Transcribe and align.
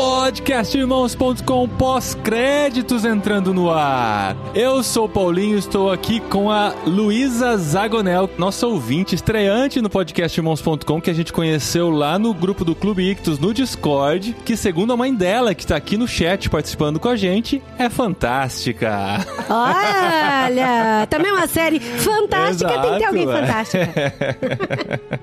Podcastirmãos.com 0.00 1.68
pós-créditos 1.68 3.04
entrando 3.04 3.52
no 3.52 3.70
ar. 3.70 4.34
Eu 4.54 4.82
sou 4.82 5.04
o 5.04 5.08
Paulinho, 5.08 5.58
estou 5.58 5.90
aqui 5.92 6.20
com 6.20 6.50
a 6.50 6.72
Luísa 6.86 7.54
Zagonel, 7.58 8.30
nossa 8.38 8.66
ouvinte 8.66 9.14
estreante 9.14 9.78
no 9.82 9.90
podcastirmãos.com 9.90 11.02
que 11.02 11.10
a 11.10 11.12
gente 11.12 11.34
conheceu 11.34 11.90
lá 11.90 12.18
no 12.18 12.32
grupo 12.32 12.64
do 12.64 12.74
Clube 12.74 13.10
Ictus 13.10 13.38
no 13.38 13.52
Discord, 13.52 14.34
que 14.42 14.56
segundo 14.56 14.94
a 14.94 14.96
mãe 14.96 15.14
dela, 15.14 15.54
que 15.54 15.64
está 15.64 15.76
aqui 15.76 15.98
no 15.98 16.08
chat 16.08 16.48
participando 16.48 16.98
com 16.98 17.08
a 17.08 17.16
gente, 17.16 17.62
é 17.78 17.90
fantástica. 17.90 19.18
Olha, 19.50 21.06
também 21.10 21.30
uma 21.30 21.46
série 21.46 21.78
fantástica, 21.78 22.80
tem 22.80 22.92
que 22.92 22.98
ter 23.00 23.04
alguém 23.04 23.24
Exato, 23.24 23.36
é. 23.36 23.46
fantástica. 23.46 24.14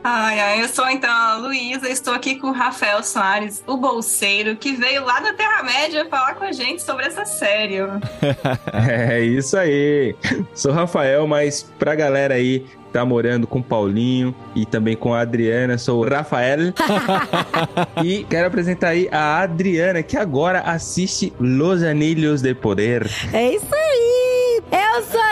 Ai, 0.03 0.39
ai, 0.39 0.61
eu 0.61 0.67
sou 0.67 0.87
então 0.87 1.09
a 1.09 1.37
Luísa, 1.37 1.89
estou 1.89 2.13
aqui 2.13 2.35
com 2.35 2.49
o 2.49 2.53
Rafael 2.53 3.01
Soares, 3.01 3.63
o 3.65 3.75
bolseiro, 3.75 4.55
que 4.55 4.66
veio 4.73 5.05
lá 5.05 5.19
da 5.19 5.33
Terra-média 5.33 6.05
falar 6.09 6.35
com 6.35 6.43
a 6.43 6.51
gente 6.51 6.81
sobre 6.81 7.05
essa 7.05 7.25
série. 7.25 7.77
É 8.73 9.19
isso 9.21 9.57
aí. 9.57 10.15
Sou 10.53 10.71
Rafael, 10.71 11.27
mas 11.27 11.63
pra 11.77 11.95
galera 11.95 12.35
aí 12.35 12.59
que 12.59 12.93
tá 12.93 13.05
morando 13.05 13.45
com 13.45 13.59
o 13.59 13.63
Paulinho 13.63 14.33
e 14.55 14.65
também 14.65 14.95
com 14.95 15.13
a 15.13 15.21
Adriana, 15.21 15.77
sou 15.77 16.03
o 16.03 16.09
Rafael. 16.09 16.73
e 18.03 18.23
quero 18.29 18.47
apresentar 18.47 18.89
aí 18.89 19.07
a 19.11 19.41
Adriana, 19.41 20.01
que 20.03 20.17
agora 20.17 20.61
assiste 20.61 21.33
Los 21.39 21.83
Anilhos 21.83 22.41
de 22.41 22.53
Poder. 22.53 23.09
É 23.33 23.53
isso 23.53 23.73
aí! 23.73 24.16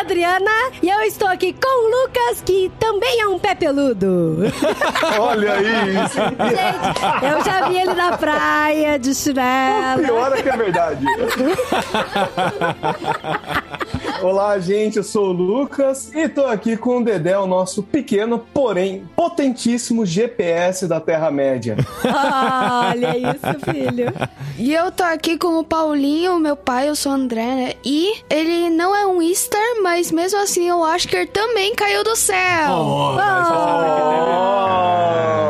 Adriana 0.06 0.52
e 0.84 0.90
eu 0.90 1.02
estou 1.02 1.28
aqui 1.28 1.52
com 1.52 1.68
o 1.68 1.90
Lucas, 2.04 2.40
que 2.46 2.72
também 2.80 3.22
é 3.22 3.28
um 3.28 3.40
pé 3.40 3.56
peludo. 3.56 4.38
Olha 5.20 5.54
aí, 5.54 5.66
Gente, 5.66 6.20
eu 7.26 7.44
já 7.44 7.68
vi 7.68 7.80
ele 7.80 7.94
na 7.96 8.16
praia 8.16 9.00
de 9.00 9.16
chinelo. 9.16 10.04
Pior 10.04 10.32
é 10.38 10.44
que 10.44 10.50
é 10.50 10.58
verdade. 10.58 11.04
Olá, 14.28 14.58
gente, 14.58 14.98
eu 14.98 15.04
sou 15.04 15.28
o 15.28 15.32
Lucas 15.32 16.12
e 16.12 16.28
tô 16.28 16.48
aqui 16.48 16.76
com 16.76 16.98
o 16.98 17.04
Dedé, 17.04 17.38
o 17.38 17.46
nosso 17.46 17.84
pequeno, 17.84 18.40
porém 18.52 19.04
potentíssimo 19.16 20.04
GPS 20.04 20.88
da 20.88 21.00
Terra-média. 21.00 21.76
Olha 22.04 23.16
isso, 23.16 23.72
filho. 23.72 24.12
E 24.58 24.74
eu 24.74 24.92
tô 24.92 25.04
aqui 25.04 25.38
com 25.38 25.60
o 25.60 25.64
Paulinho, 25.64 26.40
meu 26.40 26.56
pai, 26.56 26.90
eu 26.90 26.96
sou 26.96 27.12
o 27.12 27.16
André, 27.16 27.46
né? 27.54 27.74
E 27.86 28.16
ele 28.28 28.72
não 28.72 28.96
é 28.96 29.06
um 29.06 29.22
Easter, 29.22 29.84
mas 29.84 30.12
mesmo 30.12 30.40
assim 30.42 30.68
eu 30.68 30.84
acho 30.84 31.08
que 31.08 31.16
ele 31.16 31.28
também 31.28 31.76
caiu 31.76 32.04
do 32.04 32.16
céu. 32.16 32.72
Oh, 32.72 33.16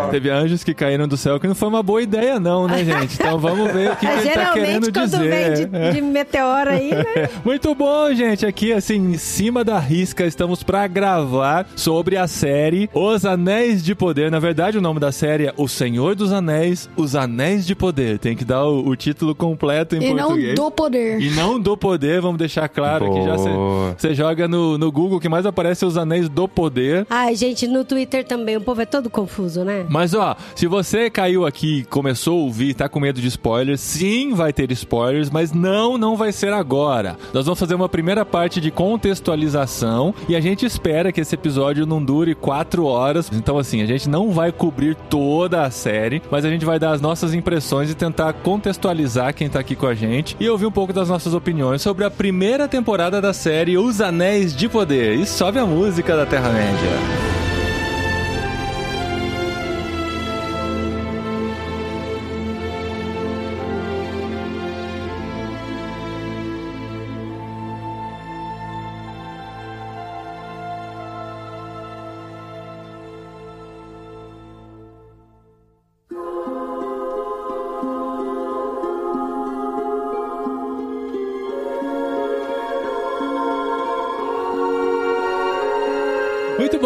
Oh! 0.08 0.12
Teve 0.12 0.30
anjos 0.30 0.64
que 0.64 0.74
caíram 0.74 1.08
do 1.08 1.18
céu, 1.18 1.40
que 1.40 1.48
não 1.48 1.56
foi 1.56 1.68
uma 1.68 1.82
boa 1.84 2.02
ideia, 2.02 2.40
não, 2.40 2.68
né, 2.68 2.84
gente? 2.86 3.16
Então 3.16 3.38
vamos 3.40 3.72
ver 3.72 3.92
o 3.92 3.96
que, 3.96 4.06
que 4.06 4.12
É, 4.12 4.20
ele 4.20 4.30
tá 4.30 4.54
querendo 4.54 4.86
geralmente 4.86 4.92
quando 4.92 5.10
dizer. 5.18 5.30
vem 5.70 5.92
de, 5.92 5.94
de 5.96 6.02
meteoro 6.02 6.70
aí, 6.70 6.90
né? 6.92 7.06
Muito 7.44 7.74
bom, 7.76 8.14
gente. 8.14 8.46
Aqui, 8.46 8.65
assim, 8.74 8.96
em 8.96 9.18
cima 9.18 9.64
da 9.64 9.80
risca, 9.80 10.26
estamos 10.26 10.64
pra 10.64 10.88
gravar 10.88 11.68
sobre 11.76 12.18
a 12.18 12.28
série 12.28 12.90
Os 12.94 13.26
Anéis 13.26 13.84
de 13.84 13.94
Poder. 13.96 14.32
Na 14.32 14.40
verdade, 14.40 14.78
o 14.78 14.82
nome 14.82 15.00
da 15.00 15.12
série 15.12 15.48
é 15.48 15.54
O 15.58 15.68
Senhor 15.68 16.16
dos 16.16 16.32
Anéis, 16.32 16.90
Os 16.96 17.16
Anéis 17.16 17.66
de 17.66 17.76
Poder. 17.76 18.20
Tem 18.20 18.36
que 18.36 18.46
dar 18.46 18.66
o, 18.66 18.88
o 18.88 18.96
título 18.96 19.34
completo 19.36 19.96
em 19.96 20.04
E 20.04 20.14
não 20.14 20.28
português. 20.28 20.56
do 20.56 20.72
poder. 20.72 21.22
E 21.22 21.30
não 21.32 21.60
do 21.60 21.78
poder, 21.78 22.22
vamos 22.22 22.38
deixar 22.38 22.68
claro 22.70 23.12
que 23.14 23.24
já 23.24 23.36
Boa. 23.36 23.96
você 23.98 24.14
joga 24.14 24.48
no, 24.48 24.78
no 24.78 24.92
Google, 24.92 25.20
que 25.20 25.30
mais 25.30 25.46
aparece 25.46 25.84
é 25.84 25.88
os 25.88 25.98
Anéis 25.98 26.30
do 26.30 26.48
Poder. 26.48 27.06
Ai, 27.10 27.36
gente, 27.36 27.68
no 27.68 27.84
Twitter 27.84 28.24
também, 28.26 28.56
o 28.58 28.62
povo 28.62 28.82
é 28.82 28.86
todo 28.86 29.10
confuso, 29.10 29.64
né? 29.64 29.86
Mas 29.90 30.14
ó, 30.14 30.36
se 30.56 30.68
você 30.68 31.10
caiu 31.10 31.46
aqui, 31.46 31.84
começou 31.90 32.40
a 32.40 32.44
ouvir, 32.44 32.74
tá 32.74 32.88
com 32.88 33.00
medo 33.00 33.20
de 33.20 33.28
spoilers, 33.28 33.82
sim, 33.82 34.34
vai 34.34 34.54
ter 34.54 34.72
spoilers, 34.72 35.30
mas 35.30 35.52
não, 35.52 35.98
não 35.98 36.16
vai 36.16 36.32
ser 36.32 36.54
agora. 36.54 37.18
Nós 37.34 37.46
vamos 37.46 37.60
fazer 37.60 37.76
uma 37.76 37.90
primeira 37.90 38.26
parte 38.26 38.45
de 38.50 38.72
contextualização 38.72 40.14
e 40.30 40.36
a 40.36 40.40
gente 40.40 40.66
espera 40.66 41.12
que 41.12 41.22
esse 41.22 41.36
episódio 41.36 41.86
não 41.86 42.04
dure 42.04 42.36
quatro 42.36 42.86
horas. 42.86 43.30
Então 43.34 43.58
assim, 43.58 43.82
a 43.82 43.86
gente 43.86 44.10
não 44.10 44.32
vai 44.32 44.52
cobrir 44.52 44.96
toda 45.10 45.64
a 45.64 45.72
série, 45.72 46.22
mas 46.30 46.46
a 46.46 46.50
gente 46.50 46.66
vai 46.66 46.80
dar 46.80 46.92
as 46.92 47.02
nossas 47.02 47.34
impressões 47.34 47.90
e 47.90 47.96
tentar 47.96 48.34
contextualizar 48.34 49.34
quem 49.34 49.50
tá 49.50 49.60
aqui 49.60 49.76
com 49.76 49.88
a 49.88 49.94
gente 49.94 50.36
e 50.40 50.50
ouvir 50.50 50.66
um 50.66 50.72
pouco 50.72 50.94
das 50.94 51.10
nossas 51.10 51.34
opiniões 51.34 51.82
sobre 51.82 52.06
a 52.06 52.12
primeira 52.12 52.68
temporada 52.68 53.22
da 53.22 53.34
série 53.34 53.78
Os 53.78 54.02
Anéis 54.02 54.56
de 54.56 54.70
Poder. 54.70 55.16
E 55.16 55.26
sobe 55.26 55.60
a 55.60 55.66
música 55.66 56.16
da 56.16 56.26
Terra-média. 56.26 57.45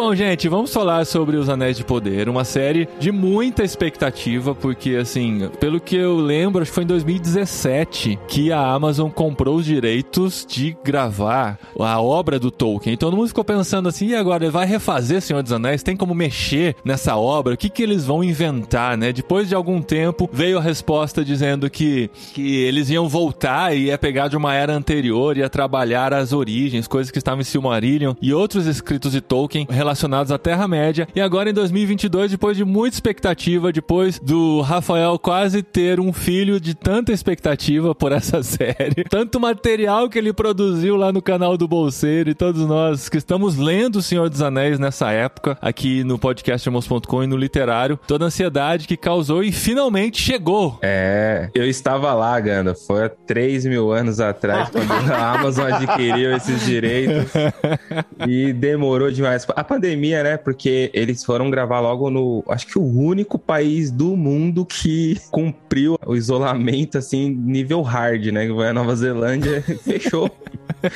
Bom, 0.09 0.15
gente. 0.15 0.49
Vamos 0.49 0.73
falar 0.73 1.05
sobre 1.05 1.37
Os 1.37 1.49
Anéis 1.49 1.77
de 1.77 1.83
Poder, 1.83 2.29
uma 2.29 2.43
série 2.43 2.89
de 2.99 3.11
muita 3.11 3.63
expectativa, 3.63 4.55
porque, 4.55 4.95
assim, 4.95 5.47
pelo 5.59 5.79
que 5.79 5.95
eu 5.95 6.17
lembro, 6.17 6.63
acho 6.63 6.71
que 6.71 6.75
foi 6.75 6.83
em 6.83 6.87
2017 6.87 8.17
que 8.27 8.51
a 8.51 8.59
Amazon 8.59 9.11
comprou 9.11 9.57
os 9.57 9.65
direitos 9.65 10.47
de 10.49 10.75
gravar 10.83 11.59
a 11.79 12.01
obra 12.01 12.39
do 12.39 12.49
Tolkien. 12.49 12.95
Então 12.95 13.11
todo 13.11 13.17
mundo 13.17 13.27
ficou 13.27 13.43
pensando 13.43 13.87
assim: 13.87 14.07
e 14.07 14.15
agora? 14.15 14.49
Vai 14.49 14.65
refazer 14.65 15.21
Senhor 15.21 15.43
dos 15.43 15.51
Anéis? 15.51 15.83
Tem 15.83 15.95
como 15.95 16.15
mexer 16.15 16.75
nessa 16.83 17.15
obra? 17.15 17.53
O 17.53 17.57
que, 17.57 17.69
que 17.69 17.83
eles 17.83 18.03
vão 18.03 18.23
inventar, 18.23 18.97
né? 18.97 19.13
Depois 19.13 19.47
de 19.47 19.53
algum 19.53 19.79
tempo, 19.79 20.27
veio 20.33 20.57
a 20.57 20.61
resposta 20.61 21.23
dizendo 21.23 21.69
que, 21.69 22.09
que 22.33 22.63
eles 22.63 22.89
iam 22.89 23.07
voltar 23.07 23.77
e 23.77 23.85
ia 23.85 23.97
pegar 23.99 24.27
de 24.27 24.35
uma 24.35 24.55
era 24.55 24.73
anterior, 24.73 25.37
ia 25.37 25.51
trabalhar 25.51 26.15
as 26.15 26.33
origens, 26.33 26.87
coisas 26.87 27.11
que 27.11 27.19
estavam 27.19 27.41
em 27.41 27.43
Silmarillion 27.43 28.15
e 28.19 28.33
outros 28.33 28.65
escritos 28.65 29.11
de 29.11 29.21
Tolkien 29.21 29.67
relacionados 29.69 29.98
à 30.31 30.37
Terra-média. 30.37 31.07
E 31.15 31.21
agora 31.21 31.49
em 31.49 31.53
2022, 31.53 32.31
depois 32.31 32.55
de 32.55 32.63
muita 32.63 32.95
expectativa, 32.95 33.71
depois 33.71 34.19
do 34.19 34.61
Rafael 34.61 35.17
quase 35.19 35.61
ter 35.61 35.99
um 35.99 36.13
filho 36.13 36.59
de 36.59 36.73
tanta 36.73 37.11
expectativa 37.11 37.93
por 37.93 38.11
essa 38.11 38.41
série, 38.43 39.03
tanto 39.09 39.39
material 39.39 40.09
que 40.09 40.17
ele 40.17 40.31
produziu 40.31 40.95
lá 40.95 41.11
no 41.11 41.21
canal 41.21 41.57
do 41.57 41.67
Bolseiro 41.67 42.29
e 42.29 42.33
todos 42.33 42.65
nós 42.67 43.09
que 43.09 43.17
estamos 43.17 43.57
lendo 43.57 43.97
O 43.97 44.01
Senhor 44.01 44.29
dos 44.29 44.41
Anéis 44.41 44.79
nessa 44.79 45.11
época, 45.11 45.57
aqui 45.61 46.03
no 46.03 46.17
podcast 46.17 46.67
Irmãos.com 46.67 47.23
e 47.23 47.27
no 47.27 47.35
literário, 47.35 47.99
toda 48.07 48.25
a 48.25 48.27
ansiedade 48.27 48.87
que 48.87 48.95
causou 48.95 49.43
e 49.43 49.51
finalmente 49.51 50.21
chegou. 50.21 50.79
É, 50.81 51.49
eu 51.53 51.67
estava 51.67 52.13
lá, 52.13 52.39
Ganda. 52.39 52.73
Foi 52.75 53.05
há 53.05 53.09
3 53.09 53.65
mil 53.65 53.91
anos 53.91 54.19
atrás, 54.19 54.69
quando 54.69 54.91
a 54.91 55.33
Amazon 55.33 55.71
adquiriu 55.71 56.35
esses 56.35 56.65
direitos. 56.65 57.31
E 58.27 58.51
demorou 58.53 59.09
demais. 59.11 59.45
A 59.55 59.63
pandemia, 59.63 59.88
né? 60.23 60.37
Porque 60.37 60.89
eles 60.93 61.23
foram 61.23 61.49
gravar 61.49 61.79
logo 61.79 62.09
no. 62.09 62.43
Acho 62.47 62.67
que 62.67 62.77
o 62.79 62.83
único 62.83 63.37
país 63.39 63.91
do 63.91 64.15
mundo 64.15 64.65
que 64.65 65.17
cumpriu 65.31 65.97
o 66.05 66.15
isolamento, 66.15 66.97
assim, 66.97 67.29
nível 67.29 67.81
hard, 67.81 68.25
né? 68.27 68.47
Que 68.47 68.53
foi 68.53 68.67
a 68.67 68.73
Nova 68.73 68.95
Zelândia. 68.95 69.61
Fechou. 69.83 70.29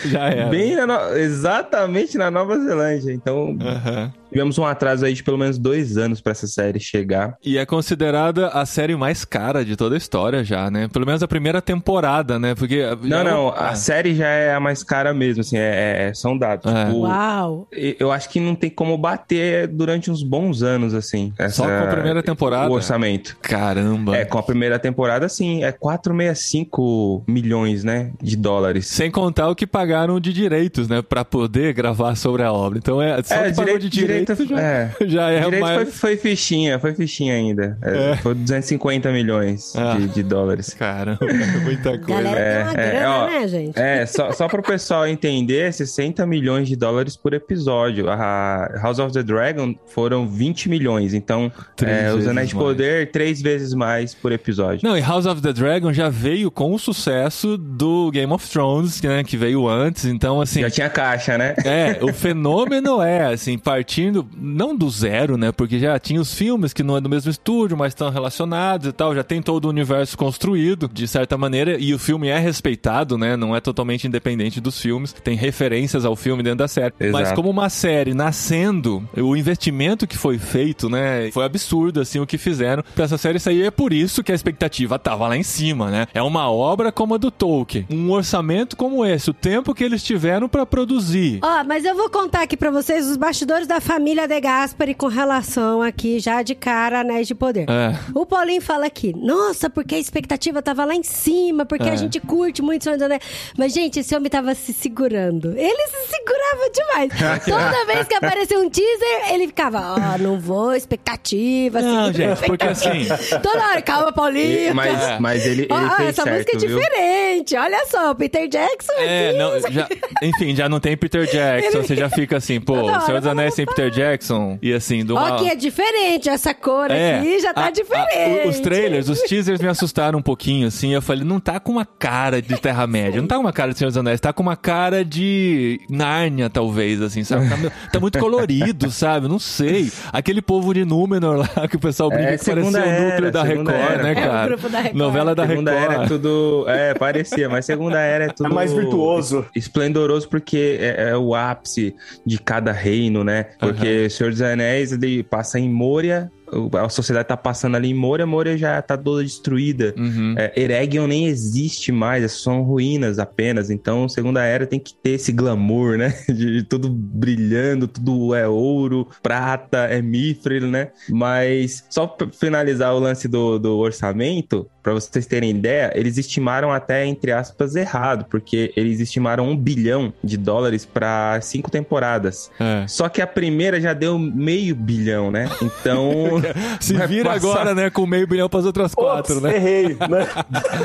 Já 0.05 0.29
era. 0.29 0.49
Bem 0.49 0.75
na 0.75 0.87
no- 0.87 1.15
exatamente 1.17 2.17
na 2.17 2.31
Nova 2.31 2.57
Zelândia. 2.59 3.11
Então, 3.11 3.57
Aham. 3.59 4.13
Tivemos 4.33 4.57
um 4.57 4.65
atraso 4.65 5.05
aí 5.05 5.13
de 5.13 5.23
pelo 5.23 5.37
menos 5.37 5.57
dois 5.57 5.95
anos 5.97 6.19
pra 6.19 6.31
essa 6.31 6.47
série 6.47 6.79
chegar. 6.79 7.35
E 7.45 7.57
é 7.57 7.65
considerada 7.65 8.47
a 8.49 8.65
série 8.65 8.95
mais 8.95 9.23
cara 9.23 9.63
de 9.63 9.75
toda 9.75 9.95
a 9.95 9.97
história 9.97 10.43
já, 10.43 10.69
né? 10.71 10.87
Pelo 10.91 11.05
menos 11.05 11.21
a 11.23 11.27
primeira 11.27 11.61
temporada, 11.61 12.39
né? 12.39 12.55
Porque. 12.55 12.83
Não, 13.03 13.23
não, 13.23 13.53
a 13.55 13.69
É. 13.71 13.75
série 13.75 14.15
já 14.15 14.27
é 14.27 14.53
a 14.53 14.59
mais 14.59 14.83
cara 14.83 15.13
mesmo, 15.13 15.41
assim, 15.41 15.57
é, 15.57 16.07
é- 16.09 16.13
são 16.13 16.37
dados. 16.37 16.65
É. 16.71 16.85
Tipo, 16.85 16.97
Uau! 17.01 17.67
eu 17.71 18.11
acho 18.11 18.29
que 18.29 18.39
não 18.39 18.55
tem 18.55 18.69
como 18.69 18.97
bater 18.97 19.67
durante 19.67 20.09
uns 20.09 20.23
bons 20.23 20.63
anos, 20.63 20.93
assim. 20.93 21.31
Só 21.37 21.43
essa- 21.45 21.63
com 21.63 21.83
a 21.83 21.87
primeira 21.87 22.23
temporada? 22.23 22.69
O 22.69 22.73
orçamento. 22.73 23.37
Caramba. 23.41 24.17
É, 24.17 24.25
com 24.25 24.37
a 24.37 24.43
primeira 24.43 24.79
temporada, 24.79 25.29
sim, 25.29 25.63
é 25.63 25.71
465 25.71 27.23
milhões, 27.27 27.83
né, 27.83 28.11
de 28.21 28.35
dólares. 28.35 28.87
Sem 28.87 29.11
contar 29.11 29.49
o 29.49 29.55
que 29.55 29.67
pagaram 29.67 30.19
de 30.19 30.33
direitos, 30.33 30.87
né? 30.87 31.01
Pra 31.01 31.23
poder 31.25 31.73
gravar 31.73 32.15
sobre 32.15 32.43
a 32.43 32.51
obra. 32.51 32.77
Então 32.77 33.01
é 33.01 33.21
só 33.21 33.35
É, 33.35 33.49
que 33.51 33.55
pagou 33.55 33.77
de 33.77 33.89
direito, 33.89 34.22
direito- 34.25 34.47
já, 34.47 34.59
é. 34.61 34.91
já 35.07 35.29
é 35.31 35.41
Direito 35.41 35.61
mais... 35.61 35.75
foi, 35.77 35.85
foi 35.85 36.17
fichinha, 36.17 36.79
foi 36.79 36.93
fichinha 36.93 37.33
ainda. 37.35 37.77
É, 37.81 38.11
É. 38.11 38.15
Foi 38.17 38.33
250 38.33 39.11
milhões 39.11 39.73
Ah. 39.75 39.95
de, 39.97 40.07
de 40.09 40.23
dólares. 40.23 40.73
Caramba, 40.73 41.19
muita 41.63 41.97
coisa. 41.99 42.21
Galera 42.23 42.71
É, 42.81 42.95
é, 42.97 43.07
ó, 43.07 43.25
né, 43.27 43.47
gente? 43.47 43.79
É, 43.79 44.05
só, 44.05 44.31
só 44.31 44.47
para 44.47 44.59
o 44.59 44.63
pessoal 44.63 45.07
entender, 45.07 45.71
60 45.73 46.25
milhões 46.25 46.67
de 46.67 46.75
dólares 46.75 47.15
por 47.15 47.33
episódio. 47.33 48.09
A 48.09 48.69
House 48.81 48.99
of 48.99 49.11
the 49.13 49.23
Dragon 49.23 49.73
foram 49.87 50.27
20 50.27 50.69
milhões. 50.69 51.13
Então, 51.13 51.51
é, 51.81 52.13
os 52.13 52.27
Anéis 52.27 52.49
de. 52.49 52.55
Poder, 52.55 53.11
três 53.11 53.41
vezes 53.41 53.73
mais 53.73 54.13
por 54.13 54.31
episódio. 54.31 54.87
Não, 54.87 54.97
e 54.97 55.01
House 55.01 55.25
of 55.25 55.41
the 55.41 55.51
Dragon 55.51 55.91
já 55.91 56.07
veio 56.09 56.51
com 56.51 56.73
o 56.73 56.77
sucesso 56.79 57.57
do 57.57 58.11
Game 58.11 58.31
of 58.31 58.47
Thrones, 58.49 59.01
né? 59.01 59.23
Que 59.23 59.35
veio 59.35 59.67
antes. 59.67 60.05
Então, 60.05 60.39
assim. 60.41 60.61
Já 60.61 60.69
tinha 60.69 60.89
caixa, 60.89 61.37
né? 61.37 61.55
É, 61.65 61.97
o 62.03 62.13
fenômeno 62.13 63.01
é, 63.01 63.25
assim, 63.33 63.57
partindo, 63.57 64.12
não 64.35 64.75
do 64.75 64.89
zero, 64.89 65.37
né? 65.37 65.51
Porque 65.51 65.79
já 65.79 65.97
tinha 65.97 66.19
os 66.19 66.33
filmes 66.33 66.73
que 66.73 66.83
não 66.83 66.97
é 66.97 67.01
do 67.01 67.09
mesmo 67.09 67.31
estúdio, 67.31 67.77
mas 67.77 67.91
estão 67.91 68.09
relacionados 68.09 68.87
e 68.87 68.91
tal, 68.91 69.15
já 69.15 69.23
tem 69.23 69.41
todo 69.41 69.65
o 69.65 69.69
universo 69.69 70.17
construído, 70.17 70.89
de 70.91 71.07
certa 71.07 71.37
maneira, 71.37 71.77
e 71.79 71.93
o 71.93 71.99
filme 71.99 72.27
é 72.27 72.37
respeitado, 72.37 73.17
né? 73.17 73.35
Não 73.37 73.55
é 73.55 73.61
totalmente 73.61 74.07
independente 74.07 74.59
dos 74.59 74.79
filmes, 74.79 75.13
tem 75.13 75.35
referências 75.35 76.05
ao 76.05 76.15
filme 76.15 76.43
dentro 76.43 76.59
da 76.59 76.67
série. 76.67 76.93
Exato. 76.99 77.11
Mas 77.11 77.31
como 77.31 77.49
uma 77.49 77.69
série 77.69 78.13
nascendo, 78.13 79.07
o 79.15 79.35
investimento 79.35 80.05
que 80.05 80.17
foi 80.17 80.37
feito, 80.37 80.89
né? 80.89 81.31
Foi 81.31 81.45
absurdo, 81.45 82.01
assim, 82.01 82.19
o 82.19 82.27
que 82.27 82.37
fizeram 82.37 82.83
pra 82.93 83.05
essa 83.05 83.17
série 83.17 83.39
sair. 83.39 83.63
É 83.63 83.71
por 83.71 83.93
isso 83.93 84.23
que 84.23 84.31
a 84.31 84.35
expectativa 84.35 84.99
tava 84.99 85.27
lá 85.27 85.37
em 85.37 85.43
cima, 85.43 85.89
né? 85.89 86.07
É 86.13 86.21
uma 86.21 86.51
obra 86.51 86.91
como 86.91 87.15
a 87.15 87.17
do 87.17 87.31
Tolkien, 87.31 87.87
um 87.89 88.11
orçamento 88.11 88.75
como 88.75 89.05
esse, 89.05 89.29
o 89.29 89.33
tempo 89.33 89.73
que 89.73 89.83
eles 89.83 90.03
tiveram 90.03 90.49
pra 90.49 90.65
produzir. 90.65 91.39
Ó, 91.41 91.63
mas 91.63 91.85
eu 91.85 91.95
vou 91.95 92.09
contar 92.09 92.43
aqui 92.43 92.57
pra 92.57 92.71
vocês 92.71 93.07
os 93.07 93.17
bastidores 93.17 93.67
da 93.67 93.79
família 93.79 94.02
De 94.03 94.41
Gasperi 94.41 94.93
com 94.93 95.07
relação 95.07 95.81
aqui 95.81 96.19
já 96.19 96.41
de 96.41 96.53
cara 96.55 96.99
Anéis 96.99 97.25
de 97.27 97.33
Poder. 97.33 97.65
É. 97.69 97.97
O 98.13 98.25
Paulinho 98.25 98.61
fala 98.61 98.85
aqui, 98.85 99.13
nossa, 99.15 99.69
porque 99.69 99.95
a 99.95 99.99
expectativa 99.99 100.61
tava 100.61 100.83
lá 100.83 100.93
em 100.93 101.03
cima, 101.03 101.65
porque 101.65 101.87
É. 101.87 101.91
a 101.93 101.95
gente 101.95 102.19
curte 102.19 102.61
muito 102.61 102.83
Senhor 102.83 102.97
dos 102.97 103.05
Anéis. 103.05 103.21
Mas, 103.57 103.73
gente, 103.73 103.99
esse 103.99 104.13
homem 104.15 104.29
tava 104.29 104.53
se 104.55 104.73
segurando. 104.73 105.53
Ele 105.57 105.87
se 105.87 106.07
segurava 106.09 106.69
demais. 106.73 107.43
Toda 107.45 107.85
vez 107.85 108.07
que 108.07 108.15
aparecia 108.15 108.59
um 108.59 108.69
teaser, 108.69 109.33
ele 109.33 109.47
ficava, 109.47 109.79
ó, 109.95 110.17
não 110.17 110.37
vou, 110.39 110.73
expectativa. 110.73 111.81
Não, 111.81 112.11
gente, 112.11 112.45
porque 112.45 112.65
assim. 112.65 112.89
expectativa." 113.01 113.39
Toda 113.39 113.65
hora, 113.69 113.81
calma, 113.81 114.11
Paulinho. 114.11 114.75
Mas, 114.75 115.01
É. 115.01 115.19
mas 115.19 115.45
ele, 115.45 115.61
ele 115.63 115.67
Ó, 115.73 115.89
fez 115.95 116.09
essa 116.09 116.23
certo, 116.23 116.33
música 116.35 116.57
é 116.57 116.59
viu? 116.59 116.77
diferente. 116.77 117.55
Olha 117.55 117.85
só, 117.87 118.11
o 118.11 118.15
Peter 118.15 118.47
Jackson 118.47 118.91
É, 118.99 119.29
aqui. 119.29 119.37
não, 119.37 119.59
já, 119.71 119.87
enfim, 120.21 120.55
já 120.55 120.67
não 120.69 120.79
tem 120.79 120.95
Peter 120.97 121.25
Jackson, 121.31 121.81
você 121.83 121.95
já 121.95 122.09
fica 122.09 122.37
assim, 122.37 122.59
pô, 122.59 122.75
Senhor 123.01 123.19
dos 123.21 123.27
Anéis 123.27 123.53
sem 123.53 123.65
Peter 123.65 123.82
Jackson, 123.89 124.57
e 124.61 124.73
assim, 124.73 125.03
do 125.05 125.15
Ó, 125.15 125.37
que 125.37 125.49
é 125.49 125.55
diferente. 125.55 126.29
Essa 126.29 126.53
cor 126.53 126.89
aqui 126.91 127.39
já 127.39 127.53
tá 127.53 127.61
a- 127.63 127.65
a- 127.67 127.71
diferente. 127.71 128.47
os 128.47 128.59
trailers, 128.59 129.09
os 129.09 129.19
teasers 129.21 129.59
me 129.61 129.67
assustaram 129.67 130.19
um 130.19 130.21
pouquinho, 130.21 130.67
assim. 130.67 130.93
Eu 130.93 131.01
falei, 131.01 131.23
não 131.23 131.39
tá 131.39 131.59
com 131.59 131.71
uma 131.73 131.85
cara 131.85 132.41
de 132.41 132.59
Terra-média, 132.59 133.19
não 133.21 133.27
tá 133.27 133.35
com 133.35 133.41
uma 133.41 133.53
cara 133.53 133.71
de 133.71 133.77
Senhor 133.79 133.89
dos 133.89 133.97
Anéis, 133.97 134.19
tá 134.19 134.31
com 134.33 134.41
uma 134.43 134.55
cara 134.55 135.03
de 135.03 135.79
Nárnia, 135.89 136.49
talvez, 136.49 137.01
assim, 137.01 137.23
sabe? 137.23 137.47
Tá, 137.49 137.71
tá 137.93 137.99
muito 137.99 138.17
colorido, 138.19 138.89
sabe? 138.91 139.27
Não 139.27 139.39
sei. 139.39 139.91
Aquele 140.11 140.41
povo 140.41 140.73
de 140.73 140.85
Númenor 140.85 141.37
lá 141.37 141.67
que 141.67 141.75
o 141.75 141.79
pessoal 141.79 142.09
brinca 142.09 142.31
É, 142.31 142.37
que 142.37 142.45
parecia 142.45 142.69
o 142.69 142.71
segunda 142.73 142.79
núcleo 143.01 143.15
era, 143.27 143.31
da 143.31 143.43
Record, 143.43 143.69
era. 143.75 144.03
né, 144.03 144.09
É, 144.09 144.11
o 144.11 144.15
cara? 144.15 144.47
grupo 144.47 144.69
da 144.69 144.77
Record. 144.79 144.97
Novela 144.97 145.35
da 145.35 145.47
Segunda 145.47 145.71
Record. 145.71 145.91
era 145.93 146.03
é 146.03 146.07
tudo. 146.07 146.65
É, 146.67 146.93
parecia, 146.93 147.49
mas 147.49 147.65
segunda 147.65 147.99
era 147.99 148.25
é 148.25 148.27
tudo. 148.29 148.51
É 148.51 148.53
mais 148.53 148.71
virtuoso. 148.73 149.45
Esplendoroso 149.55 150.27
porque 150.29 150.77
é, 150.79 151.09
é 151.09 151.17
o 151.17 151.33
ápice 151.35 151.95
de 152.25 152.37
cada 152.39 152.71
reino, 152.71 153.23
né? 153.23 153.47
Porque 153.75 154.09
Senhor 154.09 154.31
dos 154.31 154.41
Anéis 154.41 154.91
ele 154.91 155.23
passa 155.23 155.59
em 155.59 155.69
Moria. 155.69 156.31
A 156.79 156.87
sociedade 156.87 157.27
tá 157.27 157.35
passando 157.35 157.75
ali 157.75 157.89
em 157.89 157.93
Moria, 157.95 158.27
Moria 158.27 158.55
já 158.55 158.79
tá 158.81 158.95
toda 158.95 159.23
destruída. 159.23 159.93
Uhum. 159.97 160.35
É, 160.37 160.53
Eregion 160.55 161.07
nem 161.07 161.25
existe 161.25 161.91
mais, 161.91 162.31
são 162.31 162.61
ruínas 162.61 163.17
apenas. 163.17 163.71
Então, 163.71 164.07
Segunda 164.07 164.43
Era 164.43 164.67
tem 164.67 164.79
que 164.79 164.93
ter 164.93 165.11
esse 165.11 165.31
glamour, 165.31 165.97
né? 165.97 166.13
De 166.29 166.61
tudo 166.63 166.89
brilhando, 166.89 167.87
tudo 167.87 168.35
é 168.35 168.47
ouro, 168.47 169.07
prata, 169.23 169.79
é 169.85 170.01
mithril, 170.01 170.67
né? 170.67 170.89
Mas 171.09 171.83
só 171.89 172.05
pra 172.05 172.27
finalizar 172.31 172.93
o 172.93 172.99
lance 172.99 173.27
do, 173.27 173.57
do 173.57 173.77
orçamento, 173.77 174.69
pra 174.83 174.93
vocês 174.93 175.25
terem 175.25 175.49
ideia, 175.49 175.91
eles 175.95 176.17
estimaram 176.17 176.71
até, 176.71 177.05
entre 177.05 177.31
aspas, 177.31 177.73
errado, 177.75 178.25
porque 178.29 178.73
eles 178.75 178.99
estimaram 178.99 179.47
um 179.49 179.55
bilhão 179.55 180.13
de 180.21 180.35
dólares 180.37 180.83
para 180.85 181.39
cinco 181.41 181.71
temporadas. 181.71 182.51
É. 182.59 182.85
Só 182.87 183.07
que 183.07 183.21
a 183.21 183.27
primeira 183.27 183.79
já 183.79 183.93
deu 183.93 184.19
meio 184.19 184.75
bilhão, 184.75 185.31
né? 185.31 185.49
Então. 185.61 186.41
Se 186.81 186.93
vira 187.07 187.29
passar- 187.31 187.47
agora, 187.49 187.73
né, 187.75 187.89
com 187.89 188.05
meio 188.05 188.27
bilhão 188.27 188.49
pras 188.49 188.65
outras 188.65 188.93
quatro, 188.93 189.35
Ops, 189.37 189.43
né? 189.43 189.55
Errei, 189.55 189.87
né? 190.09 190.27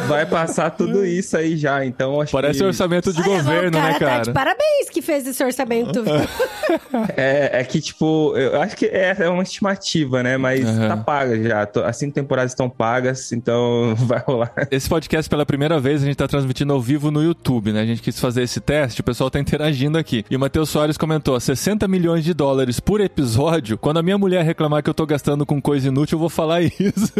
Vai 0.06 0.24
passar 0.24 0.70
tudo 0.70 1.04
isso 1.04 1.36
aí 1.36 1.56
já, 1.56 1.84
então 1.84 2.20
acho 2.20 2.30
Parece 2.32 2.60
que 2.60 2.64
orçamento 2.64 3.12
de 3.12 3.20
Olha 3.20 3.28
governo, 3.28 3.72
cara 3.72 3.86
né, 3.92 3.92
Tá 3.94 3.98
cara? 3.98 4.22
de 4.22 4.32
parabéns 4.32 4.88
que 4.90 5.02
fez 5.02 5.26
esse 5.26 5.42
orçamento. 5.42 6.04
é, 7.16 7.60
é 7.60 7.64
que 7.64 7.80
tipo, 7.80 8.36
eu 8.36 8.60
acho 8.60 8.76
que 8.76 8.86
é, 8.86 9.16
é 9.18 9.28
uma 9.28 9.42
estimativa, 9.42 10.22
né? 10.22 10.36
Mas 10.36 10.64
Aham. 10.66 10.88
tá 10.88 10.96
paga 10.96 11.42
já, 11.42 11.68
as 11.84 11.96
cinco 11.96 12.14
temporadas 12.14 12.52
estão 12.52 12.68
pagas, 12.70 13.32
então 13.32 13.88
vai 14.06 14.19
rolar. 14.26 14.52
Esse 14.70 14.88
podcast, 14.88 15.29
pela 15.29 15.44
primeira 15.46 15.79
vez, 15.81 16.02
a 16.02 16.06
gente 16.06 16.17
tá 16.17 16.26
transmitindo 16.29 16.73
ao 16.73 16.81
vivo 16.81 17.11
no 17.11 17.23
YouTube, 17.23 17.73
né? 17.73 17.82
A 17.82 17.87
gente 17.87 18.02
quis 18.02 18.19
fazer 18.20 18.43
esse 18.43 18.61
teste, 18.61 19.00
o 19.00 19.05
pessoal 19.05 19.31
tá 19.31 19.38
interagindo 19.38 19.99
aqui. 19.99 20.25
E 20.31 20.37
o 20.37 20.40
Matheus 20.40 20.69
Soares 20.70 20.96
comentou: 20.96 21.38
60 21.38 21.87
milhões 21.88 22.25
de 22.25 22.32
dólares 22.35 22.81
por 22.81 23.00
episódio. 23.00 23.79
Quando 23.79 23.99
a 23.99 24.02
minha 24.02 24.19
mulher 24.19 24.44
reclamar 24.44 24.82
que 24.82 24.90
eu 24.90 24.94
tô 24.94 25.06
gastando 25.06 25.44
com 25.46 25.61
coisa 25.61 25.88
inútil, 25.88 26.17
eu 26.17 26.20
vou 26.20 26.29
falar 26.29 26.61
isso. 26.62 27.12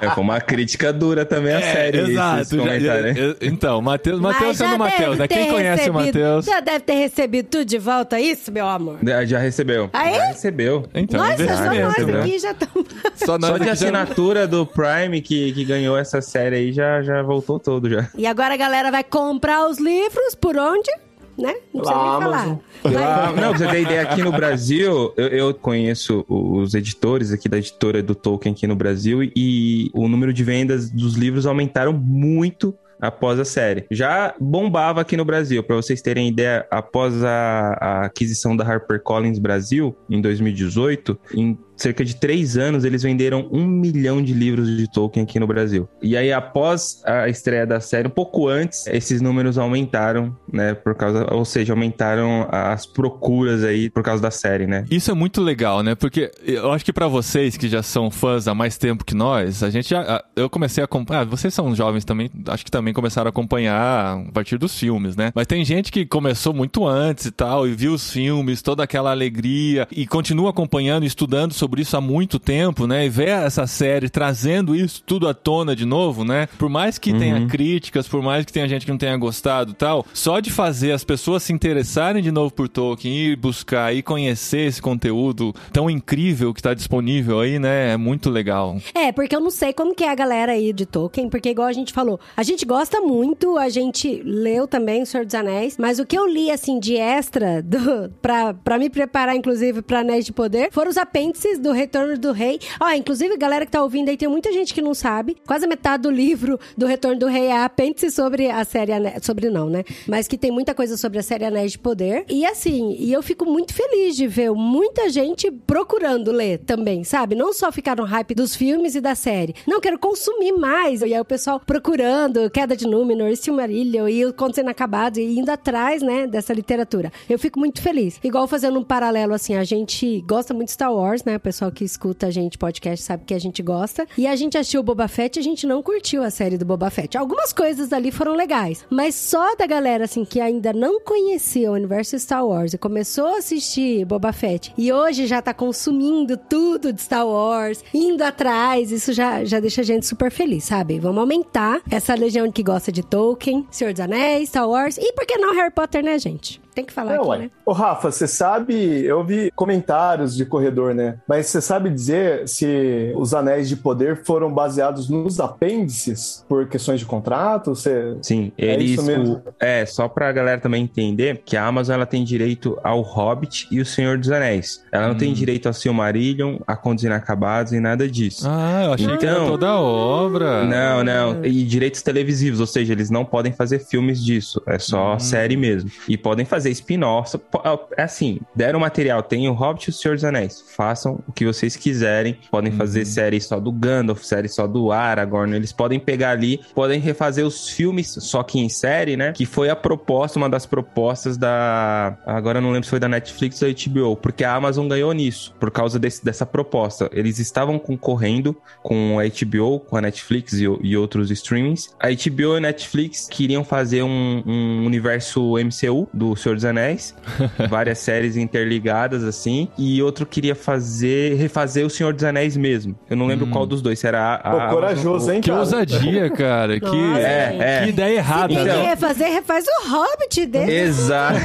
É, 0.00 0.10
foi 0.10 0.22
uma 0.22 0.40
crítica 0.40 0.92
dura 0.92 1.24
também 1.24 1.54
a 1.54 1.60
série. 1.60 1.98
É, 1.98 2.06
já- 2.12 2.42
comentário, 2.50 3.02
né? 3.02 3.14
já- 3.14 3.36
então, 3.42 3.80
Matheus, 3.82 4.20
Matheus 4.20 4.56
já 4.58 4.66
sendo 4.66 4.78
Matheus, 4.78 5.18
né? 5.18 5.28
Quem 5.28 5.50
conhece 5.50 5.88
o 5.90 5.92
recebido- 5.92 6.20
Matheus? 6.20 6.44
Já 6.46 6.60
deve 6.60 6.80
ter 6.80 6.94
recebido 6.94 7.46
tudo 7.48 7.64
de 7.64 7.78
volta, 7.78 8.20
isso, 8.20 8.50
meu 8.52 8.66
amor? 8.68 8.98
Já- 9.02 9.24
Já 9.24 9.38
recebeu. 9.38 9.88
Aí? 9.92 10.14
Já 10.14 10.26
recebeu. 10.26 10.86
Então, 10.94 11.20
Nossa, 11.20 11.36
só 11.36 11.42
investimento, 11.44 11.82
nós 12.00 12.06
né? 12.06 12.20
aqui 12.20 12.38
já 12.38 12.50
estamos. 12.52 12.86
Só, 13.16 13.38
nós 13.38 13.50
Só 13.50 13.58
de 13.58 13.64
já- 13.66 13.72
assinatura 13.72 14.46
do 14.46 14.66
Prime 14.66 15.20
que, 15.22 15.52
que 15.52 15.64
ganhou 15.64 15.96
essa 15.96 16.20
série 16.20 16.56
aí 16.56 16.72
já, 16.72 17.02
já 17.02 17.22
voltou 17.22 17.58
todo 17.58 17.88
já. 17.88 18.08
E 18.16 18.26
agora 18.26 18.54
a 18.54 18.56
galera 18.56 18.90
vai 18.90 19.04
comprar 19.04 19.68
os 19.68 19.78
livros 19.78 20.34
por 20.34 20.56
onde? 20.56 20.90
Né? 21.38 21.54
Não 21.72 21.80
precisa 21.80 21.98
Pela 21.98 22.12
nem 22.12 22.20
falar. 22.20 22.58
Ah, 22.84 23.32
não, 23.32 23.34
pra 23.34 23.58
você 23.58 23.66
ter 23.68 23.80
ideia, 23.82 24.02
aqui 24.02 24.22
no 24.22 24.30
Brasil, 24.30 25.14
eu, 25.16 25.28
eu 25.28 25.54
conheço 25.54 26.24
os 26.28 26.74
editores 26.74 27.32
aqui 27.32 27.48
da 27.48 27.56
editora 27.56 28.02
do 28.02 28.14
Tolkien 28.14 28.52
aqui 28.52 28.66
no 28.66 28.76
Brasil 28.76 29.22
e 29.34 29.90
o 29.94 30.08
número 30.08 30.32
de 30.32 30.44
vendas 30.44 30.90
dos 30.90 31.14
livros 31.14 31.46
aumentaram 31.46 31.92
muito 31.92 32.74
após 33.02 33.40
a 33.40 33.44
série. 33.44 33.84
Já 33.90 34.32
bombava 34.38 35.00
aqui 35.00 35.16
no 35.16 35.24
Brasil, 35.24 35.60
pra 35.64 35.74
vocês 35.74 36.00
terem 36.00 36.28
ideia, 36.28 36.64
após 36.70 37.24
a, 37.24 37.76
a 37.80 38.04
aquisição 38.04 38.56
da 38.56 38.64
HarperCollins 38.64 39.40
Brasil, 39.40 39.96
em 40.08 40.20
2018, 40.20 41.18
em 41.34 41.58
cerca 41.76 42.04
de 42.04 42.16
três 42.16 42.56
anos, 42.56 42.84
eles 42.84 43.02
venderam 43.02 43.48
um 43.50 43.66
milhão 43.66 44.22
de 44.22 44.32
livros 44.32 44.76
de 44.76 44.90
Tolkien 44.90 45.24
aqui 45.24 45.38
no 45.38 45.46
Brasil. 45.46 45.88
E 46.02 46.16
aí, 46.16 46.32
após 46.32 47.02
a 47.04 47.28
estreia 47.28 47.66
da 47.66 47.80
série, 47.80 48.08
um 48.08 48.10
pouco 48.10 48.48
antes, 48.48 48.86
esses 48.86 49.20
números 49.20 49.58
aumentaram, 49.58 50.36
né? 50.52 50.74
Por 50.74 50.94
causa, 50.94 51.26
ou 51.32 51.44
seja, 51.44 51.72
aumentaram 51.72 52.48
as 52.50 52.86
procuras 52.86 53.64
aí 53.64 53.90
por 53.90 54.02
causa 54.02 54.22
da 54.22 54.30
série, 54.30 54.66
né? 54.66 54.84
Isso 54.90 55.10
é 55.10 55.14
muito 55.14 55.40
legal, 55.40 55.82
né? 55.82 55.94
Porque 55.94 56.30
eu 56.44 56.72
acho 56.72 56.84
que 56.84 56.92
pra 56.92 57.08
vocês 57.08 57.56
que 57.56 57.68
já 57.68 57.82
são 57.82 58.10
fãs 58.10 58.46
há 58.46 58.54
mais 58.54 58.78
tempo 58.78 59.04
que 59.04 59.14
nós, 59.14 59.62
a 59.62 59.70
gente 59.70 59.90
já. 59.90 60.22
Eu 60.36 60.48
comecei 60.48 60.82
a 60.82 60.84
acompanhar. 60.84 61.24
Vocês 61.26 61.52
são 61.52 61.74
jovens 61.74 62.04
também, 62.04 62.30
acho 62.48 62.64
que 62.64 62.70
também 62.70 62.94
começaram 62.94 63.28
a 63.28 63.30
acompanhar 63.30 64.18
a 64.18 64.32
partir 64.32 64.58
dos 64.58 64.78
filmes, 64.78 65.16
né? 65.16 65.32
Mas 65.34 65.46
tem 65.46 65.64
gente 65.64 65.90
que 65.90 66.06
começou 66.06 66.52
muito 66.52 66.86
antes 66.86 67.26
e 67.26 67.30
tal, 67.30 67.66
e 67.66 67.72
viu 67.72 67.92
os 67.92 68.10
filmes, 68.10 68.62
toda 68.62 68.82
aquela 68.82 69.10
alegria, 69.10 69.86
e 69.90 70.06
continua 70.06 70.50
acompanhando 70.50 71.04
estudando 71.04 71.52
sobre 71.62 71.82
isso 71.82 71.96
há 71.96 72.00
muito 72.00 72.40
tempo, 72.40 72.88
né? 72.88 73.06
E 73.06 73.08
vê 73.08 73.26
essa 73.26 73.68
série 73.68 74.10
trazendo 74.10 74.74
isso 74.74 75.00
tudo 75.06 75.28
à 75.28 75.32
tona 75.32 75.76
de 75.76 75.86
novo, 75.86 76.24
né? 76.24 76.48
Por 76.58 76.68
mais 76.68 76.98
que 76.98 77.12
tenha 77.12 77.46
críticas, 77.46 78.08
por 78.08 78.20
mais 78.20 78.44
que 78.44 78.52
tenha 78.52 78.66
gente 78.66 78.84
que 78.84 78.90
não 78.90 78.98
tenha 78.98 79.16
gostado 79.16 79.70
e 79.70 79.74
tal, 79.74 80.04
só 80.12 80.40
de 80.40 80.50
fazer 80.50 80.90
as 80.90 81.04
pessoas 81.04 81.44
se 81.44 81.52
interessarem 81.52 82.20
de 82.20 82.32
novo 82.32 82.52
por 82.52 82.68
Tolkien, 82.68 83.14
ir 83.14 83.36
buscar 83.36 83.94
e 83.94 84.02
conhecer 84.02 84.66
esse 84.66 84.82
conteúdo 84.82 85.54
tão 85.72 85.88
incrível 85.88 86.52
que 86.52 86.60
tá 86.60 86.74
disponível 86.74 87.38
aí, 87.38 87.60
né? 87.60 87.92
É 87.92 87.96
muito 87.96 88.28
legal. 88.28 88.78
É, 88.92 89.12
porque 89.12 89.36
eu 89.36 89.40
não 89.40 89.50
sei 89.50 89.72
como 89.72 89.94
que 89.94 90.02
é 90.02 90.10
a 90.10 90.16
galera 90.16 90.52
aí 90.52 90.72
de 90.72 90.84
Tolkien, 90.84 91.28
porque 91.28 91.50
igual 91.50 91.68
a 91.68 91.72
gente 91.72 91.92
falou, 91.92 92.18
a 92.36 92.42
gente 92.42 92.66
gosta 92.66 93.00
muito, 93.00 93.56
a 93.56 93.68
gente 93.68 94.20
leu 94.24 94.66
também 94.66 95.02
O 95.02 95.06
Senhor 95.06 95.24
dos 95.24 95.34
Anéis, 95.36 95.76
mas 95.78 96.00
o 96.00 96.06
que 96.06 96.18
eu 96.18 96.26
li, 96.26 96.50
assim, 96.50 96.80
de 96.80 96.96
extra, 96.96 97.62
do, 97.62 98.10
pra, 98.20 98.52
pra 98.52 98.78
me 98.78 98.90
preparar, 98.90 99.36
inclusive, 99.36 99.80
pra 99.80 100.00
Anéis 100.00 100.24
de 100.24 100.32
Poder, 100.32 100.70
foram 100.72 100.90
os 100.90 100.96
apêndices 100.96 101.51
do 101.58 101.72
Retorno 101.72 102.18
do 102.18 102.32
Rei. 102.32 102.58
Ó, 102.80 102.90
inclusive, 102.90 103.36
galera 103.36 103.64
que 103.64 103.72
tá 103.72 103.82
ouvindo 103.82 104.08
aí, 104.08 104.16
tem 104.16 104.28
muita 104.28 104.52
gente 104.52 104.74
que 104.74 104.82
não 104.82 104.94
sabe. 104.94 105.36
Quase 105.46 105.66
metade 105.66 106.02
do 106.02 106.10
livro 106.10 106.58
do 106.76 106.86
Retorno 106.86 107.18
do 107.18 107.26
Rei 107.26 107.46
é 107.46 107.62
apêndice 107.62 108.10
sobre 108.10 108.50
a 108.50 108.64
série 108.64 108.92
Anéis. 108.92 109.24
Sobre 109.24 109.50
não, 109.50 109.68
né? 109.68 109.84
Mas 110.06 110.28
que 110.28 110.38
tem 110.38 110.50
muita 110.50 110.74
coisa 110.74 110.96
sobre 110.96 111.18
a 111.18 111.22
série 111.22 111.44
Anéis 111.44 111.72
de 111.72 111.78
Poder. 111.78 112.24
E 112.28 112.44
assim, 112.46 112.96
e 112.98 113.12
eu 113.12 113.22
fico 113.22 113.44
muito 113.44 113.74
feliz 113.74 114.16
de 114.16 114.26
ver 114.26 114.50
muita 114.52 115.08
gente 115.10 115.50
procurando 115.50 116.30
ler 116.30 116.58
também, 116.58 117.04
sabe? 117.04 117.34
Não 117.34 117.52
só 117.52 117.70
ficar 117.70 117.96
no 117.96 118.04
hype 118.04 118.34
dos 118.34 118.54
filmes 118.54 118.94
e 118.94 119.00
da 119.00 119.14
série. 119.14 119.54
Não, 119.66 119.80
quero 119.80 119.98
consumir 119.98 120.52
mais. 120.52 121.02
E 121.02 121.14
aí 121.14 121.20
o 121.20 121.24
pessoal 121.24 121.60
procurando 121.60 122.50
Queda 122.50 122.76
de 122.76 122.86
Númenor, 122.86 123.36
Silmarillion 123.36 124.08
e 124.08 124.24
o 124.24 124.32
Contos 124.32 124.58
Inacabados 124.58 125.18
e 125.18 125.38
indo 125.38 125.50
atrás, 125.50 126.02
né, 126.02 126.26
dessa 126.26 126.52
literatura. 126.52 127.12
Eu 127.28 127.38
fico 127.38 127.58
muito 127.58 127.80
feliz. 127.80 128.18
Igual 128.22 128.46
fazendo 128.46 128.78
um 128.78 128.84
paralelo, 128.84 129.34
assim, 129.34 129.54
a 129.54 129.64
gente 129.64 130.20
gosta 130.26 130.52
muito 130.54 130.68
de 130.68 130.72
Star 130.72 130.92
Wars, 130.92 131.24
né? 131.24 131.38
Pessoal 131.42 131.72
que 131.72 131.84
escuta 131.84 132.28
a 132.28 132.30
gente 132.30 132.56
podcast 132.56 133.04
sabe 133.04 133.24
que 133.24 133.34
a 133.34 133.38
gente 133.38 133.62
gosta. 133.62 134.06
E 134.16 134.26
a 134.26 134.36
gente 134.36 134.56
assistiu 134.56 134.80
o 134.80 134.84
Boba 134.84 135.08
Fett 135.08 135.38
e 135.38 135.40
a 135.40 135.42
gente 135.42 135.66
não 135.66 135.82
curtiu 135.82 136.22
a 136.22 136.30
série 136.30 136.56
do 136.56 136.64
Boba 136.64 136.88
Fett. 136.88 137.18
Algumas 137.18 137.52
coisas 137.52 137.92
ali 137.92 138.12
foram 138.12 138.34
legais, 138.34 138.86
mas 138.88 139.14
só 139.14 139.56
da 139.56 139.66
galera, 139.66 140.04
assim, 140.04 140.24
que 140.24 140.40
ainda 140.40 140.72
não 140.72 141.00
conhecia 141.00 141.70
o 141.70 141.74
universo 141.74 142.18
Star 142.18 142.46
Wars 142.46 142.74
e 142.74 142.78
começou 142.78 143.26
a 143.26 143.38
assistir 143.38 144.04
Boba 144.04 144.32
Fett 144.32 144.72
e 144.78 144.92
hoje 144.92 145.26
já 145.26 145.42
tá 145.42 145.52
consumindo 145.52 146.36
tudo 146.36 146.92
de 146.92 147.00
Star 147.00 147.26
Wars, 147.26 147.84
indo 147.92 148.22
atrás, 148.22 148.92
isso 148.92 149.12
já, 149.12 149.44
já 149.44 149.58
deixa 149.58 149.80
a 149.80 149.84
gente 149.84 150.06
super 150.06 150.30
feliz, 150.30 150.64
sabe? 150.64 150.98
Vamos 150.98 151.18
aumentar 151.18 151.80
essa 151.90 152.14
legião 152.14 152.50
que 152.52 152.62
gosta 152.62 152.92
de 152.92 153.02
Tolkien, 153.02 153.66
Senhor 153.70 153.92
dos 153.92 154.00
Anéis, 154.00 154.48
Star 154.48 154.68
Wars 154.68 154.96
e 154.98 155.12
por 155.12 155.26
que 155.26 155.36
não 155.38 155.54
Harry 155.54 155.72
Potter, 155.72 156.04
né, 156.04 156.18
gente? 156.18 156.60
Tem 156.74 156.84
que 156.84 156.92
falar 156.92 157.12
É, 157.12 157.16
aqui, 157.18 157.26
ué. 157.28 157.38
né? 157.38 157.50
Ô, 157.66 157.72
Rafa, 157.72 158.10
você 158.10 158.26
sabe, 158.26 158.74
eu 159.04 159.22
vi 159.22 159.50
comentários 159.54 160.34
de 160.34 160.44
corredor, 160.46 160.94
né? 160.94 161.16
Mas 161.28 161.46
você 161.46 161.60
sabe 161.60 161.90
dizer 161.90 162.48
se 162.48 163.12
os 163.16 163.34
anéis 163.34 163.68
de 163.68 163.76
poder 163.76 164.24
foram 164.24 164.52
baseados 164.52 165.08
nos 165.08 165.38
apêndices 165.38 166.44
por 166.48 166.66
questões 166.68 167.00
de 167.00 167.06
contrato? 167.06 167.74
Você... 167.74 168.16
Sim, 168.22 168.52
É 168.56 168.74
eles. 168.74 168.92
isso 168.92 169.02
mesmo. 169.04 169.34
o- 169.34 169.42
é, 169.60 169.84
só 169.86 170.08
pra 170.08 170.30
galera 170.32 170.60
também 170.60 170.82
entender 170.84 171.42
que 171.44 171.56
a 171.56 171.66
Amazon 171.66 171.94
ela 171.96 172.06
tem 172.06 172.24
direito 172.24 172.78
ao 172.82 173.00
Hobbit 173.02 173.68
e 173.70 173.80
o 173.80 173.86
Senhor 173.86 174.18
dos 174.18 174.30
Anéis. 174.30 174.82
Ela 174.92 175.08
não 175.08 175.14
Hum. 175.14 175.18
tem 175.18 175.32
direito 175.32 175.66
ao 175.66 175.72
Silmarillion, 175.74 176.58
a 176.66 176.76
Contos 176.76 177.04
Inacabados 177.04 177.72
e 177.72 177.80
nada 177.80 178.08
disso. 178.08 178.46
Ah, 178.48 178.84
eu 178.86 178.92
achei 178.94 179.16
que 179.16 179.26
era 179.26 179.36
Então- 179.36 179.46
toda 179.48 179.68
a 179.68 179.80
obra. 179.80 180.64
Não, 180.64 181.04
não. 181.04 181.44
E 181.44 181.64
direitos 181.64 182.02
televisivos, 182.02 182.60
ou 182.60 182.66
seja, 182.66 182.92
eles 182.92 183.10
não 183.10 183.24
podem 183.24 183.52
fazer 183.52 183.78
filmes 183.80 184.22
disso. 184.24 184.62
É 184.66 184.78
só 184.78 185.14
Hum. 185.14 185.18
série 185.18 185.56
mesmo. 185.56 185.90
E 186.08 186.16
podem 186.16 186.44
fazer 186.44 186.61
spin-off. 186.70 187.36
Po- 187.38 187.62
É 187.96 188.02
assim, 188.02 188.38
deram 188.54 188.80
material, 188.80 189.22
tem 189.22 189.48
o 189.48 189.52
Hobbit 189.52 189.86
e 189.88 189.90
o 189.90 189.92
Senhor 189.92 190.14
dos 190.14 190.24
Anéis. 190.24 190.64
Façam 190.76 191.22
o 191.26 191.32
que 191.32 191.44
vocês 191.44 191.76
quiserem. 191.76 192.36
Podem 192.50 192.72
fazer 192.72 193.04
série 193.04 193.40
só 193.40 193.58
do 193.60 193.70
Gandalf, 193.72 194.22
série 194.22 194.48
só 194.48 194.66
do 194.66 194.90
Aragorn. 194.92 195.54
Eles 195.54 195.72
podem 195.72 195.98
pegar 195.98 196.30
ali, 196.30 196.60
podem 196.74 197.00
refazer 197.00 197.46
os 197.46 197.68
filmes, 197.68 198.08
só 198.20 198.42
que 198.42 198.58
em 198.58 198.68
série, 198.68 199.16
né? 199.16 199.32
Que 199.32 199.46
foi 199.46 199.68
a 199.68 199.76
proposta, 199.76 200.38
uma 200.38 200.48
das 200.48 200.66
propostas 200.66 201.36
da. 201.36 202.16
Agora 202.26 202.60
não 202.60 202.70
lembro 202.70 202.84
se 202.84 202.90
foi 202.90 203.00
da 203.00 203.08
Netflix 203.08 203.60
ou 203.62 203.68
da 203.68 203.74
HBO, 203.88 204.16
porque 204.16 204.44
a 204.44 204.54
Amazon 204.54 204.86
ganhou 204.88 205.12
nisso, 205.12 205.54
por 205.58 205.70
causa 205.70 205.98
desse- 205.98 206.24
dessa 206.24 206.44
proposta. 206.46 207.08
Eles 207.12 207.38
estavam 207.38 207.78
concorrendo 207.78 208.56
com 208.82 209.18
a 209.18 209.24
HBO, 209.24 209.80
com 209.80 209.96
a 209.96 210.00
Netflix 210.00 210.54
e, 210.54 210.64
e 210.82 210.96
outros 210.96 211.30
streamings. 211.30 211.94
A 212.00 212.08
HBO 212.08 212.54
e 212.54 212.56
a 212.56 212.60
Netflix 212.60 213.28
queriam 213.28 213.64
fazer 213.64 214.02
um, 214.02 214.42
um 214.46 214.86
universo 214.86 215.54
MCU 215.58 216.08
do 216.12 216.34
Senhor 216.36 216.51
dos 216.54 216.64
Anéis, 216.64 217.14
várias 217.68 217.98
séries 217.98 218.36
interligadas 218.36 219.24
assim, 219.24 219.68
e 219.78 220.02
outro 220.02 220.24
queria 220.26 220.54
fazer 220.54 221.34
refazer 221.36 221.84
o 221.86 221.90
Senhor 221.90 222.12
dos 222.12 222.24
Anéis 222.24 222.56
mesmo. 222.56 222.94
Eu 223.08 223.16
não 223.16 223.26
lembro 223.26 223.46
qual 223.48 223.66
dos 223.66 223.80
dois, 223.82 223.98
se 223.98 224.06
era 224.06 224.20
a, 224.20 224.34
a 224.34 224.68
Pô, 224.68 224.74
corajoso, 224.74 225.30
hein, 225.32 225.40
Que 225.40 225.48
cara? 225.50 225.60
ousadia, 225.60 226.30
cara. 226.30 226.80
Que, 226.80 226.86
Nossa, 226.86 227.20
É, 227.20 227.58
é. 227.60 227.82
que 227.84 227.88
ideia 227.90 228.16
errada. 228.16 228.52
Então- 228.52 228.80
que 228.80 228.86
refazer, 228.88 229.32
refaz 229.32 229.64
o 229.66 229.88
Hobbit 229.90 230.46
dele. 230.46 230.72
Exato. 230.72 231.38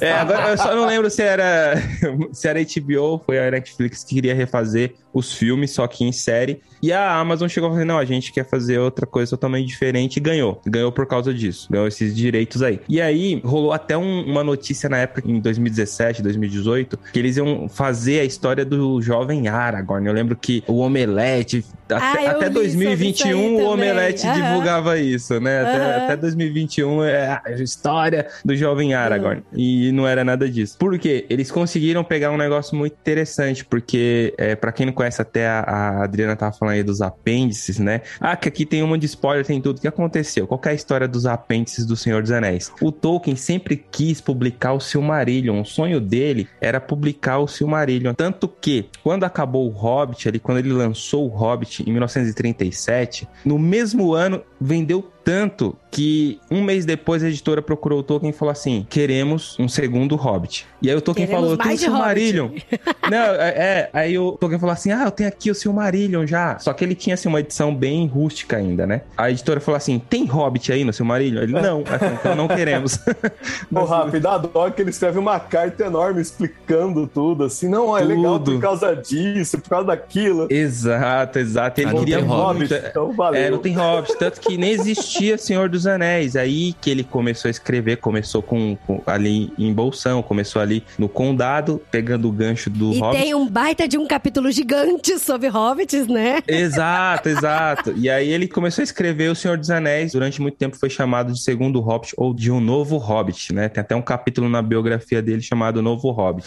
É, 0.00 0.12
agora 0.12 0.48
eu 0.50 0.58
só 0.58 0.74
não 0.74 0.86
lembro 0.86 1.10
se 1.10 1.22
era 1.22 1.74
se 2.32 2.48
era 2.48 2.58
HBO 2.60 3.02
ou 3.02 3.18
foi 3.24 3.38
a 3.38 3.50
Netflix 3.50 4.04
que 4.04 4.14
queria 4.16 4.34
refazer 4.34 4.94
os 5.12 5.32
filmes, 5.32 5.70
só 5.72 5.86
que 5.86 6.04
em 6.04 6.12
série. 6.12 6.60
E 6.82 6.92
a 6.92 7.16
Amazon 7.16 7.48
chegou 7.48 7.70
falar, 7.70 7.84
não, 7.84 7.98
a 7.98 8.04
gente 8.04 8.32
quer 8.32 8.48
fazer 8.48 8.78
outra 8.78 9.06
coisa 9.06 9.30
totalmente 9.30 9.66
diferente 9.66 10.18
e 10.18 10.20
ganhou. 10.20 10.60
Ganhou 10.66 10.92
por 10.92 11.06
causa 11.06 11.32
disso. 11.34 11.66
Ganhou 11.70 11.88
esses 11.88 12.14
direitos 12.14 12.62
aí. 12.62 12.80
E 12.88 13.00
aí, 13.00 13.40
rolou 13.44 13.72
até 13.72 13.96
um- 13.96 14.24
uma 14.24 14.44
notícia 14.44 14.88
na 14.88 14.98
época, 14.98 15.22
em 15.28 15.40
2017, 15.40 16.22
2018, 16.22 16.98
que 17.12 17.18
eles 17.18 17.36
iam 17.36 17.68
fazer 17.68 18.20
a 18.20 18.24
história 18.24 18.64
do 18.64 19.00
jovem 19.02 19.48
Aragorn. 19.48 20.06
Eu 20.06 20.12
lembro 20.12 20.36
que 20.36 20.62
o 20.66 20.78
Omelete, 20.78 21.64
Ah, 21.90 22.12
até, 22.12 22.26
eu 22.26 22.30
até 22.32 22.48
vi 22.50 22.54
sobre 22.54 22.60
isso 22.68 22.78
aí 22.78 22.84
2021, 23.32 23.56
o. 23.56 23.64
Omelete 23.72 24.26
Aham. 24.26 24.34
divulgava 24.42 24.98
isso, 24.98 25.40
né? 25.40 25.60
Até, 25.62 25.96
até 26.04 26.16
2021 26.16 27.02
é 27.02 27.40
a 27.44 27.50
história 27.52 28.26
do 28.44 28.54
jovem 28.54 28.92
Aragorn. 28.94 29.42
E 29.54 29.90
não 29.92 30.06
era 30.06 30.22
nada 30.22 30.48
disso. 30.48 30.76
Por 30.78 30.98
quê? 30.98 31.24
Eles 31.30 31.50
conseguiram 31.50 32.04
pegar 32.04 32.30
um 32.30 32.36
negócio 32.36 32.76
muito 32.76 32.92
interessante, 32.92 33.64
porque, 33.64 34.34
é, 34.36 34.54
para 34.54 34.70
quem 34.70 34.84
não 34.86 34.92
conhece, 34.98 35.22
até 35.22 35.46
a, 35.46 35.60
a 35.60 36.04
Adriana 36.04 36.34
tava 36.34 36.52
falando 36.52 36.74
aí 36.74 36.82
dos 36.82 37.00
apêndices, 37.00 37.78
né? 37.78 38.02
Ah, 38.20 38.36
que 38.36 38.48
aqui 38.48 38.66
tem 38.66 38.82
uma 38.82 38.98
de 38.98 39.06
spoiler, 39.06 39.46
tem 39.46 39.60
tudo. 39.60 39.78
O 39.78 39.80
que 39.80 39.86
aconteceu? 39.86 40.46
Qual 40.46 40.60
é 40.64 40.70
a 40.70 40.74
história 40.74 41.06
dos 41.06 41.24
apêndices 41.24 41.86
do 41.86 41.96
Senhor 41.96 42.20
dos 42.20 42.32
Anéis? 42.32 42.72
O 42.82 42.90
Tolkien 42.90 43.36
sempre 43.36 43.76
quis 43.76 44.20
publicar 44.20 44.72
o 44.72 44.80
Silmarillion. 44.80 45.60
O 45.60 45.64
sonho 45.64 46.00
dele 46.00 46.48
era 46.60 46.80
publicar 46.80 47.38
o 47.38 47.46
Silmarillion. 47.46 48.12
Tanto 48.12 48.48
que, 48.48 48.88
quando 49.04 49.22
acabou 49.22 49.68
o 49.68 49.70
Hobbit, 49.70 50.28
ali, 50.28 50.40
quando 50.40 50.58
ele 50.58 50.72
lançou 50.72 51.26
o 51.26 51.28
Hobbit 51.28 51.88
em 51.88 51.92
1937, 51.92 53.28
no 53.44 53.58
mesmo 53.58 54.12
ano 54.12 54.42
vendeu 54.60 55.08
tanto 55.28 55.76
que 55.90 56.40
um 56.50 56.62
mês 56.62 56.86
depois 56.86 57.22
a 57.22 57.28
editora 57.28 57.60
procurou 57.60 58.00
o 58.00 58.02
Tolkien 58.02 58.30
e 58.30 58.32
falou 58.32 58.50
assim: 58.50 58.86
queremos 58.88 59.58
um 59.58 59.68
segundo 59.68 60.16
Hobbit. 60.16 60.66
E 60.80 60.88
aí 60.88 60.96
o 60.96 61.02
Tolkien 61.02 61.26
Queremos 61.26 61.50
falou: 61.50 61.58
eu 61.58 61.62
tenho 61.62 61.74
o 61.74 61.78
Silmarillion. 61.78 62.48
Não, 63.10 63.34
é, 63.34 63.48
é, 63.48 63.90
aí 63.92 64.18
o 64.18 64.32
Tolkien 64.32 64.58
falou 64.58 64.72
assim: 64.72 64.90
ah, 64.90 65.04
eu 65.04 65.10
tenho 65.10 65.28
aqui 65.28 65.50
o 65.50 65.54
Silmarillion 65.54 66.26
já. 66.26 66.58
Só 66.58 66.72
que 66.72 66.82
ele 66.82 66.94
tinha 66.94 67.12
assim, 67.12 67.28
uma 67.28 67.40
edição 67.40 67.74
bem 67.74 68.06
rústica 68.06 68.56
ainda, 68.56 68.86
né? 68.86 69.02
A 69.18 69.30
editora 69.30 69.60
falou 69.60 69.76
assim: 69.76 69.98
tem 69.98 70.24
Hobbit 70.24 70.72
aí 70.72 70.82
no 70.82 70.94
Silmarillion? 70.94 71.42
Ele, 71.42 71.52
não. 71.52 71.82
Então 71.82 72.34
não 72.34 72.48
queremos. 72.48 72.98
Ô, 73.70 73.84
Rafa, 73.84 74.16
e 74.16 74.20
dá 74.20 74.38
dó 74.38 74.70
que 74.70 74.80
ele 74.80 74.90
escreve 74.90 75.18
uma 75.18 75.38
carta 75.38 75.84
enorme 75.84 76.22
explicando 76.22 77.06
tudo, 77.06 77.44
assim. 77.44 77.68
Não, 77.68 77.96
é 77.96 78.02
legal 78.02 78.38
Tudo. 78.38 78.52
por 78.52 78.60
causa 78.62 78.96
disso, 78.96 79.58
por 79.58 79.68
causa 79.68 79.88
daquilo. 79.88 80.46
exato, 80.48 81.38
exato. 81.38 81.80
Ele 81.82 81.90
Ah, 81.90 81.92
não 81.92 81.98
queria 82.00 82.16
tem 82.16 82.24
muito. 82.24 82.40
Hobbit, 82.40 82.74
então 82.74 83.12
valeu. 83.12 83.42
É, 83.42 83.50
não 83.50 83.58
tem 83.58 83.74
Hobbit. 83.74 84.16
Tanto 84.16 84.40
que 84.40 84.56
nem 84.56 84.78
existia 85.18 85.38
Senhor 85.38 85.68
dos 85.68 85.86
Anéis. 85.86 86.36
Aí 86.36 86.72
que 86.80 86.90
ele 86.90 87.04
começou 87.04 87.48
a 87.48 87.50
escrever, 87.50 87.96
começou 87.96 88.42
com, 88.42 88.76
com- 88.86 89.02
ali 89.06 89.52
em 89.58 89.72
Bolsão, 89.72 90.22
começou 90.22 90.60
ali 90.62 90.82
no 90.98 91.08
Condado, 91.08 91.80
pegando 91.90 92.28
o 92.28 92.32
gancho 92.32 92.70
do 92.70 92.92
E 92.92 92.98
Hobbit. 93.00 93.22
tem 93.22 93.34
um 93.34 93.48
baita 93.48 93.86
de 93.88 93.98
um 93.98 94.06
capítulo 94.06 94.50
gigante 94.50 95.18
sobre 95.18 95.48
hobbits, 95.48 96.06
né? 96.06 96.42
Exato, 96.46 97.28
exato. 97.30 97.92
E 97.96 98.08
aí 98.08 98.28
ele 98.28 98.46
começou 98.48 98.82
a 98.82 98.84
escrever 98.84 99.30
O 99.30 99.34
Senhor 99.34 99.56
dos 99.58 99.70
Anéis. 99.70 100.12
Durante 100.12 100.40
muito 100.40 100.56
tempo 100.56 100.76
foi 100.76 100.90
chamado 100.90 101.32
de 101.32 101.40
Segundo 101.42 101.80
Hobbit 101.80 102.14
ou 102.16 102.32
de 102.34 102.50
Um 102.50 102.60
Novo 102.60 102.96
Hobbit, 102.96 103.52
né? 103.52 103.68
Tem 103.68 103.80
até 103.80 103.94
um 103.96 104.02
capítulo 104.02 104.48
na 104.48 104.62
biografia 104.62 105.20
dele 105.22 105.40
chamado 105.42 105.82
Novo 105.82 106.10
Hobbit. 106.10 106.46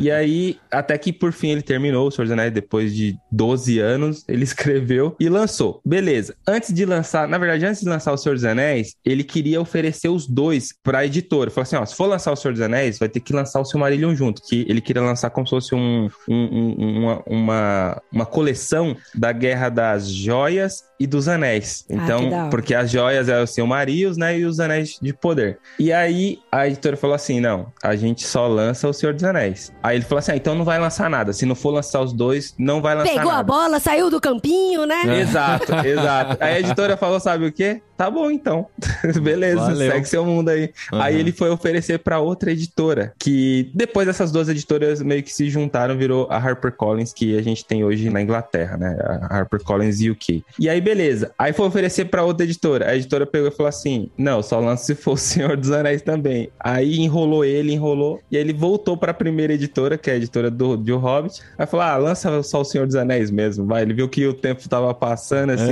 e 0.00 0.10
aí, 0.10 0.58
até 0.70 0.96
que 0.98 1.12
por 1.12 1.32
fim 1.32 1.50
ele 1.50 1.62
terminou 1.62 2.08
O 2.08 2.10
Senhor 2.10 2.24
dos 2.24 2.32
Anéis 2.32 2.52
depois 2.52 2.94
de 2.94 3.16
12 3.30 3.78
anos, 3.78 4.24
ele 4.28 4.44
escreveu 4.44 5.14
e 5.18 5.28
lançou. 5.28 5.80
Beleza. 5.84 6.34
Antes 6.46 6.72
de 6.72 6.84
lançar, 6.84 7.26
na 7.28 7.38
verdade, 7.38 7.64
antes 7.64 7.80
de 7.82 7.88
lançar 7.88 8.01
O 8.10 8.16
Senhor 8.16 8.34
dos 8.34 8.44
Anéis, 8.44 8.94
ele 9.04 9.22
queria 9.22 9.60
oferecer 9.60 10.08
os 10.08 10.26
dois 10.26 10.70
pra 10.82 11.04
editora. 11.06 11.50
Falou 11.50 11.62
assim, 11.62 11.76
ó, 11.76 11.84
se 11.84 11.94
for 11.94 12.06
lançar 12.06 12.32
O 12.32 12.36
Senhor 12.36 12.52
dos 12.54 12.62
Anéis, 12.62 12.98
vai 12.98 13.08
ter 13.08 13.20
que 13.20 13.32
lançar 13.32 13.60
o 13.60 13.64
Silmarillion 13.64 14.14
junto, 14.14 14.40
que 14.42 14.64
ele 14.68 14.80
queria 14.80 15.02
lançar 15.02 15.30
como 15.30 15.46
se 15.46 15.50
fosse 15.50 15.74
um, 15.74 16.08
um- 16.28 16.34
um- 16.34 16.98
uma, 17.02 17.22
uma, 17.26 18.02
uma 18.12 18.26
coleção 18.26 18.96
da 19.14 19.30
Guerra 19.32 19.68
das 19.68 20.08
Joias 20.08 20.84
e 20.98 21.06
dos 21.06 21.28
Anéis. 21.28 21.84
Ah, 21.90 21.94
Então, 21.94 22.30
hora. 22.30 22.48
porque 22.50 22.74
as 22.74 22.90
joias 22.90 23.28
é 23.28 23.40
o 23.42 23.46
Silmarils, 23.46 24.16
né, 24.16 24.38
e 24.38 24.44
os 24.46 24.60
Anéis 24.60 24.98
de 25.02 25.12
Poder. 25.12 25.58
E 25.78 25.92
aí, 25.92 26.38
a 26.50 26.66
editora 26.68 26.96
falou 26.96 27.14
assim, 27.16 27.40
não, 27.40 27.66
a 27.82 27.96
gente 27.96 28.24
só 28.24 28.46
lança 28.46 28.88
o 28.88 28.92
Senhor 28.92 29.12
dos 29.12 29.24
Anéis. 29.24 29.72
Aí 29.82 29.96
ele 29.96 30.04
falou 30.04 30.20
assim, 30.20 30.32
ah, 30.32 30.36
então 30.36 30.54
não 30.54 30.64
vai 30.64 30.78
lançar 30.78 31.10
nada. 31.10 31.32
Se 31.32 31.44
não 31.44 31.54
for 31.56 31.70
lançar 31.72 32.00
os 32.00 32.12
dois, 32.12 32.54
não 32.58 32.80
vai 32.80 32.94
lançar 32.94 33.10
Pegou 33.10 33.26
nada. 33.32 33.40
a 33.40 33.42
bola, 33.42 33.80
saiu 33.80 34.10
do 34.10 34.20
campinho, 34.20 34.86
né? 34.86 35.20
Exato, 35.20 35.74
exato. 35.84 36.36
Aí 36.40 36.54
a 36.54 36.60
editora 36.60 36.96
falou, 36.96 37.18
sabe 37.18 37.46
o 37.46 37.52
quê? 37.52 37.82
Tá 38.02 38.10
bom 38.10 38.32
então. 38.32 38.66
Beleza, 39.22 39.60
Valeu. 39.60 39.92
segue 39.92 40.08
seu 40.08 40.24
mundo 40.24 40.48
aí. 40.48 40.72
Uhum. 40.92 41.00
Aí 41.00 41.20
ele 41.20 41.30
foi 41.30 41.50
oferecer 41.50 42.00
pra 42.00 42.18
outra 42.18 42.50
editora, 42.50 43.12
que 43.16 43.70
depois 43.72 44.08
dessas 44.08 44.32
duas 44.32 44.48
editoras 44.48 45.00
meio 45.00 45.22
que 45.22 45.32
se 45.32 45.48
juntaram, 45.48 45.96
virou 45.96 46.26
a 46.28 46.36
HarperCollins 46.36 47.12
que 47.12 47.38
a 47.38 47.42
gente 47.42 47.64
tem 47.64 47.84
hoje 47.84 48.10
na 48.10 48.20
Inglaterra, 48.20 48.76
né? 48.76 48.98
A 49.30 49.36
HarperCollins 49.38 50.00
UK. 50.00 50.42
E 50.58 50.68
aí, 50.68 50.80
beleza. 50.80 51.30
Aí 51.38 51.52
foi 51.52 51.64
oferecer 51.64 52.06
pra 52.06 52.24
outra 52.24 52.44
editora. 52.44 52.90
A 52.90 52.96
editora 52.96 53.24
pegou 53.24 53.46
e 53.46 53.52
falou 53.52 53.68
assim: 53.68 54.10
não, 54.18 54.42
só 54.42 54.58
lança 54.58 54.82
se 54.82 54.96
for 54.96 55.12
o 55.12 55.14
Senhor 55.16 55.56
dos 55.56 55.70
Anéis 55.70 56.02
também. 56.02 56.50
Aí 56.58 56.98
enrolou 56.98 57.44
ele, 57.44 57.72
enrolou. 57.72 58.20
E 58.32 58.36
aí 58.36 58.42
ele 58.42 58.52
voltou 58.52 58.96
pra 58.96 59.14
primeira 59.14 59.54
editora, 59.54 59.96
que 59.96 60.10
é 60.10 60.14
a 60.14 60.16
editora 60.16 60.50
do, 60.50 60.76
de 60.76 60.92
O 60.92 60.98
Hobbit. 60.98 61.40
Aí 61.56 61.68
falou: 61.68 61.86
ah, 61.86 61.96
lança 61.98 62.42
só 62.42 62.62
o 62.62 62.64
Senhor 62.64 62.84
dos 62.84 62.96
Anéis 62.96 63.30
mesmo, 63.30 63.64
vai. 63.64 63.82
Ele 63.82 63.94
viu 63.94 64.08
que 64.08 64.26
o 64.26 64.34
tempo 64.34 64.68
tava 64.68 64.92
passando, 64.92 65.50
assim. 65.50 65.70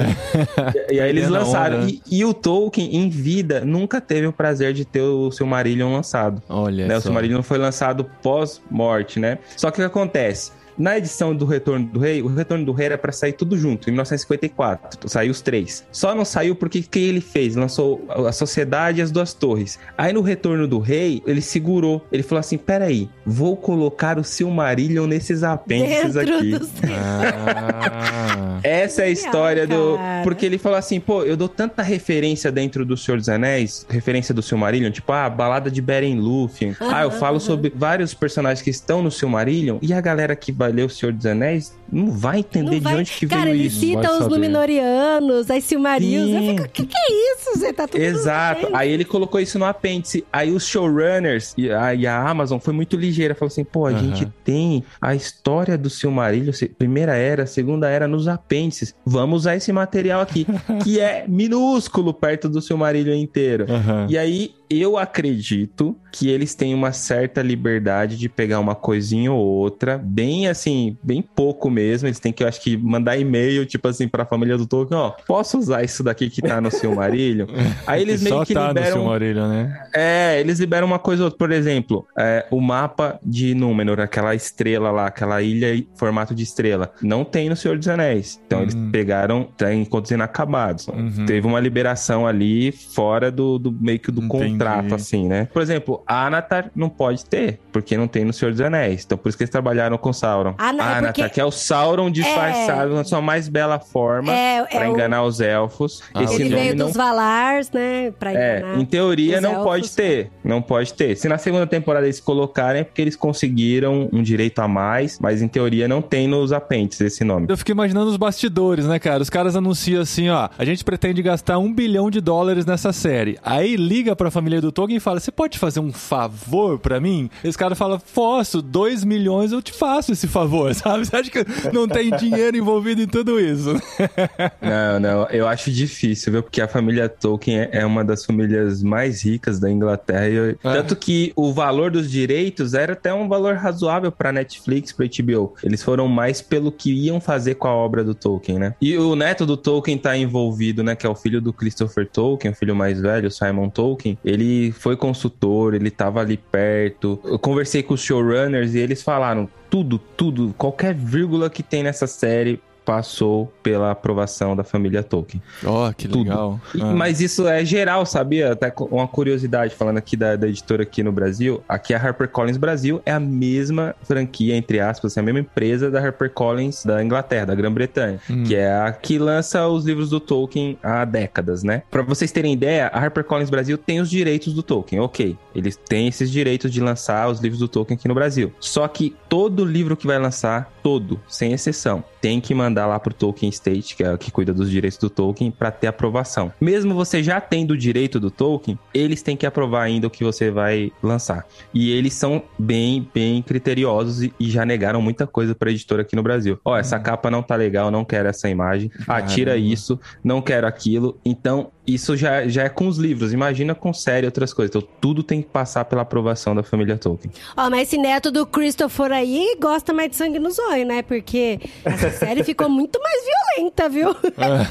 E, 0.90 0.94
e 0.94 1.00
aí 1.00 1.10
eles 1.10 1.26
a 1.26 1.30
lançaram. 1.30 1.80
onda. 1.80 1.90
E, 1.90 2.19
e 2.19 2.19
o 2.24 2.34
Tolkien, 2.34 2.96
em 2.96 3.08
vida, 3.08 3.64
nunca 3.64 4.00
teve 4.00 4.26
o 4.26 4.32
prazer 4.32 4.72
de 4.72 4.84
ter 4.84 5.02
o 5.02 5.30
Silmarillion 5.30 5.92
lançado. 5.92 6.42
Olha 6.48 6.86
né? 6.86 6.96
O 6.96 7.00
só. 7.00 7.08
Silmarillion 7.08 7.42
foi 7.42 7.58
lançado 7.58 8.04
pós-morte, 8.22 9.18
né? 9.18 9.38
Só 9.56 9.70
que 9.70 9.80
o 9.80 9.82
que 9.82 9.86
acontece? 9.86 10.52
Na 10.78 10.96
edição 10.98 11.34
do 11.34 11.44
Retorno 11.44 11.86
do 11.86 12.00
Rei, 12.00 12.22
o 12.22 12.28
Retorno 12.28 12.64
do 12.64 12.72
Rei 12.72 12.86
era 12.86 12.98
pra 12.98 13.12
sair 13.12 13.32
tudo 13.32 13.56
junto, 13.56 13.88
em 13.88 13.92
1954. 13.92 15.08
Saiu 15.08 15.30
os 15.30 15.40
três. 15.40 15.84
Só 15.92 16.14
não 16.14 16.24
saiu 16.24 16.54
porque 16.54 16.80
o 16.80 16.82
que 16.82 16.98
ele 16.98 17.20
fez? 17.20 17.56
Lançou 17.56 18.04
a 18.08 18.32
Sociedade 18.32 19.00
e 19.00 19.02
as 19.02 19.10
Duas 19.10 19.32
Torres. 19.34 19.78
Aí 19.96 20.12
no 20.12 20.20
Retorno 20.20 20.66
do 20.66 20.78
Rei, 20.78 21.22
ele 21.26 21.40
segurou. 21.40 22.04
Ele 22.10 22.22
falou 22.22 22.40
assim: 22.40 22.58
peraí, 22.58 23.08
vou 23.24 23.56
colocar 23.56 24.18
o 24.18 24.24
Silmarillion 24.24 25.06
nesses 25.06 25.42
apêndices 25.42 26.14
Dentro 26.14 26.36
aqui. 26.36 26.50
dos... 26.58 26.70
Ah, 26.90 28.60
Essa 28.62 29.02
é 29.02 29.06
a 29.06 29.10
história 29.10 29.66
do. 29.66 29.98
Porque 30.22 30.44
ele 30.46 30.58
falou 30.58 30.78
assim, 30.78 31.00
pô, 31.00 31.22
eu 31.22 31.36
dou 31.36 31.48
tanta 31.48 31.82
referência 31.82 32.50
dentro 32.52 32.84
do 32.84 32.96
Senhor 32.96 33.16
dos 33.16 33.28
Anéis, 33.28 33.86
referência 33.88 34.34
do 34.34 34.42
Silmarillion, 34.42 34.90
tipo, 34.90 35.12
ah, 35.12 35.26
a 35.26 35.30
balada 35.30 35.70
de 35.70 35.80
Beren 35.80 36.16
Lúthien. 36.16 36.76
ah, 36.80 37.02
eu 37.02 37.10
falo 37.10 37.40
sobre 37.40 37.72
vários 37.74 38.14
personagens 38.14 38.62
que 38.62 38.70
estão 38.70 39.02
no 39.02 39.10
Silmarillion, 39.10 39.78
e 39.80 39.92
a 39.92 40.00
galera 40.00 40.36
que 40.36 40.52
vai 40.52 40.69
ler 40.70 40.84
o 40.84 40.90
Senhor 40.90 41.12
dos 41.12 41.26
Anéis 41.26 41.78
não 41.92 42.10
vai 42.12 42.38
entender 42.38 42.64
Não 42.70 42.78
de 42.78 42.80
vai... 42.80 42.96
onde 42.98 43.10
que 43.12 43.26
Cara, 43.26 43.44
veio 43.46 43.56
ele 43.56 43.66
isso. 43.66 43.80
cita 43.80 44.02
vai 44.02 44.10
os 44.12 44.18
saber. 44.18 44.30
Númenóreanos, 44.30 45.50
as 45.50 45.64
Silmarils. 45.64 46.30
Eu 46.32 46.42
fico, 46.42 46.62
o 46.62 46.68
que, 46.68 46.86
que 46.86 46.96
é 46.96 47.34
isso? 47.34 47.58
Você 47.58 47.72
tá 47.72 47.88
tudo 47.88 48.00
Exato. 48.00 48.66
bem? 48.66 48.70
Aí 48.76 48.90
ele 48.92 49.04
colocou 49.04 49.40
isso 49.40 49.58
no 49.58 49.64
apêndice. 49.64 50.24
Aí 50.32 50.52
os 50.52 50.64
showrunners 50.66 51.52
e 51.58 51.70
a, 51.70 51.94
e 51.94 52.06
a 52.06 52.28
Amazon 52.28 52.58
foi 52.58 52.72
muito 52.72 52.96
ligeira. 52.96 53.34
Falou 53.34 53.48
assim: 53.48 53.64
pô, 53.64 53.86
a 53.86 53.90
Aham. 53.90 53.98
gente 53.98 54.26
tem 54.44 54.84
a 55.00 55.14
história 55.14 55.76
do 55.76 55.90
Silmarillion, 55.90 56.52
se- 56.52 56.68
primeira 56.68 57.14
era, 57.16 57.44
segunda 57.46 57.88
era 57.88 58.06
nos 58.06 58.28
apêndices. 58.28 58.94
Vamos 59.04 59.40
usar 59.40 59.56
esse 59.56 59.72
material 59.72 60.20
aqui, 60.20 60.46
que 60.84 61.00
é 61.00 61.24
minúsculo 61.26 62.14
perto 62.14 62.48
do 62.48 62.60
Silmarillion 62.62 63.14
inteiro. 63.14 63.66
aham. 63.68 64.06
E 64.08 64.16
aí, 64.16 64.52
eu 64.70 64.96
acredito 64.96 65.96
que 66.12 66.28
eles 66.28 66.54
têm 66.54 66.74
uma 66.74 66.92
certa 66.92 67.42
liberdade 67.42 68.16
de 68.16 68.28
pegar 68.28 68.60
uma 68.60 68.74
coisinha 68.74 69.32
ou 69.32 69.38
outra, 69.44 69.98
bem 69.98 70.48
assim, 70.48 70.96
bem 71.02 71.22
pouco 71.22 71.68
mesmo. 71.70 72.08
Eles 72.08 72.18
têm 72.20 72.32
que, 72.32 72.42
eu 72.42 72.48
acho 72.48 72.60
que, 72.60 72.76
mandar 72.76 73.16
e-mail, 73.16 73.66
tipo 73.66 73.88
assim, 73.88 74.06
pra 74.08 74.24
família 74.24 74.56
do 74.56 74.66
Tolkien, 74.66 74.98
ó, 74.98 75.10
posso 75.26 75.58
usar 75.58 75.82
isso 75.84 76.02
daqui 76.02 76.28
que 76.30 76.42
tá 76.42 76.60
no 76.60 76.70
Silmarillion? 76.70 77.46
Aí 77.86 78.02
eles 78.02 78.22
meio 78.22 78.36
Só 78.36 78.44
que 78.44 78.54
tá 78.54 78.62
no 78.62 78.68
liberam... 78.68 78.98
Silmarillion, 78.98 79.48
né? 79.48 79.82
É, 79.94 80.40
eles 80.40 80.58
liberam 80.60 80.86
uma 80.86 80.98
coisa 80.98 81.22
ou 81.22 81.26
outra. 81.26 81.38
Por 81.38 81.52
exemplo, 81.52 82.06
é, 82.18 82.46
o 82.50 82.60
mapa 82.60 83.18
de 83.24 83.54
Númenor, 83.54 84.00
aquela 84.00 84.34
estrela 84.34 84.90
lá, 84.90 85.06
aquela 85.06 85.42
ilha 85.42 85.74
em 85.74 85.86
formato 85.96 86.34
de 86.34 86.42
estrela, 86.42 86.92
não 87.02 87.24
tem 87.24 87.48
no 87.48 87.56
Senhor 87.56 87.76
dos 87.78 87.88
Anéis. 87.88 88.40
Então 88.46 88.62
eles 88.62 88.74
Hum. 88.74 88.90
pegaram, 88.90 89.44
tem 89.56 89.82
encontros 89.82 90.10
inacabados. 90.12 90.86
Uhum. 90.88 91.26
Teve 91.26 91.46
uma 91.46 91.58
liberação 91.60 92.26
ali 92.26 92.72
fora 92.72 93.30
do, 93.30 93.58
do 93.58 93.72
meio 93.72 93.98
que 93.98 94.10
do 94.10 94.20
Entendi. 94.22 94.30
Contrato, 94.64 94.94
assim, 94.94 95.26
né? 95.26 95.48
Por 95.52 95.62
exemplo, 95.62 96.02
a 96.06 96.26
Anatar 96.26 96.70
não 96.74 96.88
pode 96.88 97.24
ter, 97.24 97.58
porque 97.72 97.96
não 97.96 98.06
tem 98.06 98.24
no 98.24 98.32
Senhor 98.32 98.50
dos 98.52 98.60
Anéis. 98.60 99.04
Então 99.04 99.16
por 99.18 99.28
isso 99.28 99.38
que 99.38 99.44
eles 99.44 99.50
trabalharam 99.50 99.96
com 99.98 100.12
Sauron. 100.12 100.54
Ana- 100.58 100.82
é 100.82 100.86
Anatar, 100.98 101.14
porque- 101.14 101.28
que 101.30 101.40
é 101.40 101.44
o 101.44 101.50
Sauron 101.50 102.10
disfarçado 102.10 102.94
na 102.94 103.04
sua 103.04 103.20
mais 103.20 103.48
bela 103.48 103.78
forma 103.78 104.32
É, 104.32 104.62
pra 104.64 104.84
é 104.84 104.88
o- 104.88 104.92
enganar 104.92 105.22
os 105.24 105.40
elfos. 105.40 106.02
Ah, 106.14 106.22
Esse 106.22 106.34
Ele 106.42 106.50
nome 106.50 106.62
veio 106.62 106.76
não 106.76 106.86
dos 106.86 106.96
Valars, 106.96 107.70
né? 107.70 108.12
Pra 108.18 108.32
é, 108.32 108.58
enganar. 108.58 108.78
em 108.80 108.84
teoria 108.84 109.36
os 109.36 109.42
não 109.42 109.50
elfos. 109.52 109.64
pode 109.64 109.90
ter. 109.90 110.30
Não 110.44 110.62
pode 110.62 110.94
ter. 110.94 111.16
Se 111.16 111.28
na 111.28 111.38
segunda 111.38 111.66
temporada 111.66 112.06
eles 112.06 112.20
colocarem 112.20 112.82
é 112.82 112.84
porque 112.84 113.00
eles 113.02 113.16
conseguiram 113.16 114.08
um 114.12 114.22
direito 114.22 114.58
a 114.60 114.68
mais, 114.68 115.18
mas 115.20 115.42
em 115.42 115.48
teoria 115.48 115.88
não 115.88 116.02
tem 116.02 116.26
nos 116.28 116.52
apêndices 116.52 117.00
esse 117.12 117.24
nome. 117.24 117.46
Eu 117.48 117.56
fiquei 117.56 117.72
imaginando 117.72 118.10
os 118.10 118.16
bastidores, 118.16 118.86
né, 118.86 118.98
cara? 118.98 119.22
Os 119.22 119.30
caras 119.30 119.56
anunciam 119.56 120.02
assim, 120.02 120.28
ó, 120.28 120.48
a 120.58 120.64
gente 120.64 120.84
pretende 120.84 121.22
gastar 121.22 121.58
um 121.58 121.72
bilhão 121.72 122.10
de 122.10 122.20
dólares 122.20 122.66
nessa 122.66 122.92
série. 122.92 123.38
Aí 123.42 123.76
liga 123.76 124.14
pra 124.14 124.30
família 124.30 124.49
do 124.58 124.72
Tolkien 124.72 124.96
e 124.96 125.00
fala, 125.00 125.20
você 125.20 125.30
pode 125.30 125.58
fazer 125.58 125.80
um 125.80 125.92
favor 125.92 126.78
pra 126.78 126.98
mim? 126.98 127.28
Esse 127.44 127.58
cara 127.58 127.74
fala, 127.74 128.00
posso, 128.14 128.62
dois 128.62 129.04
milhões 129.04 129.52
eu 129.52 129.60
te 129.60 129.70
faço 129.72 130.12
esse 130.12 130.26
favor, 130.26 130.72
sabe? 130.74 131.04
Você 131.04 131.14
acha 131.14 131.30
que 131.30 131.44
não 131.74 131.86
tem 131.86 132.10
dinheiro 132.16 132.56
envolvido 132.56 133.02
em 133.02 133.06
tudo 133.06 133.38
isso? 133.38 133.74
Não, 134.62 135.00
não, 135.00 135.26
eu 135.30 135.46
acho 135.46 135.70
difícil, 135.70 136.32
viu? 136.32 136.42
Porque 136.42 136.60
a 136.60 136.68
família 136.68 137.08
Tolkien 137.08 137.68
é- 137.70 137.84
uma 137.84 138.04
das 138.04 138.24
famílias 138.24 138.82
mais 138.82 139.22
ricas 139.22 139.58
da 139.58 139.70
Inglaterra. 139.70 140.28
Eu- 140.28 140.50
É. 140.50 140.54
Tanto 140.62 140.94
que 140.96 141.32
o 141.36 141.52
valor 141.52 141.90
dos 141.90 142.10
direitos 142.10 142.72
era 142.74 142.92
até 142.92 143.12
um 143.12 143.28
valor 143.28 143.56
razoável 143.56 144.10
pra 144.12 144.32
Netflix, 144.32 144.92
pra 144.92 145.04
HBO. 145.06 145.54
Eles 145.62 145.82
foram 145.82 146.06
mais 146.08 146.40
pelo 146.40 146.70
que 146.72 146.92
iam 146.92 147.20
fazer 147.20 147.54
com 147.56 147.68
a 147.68 147.74
obra 147.74 148.02
do 148.04 148.14
Tolkien, 148.14 148.58
né? 148.58 148.74
E 148.80 148.96
o 148.96 149.14
neto 149.16 149.44
do 149.44 149.56
Tolkien 149.56 149.98
tá 149.98 150.16
envolvido, 150.16 150.82
né? 150.82 150.94
Que 150.94 151.06
é 151.06 151.10
o 151.10 151.14
filho 151.14 151.40
do 151.40 151.52
Christopher 151.52 152.06
Tolkien, 152.08 152.52
o 152.52 152.56
filho 152.56 152.74
mais 152.74 153.00
velho, 153.00 153.30
Simon 153.30 153.68
Tolkien. 153.68 154.18
Ele 154.24 154.39
foi 154.72 154.96
consultor, 154.96 155.74
ele 155.74 155.90
tava 155.90 156.20
ali 156.20 156.36
perto. 156.36 157.20
Eu 157.24 157.38
conversei 157.38 157.82
com 157.82 157.94
os 157.94 158.02
showrunners 158.02 158.74
e 158.74 158.78
eles 158.78 159.02
falaram 159.02 159.48
tudo, 159.68 159.98
tudo, 159.98 160.54
qualquer 160.58 160.94
vírgula 160.94 161.48
que 161.48 161.62
tem 161.62 161.82
nessa 161.82 162.06
série 162.06 162.60
passou 162.84 163.52
pela 163.62 163.90
aprovação 163.90 164.56
da 164.56 164.64
família 164.64 165.02
Tolkien. 165.02 165.42
Ó, 165.64 165.92
que 165.92 166.08
Tudo. 166.08 166.18
legal. 166.24 166.60
Ah. 166.80 166.92
Mas 166.92 167.20
isso 167.20 167.46
é 167.46 167.64
geral, 167.64 168.04
sabia? 168.06 168.52
Até 168.52 168.72
uma 168.90 169.06
curiosidade, 169.06 169.74
falando 169.74 169.98
aqui 169.98 170.16
da, 170.16 170.36
da 170.36 170.48
editora 170.48 170.82
aqui 170.82 171.02
no 171.02 171.12
Brasil, 171.12 171.62
aqui 171.68 171.94
a 171.94 171.98
HarperCollins 171.98 172.56
Brasil 172.56 173.00
é 173.06 173.12
a 173.12 173.20
mesma 173.20 173.94
franquia, 174.02 174.56
entre 174.56 174.80
aspas, 174.80 175.16
é 175.16 175.20
a 175.20 175.22
mesma 175.22 175.40
empresa 175.40 175.90
da 175.90 176.00
HarperCollins 176.00 176.84
da 176.84 177.02
Inglaterra, 177.02 177.46
da 177.46 177.54
Grã-Bretanha, 177.54 178.20
Hum. 178.28 178.44
que 178.44 178.54
é 178.54 178.70
a 178.72 178.92
que 178.92 179.18
lança 179.18 179.66
os 179.68 179.84
livros 179.84 180.10
do 180.10 180.20
Tolkien 180.20 180.78
há 180.82 181.04
décadas, 181.04 181.62
né? 181.62 181.82
Pra 181.90 182.02
vocês 182.02 182.32
terem 182.32 182.52
ideia, 182.52 182.88
a 182.88 182.98
HarperCollins 183.00 183.50
Brasil 183.50 183.76
tem 183.78 184.00
os 184.00 184.10
direitos 184.10 184.52
do 184.52 184.62
Tolkien, 184.62 185.00
ok. 185.00 185.36
Eles 185.54 185.76
têm 185.76 186.08
esses 186.08 186.30
direitos 186.30 186.70
de 186.72 186.80
lançar 186.80 187.28
os 187.28 187.40
livros 187.40 187.58
do 187.60 187.68
Tolkien 187.68 187.96
aqui 187.96 188.08
no 188.08 188.14
Brasil. 188.14 188.52
Só 188.60 188.86
que 188.88 189.14
todo 189.28 189.64
livro 189.64 189.96
que 189.96 190.06
vai 190.06 190.18
lançar, 190.18 190.70
todo, 190.82 191.20
sem 191.28 191.52
exceção, 191.52 192.02
tem 192.20 192.40
que 192.40 192.54
mandar 192.54 192.86
lá 192.86 192.98
pro 192.98 193.14
Tolkien 193.14 193.50
State, 193.50 193.96
que 193.96 194.04
é 194.04 194.12
a 194.12 194.18
que 194.18 194.30
cuida 194.30 194.52
dos 194.52 194.70
direitos 194.70 194.98
do 194.98 195.08
Tolkien, 195.08 195.50
pra 195.50 195.70
ter 195.70 195.86
aprovação. 195.86 196.52
Mesmo 196.60 196.94
você 196.94 197.22
já 197.22 197.40
tendo 197.40 197.72
o 197.72 197.76
direito 197.76 198.20
do 198.20 198.30
Tolkien, 198.30 198.78
eles 198.92 199.22
têm 199.22 199.36
que 199.36 199.46
aprovar 199.46 199.82
ainda 199.82 200.06
o 200.06 200.10
que 200.10 200.22
você 200.22 200.50
vai 200.50 200.92
lançar. 201.02 201.46
E 201.72 201.90
eles 201.90 202.14
são 202.14 202.42
bem, 202.58 203.08
bem 203.12 203.42
criteriosos 203.42 204.22
e, 204.22 204.50
já 204.50 204.64
negaram 204.64 205.00
muita 205.00 205.26
coisa 205.26 205.54
pra 205.54 205.70
editora 205.70 206.02
aqui 206.02 206.16
no 206.16 206.22
Brasil. 206.22 206.58
Ó, 206.64 206.76
essa 206.76 206.98
capa 206.98 207.30
não 207.30 207.42
tá 207.42 207.54
legal, 207.54 207.90
não 207.90 208.04
quero 208.04 208.28
essa 208.28 208.48
imagem. 208.48 208.90
Caramba. 209.06 209.56
isso, 209.56 209.98
não 210.22 210.42
quero 210.42 210.66
aquilo. 210.66 211.18
Então, 211.24 211.70
isso 211.86 212.16
já, 212.16 212.46
já 212.46 212.64
é 212.64 212.68
com 212.68 212.86
os 212.86 212.98
livros. 212.98 213.32
Imagina 213.32 213.74
com 213.74 213.92
série 213.92 214.26
e 214.26 214.28
outras 214.28 214.52
coisas. 214.52 214.74
Então, 214.74 214.88
tudo 215.00 215.22
tem 215.22 215.42
que 215.42 215.48
passar 215.48 215.84
pela 215.84 216.02
aprovação 216.02 216.54
da 216.54 216.62
família 216.62 216.96
Tolkien. 216.96 217.32
Ó, 217.56 217.70
mas 217.70 217.82
esse 217.82 217.98
neto 217.98 218.30
do 218.30 218.46
Christopher 218.46 219.12
aí 219.12 219.56
gosta 219.60 219.92
mais 219.92 220.10
de 220.10 220.16
sangue 220.16 220.38
no 220.38 220.50
zóio, 220.70 220.86
né? 220.86 221.02
Porque 221.02 221.58
essa 221.84 222.10
série 222.10 222.44
ficou 222.44 222.68
muito 222.68 222.98
mais 223.00 223.16
violenta, 223.56 223.88
viu? 223.88 224.16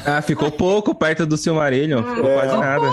Ah, 0.06 0.22
ficou 0.22 0.52
pouco 0.52 0.96
perto 0.96 1.26
do 1.26 1.38
Silmarillion. 1.38 2.04
Ficou 2.04 2.30
É. 2.30 2.34
quase 2.34 2.58
nada. 2.58 2.92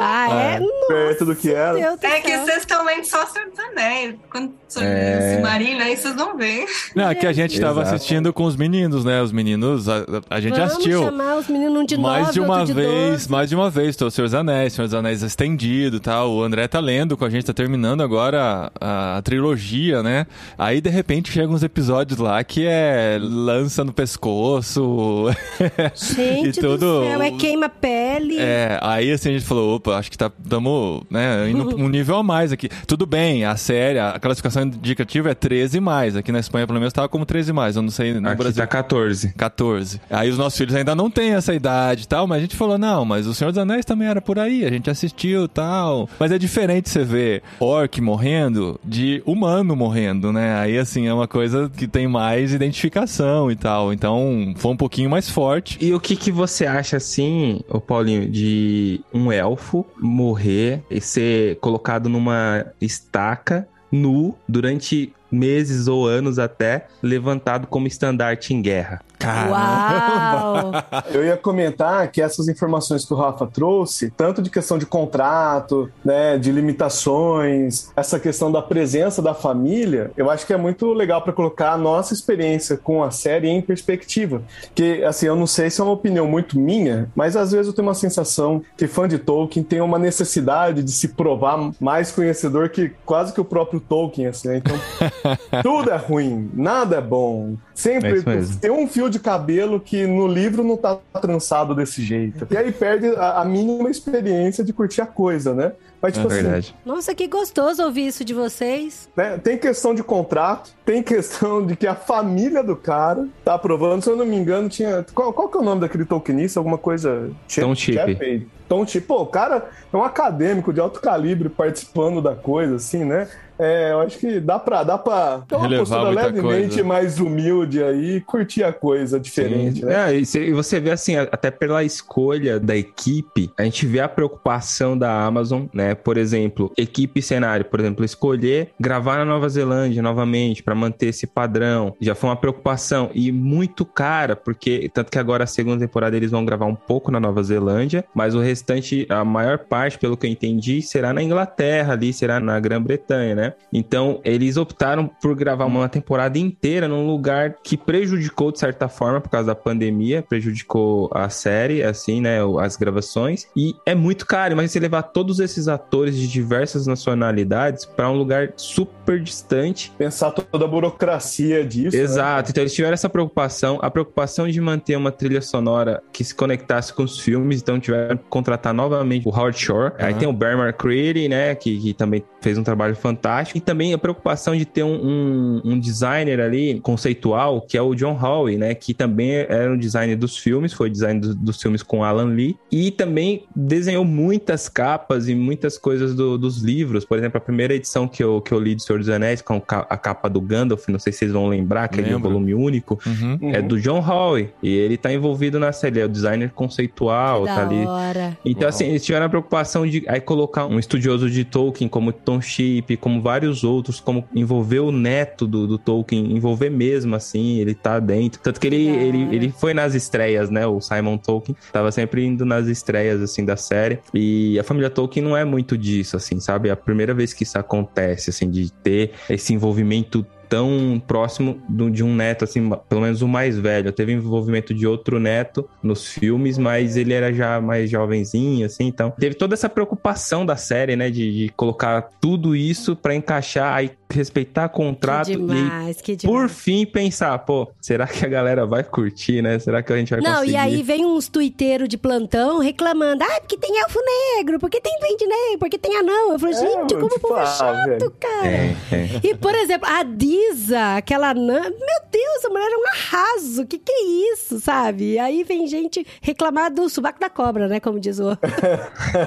Ah, 0.00 0.28
é? 0.30 0.60
Nossa, 0.60 0.86
Perto 0.88 1.24
do 1.24 1.34
que 1.34 1.52
era. 1.52 1.74
Deus 1.74 1.98
É 2.02 2.20
que 2.20 2.38
vocês 2.38 2.58
estão 2.58 2.84
lendo 2.84 3.04
só 3.04 3.26
Senhor 3.26 3.48
dos 3.50 3.58
Anéis. 3.58 4.14
Quando 4.30 4.52
É. 4.80 5.34
Silmarillion, 5.34 5.80
aí 5.80 5.96
vocês 5.96 6.14
vão 6.14 6.36
ver. 6.36 6.66
Não, 6.94 7.12
que 7.14 7.26
a 7.26 7.32
gente 7.32 7.60
tava 7.60 7.80
Exato. 7.80 7.96
assistindo 7.96 8.32
com 8.32 8.44
os 8.44 8.54
meninos, 8.54 9.04
né? 9.04 9.20
Os 9.20 9.32
meninos, 9.32 9.88
a, 9.88 10.04
a 10.30 10.40
gente 10.40 10.54
Vamos 10.54 10.72
assistiu. 10.72 11.02
chamar 11.02 11.36
os 11.36 11.48
meninos 11.48 11.80
um 11.80 11.84
de 11.84 11.96
mais 11.98 12.20
nove, 12.26 12.32
de 12.32 12.40
uma 12.40 12.64
de 12.64 12.72
vez, 12.74 13.26
mais 13.26 13.48
de 13.48 13.56
uma 13.56 13.70
vez, 13.70 13.96
tô 13.96 14.08
Senhor 14.08 14.26
dos 14.26 14.34
Anéis, 14.34 14.72
Senhor 14.72 14.86
dos 14.86 14.94
Anéis 14.94 15.22
estendido 15.22 15.96
e 15.96 16.00
tal. 16.00 16.30
O 16.30 16.42
André 16.44 16.68
tá 16.68 16.78
lendo 16.78 17.16
com 17.16 17.24
a 17.24 17.30
gente, 17.30 17.44
tá 17.46 17.52
terminando 17.52 18.00
agora 18.00 18.70
a, 18.80 19.16
a 19.18 19.22
trilogia, 19.22 20.00
né? 20.02 20.26
Aí 20.56 20.80
de 20.80 20.90
repente 20.90 21.32
chegam 21.32 21.54
uns 21.54 21.62
episódios 21.64 22.20
lá 22.20 22.38
que 22.48 22.66
é 22.66 23.18
lança 23.20 23.84
no 23.84 23.92
pescoço. 23.92 25.26
Gente 25.94 26.58
e 26.58 26.60
tudo. 26.60 26.78
do 26.78 27.04
céu, 27.04 27.22
é 27.22 27.30
queima-pele. 27.30 28.38
É, 28.38 28.78
aí 28.82 29.12
assim 29.12 29.28
a 29.28 29.32
gente 29.32 29.44
falou, 29.44 29.76
opa, 29.76 29.96
acho 29.96 30.10
que 30.10 30.16
tá, 30.16 30.32
estamos 30.42 31.02
né, 31.10 31.50
indo 31.50 31.76
um 31.76 31.86
nível 31.90 32.16
a 32.16 32.22
mais 32.22 32.50
aqui. 32.50 32.68
Tudo 32.86 33.04
bem, 33.06 33.44
a 33.44 33.56
série, 33.56 33.98
a 33.98 34.18
classificação 34.18 34.62
indicativa 34.62 35.30
é 35.30 35.34
13 35.34 35.78
mais. 35.78 36.16
Aqui 36.16 36.32
na 36.32 36.40
Espanha, 36.40 36.66
pelo 36.66 36.78
menos, 36.78 36.92
tava 36.92 37.08
como 37.08 37.26
13 37.26 37.52
mais. 37.52 37.76
Eu 37.76 37.82
não 37.82 37.90
sei 37.90 38.14
no 38.14 38.26
Aqui 38.26 38.38
Brasil. 38.38 38.62
tá 38.62 38.66
14. 38.66 39.34
14. 39.34 40.00
Aí 40.08 40.30
os 40.30 40.38
nossos 40.38 40.56
filhos 40.58 40.74
ainda 40.74 40.94
não 40.94 41.10
têm 41.10 41.34
essa 41.34 41.54
idade 41.54 42.04
e 42.04 42.08
tal, 42.08 42.26
mas 42.26 42.38
a 42.38 42.40
gente 42.40 42.56
falou, 42.56 42.78
não, 42.78 43.04
mas 43.04 43.26
o 43.26 43.34
Senhor 43.34 43.50
dos 43.50 43.58
Anéis 43.58 43.84
também 43.84 44.08
era 44.08 44.22
por 44.22 44.38
aí, 44.38 44.64
a 44.64 44.70
gente 44.70 44.88
assistiu 44.88 45.44
e 45.44 45.48
tal. 45.48 46.08
Mas 46.18 46.32
é 46.32 46.38
diferente 46.38 46.88
você 46.88 47.04
ver 47.04 47.42
orc 47.60 48.00
morrendo 48.00 48.80
de 48.82 49.22
humano 49.26 49.76
morrendo, 49.76 50.32
né? 50.32 50.58
Aí, 50.58 50.78
assim, 50.78 51.06
é 51.06 51.12
uma 51.12 51.28
coisa 51.28 51.70
que 51.76 51.86
tem 51.86 52.08
mais 52.08 52.37
identificação 52.40 53.50
e 53.50 53.56
tal. 53.56 53.92
Então, 53.92 54.54
foi 54.56 54.72
um 54.72 54.76
pouquinho 54.76 55.10
mais 55.10 55.28
forte. 55.28 55.78
E 55.80 55.92
o 55.92 56.00
que 56.00 56.16
que 56.16 56.30
você 56.30 56.66
acha, 56.66 56.96
assim, 56.96 57.60
ô 57.68 57.80
Paulinho, 57.80 58.28
de 58.28 59.00
um 59.12 59.30
elfo 59.32 59.86
morrer 59.98 60.82
e 60.90 61.00
ser 61.00 61.56
colocado 61.60 62.08
numa 62.08 62.66
estaca 62.80 63.68
nu 63.90 64.36
durante 64.46 65.12
meses 65.30 65.88
ou 65.88 66.06
anos 66.06 66.38
até, 66.38 66.86
levantado 67.02 67.66
como 67.66 67.86
estandarte 67.86 68.54
em 68.54 68.62
guerra? 68.62 69.00
Uau! 69.24 70.72
Eu 71.12 71.24
ia 71.24 71.36
comentar 71.36 72.10
que 72.10 72.22
essas 72.22 72.48
informações 72.48 73.04
que 73.04 73.12
o 73.12 73.16
Rafa 73.16 73.46
trouxe, 73.46 74.10
tanto 74.16 74.40
de 74.40 74.48
questão 74.48 74.78
de 74.78 74.86
contrato, 74.86 75.90
né, 76.04 76.38
de 76.38 76.52
limitações, 76.52 77.90
essa 77.96 78.20
questão 78.20 78.52
da 78.52 78.62
presença 78.62 79.20
da 79.20 79.34
família, 79.34 80.12
eu 80.16 80.30
acho 80.30 80.46
que 80.46 80.52
é 80.52 80.56
muito 80.56 80.92
legal 80.92 81.20
para 81.22 81.32
colocar 81.32 81.72
a 81.72 81.78
nossa 81.78 82.14
experiência 82.14 82.76
com 82.76 83.02
a 83.02 83.10
série 83.10 83.48
em 83.48 83.60
perspectiva. 83.60 84.42
Que, 84.74 85.02
assim, 85.04 85.26
eu 85.26 85.34
não 85.34 85.46
sei 85.46 85.70
se 85.70 85.80
é 85.80 85.84
uma 85.84 85.92
opinião 85.92 86.26
muito 86.26 86.58
minha, 86.58 87.10
mas 87.14 87.36
às 87.36 87.52
vezes 87.52 87.66
eu 87.66 87.72
tenho 87.72 87.88
uma 87.88 87.94
sensação 87.94 88.62
que 88.76 88.86
fã 88.86 89.08
de 89.08 89.18
Tolkien 89.18 89.64
tem 89.64 89.80
uma 89.80 89.98
necessidade 89.98 90.82
de 90.82 90.92
se 90.92 91.08
provar 91.08 91.70
mais 91.80 92.12
conhecedor 92.12 92.68
que 92.68 92.92
quase 93.04 93.32
que 93.32 93.40
o 93.40 93.44
próprio 93.44 93.80
Tolkien, 93.80 94.28
assim, 94.28 94.48
né? 94.48 94.58
Então, 94.58 94.76
tudo 95.62 95.90
é 95.90 95.96
ruim, 95.96 96.50
nada 96.54 96.96
é 96.96 97.00
bom. 97.00 97.56
Sempre 97.74 98.20
É 98.20 98.58
tem 98.60 98.70
um 98.70 98.86
fio 98.88 99.08
de 99.08 99.18
cabelo 99.18 99.80
que 99.80 100.06
no 100.06 100.26
livro 100.26 100.64
não 100.64 100.76
tá 100.76 100.98
trançado 101.20 101.74
desse 101.74 102.02
jeito. 102.02 102.46
E 102.50 102.56
aí 102.56 102.72
perde 102.72 103.08
a, 103.08 103.40
a 103.40 103.44
mínima 103.44 103.90
experiência 103.90 104.64
de 104.64 104.72
curtir 104.72 105.00
a 105.00 105.06
coisa, 105.06 105.54
né? 105.54 105.72
Mas, 106.00 106.14
tipo 106.14 106.28
É 106.28 106.32
assim, 106.32 106.42
verdade. 106.42 106.74
Nossa, 106.84 107.14
que 107.14 107.26
gostoso 107.26 107.82
ouvir 107.82 108.06
isso 108.06 108.24
de 108.24 108.32
vocês. 108.32 109.08
né, 109.16 109.38
tem 109.38 109.58
questão 109.58 109.94
de 109.94 110.02
contrato, 110.02 110.70
tem 110.84 111.02
questão 111.02 111.64
de 111.66 111.74
que 111.76 111.86
a 111.86 111.94
família 111.94 112.62
do 112.62 112.76
cara 112.76 113.26
tá 113.44 113.54
aprovando. 113.54 114.02
Se 114.02 114.10
eu 114.10 114.16
não 114.16 114.24
me 114.24 114.36
engano, 114.36 114.68
tinha. 114.68 115.04
Qual, 115.14 115.32
qual 115.32 115.48
que 115.48 115.56
é 115.56 115.60
o 115.60 115.64
nome 115.64 115.80
daquele 115.80 116.04
Tolkienista? 116.04 116.60
Alguma 116.60 116.78
coisa. 116.78 117.30
Tom 117.60 117.74
Chip. 117.74 118.48
Tom 118.68 118.86
Chip. 118.86 119.06
Pô, 119.06 119.22
o 119.22 119.26
cara 119.26 119.68
é 119.92 119.96
um 119.96 120.04
acadêmico 120.04 120.72
de 120.72 120.80
alto 120.80 121.00
calibre 121.00 121.48
participando 121.48 122.22
da 122.22 122.36
coisa, 122.36 122.76
assim, 122.76 123.04
né? 123.04 123.28
É, 123.58 123.92
eu 123.92 124.00
acho 124.00 124.18
que 124.18 124.38
dá 124.40 124.58
pra, 124.58 124.82
dá 124.84 124.96
pra 124.96 125.42
ter 125.48 125.56
uma 125.56 125.62
Relevar 125.66 125.86
postura 126.00 126.10
levemente 126.26 126.68
coisa. 126.68 126.84
mais 126.84 127.18
humilde 127.18 127.82
aí 127.82 128.16
e 128.16 128.20
curtir 128.20 128.62
a 128.62 128.72
coisa 128.72 129.18
diferente, 129.18 129.80
Sim. 129.80 129.86
né? 129.86 130.12
É, 130.12 130.16
e 130.16 130.52
você- 130.52 130.78
vê 130.80 130.90
assim, 130.92 131.16
até 131.16 131.50
pela 131.50 131.82
escolha 131.82 132.60
da 132.60 132.76
equipe, 132.76 133.50
a 133.58 133.64
gente 133.64 133.84
vê 133.86 134.00
a 134.00 134.08
preocupação 134.08 134.96
da 134.96 135.24
Amazon, 135.24 135.64
né? 135.72 135.94
Por 135.94 136.16
exemplo, 136.16 136.72
equipe 136.76 137.20
e 137.20 137.22
cenário, 137.22 137.64
por 137.64 137.80
exemplo, 137.80 138.04
escolher 138.04 138.70
gravar 138.78 139.16
na 139.18 139.24
Nova 139.24 139.48
Zelândia 139.48 140.00
novamente 140.02 140.62
para 140.62 140.74
manter 140.74 141.06
esse 141.08 141.26
padrão, 141.26 141.94
já 142.00 142.14
foi 142.14 142.30
uma 142.30 142.36
preocupação 142.36 143.10
e 143.14 143.32
muito 143.32 143.84
cara, 143.84 144.36
porque 144.36 144.88
tanto 144.94 145.10
que 145.10 145.18
agora 145.18 145.44
a 145.44 145.46
segunda 145.46 145.78
temporada 145.84 146.16
eles 146.16 146.30
vão 146.30 146.44
gravar 146.44 146.66
um 146.66 146.74
pouco 146.74 147.10
na 147.10 147.18
Nova 147.18 147.42
Zelândia, 147.42 148.04
mas 148.14 148.34
o 148.34 148.40
restante, 148.40 149.06
a 149.08 149.24
maior 149.24 149.58
parte, 149.58 149.98
pelo 149.98 150.16
que 150.16 150.26
eu 150.26 150.30
entendi, 150.30 150.80
será 150.82 151.12
na 151.12 151.22
Inglaterra 151.22 151.94
ali, 151.94 152.12
será 152.12 152.38
na 152.38 152.58
Grã-Bretanha, 152.60 153.34
né? 153.34 153.47
Então, 153.72 154.20
eles 154.24 154.56
optaram 154.56 155.08
por 155.20 155.34
gravar 155.34 155.66
uma 155.66 155.88
temporada 155.88 156.38
inteira 156.38 156.88
num 156.88 157.06
lugar 157.06 157.56
que 157.62 157.76
prejudicou 157.76 158.52
de 158.52 158.58
certa 158.58 158.88
forma 158.88 159.20
por 159.20 159.30
causa 159.30 159.48
da 159.48 159.54
pandemia, 159.54 160.22
prejudicou 160.22 161.10
a 161.12 161.28
série, 161.28 161.82
assim, 161.82 162.20
né, 162.20 162.38
as 162.60 162.76
gravações. 162.76 163.46
E 163.56 163.74
é 163.86 163.94
muito 163.94 164.26
caro, 164.26 164.56
mas 164.56 164.70
você 164.70 164.80
levar 164.80 165.02
todos 165.02 165.40
esses 165.40 165.68
atores 165.68 166.16
de 166.16 166.28
diversas 166.28 166.86
nacionalidades 166.86 167.84
para 167.84 168.10
um 168.10 168.16
lugar 168.16 168.52
super 168.56 169.20
distante 169.20 169.92
Pensar 169.98 170.30
toda 170.30 170.64
a 170.64 170.68
burocracia 170.68 171.64
disso. 171.64 171.96
né? 171.96 172.02
Exato, 172.02 172.50
então 172.50 172.62
eles 172.62 172.74
tiveram 172.74 172.94
essa 172.94 173.08
preocupação, 173.08 173.78
a 173.82 173.90
preocupação 173.90 174.48
de 174.48 174.60
manter 174.60 174.96
uma 174.96 175.10
trilha 175.10 175.40
sonora 175.40 176.02
que 176.12 176.22
se 176.24 176.34
conectasse 176.34 176.92
com 176.92 177.02
os 177.02 177.18
filmes, 177.18 177.60
então 177.60 177.78
tiveram 177.80 178.16
que 178.16 178.24
contratar 178.28 178.72
novamente 178.72 179.26
o 179.26 179.30
Howard 179.30 179.58
Shore. 179.58 179.92
Aí 179.98 180.14
tem 180.14 180.28
o 180.28 180.32
Bear 180.32 180.58
McCready, 180.58 181.28
né, 181.28 181.54
que, 181.54 181.78
que 181.78 181.94
também 181.94 182.24
fez 182.40 182.58
um 182.58 182.62
trabalho 182.62 182.94
fantástico, 182.96 183.37
e 183.54 183.60
também 183.60 183.92
a 183.94 183.98
preocupação 183.98 184.56
de 184.56 184.64
ter 184.64 184.82
um, 184.82 184.94
um, 184.94 185.72
um 185.72 185.78
designer 185.80 186.40
ali 186.40 186.80
conceitual, 186.80 187.60
que 187.60 187.76
é 187.76 187.82
o 187.82 187.94
John 187.94 188.18
Howe, 188.20 188.56
né, 188.56 188.74
que 188.74 188.92
também 188.94 189.32
era 189.32 189.72
um 189.72 189.78
designer 189.78 190.16
dos 190.16 190.36
filmes, 190.36 190.72
foi 190.72 190.90
design 190.90 191.20
do- 191.20 191.34
dos 191.34 191.60
filmes 191.60 191.82
com 191.82 192.02
Alan 192.04 192.26
Lee, 192.34 192.56
e 192.70 192.90
também 192.90 193.44
desenhou 193.54 194.04
muitas 194.04 194.68
capas 194.68 195.28
e 195.28 195.34
muitas 195.34 195.78
coisas 195.78 196.14
do- 196.14 196.36
dos 196.38 196.58
livros, 196.62 197.04
por 197.04 197.18
exemplo, 197.18 197.38
a 197.38 197.40
primeira 197.40 197.74
edição 197.74 198.06
que 198.08 198.22
eu, 198.22 198.40
que 198.40 198.52
eu 198.52 198.58
li 198.60 198.74
do 198.74 198.82
Senhor 198.82 198.98
dos 198.98 199.08
Anéis, 199.08 199.40
com 199.42 199.54
a 199.68 199.96
capa 199.96 200.28
do 200.28 200.40
Gandalf, 200.40 200.88
não 200.88 200.98
sei 200.98 201.12
se 201.12 201.20
vocês 201.20 201.32
vão 201.32 201.46
lembrar, 201.48 201.84
aquele 201.84 202.08
Lembro. 202.10 202.30
volume 202.30 202.54
único, 202.54 202.98
Uhum. 203.06 203.38
é 203.54 203.60
do 203.62 203.80
John 203.80 204.00
Howe, 204.00 204.50
e 204.62 204.68
ele 204.68 204.96
tá 204.96 205.12
envolvido 205.12 205.58
na 205.58 205.72
série, 205.72 205.94
ele 205.96 206.00
é 206.00 206.04
o 206.06 206.08
designer 206.08 206.50
conceitual, 206.52 207.44
da 207.44 207.54
tá 207.54 207.62
ali. 207.62 207.84
hora. 207.86 208.38
Então, 208.44 208.62
Uau. 208.62 208.68
assim, 208.68 208.86
eles 208.86 209.04
tiveram 209.04 209.26
a 209.26 209.28
preocupação 209.28 209.86
de 209.86 210.04
aí 210.08 210.20
colocar 210.20 210.66
um 210.66 210.78
estudioso 210.78 211.28
de 211.30 211.44
Tolkien, 211.44 211.88
como 211.88 212.12
Tom 212.12 212.40
Chip, 212.40 212.96
como 212.96 213.20
vários 213.28 213.62
outros, 213.62 214.00
como 214.00 214.26
envolver 214.34 214.78
o 214.78 214.90
neto 214.90 215.46
do, 215.46 215.66
do 215.66 215.76
Tolkien, 215.76 216.34
envolver 216.34 216.70
mesmo, 216.70 217.14
assim, 217.14 217.58
ele 217.58 217.74
tá 217.74 218.00
dentro. 218.00 218.40
Tanto 218.40 218.58
que 218.58 218.66
ele, 218.66 218.86
Da 218.86 218.92
ele, 218.92 219.36
ele 219.36 219.50
foi 219.50 219.74
nas 219.74 219.94
estreias, 219.94 220.48
né? 220.48 220.66
O 220.66 220.80
Simon 220.80 221.18
Tolkien 221.18 221.54
tava 221.70 221.92
sempre 221.92 222.24
indo 222.24 222.46
nas 222.46 222.68
estreias, 222.68 223.20
assim, 223.20 223.44
da 223.44 223.54
série. 223.54 223.98
E 224.14 224.58
a 224.58 224.64
família 224.64 224.88
Tolkien 224.88 225.22
não 225.22 225.36
é 225.36 225.44
muito 225.44 225.76
disso, 225.76 226.16
assim, 226.16 226.40
sabe? 226.40 226.70
É 226.70 226.72
a 226.72 226.76
primeira 226.76 227.12
vez 227.12 227.34
que 227.34 227.42
isso 227.42 227.58
acontece, 227.58 228.30
assim, 228.30 228.50
de 228.50 228.72
ter 228.72 229.12
esse 229.28 229.52
envolvimento 229.52 230.26
tão 230.48 231.02
próximo 231.06 231.60
do- 231.68 231.90
de 231.90 232.02
um 232.02 232.14
neto, 232.14 232.44
assim, 232.44 232.70
pelo 232.88 233.00
menos 233.00 233.22
o 233.22 233.28
mais 233.28 233.58
velho. 233.58 233.92
Teve 233.92 234.12
envolvimento 234.12 234.72
de 234.74 234.86
outro 234.86 235.18
neto 235.20 235.68
nos 235.82 236.12
filmes, 236.12 236.58
mas 236.58 236.96
ele 236.96 237.12
era 237.12 237.32
já 237.32 237.60
mais 237.60 237.90
jovenzinho, 237.90 238.66
assim, 238.66 238.86
então 238.86 239.10
teve 239.18 239.34
toda 239.34 239.54
essa 239.54 239.68
preocupação 239.68 240.44
da 240.44 240.56
série, 240.56 240.96
né, 240.96 241.10
de, 241.10 241.46
de 241.46 241.48
colocar 241.56 242.08
tudo 242.20 242.54
isso 242.56 242.96
pra 242.96 243.14
encaixar, 243.14 243.74
aí 243.74 243.90
respeitar 244.10 244.68
contrato 244.68 245.26
que 245.26 245.32
e 245.32 245.36
demais, 245.36 246.00
que 246.00 246.16
demais. 246.16 246.40
por 246.40 246.48
fim 246.48 246.86
pensar, 246.86 247.38
pô, 247.40 247.68
será 247.80 248.06
que 248.06 248.24
a 248.24 248.28
galera 248.28 248.64
vai 248.66 248.82
curtir, 248.82 249.42
né? 249.42 249.58
Será 249.58 249.82
que 249.82 249.92
a 249.92 249.96
gente 249.96 250.10
vai 250.10 250.20
Não, 250.20 250.36
conseguir? 250.36 250.52
e 250.52 250.56
aí 250.56 250.82
vem 250.82 251.04
uns 251.04 251.28
tuiteiros 251.28 251.88
de 251.88 251.98
plantão 251.98 252.58
reclamando. 252.58 253.22
Ah, 253.22 253.40
porque 253.40 253.56
tem 253.58 253.78
elfo 253.80 253.98
negro, 254.36 254.58
porque 254.58 254.80
tem 254.80 254.98
duende 254.98 255.26
negro, 255.26 255.58
porque 255.58 255.78
tem 255.78 255.96
anão. 255.96 256.32
Eu 256.32 256.38
falei, 256.38 256.54
É, 256.54 256.58
gente, 256.58 256.94
como 256.94 257.06
o 257.06 257.08
tipo, 257.10 257.28
povo 257.28 257.40
é 257.40 257.46
chato, 257.46 257.86
velho. 257.86 258.10
cara. 258.18 258.46
É, 258.46 258.76
é. 258.92 259.20
E, 259.22 259.34
por 259.34 259.54
exemplo, 259.54 259.88
a 259.88 260.02
Disa, 260.02 260.96
aquela 260.96 261.30
anã, 261.30 261.60
meu 261.62 262.00
Deus, 262.10 262.44
a 262.44 262.48
mulher 262.48 262.70
é 262.70 262.76
um 262.76 262.86
arraso, 262.88 263.66
que 263.66 263.78
que 263.78 263.92
é 263.92 264.32
isso, 264.32 264.58
sabe? 264.60 265.12
E 265.12 265.18
aí 265.18 265.44
vem 265.44 265.66
gente 265.66 266.06
reclamar 266.22 266.72
do 266.72 266.88
subaco 266.88 267.20
da 267.20 267.28
cobra, 267.28 267.68
né, 267.68 267.78
como 267.80 268.00
diz 268.00 268.18
o 268.18 268.24
outro. 268.26 268.50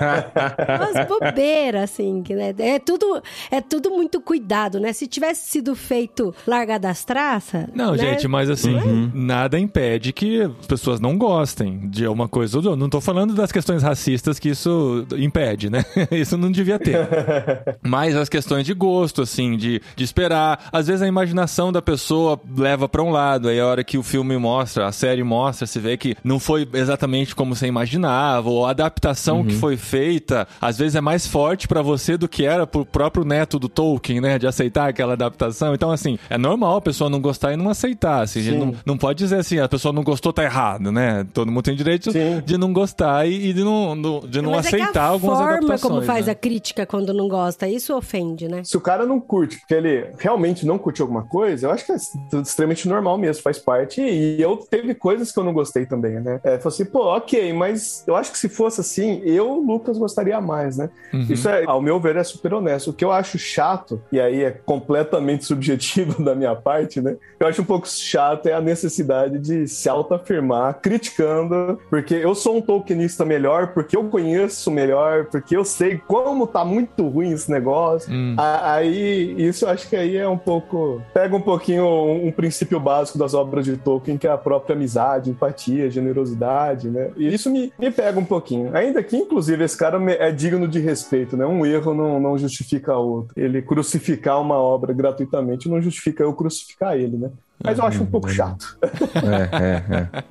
Umas 0.94 1.08
bobeiras, 1.08 1.84
assim, 1.84 2.22
que, 2.24 2.34
né? 2.36 2.54
É 2.58 2.80
tudo, 2.80 3.22
é 3.50 3.62
tudo 3.62 3.91
muito 3.91 4.20
cuidado, 4.22 4.70
né? 4.79 4.93
Se 4.93 5.07
tivesse 5.07 5.49
sido 5.49 5.75
feito 5.75 6.34
larga 6.47 6.77
das 6.79 7.03
traças... 7.03 7.65
Não, 7.73 7.91
né? 7.91 7.97
gente, 7.97 8.27
mas 8.27 8.49
assim, 8.49 8.75
Uhum. 8.75 9.12
nada 9.13 9.60
impede 9.60 10.12
que 10.13 10.41
as 10.41 10.65
pessoas 10.67 10.99
não 10.99 11.17
gostem 11.17 11.89
de 11.89 12.07
uma 12.07 12.27
coisa 12.27 12.57
ou 12.57 12.62
de 12.62 12.67
outra. 12.67 12.79
Não 12.79 12.89
tô 12.89 13.01
falando 13.01 13.34
das 13.34 13.51
questões 13.51 13.84
racistas 13.84 14.39
que 14.39 14.49
isso 14.49 15.05
impede, 15.17 15.69
né? 15.69 15.84
Isso 16.12 16.38
não 16.38 16.51
devia 16.51 16.77
ter. 16.79 16.97
mas 17.84 18.15
as 18.15 18.29
questões 18.29 18.65
de 18.65 18.73
gosto, 18.73 19.21
assim, 19.21 19.55
de, 19.57 19.81
de 19.95 20.03
esperar. 20.03 20.69
Às 20.71 20.88
vezes 20.88 21.01
a 21.01 21.07
imaginação 21.07 21.71
da 21.71 21.81
pessoa 21.81 22.39
leva 22.57 22.88
pra 22.89 23.01
um 23.03 23.10
lado, 23.12 23.47
aí 23.49 23.60
a 23.60 23.65
hora 23.65 23.84
que 23.84 23.97
o 23.97 24.03
filme 24.03 24.38
mostra, 24.38 24.88
a 24.88 24.91
série 24.91 25.23
mostra, 25.23 25.65
se 25.67 25.79
vê 25.79 25.97
que 25.97 26.15
não 26.23 26.39
foi 26.39 26.67
exatamente 26.73 27.36
como 27.36 27.55
você 27.55 27.67
imaginava, 27.67 28.49
ou 28.49 28.65
a 28.65 28.71
adaptação 28.71 29.39
Uhum. 29.41 29.45
que 29.47 29.55
foi 29.55 29.77
feita, 29.77 30.47
às 30.60 30.77
vezes 30.77 30.95
é 30.95 31.01
mais 31.01 31.25
forte 31.27 31.67
pra 31.67 31.81
você 31.81 32.17
do 32.17 32.27
que 32.27 32.45
era 32.45 32.65
pro 32.67 32.86
próprio 32.86 33.23
neto 33.23 33.57
do 33.60 33.69
Tolkien, 33.69 34.19
né? 34.21 34.38
De 34.39 34.47
aceitar 34.62 34.88
aquela 34.89 35.13
adaptação. 35.13 35.74
Então, 35.74 35.91
assim, 35.91 36.17
é 36.30 36.38
normal 36.38 36.78
a 36.78 36.82
pessoa 36.82 37.10
não 37.10 37.19
gostar 37.19 37.54
e 37.54 37.58
não 37.58 37.69
aceitar. 37.69 38.21
Assim, 38.21 38.52
não, 38.58 38.74
não 38.86 38.97
pode 38.97 39.17
dizer 39.19 39.38
assim, 39.38 39.60
a 39.60 39.67
pessoa 39.67 39.91
não 39.91 40.04
gostou, 40.04 40.32
tá 40.32 40.43
errado, 40.43 40.91
né? 40.91 41.26
Todo 41.34 41.52
mundo 41.52 41.63
tem 41.63 41.76
direito 41.76 42.12
Sim. 42.12 42.41
de 42.45 42.58
não 42.58 42.71
gostar 42.71 43.28
e, 43.28 43.50
e 43.50 43.54
de 43.54 43.63
não, 43.63 43.95
no- 43.95 44.28
de 44.28 44.41
não 44.41 44.52
Mas 44.52 44.67
é 44.67 44.69
que 44.69 44.76
aceitar 44.76 45.04
a 45.04 45.08
algumas 45.08 45.38
forma 45.38 45.52
adaptações. 45.54 45.82
como 45.82 46.02
faz 46.04 46.26
né? 46.28 46.32
a 46.32 46.36
crítica 46.36 46.86
quando 46.86 47.13
não 47.13 47.28
gosta, 47.28 47.67
isso 47.67 47.95
ofende, 47.95 48.47
né? 48.47 48.63
Se 48.63 48.78
o 48.78 48.82
cara 48.82 49.06
não 49.06 49.19
curte, 49.19 49.58
porque 49.60 49.74
ele 49.74 50.08
realmente 50.19 50.65
não 50.65 50.78
curte 50.78 51.02
alguma 51.02 51.24
coisa, 51.24 51.67
eu 51.67 51.71
acho 51.71 51.86
que 51.86 51.91
é 51.91 51.95
extremamente 52.41 52.88
normal 52.88 53.17
mesmo, 53.17 53.41
faz 53.41 53.58
parte. 53.58 54.02
E 54.02 54.41
eu 54.41 54.58
teve 54.58 54.93
coisas 54.93 55.32
que 55.32 55.39
eu 55.39 55.43
não 55.43 55.54
gostei 55.54 55.86
também, 55.86 56.19
né? 56.19 56.39
É, 56.43 56.58
falei 56.60 56.67
assim, 56.67 56.86
pô, 56.86 57.15
ok, 57.15 57.54
mas 57.54 58.04
eu 58.08 58.15
acho 58.15 58.32
que 58.32 58.38
se 58.38 58.50
fosse 58.50 58.82
assim, 58.82 59.21
eu, 59.26 59.54
Lucas, 59.56 59.97
gostaria 59.97 60.39
mais, 60.39 60.78
né? 60.78 60.89
Uhum. 61.13 61.26
Isso 61.30 61.50
é, 61.50 61.63
ao 61.65 61.82
meu 61.82 62.00
ver, 62.00 62.15
é 62.15 62.24
super 62.24 62.54
honesto. 62.54 62.89
O 62.91 62.93
que 62.93 63.04
eu 63.04 63.12
acho 63.12 63.38
chato, 63.39 64.02
e 64.12 64.19
aí 64.19 64.43
é 64.43 64.51
completamente 64.66 65.46
subjetivo 65.46 66.22
da 66.24 66.36
minha 66.36 66.56
parte, 66.56 67.02
né? 67.02 67.18
Eu 67.40 67.48
acho 67.48 67.62
um 67.62 67.66
pouco 67.66 67.88
chato 67.88 68.48
é 68.48 68.54
a 68.54 68.62
necessidade 68.62 69.40
de 69.40 69.68
se 69.68 69.90
autoafirmar, 69.90 70.80
criticando, 70.82 71.80
porque 71.90 72.14
eu 72.14 72.36
sou 72.36 72.58
um 72.58 72.62
Tolkienista 72.62 73.26
melhor, 73.26 73.74
porque 73.74 73.96
eu 73.96 74.04
conheço 74.06 74.70
melhor, 74.70 75.26
porque 75.26 75.56
eu 75.56 75.66
sei 75.66 75.98
como 76.08 76.46
tá 76.46 76.64
muito 76.64 77.08
ruim 77.08 77.32
esse 77.32 77.50
negócio. 77.50 78.14
Hum. 78.14 78.36
Aí, 78.38 79.36
isso 79.38 79.66
eu 79.66 79.70
acho 79.70 79.88
que 79.90 79.96
aí 79.96 80.18
é 80.18 80.28
um 80.28 80.38
pouco. 80.38 81.02
Pega 81.14 81.36
um 81.36 81.42
pouquinho 81.42 81.86
um, 81.86 82.28
um 82.28 82.32
princípio 82.32 82.80
básico 82.80 83.18
das 83.18 83.34
obras 83.34 83.66
de 83.66 83.78
Tolkien, 83.78 84.18
que 84.18 84.28
é 84.28 84.32
a 84.32 84.38
própria 84.38 84.76
amizade, 84.76 85.30
empatia, 85.30 85.90
generosidade, 85.90 86.90
né? 86.90 87.12
E 87.18 87.34
isso 87.34 87.50
me, 87.50 87.72
me 87.78 87.92
pega 87.92 88.20
um 88.20 88.26
pouquinho. 88.26 88.76
Ainda 88.76 89.02
que, 89.04 89.16
inclusive, 89.18 89.64
esse 89.64 89.78
cara 89.78 90.02
é 90.14 90.32
digno 90.32 90.68
de 90.68 90.80
respeito, 90.80 91.38
né? 91.38 91.46
Um 91.46 91.66
erro 91.66 91.94
não, 91.94 92.20
não 92.20 92.38
justifica 92.38 92.96
outro. 92.96 93.34
Ele 93.36 93.62
crucificar 93.62 94.40
uma 94.41 94.56
obra 94.58 94.91
gratuitamente 94.93 95.69
não 95.69 95.82
justifica 95.82 96.23
eu 96.23 96.34
crucificar 96.34 96.95
ele, 96.97 97.17
né? 97.17 97.30
Mas 97.63 97.77
eu 97.77 97.86
acho 97.86 98.01
um 98.01 98.08
pouco 98.08 98.27
chato. 98.27 98.75
É, 98.82 99.56
é, 99.56 99.97
é. 99.97 100.23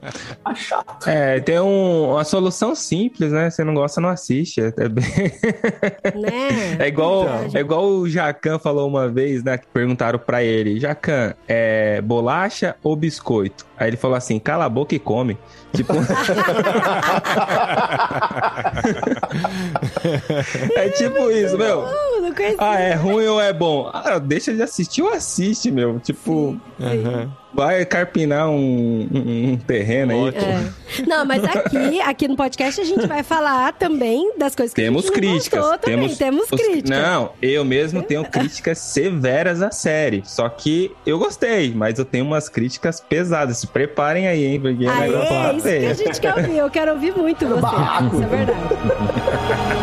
Acho 0.45 0.65
chato. 0.69 1.09
É, 1.09 1.39
tem 1.39 1.61
um- 1.61 2.11
uma 2.11 2.25
solução 2.25 2.75
simples, 2.75 3.31
né? 3.31 3.49
Você 3.49 3.63
não 3.63 3.73
gosta, 3.73 4.01
não 4.01 4.09
assiste. 4.09 4.61
É, 4.61 4.73
é 4.77 4.89
bem- 4.89 5.05
Né? 6.21 6.77
é 6.81 6.89
igual, 6.89 7.25
Verdade. 7.25 7.57
é 7.57 7.61
igual 7.61 7.87
o 7.87 8.09
Jacan 8.09 8.59
falou 8.59 8.89
uma 8.89 9.09
vez, 9.09 9.45
né? 9.45 9.57
Que 9.59 9.67
perguntaram 9.69 10.19
pra 10.19 10.43
ele: 10.43 10.81
Jacan, 10.81 11.33
é 11.47 12.01
bolacha 12.01 12.75
ou 12.83 12.97
biscoito? 12.97 13.65
Aí 13.81 13.89
ele 13.89 13.97
falou 13.97 14.15
assim: 14.15 14.39
cala 14.39 14.67
a 14.67 14.69
boca 14.69 14.95
e 14.95 14.99
come. 14.99 15.39
Tipo. 15.75 15.95
é 20.77 20.91
tipo 20.91 21.31
isso, 21.31 21.57
meu. 21.57 21.87
Ah, 22.59 22.79
é 22.79 22.95
ruim 22.95 23.27
ou 23.27 23.41
é 23.41 23.55
bom? 23.55 23.91
Ah, 23.91 24.19
deixa 24.19 24.53
de 24.53 24.61
assistir 24.61 25.01
ou 25.01 25.09
assiste, 25.09 25.71
meu. 25.71 25.99
Tipo, 25.99 26.61
Aham. 26.79 27.33
Vai 27.53 27.85
carpinar 27.85 28.49
um, 28.49 29.09
um- 29.13 29.51
um 29.53 29.57
terreno 29.57 30.13
aí. 30.13 30.35
É. 30.35 31.03
Não, 31.07 31.25
mas 31.25 31.43
aqui, 31.45 32.01
aqui 32.01 32.29
no 32.29 32.37
podcast 32.37 32.81
a 32.81 32.85
gente 32.85 33.07
vai 33.07 33.23
falar 33.23 33.73
também 33.75 34.33
das 34.39 34.55
coisas 34.55 34.75
que 34.75 34.81
Temos 34.83 35.05
a 35.05 35.09
gente 35.09 35.15
críticas. 35.17 35.61
gostou 35.61 35.79
também. 35.79 35.99
Temos, 36.01 36.19
Temos, 36.19 36.43
os- 36.45 36.51
críticas. 36.61 36.91
Não, 36.91 37.33
eu 37.43 37.65
mesmo 37.65 38.03
tenho 38.03 38.25
críticas 38.25 38.79
severas 38.79 39.63
à 39.63 39.71
série. 39.71 40.23
Só 40.25 40.49
que 40.49 40.93
eu 41.07 41.19
gostei, 41.19 41.73
mas 41.75 41.99
eu 41.99 42.05
tenho 42.05 42.25
umas 42.25 42.49
críticas 42.49 43.01
pesadas. 43.01 43.59
Se 43.59 43.67
preparem 43.67 44.27
aí, 44.29 44.45
hein? 44.45 44.61
Porque 44.61 44.85
o 44.85 44.91
Aê, 44.91 45.11
é 45.11 45.55
isso 45.57 45.63
que 45.65 45.87
a 45.87 45.95
gente 45.95 46.21
quer 46.21 46.35
ouvir. 46.37 46.57
Eu 46.57 46.71
quero 46.71 46.93
ouvir 46.93 47.17
muito 47.17 47.47
você. 47.47 47.67
Isso 48.15 48.23
é 48.23 48.27
verdade. 48.27 48.61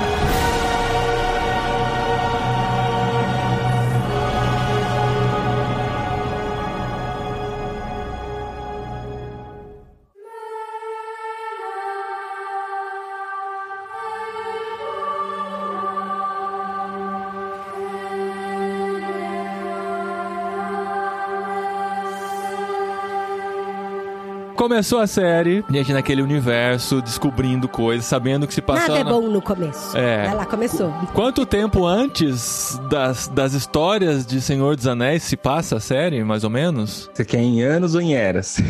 Começou 24.68 25.00
a 25.00 25.08
série, 25.08 25.64
a 25.70 25.72
gente 25.72 25.94
naquele 25.94 26.22
universo, 26.22 27.02
descobrindo 27.02 27.70
coisas, 27.70 28.06
sabendo 28.06 28.46
que 28.46 28.54
se 28.54 28.62
passou. 28.62 28.98
Nada 28.98 29.00
é 29.00 29.04
bom 29.14 29.22
no 29.22 29.42
começo. 29.42 29.96
É. 29.98 30.26
Vai 30.26 30.36
lá, 30.36 30.46
começou. 30.46 30.92
Quanto 31.14 31.46
tempo 31.46 31.86
antes 31.86 32.78
das, 32.90 33.30
das 33.30 33.54
histórias 33.54 34.26
de 34.26 34.42
Senhor 34.42 34.76
dos 34.76 34.86
Anéis 34.86 35.24
se 35.24 35.38
passa 35.38 35.78
a 35.78 35.80
série, 35.80 36.22
mais 36.22 36.44
ou 36.44 36.50
menos? 36.50 37.10
Você 37.14 37.24
quer 37.24 37.38
em 37.38 37.62
anos 37.62 37.96
ou 37.96 38.02
em 38.02 38.14
eras? 38.14 38.58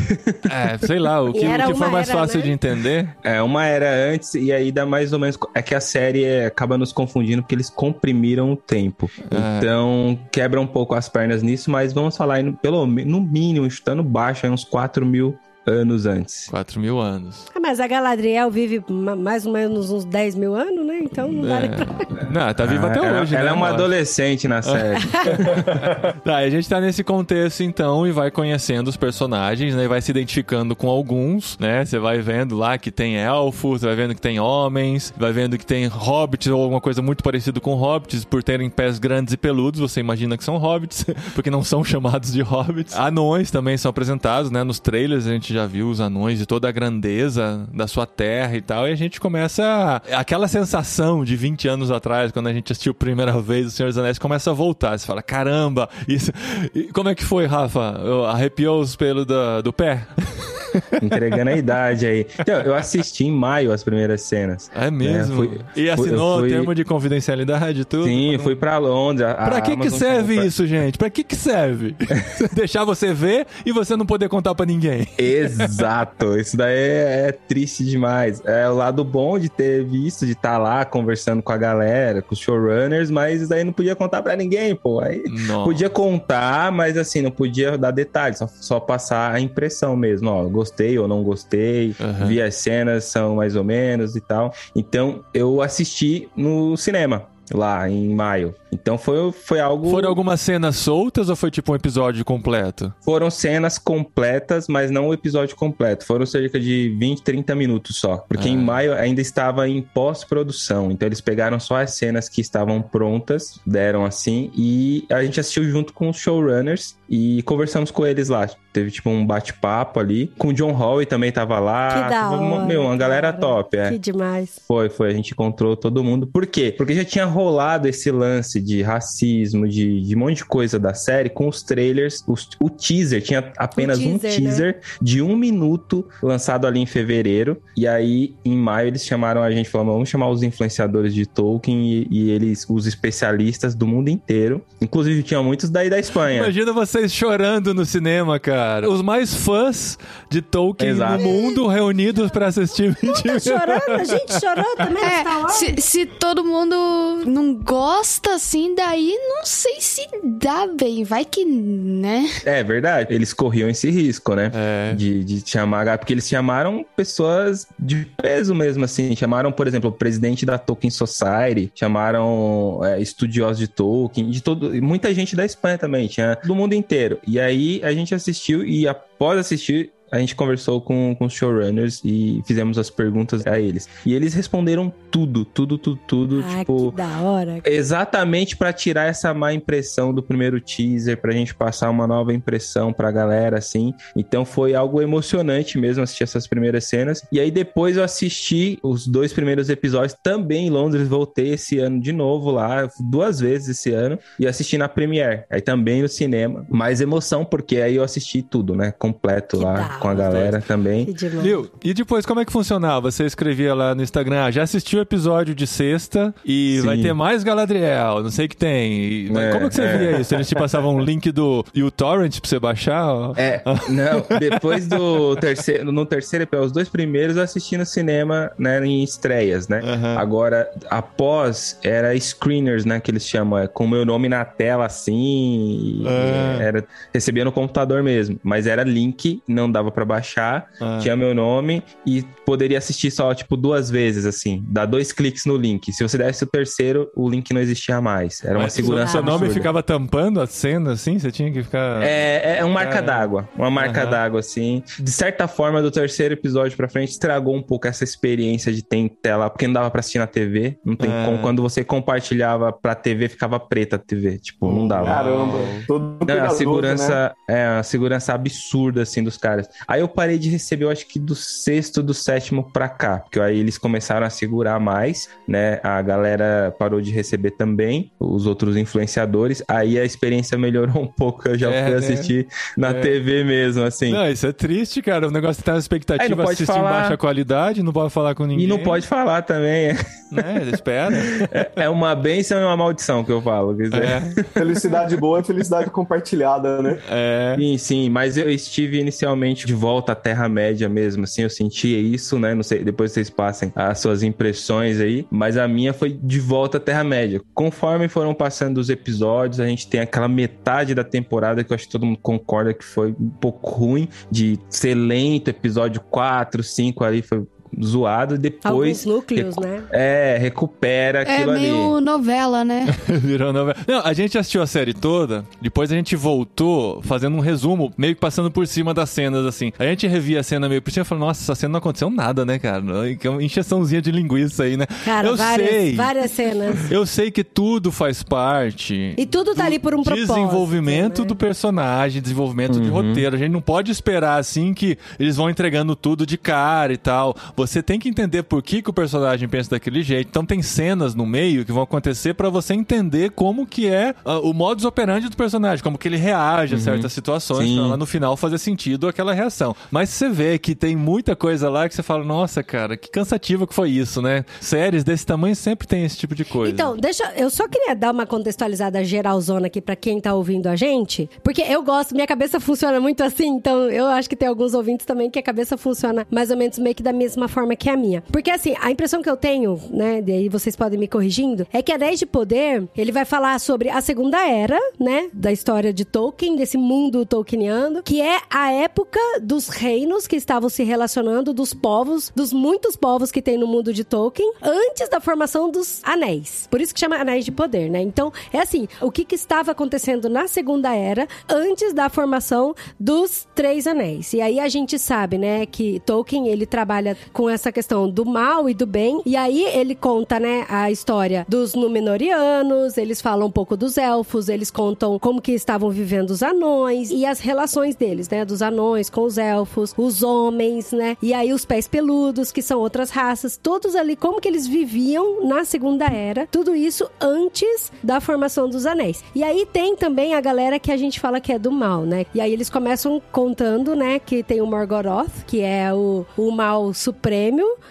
É, 0.50 0.78
sei 0.78 1.00
lá, 1.00 1.22
o 1.22 1.34
que, 1.34 1.40
o 1.40 1.52
que 1.52 1.64
for 1.66 1.76
uma 1.76 1.90
mais 1.90 2.10
era, 2.10 2.20
fácil 2.20 2.40
né? 2.40 2.46
de 2.46 2.52
entender. 2.52 3.10
É, 3.24 3.42
uma 3.42 3.66
era 3.66 3.90
antes 4.12 4.34
e 4.36 4.52
aí 4.52 4.72
dá 4.72 4.86
mais 4.86 5.12
ou 5.14 5.20
menos. 5.20 5.38
É 5.54 5.62
que 5.62 5.74
a 5.76 5.82
série 5.82 6.24
é, 6.24 6.46
acaba 6.46 6.78
nos 6.78 6.92
confundindo 6.94 7.42
porque 7.42 7.56
eles 7.56 7.70
comprimiram 7.70 8.54
o 8.54 8.56
tempo. 8.56 9.10
É. 9.32 9.58
Então 9.58 10.18
quebra 10.32 10.62
um 10.62 10.68
pouco 10.68 10.96
as 10.96 11.10
pernas 11.10 11.42
nisso, 11.42 11.70
mas 11.72 11.92
vamos 11.92 12.16
falar 12.16 12.40
pelo 12.62 12.86
no 12.86 13.20
mínimo, 13.20 13.70
chutando 13.70 14.04
baixo, 14.04 14.46
aí 14.46 14.52
uns 14.52 14.64
4 14.64 15.06
mil 15.06 15.38
anos 15.68 16.06
antes. 16.06 16.48
4 16.50 16.80
mil 16.80 17.00
anos. 17.00 17.46
Ah, 17.54 17.60
Mas 17.60 17.80
a 17.80 17.88
Galadriel 17.88 18.50
vive 18.50 18.84
ma- 18.90 19.16
mais 19.16 19.46
ou 19.46 19.52
menos 19.52 19.92
uns 19.92 20.06
10 20.06 20.36
mil 20.36 20.56
anos, 20.56 20.86
né? 20.86 21.00
Então 21.04 21.32
não 21.32 21.48
vale 21.48 21.70
pra... 21.70 21.84
É. 21.84 22.18
Não, 22.28 22.54
tá 22.54 22.66
viva 22.66 22.88
Ah, 22.88 22.92
até 22.92 23.00
ela, 23.06 23.22
hoje, 23.22 23.36
ela 23.36 23.44
né? 23.46 23.50
é 23.50 23.54
uma 23.54 23.70
Nossa. 23.70 23.74
adolescente 23.76 24.48
na 24.50 24.62
série. 24.62 25.00
Tá, 26.24 26.44
e 26.44 26.46
a 26.46 26.50
gente 26.50 26.68
tá 26.68 26.80
nesse 26.82 27.04
contexto 27.04 27.62
então 27.64 28.06
e 28.06 28.12
vai 28.12 28.30
conhecendo 28.32 28.88
os 28.90 28.98
personagens, 28.98 29.76
né? 29.76 29.84
E 29.86 29.88
vai 29.88 30.02
se 30.02 30.12
identificando 30.12 30.76
com 30.76 30.90
alguns, 30.90 31.58
né? 31.60 31.86
Você 31.86 32.00
vai 32.00 32.20
vendo 32.20 32.56
lá 32.58 32.78
que 32.78 32.92
tem 32.92 33.18
elfos, 33.18 33.82
vai 33.82 33.96
vendo 33.96 34.14
que 34.16 34.22
tem 34.22 34.40
homens, 34.40 35.14
vai 35.18 35.32
vendo 35.32 35.58
que 35.58 35.66
tem 35.66 35.88
hobbits 35.88 36.48
ou 36.52 36.62
alguma 36.62 36.82
coisa 36.82 37.02
muito 37.02 37.24
parecida 37.24 37.60
com 37.60 37.76
hobbits, 37.76 38.26
por 38.26 38.44
terem 38.44 38.70
pés 38.70 39.00
grandes 39.00 39.34
e 39.34 39.38
peludos, 39.38 39.80
você 39.80 40.00
imagina 40.00 40.38
que 40.38 40.44
são 40.44 40.58
hobbits, 40.58 41.06
porque 41.34 41.50
não 41.50 41.64
são 41.64 41.84
chamados 41.84 42.34
de 42.34 42.42
hobbits. 42.42 42.96
Anões 42.96 43.50
também 43.52 43.78
são 43.78 43.90
apresentados, 43.90 44.52
né? 44.52 44.64
Nos 44.64 44.80
trailers 44.80 45.26
a 45.28 45.32
gente 45.32 45.54
já 45.58 45.65
viu 45.65 45.89
os 45.89 46.00
anões 46.00 46.39
e 46.39 46.46
toda 46.46 46.70
a 46.70 46.72
grandeza 46.72 47.67
da 47.74 47.88
sua 47.88 48.06
terra 48.06 48.56
e 48.56 48.62
tal, 48.62 48.88
e 48.88 48.91
a 48.91 48.96
gente 48.96 49.20
começa 49.20 49.63
a- 50.12 50.20
aquela 50.20 50.48
sensação 50.48 51.24
de 51.26 51.36
20 51.36 51.67
anos 51.67 51.89
atrás, 51.89 52.32
quando 52.32 52.48
a 52.48 52.54
gente 52.54 52.72
assistiu 52.72 52.91
a 52.91 52.96
primeira 52.96 53.32
vez 53.41 53.67
o 53.67 53.72
Senhor 53.72 53.89
dos 53.89 53.98
Anéis, 53.98 54.20
começa 54.20 54.52
a 54.52 54.54
voltar. 54.54 54.98
Você 54.98 55.06
fala, 55.06 55.22
caramba, 55.24 55.89
isso. 56.08 56.32
E 56.76 56.84
como 56.93 57.10
é 57.10 57.15
que 57.15 57.24
foi, 57.24 57.46
Rafa? 57.48 57.96
Arrepiou 58.30 58.80
os 58.80 58.96
pelos 58.96 59.26
da- 59.26 59.62
do 59.62 59.74
pé? 59.74 60.06
Entregando 61.02 61.50
a 61.50 61.56
idade 61.56 62.06
aí. 62.06 62.28
Então, 62.39 62.62
eu 62.62 62.76
assisti 62.76 63.26
em 63.26 63.32
maio 63.32 63.72
as 63.72 63.84
primeiras 63.84 64.22
cenas. 64.22 64.70
É 64.76 64.91
mesmo? 64.91 65.34
É, 65.34 65.48
fui- 65.48 65.60
e 65.76 65.89
assinou 65.89 66.39
fui- 66.39 66.48
o 66.50 66.52
termo 66.52 66.76
de 66.76 66.84
confidencialidade 66.84 67.82
e 67.82 67.86
tudo? 67.86 68.04
Sim, 68.06 68.38
fui 68.39 68.56
pra 68.56 68.78
Londres. 68.78 69.28
a- 69.28 69.34
Pra 69.34 69.62
que 69.62 69.76
que 69.76 69.89
serve 69.89 70.34
comprou- 70.36 70.46
isso, 70.48 70.67
gente? 70.67 70.98
Pra 70.98 71.10
que 71.10 71.24
que 71.24 71.36
serve? 71.36 71.96
Deixar 72.54 72.84
você 72.84 73.12
ver 73.13 73.48
e 73.65 73.72
você 73.72 73.96
não 73.96 74.06
poder 74.06 74.30
contar 74.30 74.54
pra 74.54 74.65
ninguém. 74.65 75.08
Exato, 75.48 76.38
isso 76.38 76.56
daí 76.58 76.76
é, 76.76 77.28
é 77.28 77.32
triste 77.32 77.84
demais. 77.84 78.42
É 78.46 78.70
o 78.70 78.76
lado 78.76 79.04
bom 79.04 79.40
de 79.40 79.50
ter 79.50 79.84
visto, 79.86 80.26
de 80.26 80.34
estar 80.34 80.58
lá 80.58 80.86
conversando 80.86 81.42
com 81.42 81.52
a 81.52 81.58
galera, 81.58 82.22
com 82.22 82.34
os 82.34 82.40
showrunners, 82.40 83.10
mas 83.10 83.42
isso 83.42 83.50
daí 83.50 83.64
não 83.64 83.74
podia 83.74 83.96
contar 83.96 84.22
pra 84.22 84.36
ninguém, 84.36 84.76
pô. 84.76 85.00
Aí 85.00 85.24
Nossa. 85.48 85.64
podia 85.64 85.90
contar, 85.90 86.72
mas 86.72 86.98
assim, 86.98 87.22
não 87.22 87.32
podia 87.32 87.78
dar 87.78 87.92
detalhes, 87.92 88.38
só, 88.40 88.48
só 88.48 88.80
passar 88.80 89.34
a 89.34 89.40
impressão 89.40 89.96
mesmo. 89.96 90.30
Ó, 90.30 90.44
gostei 90.46 90.98
ou 91.00 91.08
não 91.08 91.24
gostei, 91.24 91.96
Aham. 92.00 92.26
vi 92.28 92.42
as 92.42 92.56
cenas, 92.56 93.06
são 93.06 93.36
mais 93.36 93.56
ou 93.56 93.64
menos 93.64 94.16
e 94.16 94.22
tal. 94.22 94.54
Então 94.76 95.24
eu 95.34 95.62
assisti 95.62 96.30
no 96.36 96.76
cinema. 96.78 97.37
Lá 97.54 97.90
em 97.90 98.14
maio. 98.14 98.54
Então 98.72 98.98
foi, 98.98 99.32
foi 99.32 99.60
algo. 99.60 99.90
Foram 99.90 100.10
algumas 100.10 100.42
cenas 100.42 100.76
soltas 100.76 101.30
ou 101.30 101.36
foi 101.36 101.50
tipo 101.50 101.72
um 101.72 101.76
episódio 101.76 102.24
completo? 102.26 102.94
Foram 103.02 103.30
cenas 103.30 103.78
completas, 103.78 104.68
mas 104.68 104.92
não 104.92 105.08
o 105.08 105.14
episódio 105.14 105.56
completo. 105.56 106.06
Foram 106.06 106.26
cerca 106.26 106.60
de 106.60 106.90
20, 107.00 107.22
30 107.24 107.56
minutos 107.56 107.96
só. 107.96 108.18
Porque 108.28 108.48
Ah. 108.50 108.52
em 108.52 108.58
maio 108.58 108.94
ainda 108.94 109.22
estava 109.22 109.68
em 109.70 109.82
pós-produção. 109.82 110.92
Então 110.92 111.08
eles 111.08 111.22
pegaram 111.22 111.60
só 111.60 111.78
as 111.82 111.92
cenas 111.94 112.28
que 112.28 112.42
estavam 112.42 112.82
prontas, 112.82 113.60
deram 113.66 114.04
assim, 114.06 114.52
e 114.56 115.06
a 115.10 115.24
gente 115.24 115.40
assistiu 115.40 115.64
junto 115.64 115.94
com 115.94 116.10
os 116.10 116.18
showrunners 116.18 116.98
e 117.10 117.42
conversamos 117.44 117.92
com 117.92 118.06
eles 118.06 118.30
lá. 118.30 118.50
Teve 118.74 118.92
tipo 118.92 119.10
um 119.10 119.26
bate-papo 119.26 120.00
ali. 120.00 120.32
Com 120.38 120.50
o 120.50 120.54
John 120.54 120.72
Howe 120.80 121.06
também 121.06 121.32
tava 121.32 121.60
lá. 121.60 121.88
Que 122.04 122.10
da 122.10 122.30
Teve 122.30 122.44
uma- 122.44 122.56
hora, 122.58 122.66
Meu, 122.66 122.82
uma 122.84 122.98
galera 122.98 123.32
cara. 123.32 123.42
top, 123.42 123.78
é. 123.78 123.90
Que 123.90 123.98
demais. 123.98 124.60
Foi, 124.68 124.88
foi. 124.90 125.10
A 125.10 125.14
gente 125.14 125.32
encontrou 125.32 125.76
todo 125.76 126.04
mundo. 126.04 126.28
Por 126.28 126.46
quê? 126.46 126.74
Porque 126.78 126.94
já 126.94 127.04
tinha 127.04 127.26
rolado 127.38 127.88
esse 127.88 128.10
lance 128.10 128.60
de 128.60 128.82
racismo, 128.82 129.67
de, 129.67 130.02
de 130.02 130.15
um 130.15 130.19
monte 130.19 130.38
de 130.38 130.45
coisa 130.45 130.80
da 130.80 130.95
série 130.95 131.30
com 131.30 131.47
os 131.47 131.62
trailers. 131.62 132.23
Os, 132.28 132.50
o 132.60 132.67
teaser 132.67 133.21
tinha 133.21 133.52
apenas 133.58 134.00
teaser, 134.00 134.12
um 134.12 134.23
né? 134.23 134.36
teaser 134.36 134.82
de 135.00 135.21
um 135.21 135.36
minuto 135.36 136.04
lançado 136.21 136.65
ali 136.65 136.80
em 136.80 136.86
fevereiro. 136.88 137.62
E 137.76 137.88
aí, 137.88 138.34
em 138.43 138.58
maio, 138.58 138.88
eles 138.88 139.06
chamaram 139.06 139.43
a 139.43 139.52
gente, 139.52 139.69
falaram, 139.69 139.93
vamos 139.93 140.10
chamar 140.10 140.30
os 140.30 140.41
influenciadores 140.41 141.13
de 141.13 141.28
Tolkien 141.28 141.78
e, 141.86 142.08
e 142.10 142.32
eles, 142.32 142.65
os 142.67 142.88
especialistas 142.88 143.76
do 143.76 143.86
mundo 143.86 144.10
inteiro. 144.10 144.63
Inclusive, 144.82 145.21
tinha 145.21 145.41
muitos 145.43 145.69
daí 145.69 145.89
da 145.89 146.00
Espanha. 146.00 146.39
Imagina 146.39 146.73
vocês 146.73 147.13
chorando 147.13 147.71
no 147.73 147.86
cinema, 147.86 148.39
cara. 148.39 148.89
Os 148.89 149.02
mais 149.02 149.36
fãs 149.36 149.97
de 150.30 150.41
Tolkien 150.41 150.91
Exato. 150.91 151.23
no 151.23 151.30
mundo 151.30 151.67
reunidos 151.67 152.32
pra 152.32 152.47
assistir 152.47 152.95
Tá 152.95 153.39
chorando? 153.39 153.89
A 153.89 154.04
gente 154.04 154.39
chorou 154.39 154.76
também 154.76 155.04
É, 155.04 155.47
se, 155.50 155.82
se 155.82 156.06
todo 156.06 156.43
mundo 156.43 157.23
não 157.28 157.54
gosta 157.54 158.36
assim, 158.36 158.74
daí 158.74 159.13
não 159.30 159.46
sei 159.46 159.80
se 159.80 160.08
dá 160.24 160.68
bem. 160.68 161.04
Vai 161.04 161.26
que, 161.26 161.46
né? 161.46 162.30
É 162.46 162.63
verdade. 162.63 163.13
Eles 163.13 163.34
corriam 163.34 163.70
esse 163.70 163.90
risco, 163.90 164.34
né? 164.34 164.52
É. 164.54 164.94
De, 164.94 165.24
de 165.24 165.50
chamar. 165.50 165.98
Porque 165.98 166.13
eles 166.13 166.28
chamaram 166.28 166.86
pessoas 166.96 167.68
de 167.78 168.06
peso 168.22 168.56
mesmo, 168.56 168.86
assim. 168.86 169.16
Chamaram, 169.16 169.52
por 169.52 169.68
exemplo, 169.68 169.90
o 169.90 169.94
presidente 169.94 170.46
da 170.46 170.58
Tolkien 170.58 170.90
Society, 170.90 171.72
chamaram 171.76 172.80
é, 172.84 173.02
estudiosos 173.02 173.60
de 173.60 173.68
Tolkien, 173.68 174.30
de 174.30 174.42
todo. 174.42 174.74
Muita 174.82 175.13
gente 175.13 175.36
da 175.36 175.46
Espanha 175.46 175.78
também, 175.78 176.08
tinha 176.08 176.38
do 176.44 176.56
mundo 176.56 176.74
inteiro. 176.74 177.20
E 177.28 177.40
aí 177.40 177.82
a 177.84 177.94
gente 177.94 178.16
assistiu 178.16 178.66
e 178.66 178.88
após 178.88 179.38
assistir. 179.38 179.92
A 180.12 180.20
gente 180.20 180.36
conversou 180.36 180.82
com, 180.82 181.15
com 181.17 181.26
os 181.26 181.34
showrunners 181.34 182.02
e 182.04 182.41
fizemos 182.46 182.78
as 182.78 182.89
perguntas 182.89 183.46
a 183.46 183.60
eles. 183.60 183.89
E 184.06 184.13
eles 184.13 184.34
responderam 184.34 184.93
tudo, 185.12 185.43
tudo, 185.43 185.78
tudo, 185.78 186.00
tudo. 186.08 186.43
Ah, 186.46 186.60
tipo, 186.60 186.91
que 186.91 186.98
da 186.98 187.22
hora. 187.22 187.62
Exatamente 187.65 188.56
pra 188.56 188.72
tirar 188.72 189.06
essa 189.06 189.34
má 189.34 189.54
impressão 189.54 190.13
do 190.13 190.24
primeiro 190.24 190.62
teaser, 190.62 191.17
pra 191.17 191.32
gente 191.32 191.54
passar 191.54 191.89
uma 191.89 192.08
nova 192.08 192.34
impressão 192.34 192.93
pra 192.93 193.12
galera, 193.12 193.58
assim. 193.58 193.93
Então 194.15 194.46
foi 194.46 194.76
algo 194.76 195.02
emocionante 195.02 195.78
mesmo 195.78 196.04
assistir 196.04 196.24
essas 196.24 196.48
primeiras 196.48 196.86
cenas. 196.86 197.22
E 197.32 197.39
aí 197.39 197.52
depois 197.52 197.98
eu 197.98 198.04
assisti 198.04 198.80
os 198.82 199.08
dois 199.08 199.34
primeiros 199.34 199.70
episódios 199.70 200.17
também 200.24 200.67
em 200.67 200.70
Londres, 200.70 201.08
voltei 201.08 201.54
esse 201.54 201.80
ano 201.80 202.00
de 202.00 202.12
novo 202.12 202.52
lá, 202.52 202.89
duas 203.00 203.39
vezes 203.39 203.70
esse 203.70 203.91
ano, 203.91 204.17
e 204.39 204.48
assisti 204.48 204.78
na 204.78 204.88
Premiere. 204.88 205.43
Aí 205.50 205.62
também 205.62 206.02
no 206.02 206.08
cinema. 206.08 206.65
Mais 206.70 207.02
emoção, 207.02 207.43
porque 207.43 207.78
aí 207.78 207.96
eu 207.96 208.04
assisti 208.04 208.41
tudo, 208.41 208.76
né? 208.76 208.91
Completo 208.98 209.58
Que 209.58 209.63
lá 209.63 209.74
da 209.74 209.97
com 210.00 210.08
a 210.10 210.14
galera 210.14 210.62
também. 210.62 211.06
Viu? 211.42 211.70
E 211.84 211.94
depois, 211.94 212.26
como 212.26 212.40
é 212.40 212.46
que 212.46 212.52
funcionava? 212.52 213.10
Você 213.12 213.26
escrevia 213.26 213.74
lá 213.74 213.94
no 213.96 214.02
Instagram, 214.04 214.44
ah, 214.46 214.52
já 214.52 214.64
assistiu 214.64 215.00
o 215.00 215.02
episódio 215.02 215.54
de 215.56 215.66
sexta 215.68 216.34
e 216.46 216.78
Sim. 216.82 216.86
vai 216.86 216.98
ter 216.98 217.14
mais 217.14 217.44
Galadriel, 217.44 218.24
não 218.24 218.30
sei 218.32 218.46
o 218.46 218.50
que 218.50 218.58
tem. 218.58 218.94
E- 218.94 219.30
mas 219.32 219.44
É, 219.44 219.52
como 219.52 219.70
que 219.70 219.76
você 219.76 219.82
é. 219.84 219.98
via 219.98 220.20
isso? 220.22 220.34
Eles 220.36 220.48
te 220.48 220.56
passavam 220.56 220.96
um 220.96 221.00
link 221.00 221.32
do 221.32 221.66
uTorrent 221.76 222.40
pra 222.40 222.50
você 222.50 222.60
baixar? 222.60 223.06
ó? 223.08 223.34
É, 223.38 223.62
não, 223.90 224.40
depois 224.40 224.88
do 224.88 225.36
terceiro, 225.38 225.92
no 225.92 226.06
terceiro 226.06 226.44
episódio, 226.44 226.68
os 226.68 226.72
dois 226.74 226.90
primeiros 226.90 227.36
eu 227.38 227.44
assisti 227.44 227.78
no 227.78 227.86
cinema, 227.86 228.52
né, 228.58 228.84
em 228.86 229.04
estreias, 229.04 229.68
né? 229.68 229.82
Aham. 229.84 230.18
Agora, 230.18 230.70
após, 230.90 231.78
era 231.84 232.18
screeners, 232.20 232.86
né, 232.86 233.00
que 233.00 233.12
eles 233.12 233.28
chamam, 233.28 233.60
é, 233.60 233.68
com 233.68 233.86
o 233.86 233.90
meu 233.90 234.06
nome 234.06 234.28
na 234.30 234.44
tela, 234.46 234.86
assim, 234.86 236.04
Ah. 236.06 236.58
era, 236.62 236.86
recebia 237.14 237.44
no 237.46 237.52
computador 237.52 238.04
mesmo, 238.04 238.40
mas 238.44 238.68
era 238.68 238.84
link, 238.84 239.42
não 239.48 239.72
dava 239.72 239.87
pra 239.91 240.06
baixar, 240.06 240.67
Ah. 240.82 241.00
tinha 241.02 241.15
meu 241.15 241.34
nome 241.34 241.84
e 242.06 242.23
poderia 242.45 242.78
assistir 242.78 243.12
só, 243.12 243.34
tipo, 243.34 243.56
duas 243.58 243.89
vezes, 243.89 244.26
assim, 244.26 244.63
dá 244.67 244.86
dois 244.86 245.12
cliques 245.12 245.45
no 245.45 245.56
link. 245.58 245.91
Se 245.91 246.04
você 246.04 246.17
desse 246.17 246.43
o 246.43 246.47
terceiro, 246.47 247.10
o 247.15 247.30
link 247.30 247.54
não 247.54 247.62
existia 247.62 248.00
mais, 248.02 248.43
era 248.43 248.56
uma 248.58 248.63
Mas 248.63 248.73
segurança 248.73 249.13
Seu 249.13 249.21
nome 249.21 249.34
absurda. 249.45 249.54
ficava 249.54 249.84
tampando 249.84 250.41
a 250.41 250.47
cena, 250.47 250.93
assim? 250.93 251.17
Você 251.19 251.32
tinha 251.32 251.52
que 251.52 251.63
ficar... 251.63 252.02
É, 252.04 252.58
é 252.60 252.65
um 252.65 252.69
marca 252.69 253.02
d'água. 253.02 253.47
Uma 253.56 253.69
marca 253.71 254.06
d'água, 254.06 254.39
assim. 254.39 254.84
De 255.00 255.12
certa 255.12 255.47
forma, 255.47 255.82
do 255.82 255.89
terceiro 255.91 256.34
episódio 256.34 256.76
pra 256.78 256.88
frente, 256.89 257.10
estragou 257.12 257.56
um 257.56 257.62
pouco 257.62 257.88
essa 257.88 258.04
experiência 258.04 258.71
de 258.73 258.82
ter 258.84 259.10
tela, 259.21 259.50
porque 259.50 259.65
não 259.67 259.73
dava 259.73 259.89
pra 259.91 260.00
assistir 260.00 260.19
na 260.19 260.28
TV. 260.28 260.78
Não 260.86 260.95
tem 260.95 261.10
É. 261.12 261.26
como. 261.26 261.38
Quando 261.39 261.62
você 261.62 261.84
compartilhava 261.84 262.71
pra 262.73 262.95
TV, 262.95 263.28
ficava 263.30 263.60
preta 263.60 263.95
a 263.95 264.00
TV. 264.00 264.38
Tipo, 264.39 264.71
não 264.71 264.88
dava. 264.88 265.06
Caramba. 265.06 265.58
Todo 265.88 266.17
Não, 266.28 266.43
a 266.45 266.50
segurança 266.50 267.36
né? 267.50 267.56
é 267.56 267.65
a 267.80 267.84
segurança 267.84 268.34
absurda 268.34 269.02
assim 269.02 269.23
dos 269.23 269.38
caras. 269.38 269.67
Aí 269.88 270.00
eu 270.02 270.08
parei 270.08 270.38
de 270.38 270.50
receber, 270.50 270.86
eu 270.86 270.90
acho 270.90 271.06
que 271.08 271.20
do 271.20 271.36
sexto, 271.36 272.02
do 272.02 272.13
sétimo 272.13 272.72
pra 272.72 272.88
cá, 272.88 273.20
porque 273.20 273.40
aí 273.40 273.60
eles 273.60 273.78
começaram 273.78 274.26
a 274.26 274.30
segurar 274.30 274.80
mais, 274.80 275.30
né? 275.48 275.80
A 275.84 276.02
galera 276.02 276.74
parou 276.80 277.02
de 277.02 277.12
receber 277.12 277.52
também, 277.52 278.12
os 278.20 278.46
outros 278.46 278.78
influenciadores. 278.78 279.62
Aí 279.68 280.00
a 280.00 280.06
experiência 280.06 280.58
melhorou 280.58 281.02
um 281.04 281.08
pouco. 281.08 281.48
Eu 281.50 281.58
já 281.58 281.72
É, 281.72 281.84
fui 281.84 281.92
né? 281.92 281.98
assistir 281.98 282.48
na 282.78 282.90
É. 282.90 282.94
TV 282.94 283.44
mesmo, 283.44 283.84
assim. 283.84 284.12
Não, 284.12 284.30
isso 284.30 284.48
é 284.48 284.52
triste, 284.54 285.02
cara. 285.02 285.28
O 285.28 285.32
negócio 285.32 285.63
tá 285.63 285.72
na 285.74 285.78
Aí 285.78 285.82
expectativa 285.82 286.30
não 286.30 286.38
pode 286.44 286.54
assistir 286.54 286.72
em 286.72 286.76
falar. 286.76 286.92
baixa 287.02 287.18
qualidade, 287.18 287.84
não 287.84 287.92
pode 287.94 288.13
falar 288.13 288.36
com 288.36 288.46
ninguém. 288.46 288.66
E 288.66 288.68
não 288.68 288.80
pode 288.80 289.06
falar 289.08 289.42
também. 289.44 289.94
Né? 290.32 290.62
Espera. 290.74 291.16
É, 291.52 291.84
é 291.84 291.90
uma 291.90 292.13
bênção 292.16 292.60
e 292.60 292.63
uma 292.63 292.76
maldição 292.76 293.24
que 293.24 293.32
eu 293.32 293.42
falo. 293.42 293.76
Quer 293.76 293.84
dizer. 293.84 294.04
É, 294.04 294.44
Felicidade 294.54 295.16
boa 295.18 295.40
é 295.40 295.44
felicidade 295.44 295.90
compartilhada, 295.90 296.82
né? 296.82 296.98
é. 297.10 297.56
Sim, 297.58 297.78
sim, 297.78 298.10
mas 298.10 298.38
eu 298.38 298.50
estive 298.50 299.00
inicialmente 299.00 299.67
de 299.68 299.74
volta 299.74 300.14
à 300.14 300.16
Terra-média 300.16 300.88
mesmo, 300.88 301.26
assim, 301.26 301.42
eu 301.42 301.50
sentia 301.50 302.00
isso, 302.00 302.40
né? 302.40 302.56
Não 302.56 302.64
sei, 302.64 302.86
depois 302.86 303.12
vocês 303.12 303.30
passem 303.30 303.74
as 303.76 304.00
suas 304.00 304.24
impressões 304.24 305.02
aí, 305.02 305.28
mas 305.30 305.58
a 305.58 305.68
minha 305.68 305.94
foi 305.94 306.18
de 306.24 306.40
volta 306.40 306.78
à 306.78 306.80
Terra-média. 306.80 307.42
Conforme 307.54 308.08
foram 308.08 308.34
passando 308.34 308.78
os 308.78 308.90
episódios, 308.90 309.60
a 309.60 309.68
gente 309.68 309.90
tem 309.90 310.00
aquela 310.00 310.30
metade 310.30 310.96
da 310.96 311.04
temporada 311.04 311.66
que 311.66 311.74
eu 311.74 311.76
acho 311.76 311.84
que 311.84 311.92
todo 311.92 312.06
mundo 312.06 312.20
concorda 312.22 312.74
que 312.74 312.86
foi 312.86 313.14
um 313.20 313.30
pouco 313.30 313.70
ruim, 313.70 314.08
de 314.32 314.58
ser 314.70 314.96
lento, 314.96 315.50
episódio 315.50 316.00
4, 316.00 316.64
5 316.64 317.04
ali 317.04 317.22
foi 317.22 317.46
zoado, 317.84 318.36
e 318.36 318.38
depois 318.38 318.66
Alguns 318.74 319.06
núcleos, 319.06 319.56
recu- 319.56 319.62
né? 319.68 319.84
é, 319.92 320.38
recupera 320.40 321.20
É 321.24 321.36
aquilo 321.36 321.52
ali. 321.52 321.62
meio 321.62 322.02
novela, 322.02 322.64
né? 322.64 322.86
Virou 323.08 323.52
novela. 323.54 323.78
Não, 323.88 324.02
a 324.06 324.14
gente 324.14 324.38
assistiu 324.38 324.62
a 324.62 324.68
série 324.68 324.94
toda, 324.94 325.44
depois 325.62 325.92
a 325.92 325.96
gente 325.96 326.16
voltou 326.16 327.02
fazendo 327.04 327.36
um 327.36 327.40
resumo, 327.40 327.92
meio 327.98 328.16
que 328.16 328.22
passando 328.22 328.50
por 328.52 328.66
cima 328.68 328.94
das 328.94 329.10
cenas, 329.10 329.46
assim. 329.46 329.72
A 329.80 329.84
gente 329.86 330.08
revia 330.08 330.40
a 330.40 330.44
cena 330.44 330.68
meio 330.70 330.82
por 330.82 330.92
cima 330.92 331.04
e 331.04 331.06
falou, 331.06 331.26
nossa, 331.28 331.42
essa 331.44 331.56
cena 331.56 331.74
não 331.74 331.78
aconteceu 331.80 332.10
nada, 332.10 332.46
né, 332.46 332.60
cara? 332.60 332.84
Que 333.20 333.28
é 333.28 333.30
uma 333.30 333.44
encheçãozinha 333.44 334.02
de 334.02 334.12
linguiça 334.12 334.64
aí, 334.64 334.78
né? 334.78 334.86
Cara, 335.06 335.28
eu 335.28 335.36
várias, 335.36 335.70
sei. 335.70 335.96
várias 335.96 336.32
cenas. 336.32 336.92
Eu 336.92 337.06
sei 337.06 337.32
que 337.32 337.44
tudo 337.44 337.92
faz 337.92 338.24
parte. 338.24 339.14
E 339.18 339.26
tudo 339.26 339.54
tá 339.56 339.66
ali 339.66 339.80
por 339.80 339.94
um 339.94 340.04
propósito. 340.04 340.28
Desenvolvimento 340.34 341.22
né? 341.22 341.28
do 341.28 341.36
personagem, 341.36 342.22
desenvolvimento 342.22 342.76
Uhum. 342.78 342.82
de 342.82 342.90
roteiro. 342.90 343.36
A 343.36 343.40
gente 343.40 343.52
não 343.52 343.62
pode 343.62 343.92
esperar 343.92 344.38
assim 344.40 344.74
que 344.74 344.98
eles 345.20 345.36
vão 345.36 345.50
entregando 345.50 345.96
tudo 345.96 346.26
de 346.26 346.38
cara 346.38 346.94
e 346.94 346.98
tal. 346.98 347.36
Você 347.58 347.82
tem 347.82 348.00
que 348.00 348.08
entender 348.08 348.43
por 348.43 348.62
que, 348.62 348.84
que 348.84 348.89
o 348.89 348.93
personagem 348.93 349.50
pensa 349.50 349.72
daquele 349.72 350.04
jeito. 350.04 350.28
Então 350.30 350.46
tem 350.46 350.62
cenas 350.62 351.15
no 351.15 351.26
meio 351.26 351.65
que 351.65 351.72
vão 351.72 351.82
acontecer 351.82 352.36
pra 352.36 352.50
você 352.50 352.76
entender 352.76 353.32
como 353.32 353.65
que 353.65 353.88
é 353.88 354.13
ah, 354.24 354.39
o 354.39 354.54
modus 354.54 354.86
operandi 354.86 355.28
do 355.28 355.36
personagem, 355.36 355.84
como 355.84 355.98
que 355.98 356.08
ele 356.08 356.17
reage 356.17 356.76
a 356.76 356.78
certas 356.78 357.12
situações, 357.12 357.67
Sim. 357.67 357.78
pra 357.78 357.88
lá 357.88 357.98
no 357.98 358.06
final 358.06 358.38
fazer 358.38 358.60
sentido 358.60 359.08
aquela 359.08 359.34
reação. 359.34 359.76
Mas 359.89 360.10
você 360.10 360.30
vê 360.30 360.60
que 360.60 360.76
tem 360.76 360.96
muita 360.96 361.36
coisa 361.36 361.67
lá 361.67 361.89
que 361.89 361.96
você 361.96 362.04
fala, 362.04 362.24
nossa, 362.24 362.62
cara, 362.62 362.96
que 362.96 363.10
cansativo 363.10 363.65
que 363.65 363.74
foi 363.74 363.89
isso, 363.89 364.22
né? 364.22 364.46
Séries 364.62 365.04
desse 365.04 365.26
tamanho 365.26 365.56
sempre 365.56 365.88
tem 365.88 366.06
esse 366.06 366.15
tipo 366.17 366.36
de 366.36 366.46
coisa. 366.46 366.72
Então, 366.72 366.96
deixa. 366.96 367.34
Eu 367.36 367.50
só 367.50 367.67
queria 367.67 367.96
dar 367.96 368.12
uma 368.12 368.28
contextualizada 368.28 369.04
geralzona 369.04 369.65
aqui 369.65 369.82
pra 369.82 369.96
quem 369.96 370.22
tá 370.22 370.36
ouvindo 370.36 370.67
a 370.67 370.76
gente. 370.76 371.28
Porque 371.43 371.62
eu 371.62 371.82
gosto, 371.82 372.13
minha 372.13 372.28
cabeça 372.28 372.60
funciona 372.60 373.00
muito 373.00 373.24
assim, 373.24 373.48
então 373.48 373.89
eu 373.89 374.06
acho 374.06 374.30
que 374.30 374.36
tem 374.36 374.48
alguns 374.48 374.76
ouvintes 374.76 375.08
também 375.08 375.32
que 375.32 375.39
a 375.39 375.43
cabeça 375.43 375.76
funciona 375.76 376.28
mais 376.30 376.52
ou 376.52 376.58
menos 376.58 376.78
meio 376.78 376.93
que 376.93 377.02
da 377.02 377.13
mesma 377.13 377.47
forma 377.48 377.76
que 377.76 377.90
a 377.90 377.98
minha. 377.98 378.24
Porque 378.32 378.52
assim, 378.52 378.76
a 378.80 378.92
impressão 378.92 379.22
que 379.22 379.30
eu 379.30 379.38
tenho, 379.38 379.80
né, 379.90 380.24
e 380.26 380.32
aí 380.32 380.50
vocês 380.50 380.76
podem 380.76 381.00
me 381.00 381.08
corrigindo, 381.08 381.68
é 381.72 381.82
que 381.82 381.92
Anéis 381.92 382.20
de 382.20 382.26
Poder, 382.26 382.88
ele 382.96 383.12
vai 383.12 383.26
falar 383.26 383.60
sobre 383.60 383.90
a 383.90 384.02
Segunda 384.02 384.48
Era, 384.48 384.80
né, 385.00 385.30
da 385.34 385.52
história 385.52 385.94
de 385.94 386.06
Tolkien, 386.06 386.56
desse 386.56 386.78
mundo 386.78 387.26
tolkieniano, 387.26 388.04
que 388.04 388.22
é 388.22 388.40
a 388.50 388.72
época 388.72 389.20
dos 389.42 389.68
reinos 389.68 390.28
que 390.28 390.36
estavam 390.36 390.70
se 390.70 390.84
relacionando, 390.84 391.54
dos 391.54 391.74
povos, 391.74 392.32
dos 392.36 392.54
muitos 392.54 392.96
povos 392.96 393.32
que 393.32 393.42
tem 393.42 393.58
no 393.58 393.68
mundo 393.68 393.94
de 393.94 394.04
Tolkien, 394.04 394.54
antes 394.62 395.10
da 395.10 395.20
formação 395.20 395.70
dos 395.70 396.02
anéis. 396.04 396.68
Por 396.70 396.82
isso 396.82 396.94
que 396.94 397.00
chama 397.00 397.18
Anéis 397.18 397.46
de 397.46 397.52
Poder, 397.52 397.90
né? 397.90 398.02
Então, 398.02 398.32
é 398.52 398.60
assim, 398.60 398.88
o 399.02 399.12
que, 399.12 399.26
que 399.26 399.36
estava 399.36 399.72
acontecendo 399.72 400.30
na 400.30 400.48
Segunda 400.48 400.96
Era, 400.96 401.28
antes 401.50 401.94
da 401.94 402.10
formação 402.10 402.76
dos 403.00 403.48
Três 403.56 403.88
Anéis. 403.88 404.34
E 404.34 404.42
aí 404.42 404.60
a 404.60 404.68
gente 404.68 404.98
sabe, 405.00 405.38
né, 405.38 405.66
que 405.66 406.00
Tolkien, 406.02 406.48
ele 406.48 406.66
trabalha 406.66 407.18
com 407.38 407.47
essa 407.47 407.71
questão 407.71 408.10
do 408.10 408.26
mal 408.26 408.67
e 408.67 408.73
do 408.73 408.88
bem. 408.88 409.21
E 409.23 409.36
aí 409.36 409.63
ele 409.65 409.93
conta, 409.93 410.39
né, 410.39 410.65
a 410.67 410.89
história 410.89 411.45
dos 411.47 411.76
Númenóreanos, 411.76 412.97
eles 412.97 413.21
falam 413.21 413.45
um 413.45 413.52
pouco 413.52 413.78
dos 413.78 413.95
elfos, 413.95 414.50
eles 414.50 414.71
contam 414.71 415.19
como 415.19 415.39
que 415.39 415.52
estavam 415.52 415.91
vivendo 415.91 416.32
os 416.32 416.41
anões 416.41 417.12
e 417.12 417.28
as 417.28 417.39
relações 417.39 417.95
deles, 417.95 418.28
né, 418.28 418.43
dos 418.43 418.63
anões 418.63 419.08
com 419.08 419.21
os 419.21 419.38
elfos, 419.38 419.93
os 419.95 420.23
homens, 420.23 420.91
né, 420.91 421.15
e 421.21 421.32
aí 421.32 421.54
os 421.54 421.63
pés 421.63 421.88
peludos, 421.88 422.52
que 422.52 422.63
são 422.63 422.80
outras 422.80 423.12
raças, 423.12 423.56
todos 423.56 423.95
ali, 423.95 424.15
como 424.15 424.41
que 424.41 424.47
eles 424.47 424.65
viviam 424.65 425.45
na 425.45 425.63
Segunda 425.63 426.06
Era, 426.06 426.47
tudo 426.47 426.76
isso 426.76 427.08
antes 427.21 427.91
da 428.02 428.19
formação 428.19 428.67
dos 428.67 428.88
anéis. 428.88 429.23
E 429.36 429.43
aí 429.43 429.63
tem 429.71 429.95
também 429.95 430.34
a 430.34 430.41
galera 430.41 430.80
que 430.80 430.91
a 430.91 430.97
gente 430.97 431.19
fala 431.19 431.39
que 431.39 431.54
é 431.54 431.60
do 431.60 431.71
mal, 431.71 432.02
né, 432.02 432.26
e 432.34 432.41
aí 432.41 432.52
eles 432.52 432.67
começam 432.67 433.21
contando, 433.32 433.95
né, 433.95 434.17
que 434.17 434.41
tem 434.41 434.60
o 434.60 434.65
Morgoroth, 434.65 435.45
que 435.45 435.62
é 435.62 435.93
o, 435.93 436.26
o 436.36 436.50
mal 436.50 436.91
supremo, 436.95 437.27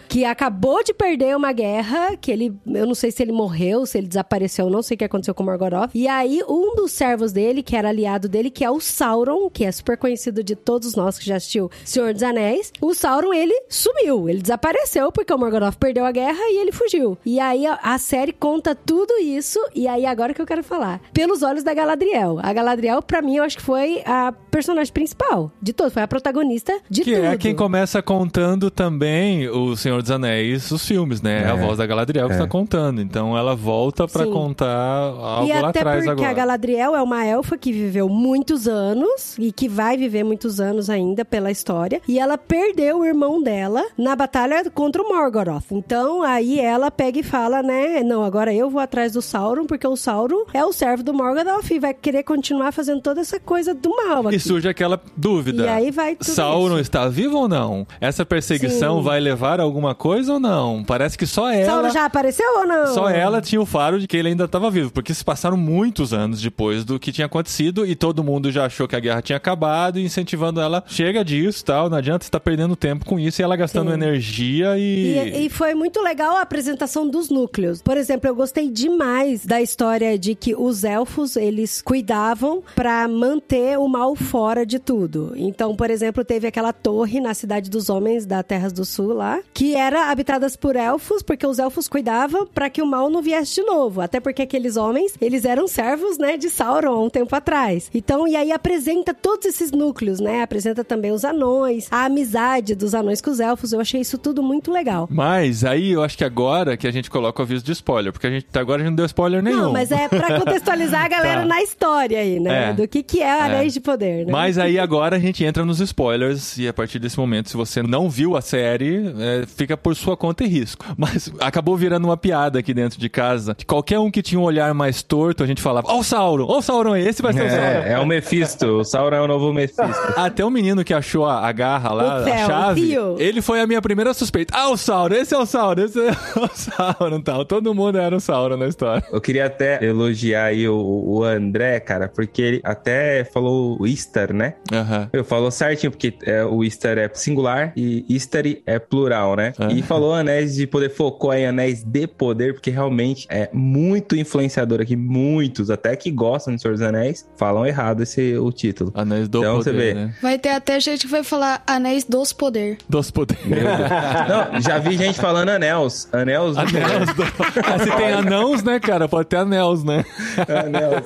que 0.09 0.25
acabou 0.25 0.83
de 0.83 0.95
perder 0.95 1.37
uma 1.37 1.53
guerra, 1.53 2.17
que 2.17 2.31
ele, 2.31 2.53
eu 2.67 2.87
não 2.87 2.95
sei 2.95 3.11
se 3.11 3.23
ele 3.23 3.33
morreu, 3.33 3.85
se 3.87 3.99
ele 3.99 4.07
desapareceu, 4.07 4.71
não 4.71 4.83
sei 4.83 4.95
o 4.95 4.99
que 4.99 5.05
aconteceu 5.05 5.35
com 5.35 5.43
o 5.43 5.47
Morgoroth. 5.47 5.91
E 5.95 6.07
aí, 6.09 6.43
um 6.49 6.75
dos 6.75 6.93
servos 6.93 7.33
dele, 7.33 7.63
que 7.63 7.77
era 7.77 7.89
aliado 7.89 8.29
dele, 8.29 8.51
que 8.51 8.65
é 8.65 8.71
o 8.71 8.81
Sauron, 8.81 9.51
que 9.51 9.65
é 9.65 9.73
super 9.73 9.97
conhecido 9.97 10.43
de 10.43 10.55
todos 10.55 10.95
nós 10.95 11.19
que 11.19 11.27
já 11.27 11.37
assistiu 11.37 11.71
Senhor 11.85 12.13
dos 12.13 12.23
Anéis, 12.23 12.73
o 12.81 12.95
Sauron, 12.95 13.33
ele 13.33 13.55
sumiu, 13.69 14.29
ele 14.29 14.41
desapareceu 14.41 15.11
porque 15.13 15.33
o 15.33 15.39
Morgoroth 15.39 15.77
perdeu 15.77 16.05
a 16.05 16.13
guerra 16.13 16.41
e 16.51 16.61
ele 16.61 16.73
fugiu. 16.73 17.19
E 17.25 17.41
aí, 17.41 17.67
a, 17.67 17.79
a 17.83 17.99
série 17.99 18.33
conta 18.33 18.75
tudo 18.75 19.15
isso, 19.21 19.59
e 19.75 19.89
aí 19.89 20.07
agora 20.07 20.33
que 20.33 20.41
eu 20.41 20.47
quero 20.47 20.63
falar, 20.63 21.01
pelos 21.13 21.43
olhos 21.43 21.63
da 21.63 21.75
Galadriel. 21.75 22.39
A 22.43 22.53
Galadriel, 22.53 23.03
pra 23.03 23.21
mim, 23.23 23.37
eu 23.37 23.45
acho 23.45 23.57
que 23.57 23.63
foi 23.63 24.03
a 24.05 24.33
personagem 24.51 24.93
principal 24.93 25.51
de 25.61 25.73
todos, 25.73 25.93
foi 25.93 26.03
a 26.03 26.09
protagonista 26.09 26.79
de 26.89 27.03
que 27.03 27.15
tudo. 27.15 27.27
é 27.27 27.37
quem 27.37 27.55
começa 27.55 28.01
contando 28.03 28.71
também 28.71 29.26
o 29.49 29.77
Senhor 29.77 30.01
dos 30.03 30.11
Anéis, 30.11 30.71
os 30.71 30.87
filmes, 30.87 31.21
né? 31.23 31.43
É, 31.43 31.47
a 31.51 31.55
voz 31.55 31.79
da 31.79 31.87
Galadriel 31.87 32.27
que 32.27 32.33
É. 32.33 32.37
está 32.37 32.49
contando. 32.49 33.01
Então 33.01 33.37
ela 33.37 33.55
volta 33.55 34.07
pra 34.07 34.25
Sim. 34.25 34.33
contar 34.33 34.67
algo 34.69 35.49
E 35.49 35.53
lá 35.61 35.69
até 35.69 35.81
atrás 35.81 36.05
porque 36.05 36.11
agora. 36.25 36.31
a 36.31 36.33
Galadriel 36.33 36.95
é 36.97 37.03
uma 37.03 37.25
elfa 37.25 37.57
que 37.57 37.73
viveu 37.73 38.09
muitos 38.09 38.67
anos 38.69 39.37
e 39.39 39.53
que 39.53 39.69
vai 39.69 39.97
viver 39.97 40.25
muitos 40.25 40.61
anos 40.61 40.89
ainda 40.91 41.25
pela 41.25 41.51
história. 41.51 42.01
E 42.09 42.19
ela 42.19 42.37
perdeu 42.39 43.01
o 43.01 43.05
irmão 43.05 43.43
dela 43.43 43.85
na 43.97 44.15
batalha 44.17 44.69
contra 44.71 45.03
o 45.03 45.09
Morgoroth. 45.09 45.71
Então 45.73 46.23
aí 46.23 46.59
ela 46.61 46.91
pega 46.91 47.19
e 47.21 47.23
fala, 47.23 47.63
né? 47.63 48.03
Não, 48.03 48.23
agora 48.23 48.53
eu 48.55 48.71
vou 48.71 48.81
atrás 48.81 49.13
do 49.13 49.23
Sauron, 49.23 49.67
porque 49.67 49.87
o 49.87 49.97
Sauron 49.97 50.45
é 50.53 50.65
o 50.65 50.73
servo 50.73 51.03
do 51.03 51.13
Morgoroth 51.15 51.71
e 51.71 51.79
vai 51.79 51.95
querer 51.95 52.23
continuar 52.23 52.73
fazendo 52.73 53.01
toda 53.01 53.21
essa 53.21 53.39
coisa 53.41 53.75
do 53.75 53.91
mal 53.91 54.27
aqui. 54.27 54.37
E 54.37 54.41
surge 54.41 54.69
aquela 54.69 55.01
dúvida. 55.17 55.65
E 55.65 55.69
aí 55.69 55.91
vai 55.91 56.15
tudo 56.17 56.27
Sauron 56.29 56.75
isso. 56.75 56.83
está 56.83 57.09
vivo 57.09 57.39
ou 57.39 57.49
não? 57.49 57.87
Essa 58.01 58.25
perseguição 58.25 58.99
Sim. 58.99 59.05
vai 59.05 59.16
levar 59.21 59.61
a 59.61 59.63
alguma 59.63 59.95
coisa 59.95 60.35
ou 60.35 60.41
não? 60.41 60.85
Parece 60.85 61.17
que 61.17 61.27
só 61.27 61.51
ela. 61.51 61.91
Já 61.91 62.05
apareceu 62.05 62.47
ou 62.59 62.67
não? 62.67 62.87
Só 62.89 63.09
ela 63.09 63.41
tinha 63.41 63.61
o 63.61 63.67
faro 63.67 63.99
de 63.99 64.07
que 64.07 64.17
ele 64.17 64.29
ainda 64.29 64.45
estava 64.45 64.71
vivo, 64.71 64.91
porque 64.91 65.15
se 65.15 65.25
passaram 65.25 65.57
muitos 65.57 66.13
anos 66.13 66.41
depois 66.41 66.85
do 66.85 66.99
que 66.99 67.13
tinha 67.13 67.27
acontecido 67.27 67.87
e 67.87 67.95
todo 67.95 68.25
mundo 68.25 68.51
já 68.51 68.67
achou 68.67 68.89
que 68.89 68.97
a 68.97 69.01
guerra 69.01 69.23
tinha 69.23 69.37
acabado, 69.37 69.99
e 69.99 70.05
incentivando 70.05 70.61
ela, 70.61 70.83
chega 70.87 71.25
disso, 71.25 71.65
tal, 71.65 71.89
não 71.89 71.99
adianta 71.99 72.25
você 72.25 72.29
estar 72.29 72.41
perdendo 72.41 72.77
tempo 72.77 73.05
com 73.05 73.19
isso 73.19 73.41
e 73.41 73.45
ela 73.45 73.57
gastando 73.57 73.89
Sim. 73.89 73.95
energia 73.95 74.79
e... 74.79 75.17
E, 75.17 75.47
e 75.47 75.51
foi 75.51 75.75
muito 75.75 76.01
legal 76.01 76.37
a 76.37 76.43
apresentação 76.43 77.09
dos 77.09 77.29
núcleos. 77.29 77.83
Por 77.83 77.97
exemplo, 77.97 78.29
eu 78.29 78.35
gostei 78.35 78.71
demais 78.71 79.45
da 79.45 79.61
história 79.61 80.19
de 80.19 80.35
que 80.35 80.55
os 80.55 80.85
elfos, 80.85 81.37
eles 81.37 81.81
cuidavam 81.83 82.63
pra 82.75 83.07
manter 83.09 83.79
o 83.79 83.89
mal 83.89 84.15
fora 84.15 84.65
de 84.65 84.79
tudo. 84.79 85.33
Então, 85.37 85.75
por 85.75 85.91
exemplo, 85.91 86.25
teve 86.25 86.47
aquela 86.47 86.73
torre 86.73 87.21
na 87.21 87.35
cidade 87.35 87.71
dos 87.71 87.89
homens 87.89 88.27
da 88.27 88.43
Terras 88.43 88.73
do 88.73 88.85
Sul 88.85 89.06
lá, 89.13 89.41
que 89.55 89.75
era 89.75 90.11
habitadas 90.11 90.57
por 90.57 90.77
elfos, 90.77 91.23
porque 91.23 91.47
os 91.47 91.59
elfos 91.59 91.89
cuidavam 91.89 92.47
pra 92.47 92.69
que 92.71 92.83
o 92.83 92.87
mal 92.87 93.09
não 93.11 93.23
viesse 93.23 93.55
de 93.57 93.63
novo. 93.63 94.01
Até 94.01 94.21
porque 94.21 94.43
aqueles 94.43 94.77
homens, 94.77 95.15
eles 95.21 95.45
eram 95.45 95.67
servos, 95.69 96.19
né, 96.19 96.37
de 96.37 96.49
Sauron 96.51 96.93
há 96.93 97.03
um 97.03 97.11
tempo 97.11 97.35
atrás. 97.35 97.91
Então, 97.95 98.27
e 98.27 98.37
aí 98.37 98.53
apresenta 98.53 99.13
todos 99.15 99.47
esses 99.47 99.71
núcleos, 99.73 100.21
né? 100.21 100.43
Apresenta 100.43 100.85
também 100.85 101.11
os 101.13 101.25
anões, 101.25 101.89
a 101.91 102.05
amizade 102.05 102.75
dos 102.75 102.95
anões 102.95 103.21
com 103.21 103.31
os 103.31 103.41
elfos. 103.41 103.73
Eu 103.73 103.81
achei 103.81 104.01
isso 104.01 104.19
tudo 104.19 104.43
muito 104.43 104.71
legal. 104.71 105.09
Mas 105.11 105.65
aí 105.65 105.93
eu 105.93 106.03
acho 106.03 106.17
que 106.17 106.25
agora 106.25 106.77
que 106.77 106.87
a 106.87 106.91
gente 106.91 107.11
coloca 107.11 107.41
o 107.41 107.45
aviso 107.45 107.65
de 107.65 107.73
spoiler, 107.73 108.13
porque 108.13 108.27
a 108.27 108.31
gente 108.31 108.47
até 108.49 108.61
agora 108.61 108.81
a 108.81 108.85
gente 108.85 108.91
não 108.93 108.97
deu 108.97 109.07
spoiler 109.07 109.43
nenhum. 109.43 109.57
Não, 109.63 109.73
mas 109.73 109.91
é 109.91 110.09
pra 110.09 110.39
contextualizar 110.39 111.05
a 111.05 111.09
galera 111.09 111.41
Tá. 111.41 111.47
na 111.47 111.63
história 111.63 112.19
aí, 112.21 112.41
né? 112.41 112.71
É. 112.71 112.73
Do 112.73 112.87
que, 112.89 113.03
que 113.03 113.21
é 113.23 113.43
Anéis 113.43 113.73
de 113.75 113.81
Poder, 113.81 114.27
né? 114.27 114.33
Mas 114.33 114.59
aí 114.59 114.79
agora 114.79 115.17
a 115.17 115.19
gente 115.19 115.45
entra 115.45 115.65
nos 115.65 115.81
spoilers 115.81 116.57
e 116.59 116.67
a 116.69 116.73
partir 116.73 116.99
desse 116.99 117.19
momento, 117.19 117.51
se 117.51 117.57
você 117.57 117.83
não 117.83 118.09
viu 118.09 118.37
a 118.37 118.41
série, 118.41 118.96
é, 119.19 119.47
fica 119.47 119.77
por 119.77 119.95
sua 119.95 120.17
conta 120.17 120.45
e 120.45 120.47
risco. 120.47 120.85
Mas 120.97 121.33
acabou 121.41 121.77
virando 121.77 122.07
uma 122.07 122.17
piada 122.17 122.59
aqui 122.59 122.73
dentro 122.73 122.99
de 122.99 123.09
casa. 123.09 123.55
Que 123.55 123.65
qualquer 123.65 123.99
um 123.99 124.11
que 124.11 124.23
tinha 124.23 124.41
um 124.41 124.45
olhar 124.45 124.73
mais 124.75 125.03
torto, 125.03 125.43
a 125.43 125.47
gente 125.47 125.63
falava: 125.63 125.89
Ó 125.91 125.99
o 125.99 126.05
Sauron, 126.05 126.47
ó 126.49 126.59
o 126.59 126.63
Sauron 126.63 126.93
aí, 126.95 127.07
esse 127.07 127.23
vai 127.23 127.33
ser 127.33 127.47
o 127.47 127.51
Sauron. 127.51 127.65
É, 127.65 127.93
é 127.93 127.99
o 127.99 128.07
Mephisto. 128.07 128.67
O 128.67 128.85
Sauron 128.85 129.17
é 129.17 129.21
o 129.21 129.29
novo 129.29 129.53
Mephisto. 129.53 129.83
Até 130.17 130.45
o 130.45 130.51
menino 130.51 130.85
que 130.85 130.95
achou 130.95 131.27
a, 131.27 131.47
a 131.47 131.53
garra 131.53 131.93
lá, 131.93 132.25
O 132.25 132.33
a 132.33 132.47
chave, 132.47 132.95
ele 133.19 133.43
foi 133.43 133.61
a 133.61 133.67
minha 133.67 133.81
primeira 133.83 134.13
suspeita. 134.15 134.55
Ah, 134.57 134.71
o 134.71 134.77
Sauron, 134.77 135.15
esse 135.15 135.35
é 135.35 135.39
o 135.39 135.47
Sauron, 135.47 135.85
esse 135.85 135.99
é 136.01 136.11
o 136.41 136.49
Sauron 136.55 137.21
tal. 137.21 137.45
Todo 137.45 137.75
mundo 137.75 137.99
era 137.99 138.17
o 138.17 138.21
Sauron 138.21 138.57
na 138.57 138.67
história. 138.67 139.05
Eu 139.11 139.21
queria 139.21 139.47
até 139.47 139.85
elogiar 139.85 140.47
aí 140.47 140.69
o, 140.69 140.77
o 140.77 141.25
André, 141.25 141.81
cara, 141.81 142.09
porque 142.09 142.43
ele 142.43 142.61
até 142.65 143.25
falou 143.25 143.77
o 143.81 143.87
Istar, 143.87 144.33
né? 144.33 144.55
Aham. 144.73 145.09
Eu 145.13 145.25
falou 145.25 145.51
certinho, 145.51 145.91
porque 145.91 146.15
é, 146.23 146.45
o 146.45 146.65
Istar 146.65 146.99
é 146.99 147.11
singular 147.13 147.73
e 147.77 148.05
Istari 148.09 148.63
é 148.67 148.76
plural, 148.79 149.37
né? 149.37 149.53
Ah. 149.59 149.69
E 149.73 149.83
falou 149.83 150.15
anéis 150.15 150.55
de 150.55 150.67
poder, 150.67 150.91
focou 150.91 151.33
em 151.33 151.47
anéis 151.47 151.83
de 151.85 152.07
poder, 152.07 152.55
porque 152.55 152.71
realmente 152.71 153.27
é 153.31 153.49
muito 153.53 154.17
influenciador 154.17 154.81
aqui. 154.81 154.97
Muitos, 154.97 155.71
até 155.71 155.95
que 155.97 156.11
gostam 156.11 156.55
de 156.55 156.63
Senhor 156.63 156.75
dos 156.75 156.83
Anéis, 156.83 157.29
falam 157.37 157.67
errado 157.67 158.03
esse 158.03 158.37
o 158.37 158.51
título. 158.53 158.93
Anéis 158.95 159.29
do 159.29 159.39
Então, 159.39 159.57
você 159.57 159.71
poder, 159.71 159.95
vê. 159.95 159.95
né? 159.95 160.15
Vai 160.23 160.39
ter 160.39 160.51
até 160.51 160.79
gente 160.81 161.07
que 161.07 161.11
vai 161.11 161.23
falar 161.23 161.63
Anéis 161.67 162.05
dos 162.05 162.33
Poder. 162.33 162.79
Dos 162.89 163.11
poderes. 163.11 163.45
Não, 163.47 164.61
já 164.61 164.79
vi 164.79 164.97
gente 164.97 165.19
falando 165.19 165.49
anéis. 165.51 166.09
Anéis 166.13 166.55
do 166.55 166.61
Anéis 166.61 167.15
do... 167.15 167.23
Ah, 167.23 167.79
se 167.79 167.91
tem 167.97 168.13
anãos, 168.13 168.63
né, 168.63 168.79
cara? 168.81 169.09
Pode 169.09 169.29
ter 169.29 169.37
anéis, 169.37 169.85
né? 169.85 170.05
Anéis. 170.49 171.05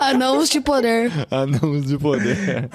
Anãos 0.00 0.48
de 0.48 0.60
Poder. 0.60 1.10
Anãos 1.30 1.86
de 1.86 1.98
poder. 1.98 2.68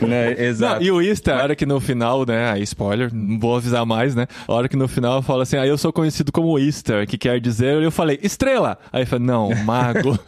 Né, 0.00 0.34
Não, 0.34 0.44
exato. 0.44 0.82
e 0.82 0.90
o 0.90 1.00
Ista, 1.00 1.34
a 1.36 1.42
hora 1.42 1.56
que 1.56 1.64
no 1.66 1.80
final, 1.80 2.24
né? 2.26 2.50
Aí, 2.52 2.62
spoiler, 2.62 3.10
não 3.12 3.38
vou 3.54 3.58
avisar 3.58 3.86
mais, 3.86 4.14
né? 4.14 4.26
A 4.48 4.52
hora 4.52 4.68
que 4.68 4.76
no 4.76 4.88
final 4.88 5.22
fala 5.22 5.44
assim, 5.44 5.56
aí 5.56 5.68
eu 5.68 5.78
sou 5.78 5.92
conhecido 5.92 6.32
como 6.32 6.58
Easter, 6.58 7.06
que 7.06 7.16
quer 7.16 7.40
dizer, 7.40 7.80
eu 7.82 7.90
falei, 7.90 8.18
estrela! 8.22 8.76
Aí 8.92 9.02
eu 9.02 9.06
falei, 9.06 9.24
não, 9.24 9.54
mago. 9.64 10.18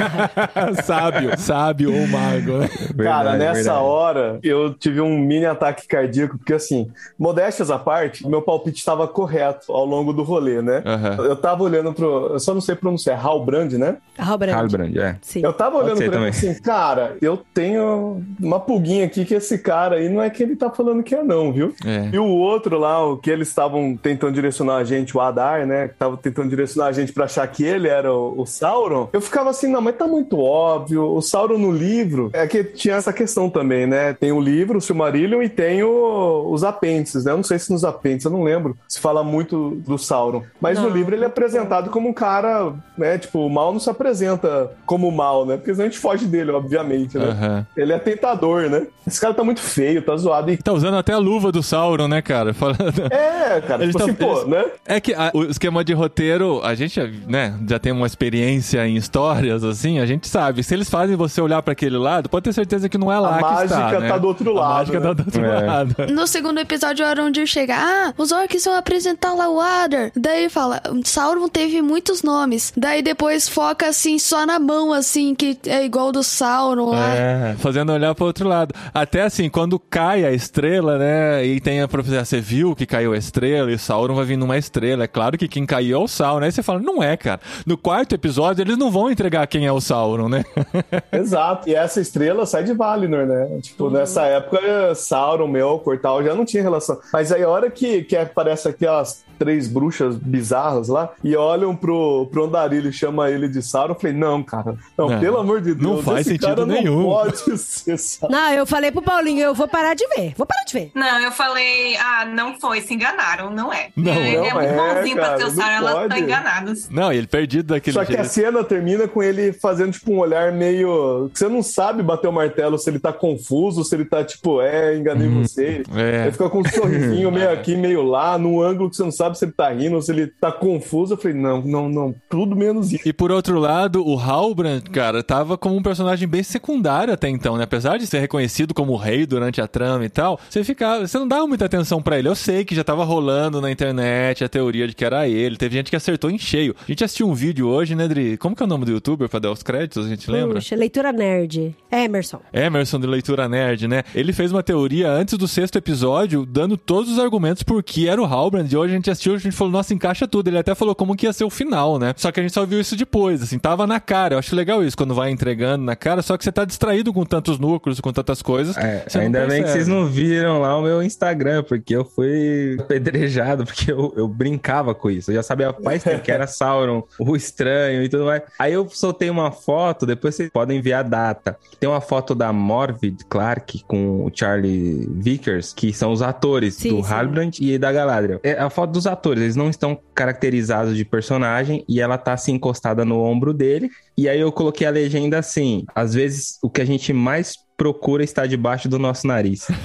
sábio, 0.84 1.38
sábio 1.38 1.94
ou 1.94 2.06
mago. 2.08 2.58
né? 2.58 2.68
Cara, 2.68 3.30
Verdade, 3.32 3.38
nessa 3.38 3.54
verdade. 3.54 3.78
hora 3.84 4.38
eu 4.42 4.72
tive 4.74 5.00
um 5.00 5.18
mini 5.18 5.44
ataque 5.44 5.86
cardíaco, 5.86 6.38
porque 6.38 6.54
assim, 6.54 6.88
modéstias 7.18 7.70
à 7.70 7.78
parte, 7.78 8.26
meu 8.26 8.40
palpite 8.42 8.78
estava 8.78 9.06
correto 9.06 9.72
ao 9.72 9.84
longo 9.84 10.12
do 10.12 10.22
rolê, 10.22 10.62
né? 10.62 10.82
Aham. 10.84 11.16
Eu 11.24 11.36
tava 11.36 11.62
olhando 11.62 11.92
pro. 11.92 12.32
Eu 12.32 12.40
só 12.40 12.54
não 12.54 12.60
sei 12.60 12.74
pronunciar, 12.74 13.24
Halbrand, 13.24 13.72
né? 13.72 13.96
Halbrand. 14.18 14.54
Halbrand, 14.54 14.96
é. 14.96 15.16
Sim. 15.20 15.40
Eu 15.42 15.52
tava 15.52 15.76
olhando 15.76 15.96
pra 15.96 16.04
ele 16.06 16.12
também. 16.14 16.28
assim, 16.30 16.54
cara, 16.60 17.16
eu 17.20 17.42
tenho 17.52 18.22
uma 18.40 18.58
pulguinha 18.60 19.04
aqui 19.06 19.24
que 19.24 19.34
esse 19.34 19.58
cara 19.58 19.96
aí 19.96 20.08
não 20.08 20.22
é 20.22 20.30
que 20.30 20.42
ele 20.42 20.56
tá 20.56 20.70
falando 20.70 21.02
que 21.02 21.14
é, 21.14 21.22
não, 21.22 21.52
viu? 21.52 21.74
É. 21.84 22.08
E 22.12 22.18
o 22.18 22.26
outro 22.46 22.78
lá, 22.78 23.04
o 23.04 23.16
que 23.16 23.30
eles 23.30 23.48
estavam 23.48 23.96
tentando 23.96 24.32
direcionar 24.32 24.76
a 24.76 24.84
gente, 24.84 25.16
o 25.16 25.20
Adar, 25.20 25.66
né? 25.66 25.88
Que 25.88 25.94
tava 25.94 26.16
tentando 26.16 26.48
direcionar 26.48 26.88
a 26.88 26.92
gente 26.92 27.12
pra 27.12 27.24
achar 27.24 27.46
que 27.48 27.64
ele 27.64 27.88
era 27.88 28.12
o, 28.12 28.40
o 28.40 28.46
Sauron. 28.46 29.08
Eu 29.12 29.20
ficava 29.20 29.50
assim, 29.50 29.68
não, 29.70 29.80
mas 29.80 29.96
tá 29.96 30.06
muito 30.06 30.38
óbvio. 30.38 31.02
O 31.14 31.20
Sauron 31.20 31.58
no 31.58 31.70
livro 31.72 32.30
é 32.32 32.46
que 32.46 32.62
tinha 32.64 32.94
essa 32.94 33.12
questão 33.12 33.48
também, 33.50 33.86
né? 33.86 34.12
Tem 34.14 34.32
o 34.32 34.40
livro, 34.40 34.78
o 34.78 34.80
Silmarillion, 34.80 35.42
e 35.42 35.48
tem 35.48 35.82
o- 35.82 36.48
os 36.50 36.64
apêndices, 36.64 37.24
né? 37.24 37.32
Eu 37.32 37.36
não 37.36 37.44
sei 37.44 37.58
se 37.58 37.72
nos 37.72 37.84
apêndices, 37.84 38.24
eu 38.26 38.30
não 38.30 38.42
lembro 38.44 38.76
se 38.88 39.00
fala 39.00 39.22
muito 39.24 39.76
do 39.86 39.98
Sauron. 39.98 40.42
Mas 40.60 40.78
no 40.78 40.88
Não. 40.88 40.96
livro 40.96 41.14
ele 41.14 41.24
é 41.24 41.26
apresentado 41.26 41.90
como 41.90 42.08
um 42.08 42.12
cara, 42.12 42.72
né? 42.96 43.18
Tipo, 43.18 43.40
o 43.46 43.50
mal 43.50 43.72
não 43.72 43.80
se 43.80 43.90
apresenta 43.90 44.70
como 44.84 45.10
mal, 45.10 45.44
né? 45.46 45.56
Porque 45.56 45.72
senão 45.72 45.86
a 45.86 45.88
gente 45.88 45.98
foge 46.00 46.26
dele, 46.26 46.50
obviamente, 46.52 47.18
né? 47.18 47.26
Aham. 47.26 47.66
Ele 47.76 47.92
é 47.92 47.98
tentador, 47.98 48.68
né? 48.68 48.86
Esse 49.06 49.20
cara 49.20 49.32
tá 49.34 49.44
muito 49.44 49.60
feio, 49.60 50.02
tá 50.02 50.16
zoado. 50.16 50.50
E 50.50 50.56
Tá 50.56 50.72
usando 50.72 50.96
até 50.96 51.12
a 51.12 51.18
luva 51.18 51.52
do 51.52 51.62
Sauron, 51.62 52.08
né, 52.08 52.20
cara? 52.22 52.35
Falando... 52.54 52.80
é, 53.10 53.60
cara, 53.60 53.82
Eles 53.82 53.94
tipo 53.94 54.04
assim, 54.04 54.14
pô, 54.14 54.32
eles- 54.38 54.46
né? 54.48 54.64
É 54.86 55.00
que 55.00 55.14
a- 55.14 55.30
o 55.34 55.44
esquema 55.44 55.84
de 55.84 55.92
roteiro, 55.92 56.60
a 56.64 56.74
gente 56.74 57.00
né, 57.26 57.54
já 57.68 57.78
tem 57.78 57.92
uma 57.92 58.06
experiência 58.06 58.86
em 58.86 58.96
histórias, 58.96 59.64
assim, 59.64 59.98
a 59.98 60.06
gente 60.06 60.28
sabe. 60.28 60.62
Se 60.62 60.74
eles 60.74 60.88
fazem 60.90 61.16
você 61.16 61.40
olhar 61.40 61.62
pra 61.62 61.72
aquele 61.72 61.96
lado, 61.98 62.28
pode 62.28 62.44
ter 62.44 62.52
certeza 62.52 62.88
que 62.88 62.98
não 62.98 63.12
é 63.12 63.18
lá 63.18 63.36
A 63.36 63.42
que 63.58 63.64
está, 63.64 63.78
mágica 63.78 64.00
né? 64.00 64.08
tá 64.08 64.18
do 64.18 64.26
outro 64.28 64.50
A 64.50 64.60
lado, 64.60 64.74
mágica 64.78 65.00
né? 65.00 65.06
tá 65.06 65.12
do 65.12 65.24
outro 65.24 65.44
É. 65.44 65.60
lado. 65.66 65.96
No 66.12 66.26
segundo 66.26 66.58
episódio, 66.60 67.04
o 67.04 67.08
Arondir 67.08 67.46
chega. 67.46 67.74
Ah, 67.76 68.14
os 68.16 68.32
orcs 68.32 68.64
vão 68.64 68.74
apresentar 68.76 69.34
lá 69.34 69.48
o 69.48 69.60
Adar. 69.60 70.10
Daí 70.16 70.48
fala, 70.48 70.80
Sauron 71.04 71.48
teve 71.48 71.80
muitos 71.82 72.22
nomes. 72.22 72.72
Daí 72.76 73.02
depois 73.02 73.48
foca 73.48 73.86
assim, 73.88 74.18
só 74.18 74.44
na 74.46 74.58
mão, 74.58 74.92
assim, 74.92 75.34
que 75.34 75.58
é 75.66 75.84
igual 75.84 76.12
do 76.12 76.22
Sauron 76.22 76.90
lá. 76.90 77.14
É, 77.14 77.54
fazendo 77.58 77.92
olhar 77.92 78.14
pro 78.14 78.26
outro 78.26 78.48
lado. 78.48 78.74
Até 78.92 79.22
assim, 79.22 79.48
quando 79.48 79.78
cai 79.78 80.24
a 80.24 80.32
estrela, 80.32 80.98
né, 80.98 81.44
e 81.44 81.60
tem 81.60 81.80
a 81.82 81.88
profecia, 81.88 82.24
você 82.26 82.40
viu 82.40 82.74
que 82.74 82.84
caiu 82.84 83.12
a 83.12 83.16
estrela 83.16 83.70
e 83.70 83.74
o 83.74 83.78
Sauron 83.78 84.14
vai 84.14 84.24
vir 84.24 84.36
numa 84.36 84.58
estrela. 84.58 85.04
É 85.04 85.06
claro 85.06 85.38
que 85.38 85.48
quem 85.48 85.64
caiu 85.64 86.00
é 86.00 86.02
o 86.02 86.08
Sauron. 86.08 86.44
Aí 86.44 86.52
você 86.52 86.62
fala, 86.62 86.80
não 86.80 87.02
é, 87.02 87.16
cara. 87.16 87.40
No 87.64 87.78
quarto 87.78 88.14
episódio, 88.14 88.62
eles 88.62 88.76
não 88.76 88.90
vão 88.90 89.10
entregar 89.10 89.46
quem 89.46 89.66
é 89.66 89.72
o 89.72 89.80
Sauron, 89.80 90.28
né? 90.28 90.44
Exato. 91.12 91.68
E 91.68 91.74
essa 91.74 92.00
estrela 92.00 92.44
sai 92.44 92.64
de 92.64 92.72
Valinor, 92.72 93.26
né? 93.26 93.58
Tipo, 93.62 93.88
nessa 93.88 94.24
época, 94.24 94.94
Sauron, 94.94 95.48
Melkor 95.48 95.94
e 95.94 95.98
tal, 95.98 96.22
já 96.22 96.34
não 96.34 96.44
tinha 96.44 96.62
relação. 96.62 96.98
Mas 97.12 97.30
aí 97.32 97.42
a 97.42 97.48
hora 97.48 97.70
que, 97.70 98.02
que 98.02 98.16
aparece 98.16 98.68
aquelas 98.68 99.24
três 99.38 99.68
bruxas 99.68 100.16
bizarras 100.16 100.88
lá 100.88 101.10
e 101.22 101.36
olham 101.36 101.74
pro, 101.74 102.26
pro 102.30 102.44
Andarilho 102.44 102.88
e 102.90 102.92
chama 102.92 103.30
ele 103.30 103.48
de 103.48 103.62
Sauron, 103.62 103.94
eu 103.94 103.98
falei, 104.00 104.16
não, 104.16 104.42
cara. 104.42 104.76
Não, 104.96 105.08
Não, 105.08 105.20
pelo 105.20 105.38
amor 105.38 105.60
de 105.60 105.74
Deus. 105.74 105.82
não 105.96 106.02
faz 106.02 106.20
esse 106.20 106.30
sentido 106.30 106.56
cara 106.56 106.66
nenhum. 106.66 106.98
Não 106.98 107.04
pode 107.04 107.58
ser 107.58 107.98
Sauron. 107.98 108.34
Não, 108.34 108.52
eu 108.52 108.66
falei 108.66 108.90
pro 108.90 109.02
Paulinho, 109.02 109.40
eu 109.42 109.54
vou 109.54 109.68
parar 109.68 109.94
de 109.94 110.06
ver. 110.08 110.34
Vou 110.36 110.46
parar 110.46 110.64
de 110.64 110.72
ver. 110.72 110.90
Não, 110.94 111.20
eu 111.20 111.32
falei, 111.32 111.96
ah, 111.96 112.24
não 112.24 112.58
foi, 112.60 112.80
se 112.80 112.94
enganaram, 112.94 113.50
não 113.50 113.72
é. 113.72 113.88
Não, 113.96 114.12
ele 114.12 114.36
é 114.36 114.52
não 114.52 114.60
muito 114.60 114.68
é, 114.72 114.94
bonzinho 114.94 115.16
pra 115.16 115.24
cara, 115.26 115.38
ser 115.38 115.44
o 115.44 115.50
Sauron, 115.50 115.72
elas 115.72 116.02
estão 116.02 116.18
enganadas. 116.18 116.88
Não, 116.90 117.12
ele 117.12 117.26
perdido 117.26 117.68
daquele 117.74 117.94
Só 117.94 118.04
que 118.04 118.12
jeito. 118.12 118.22
a 118.22 118.28
cena 118.28 118.64
termina 118.64 119.08
com 119.08 119.22
ele 119.22 119.52
fazendo, 119.52 119.92
tipo, 119.92 120.12
um 120.12 120.18
olhar 120.18 120.52
meio. 120.52 121.30
que 121.32 121.38
Você 121.38 121.48
não 121.48 121.62
sabe 121.62 122.02
bater 122.02 122.28
o 122.28 122.32
martelo 122.32 122.78
se 122.78 122.88
ele 122.88 122.98
tá 122.98 123.12
confuso, 123.12 123.84
se 123.84 123.94
ele 123.94 124.04
tá, 124.04 124.24
tipo, 124.24 124.60
é, 124.60 124.96
enganei 124.96 125.28
você. 125.28 125.82
É. 125.94 126.22
Ele 126.22 126.32
fica 126.32 126.48
com 126.48 126.60
um 126.60 126.64
sorrisinho 126.64 127.30
meio 127.30 127.50
aqui, 127.52 127.76
meio 127.76 128.02
lá, 128.02 128.38
num 128.38 128.60
ângulo 128.60 128.90
que 128.90 128.96
você 128.96 129.02
não 129.02 129.10
sabe 129.10 129.25
se 129.34 129.44
ele 129.44 129.52
tá 129.52 129.70
rindo 129.70 129.96
ou 129.96 130.02
se 130.02 130.12
ele 130.12 130.26
tá 130.26 130.52
confuso. 130.52 131.14
Eu 131.14 131.18
falei, 131.18 131.36
não, 131.36 131.62
não, 131.62 131.88
não, 131.88 132.14
tudo 132.28 132.54
menos 132.54 132.92
isso. 132.92 133.08
E 133.08 133.12
por 133.12 133.32
outro 133.32 133.58
lado, 133.58 134.06
o 134.06 134.18
Halbrand, 134.18 134.82
cara, 134.92 135.22
tava 135.22 135.58
como 135.58 135.76
um 135.76 135.82
personagem 135.82 136.28
bem 136.28 136.42
secundário 136.42 137.12
até 137.12 137.28
então, 137.28 137.56
né? 137.56 137.64
Apesar 137.64 137.98
de 137.98 138.06
ser 138.06 138.20
reconhecido 138.20 138.74
como 138.74 138.96
rei 138.96 139.26
durante 139.26 139.60
a 139.60 139.66
trama 139.66 140.04
e 140.04 140.08
tal, 140.08 140.38
você 140.48 140.62
ficava, 140.62 141.06
você 141.06 141.18
não 141.18 141.26
dava 141.26 141.46
muita 141.46 141.64
atenção 141.64 142.00
pra 142.00 142.18
ele. 142.18 142.28
Eu 142.28 142.34
sei 142.34 142.64
que 142.64 142.74
já 142.74 142.84
tava 142.84 143.04
rolando 143.04 143.60
na 143.60 143.70
internet 143.70 144.44
a 144.44 144.48
teoria 144.48 144.86
de 144.86 144.94
que 144.94 145.04
era 145.04 145.28
ele. 145.28 145.56
Teve 145.56 145.76
gente 145.76 145.90
que 145.90 145.96
acertou 145.96 146.30
em 146.30 146.38
cheio. 146.38 146.74
A 146.80 146.90
gente 146.90 147.04
assistiu 147.04 147.28
um 147.28 147.34
vídeo 147.34 147.68
hoje, 147.68 147.94
né, 147.94 148.06
Dri? 148.06 148.36
Como 148.36 148.54
que 148.54 148.62
é 148.62 148.66
o 148.66 148.68
nome 148.68 148.84
do 148.84 148.92
youtuber 148.92 149.28
pra 149.28 149.38
dar 149.38 149.50
os 149.50 149.62
créditos? 149.62 150.06
A 150.06 150.08
gente 150.08 150.30
lembra? 150.30 150.54
Puxa, 150.54 150.76
leitura 150.76 151.12
nerd. 151.12 151.74
Emerson. 151.90 152.40
Emerson 152.52 153.00
de 153.00 153.06
Leitura 153.06 153.48
Nerd, 153.48 153.88
né? 153.88 154.02
Ele 154.14 154.32
fez 154.32 154.52
uma 154.52 154.62
teoria 154.62 155.10
antes 155.10 155.36
do 155.38 155.48
sexto 155.48 155.76
episódio, 155.76 156.44
dando 156.44 156.76
todos 156.76 157.12
os 157.12 157.18
argumentos 157.18 157.62
por 157.62 157.82
que 157.82 158.08
era 158.08 158.20
o 158.20 158.24
Halbrand. 158.24 158.68
E 158.70 158.76
hoje 158.76 158.92
a 158.92 158.96
gente 158.96 159.10
assistiu, 159.16 159.34
a 159.34 159.38
gente 159.38 159.56
falou, 159.56 159.72
nossa, 159.72 159.92
encaixa 159.92 160.28
tudo. 160.28 160.48
Ele 160.48 160.58
até 160.58 160.74
falou 160.74 160.94
como 160.94 161.16
que 161.16 161.26
ia 161.26 161.32
ser 161.32 161.44
o 161.44 161.50
final, 161.50 161.98
né? 161.98 162.14
Só 162.16 162.30
que 162.30 162.40
a 162.40 162.42
gente 162.42 162.52
só 162.52 162.64
viu 162.64 162.80
isso 162.80 162.96
depois, 162.96 163.42
assim, 163.42 163.58
tava 163.58 163.86
na 163.86 163.98
cara. 163.98 164.34
Eu 164.34 164.38
acho 164.38 164.54
legal 164.54 164.84
isso, 164.84 164.96
quando 164.96 165.14
vai 165.14 165.30
entregando 165.30 165.84
na 165.84 165.96
cara, 165.96 166.22
só 166.22 166.36
que 166.36 166.44
você 166.44 166.52
tá 166.52 166.64
distraído 166.64 167.12
com 167.12 167.24
tantos 167.24 167.58
núcleos, 167.58 168.00
com 168.00 168.12
tantas 168.12 168.42
coisas. 168.42 168.76
É, 168.76 169.04
ainda 169.14 169.46
bem 169.46 169.62
que 169.62 169.70
vocês 169.70 169.88
não 169.88 170.06
viram 170.06 170.60
lá 170.60 170.76
o 170.78 170.82
meu 170.82 171.02
Instagram, 171.02 171.62
porque 171.62 171.96
eu 171.96 172.04
fui 172.04 172.76
apedrejado, 172.78 173.64
porque 173.66 173.90
eu, 173.90 174.12
eu 174.16 174.28
brincava 174.28 174.94
com 174.94 175.10
isso. 175.10 175.30
Eu 175.30 175.36
já 175.36 175.42
sabia 175.42 175.72
faz 175.82 176.02
tempo 176.02 176.22
que 176.22 176.30
era 176.30 176.46
Sauron, 176.46 177.02
o 177.18 177.34
estranho 177.34 178.02
e 178.02 178.08
tudo 178.08 178.24
mais. 178.24 178.42
Aí 178.58 178.72
eu 178.72 178.88
soltei 178.88 179.30
uma 179.30 179.50
foto, 179.50 180.06
depois 180.06 180.34
vocês 180.34 180.50
podem 180.50 180.80
ver 180.80 180.94
a 180.94 181.02
data. 181.02 181.56
Tem 181.78 181.88
uma 181.88 182.00
foto 182.00 182.34
da 182.34 182.52
Morvid 182.52 183.24
Clark 183.28 183.84
com 183.86 184.24
o 184.24 184.30
Charlie 184.32 185.08
Vickers, 185.10 185.72
que 185.72 185.92
são 185.92 186.12
os 186.12 186.22
atores 186.22 186.74
Sim, 186.74 186.90
do 186.90 187.04
sim. 187.04 187.12
Halbrand 187.12 187.50
e 187.60 187.78
da 187.78 187.92
Galadriel. 187.92 188.40
É 188.42 188.52
a 188.52 188.70
foto 188.70 188.92
dos 188.92 189.05
atores, 189.06 189.42
eles 189.42 189.56
não 189.56 189.70
estão 189.70 189.98
caracterizados 190.14 190.96
de 190.96 191.04
personagem 191.04 191.84
e 191.88 192.00
ela 192.00 192.18
tá 192.18 192.32
assim 192.32 192.54
encostada 192.54 193.04
no 193.04 193.20
ombro 193.20 193.52
dele. 193.52 193.90
E 194.16 194.28
aí 194.28 194.40
eu 194.40 194.52
coloquei 194.52 194.86
a 194.86 194.90
legenda 194.90 195.38
assim: 195.38 195.84
às 195.94 196.14
vezes 196.14 196.58
o 196.62 196.70
que 196.70 196.80
a 196.80 196.84
gente 196.84 197.12
mais 197.12 197.56
procura 197.76 198.24
está 198.24 198.46
debaixo 198.46 198.88
do 198.88 198.98
nosso 198.98 199.26
nariz. 199.26 199.66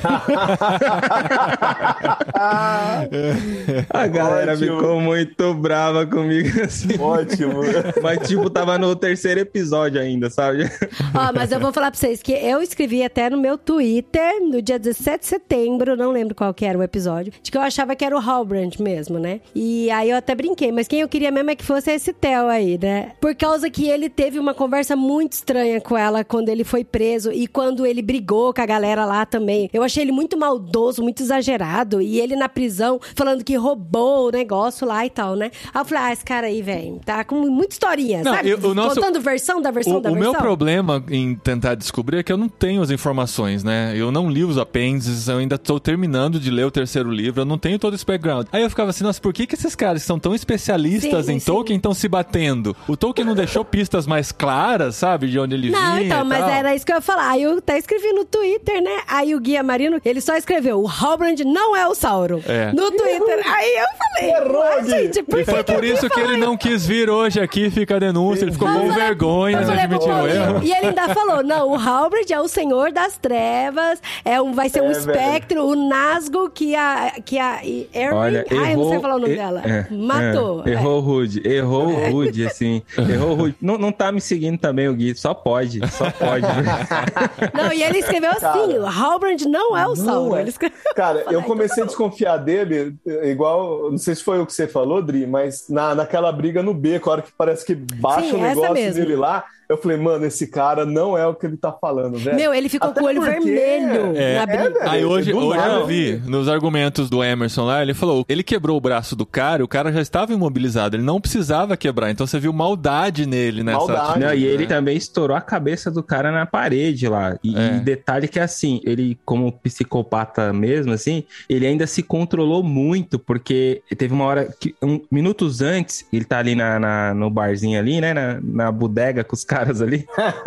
a 3.89 4.07
galera 4.07 4.53
Ótimo. 4.53 4.77
ficou 4.77 5.01
muito 5.01 5.53
brava 5.53 6.05
comigo 6.05 6.49
assim. 6.63 6.97
Ótimo. 6.99 7.61
Mas, 8.01 8.27
tipo, 8.27 8.49
tava 8.49 8.77
no 8.77 8.95
terceiro 8.95 9.41
episódio 9.41 9.99
ainda, 9.99 10.29
sabe? 10.29 10.71
Ó, 11.13 11.33
mas 11.33 11.51
eu 11.51 11.59
vou 11.59 11.73
falar 11.73 11.91
pra 11.91 11.99
vocês 11.99 12.21
que 12.21 12.31
eu 12.31 12.61
escrevi 12.61 13.03
até 13.03 13.29
no 13.29 13.37
meu 13.37 13.57
Twitter, 13.57 14.41
no 14.41 14.61
dia 14.61 14.79
17 14.79 15.19
de 15.19 15.25
setembro, 15.27 15.97
não 15.97 16.11
lembro 16.11 16.33
qual 16.33 16.53
que 16.53 16.65
era 16.65 16.77
o 16.77 16.83
episódio, 16.83 17.33
de 17.43 17.51
que 17.51 17.57
eu 17.57 17.61
achava 17.61 17.95
que 17.95 18.05
era 18.05 18.15
o 18.15 18.19
Halbrand 18.19 18.71
mesmo, 18.79 19.19
né? 19.19 19.41
E 19.53 19.91
aí 19.91 20.09
eu 20.09 20.17
até 20.17 20.33
brinquei, 20.33 20.71
mas 20.71 20.87
quem 20.87 21.01
eu 21.01 21.09
queria 21.09 21.31
mesmo 21.31 21.49
é 21.49 21.55
que 21.55 21.65
fosse 21.65 21.91
esse 21.91 22.13
Theo 22.13 22.47
aí, 22.47 22.79
né? 22.81 23.11
Por 23.19 23.35
causa 23.35 23.69
que 23.69 23.89
ele 23.89 24.09
teve 24.09 24.39
uma 24.39 24.53
conversa 24.53 24.95
muito 24.95 25.33
estranha 25.33 25.81
com 25.81 25.97
ela 25.97 26.23
quando 26.23 26.49
ele 26.49 26.63
foi 26.63 26.83
preso 26.83 27.31
e 27.31 27.47
quando 27.47 27.80
ele 27.85 28.01
brigou 28.01 28.53
com 28.53 28.61
a 28.61 28.65
galera 28.65 29.05
lá 29.05 29.25
também. 29.25 29.69
Eu 29.73 29.83
achei 29.83 30.03
ele 30.03 30.11
muito 30.11 30.37
maldoso, 30.37 31.01
muito 31.03 31.21
exagerado, 31.23 32.01
e 32.01 32.19
ele 32.19 32.35
na 32.35 32.47
prisão 32.49 32.99
falando 33.15 33.43
que 33.43 33.55
roubou 33.55 34.27
o 34.27 34.31
negócio 34.31 34.85
lá 34.87 35.05
e 35.05 35.09
tal, 35.09 35.35
né? 35.35 35.51
Aí 35.73 35.81
eu 35.81 35.85
falei, 35.85 36.03
ah, 36.03 36.13
esse 36.13 36.25
cara 36.25 36.47
aí, 36.47 36.61
velho, 36.61 36.99
tá 37.05 37.23
com 37.23 37.35
muita 37.49 37.73
historinha, 37.73 38.23
Não, 38.23 38.33
sabe? 38.33 38.49
eu- 38.49 38.59
o 38.59 38.73
nosso- 38.73 38.95
Contando 38.95 39.19
versão 39.21 39.61
da 39.61 39.71
versão 39.71 39.97
O, 39.97 39.99
da 39.99 40.09
o 40.11 40.13
versão. 40.13 40.31
meu 40.33 40.41
problema 40.41 41.03
em 41.09 41.35
tentar 41.35 41.75
descobrir 41.75 42.17
é 42.17 42.23
que 42.23 42.31
eu 42.31 42.37
não 42.37 42.49
tenho 42.49 42.81
as 42.81 42.89
informações, 42.91 43.63
né? 43.63 43.93
Eu 43.95 44.11
não 44.11 44.29
li 44.29 44.43
os 44.43 44.57
apêndices, 44.57 45.27
eu 45.27 45.37
ainda 45.37 45.57
tô 45.57 45.79
terminando 45.79 46.39
de 46.39 46.49
ler 46.51 46.65
o 46.65 46.71
terceiro 46.71 47.09
livro, 47.11 47.41
eu 47.41 47.45
não 47.45 47.57
tenho 47.57 47.77
todo 47.79 47.93
esse 47.95 48.05
background. 48.05 48.47
Aí 48.51 48.61
eu 48.63 48.69
ficava 48.69 48.89
assim, 48.89 49.03
nossa, 49.03 49.19
por 49.21 49.33
que, 49.33 49.45
que 49.47 49.55
esses 49.55 49.75
caras 49.75 50.01
que 50.01 50.07
são 50.07 50.19
tão 50.19 50.33
especialistas 50.35 51.25
Sim, 51.25 51.33
em 51.33 51.39
sim. 51.39 51.45
Tolkien 51.45 51.77
estão 51.77 51.93
se 51.93 52.07
batendo? 52.07 52.75
O 52.87 52.95
Tolkien 52.97 53.25
não 53.25 53.33
deixou 53.35 53.63
pistas 53.65 54.05
mais 54.05 54.31
claras, 54.31 54.95
sabe? 54.95 55.27
De 55.27 55.39
onde 55.39 55.55
ele 55.55 55.69
Não, 55.71 55.95
vinha. 55.95 56.05
então, 56.05 56.21
e 56.21 56.23
mas 56.27 56.47
era 56.47 56.75
isso 56.75 56.85
que 56.85 56.91
eu 56.91 56.95
ia 56.97 57.01
falar. 57.01 57.29
Aí 57.31 57.43
eu 57.43 57.61
até 57.71 57.79
escrevi 57.79 58.11
no 58.13 58.25
Twitter, 58.25 58.81
né? 58.81 58.99
Aí 59.07 59.33
o 59.33 59.39
Guia 59.39 59.63
Marino, 59.63 59.99
ele 60.03 60.19
só 60.19 60.35
escreveu: 60.35 60.81
o 60.81 60.87
Halbrand 60.87 61.39
não 61.45 61.75
é 61.75 61.87
o 61.87 61.95
Sauron. 61.95 62.41
É. 62.45 62.71
No 62.73 62.91
Twitter. 62.91 63.41
Aí 63.45 63.77
eu 63.77 63.85
falei: 63.97 64.31
Errou, 64.31 64.83
gente, 64.83 65.23
por 65.23 65.39
E 65.39 65.45
foi 65.45 65.63
por 65.63 65.83
isso 65.83 66.09
que 66.09 66.19
ele 66.19 66.37
não 66.37 66.57
quis 66.57 66.85
vir 66.85 67.09
hoje 67.09 67.39
aqui, 67.39 67.69
fica 67.69 67.95
a 67.95 67.99
denúncia. 67.99 68.43
Ele 68.43 68.51
ficou 68.51 68.67
com 68.67 68.91
vergonha 68.91 69.63
de 69.63 69.71
admitir 69.71 70.09
o 70.09 70.27
erro. 70.27 70.63
E 70.63 70.71
ele 70.71 70.87
ainda 70.87 71.13
falou: 71.13 71.43
não, 71.43 71.69
o 71.69 71.75
Halbrand 71.75 72.29
é 72.29 72.39
o 72.39 72.47
senhor 72.47 72.91
das 72.91 73.17
trevas, 73.17 74.01
é 74.25 74.41
um, 74.41 74.51
vai 74.53 74.67
ser 74.69 74.81
um 74.81 74.91
É, 74.91 74.93
velho. 74.93 74.99
espectro, 74.99 75.65
o 75.65 75.75
Nazgûl 75.75 76.49
que 76.49 76.75
a. 76.75 77.13
Que 77.23 77.39
a 77.39 77.63
e 77.63 77.89
Erin, 77.93 78.13
Olha, 78.15 78.45
ah, 78.49 78.53
eu 78.53 78.57
não 78.57 78.65
sei 78.65 78.73
errou- 78.73 79.01
falar 79.01 79.15
o 79.15 79.19
nome 79.19 79.35
dela. 79.35 79.61
é, 79.65 79.85
Matou. 79.93 80.63
é, 80.65 80.69
É. 80.69 80.73
errou 80.73 80.99
rude, 80.99 81.47
errou 81.47 81.87
rude, 82.09 82.45
assim. 82.45 82.81
Errou 82.97 83.33
rude. 83.35 83.55
Não, 83.61 83.77
não 83.77 83.91
tá 83.91 84.11
me 84.11 84.19
seguindo 84.19 84.57
também 84.57 84.87
o 84.89 84.93
Gui, 84.93 85.15
só 85.15 85.33
pode, 85.33 85.79
só 85.91 86.09
pode. 86.11 86.45
Não, 87.63 87.73
e 87.73 87.83
ele 87.83 87.99
escreveu 87.99 88.31
assim: 88.31 88.77
o 88.77 88.85
Halbrand 88.85 89.41
não 89.47 89.77
é 89.77 89.87
o 89.87 89.95
Sauron. 89.95 90.37
é. 90.37 90.43
Escreveu- 90.43 90.77
Cara, 90.95 91.19
eu 91.19 91.25
Falei, 91.25 91.41
comecei 91.43 91.83
a 91.83 91.85
desconfiar 91.85 92.37
dele, 92.37 92.95
igual, 93.23 93.91
não 93.91 93.97
sei 93.97 94.15
se 94.15 94.23
foi 94.23 94.39
o 94.39 94.45
que 94.45 94.53
você 94.53 94.67
falou, 94.67 95.01
Dri, 95.01 95.25
mas 95.25 95.69
na, 95.69 95.95
naquela 95.95 96.31
briga 96.31 96.61
no 96.63 96.73
beco, 96.73 97.09
a 97.09 97.13
hora 97.13 97.21
que 97.21 97.31
parece 97.37 97.65
que 97.65 97.75
baixa 97.75 98.21
Sim, 98.29 98.35
o 98.35 98.41
negócio 98.41 98.93
dele 98.93 99.15
lá, 99.15 99.43
eu 99.71 99.77
falei, 99.77 99.97
mano, 99.97 100.25
esse 100.25 100.47
cara 100.47 100.85
não 100.85 101.17
é 101.17 101.25
o 101.25 101.33
que 101.33 101.45
ele 101.45 101.57
tá 101.57 101.71
falando, 101.71 102.17
velho. 102.17 102.35
Meu, 102.35 102.53
ele 102.53 102.69
ficou 102.69 102.89
Até 102.89 102.99
com 102.99 103.05
o 103.05 103.09
olho 103.09 103.21
porque- 103.21 103.39
vermelho 103.39 104.15
É. 104.17 104.35
na 104.39 104.45
briga. 104.45 104.63
velho, 104.69 104.89
Aí 104.89 105.05
hoje, 105.05 105.33
hoje 105.33 105.65
eu 105.67 105.85
vi, 105.87 106.21
nos 106.25 106.47
argumentos 106.49 107.09
do 107.09 107.23
Emerson 107.23 107.65
lá, 107.65 107.81
ele 107.81 107.93
falou, 107.93 108.25
ele 108.27 108.43
quebrou 108.43 108.77
o 108.77 108.81
braço 108.81 109.15
do 109.15 109.25
cara, 109.25 109.63
o 109.63 109.67
cara 109.67 109.91
já 109.91 110.01
estava 110.01 110.33
imobilizado, 110.33 110.95
ele 110.95 111.03
não 111.03 111.19
precisava 111.21 111.75
quebrar, 111.77 112.11
então 112.11 112.27
você 112.27 112.39
viu 112.39 112.51
maldade 112.53 113.25
nele 113.25 113.63
nessa 113.63 113.77
Maldade. 113.77 113.99
atitude, 114.01 114.25
Não, 114.25 114.33
e 114.33 114.45
ele 114.45 114.63
né? 114.63 114.69
também 114.69 114.97
estourou 114.97 115.35
a 115.35 115.41
cabeça 115.41 115.89
do 115.89 116.03
cara 116.03 116.31
na 116.31 116.45
parede 116.45 117.07
lá. 117.07 117.37
E, 117.43 117.55
É. 117.57 117.77
e 117.77 117.79
detalhe 117.79 118.27
que 118.27 118.39
assim, 118.39 118.81
ele, 118.83 119.17
como 119.25 119.51
psicopata 119.51 120.53
mesmo, 120.53 120.93
assim, 120.93 121.23
ele 121.49 121.65
ainda 121.65 121.85
se 121.87 122.01
controlou 122.03 122.63
muito, 122.63 123.17
porque 123.19 123.81
teve 123.97 124.13
uma 124.13 124.25
hora 124.25 124.49
que, 124.59 124.75
um, 124.81 124.99
minutos 125.11 125.61
antes, 125.61 126.05
ele 126.11 126.25
tá 126.25 126.39
ali 126.39 126.55
na, 126.55 126.79
na- 126.79 127.13
no 127.13 127.29
barzinho 127.29 127.79
ali, 127.79 127.99
né? 128.01 128.13
Na, 128.13 128.39
na 128.41 128.71
bodega 128.71 129.23
com 129.23 129.35
os 129.35 129.43
caras 129.43 129.60
ali. 129.81 130.05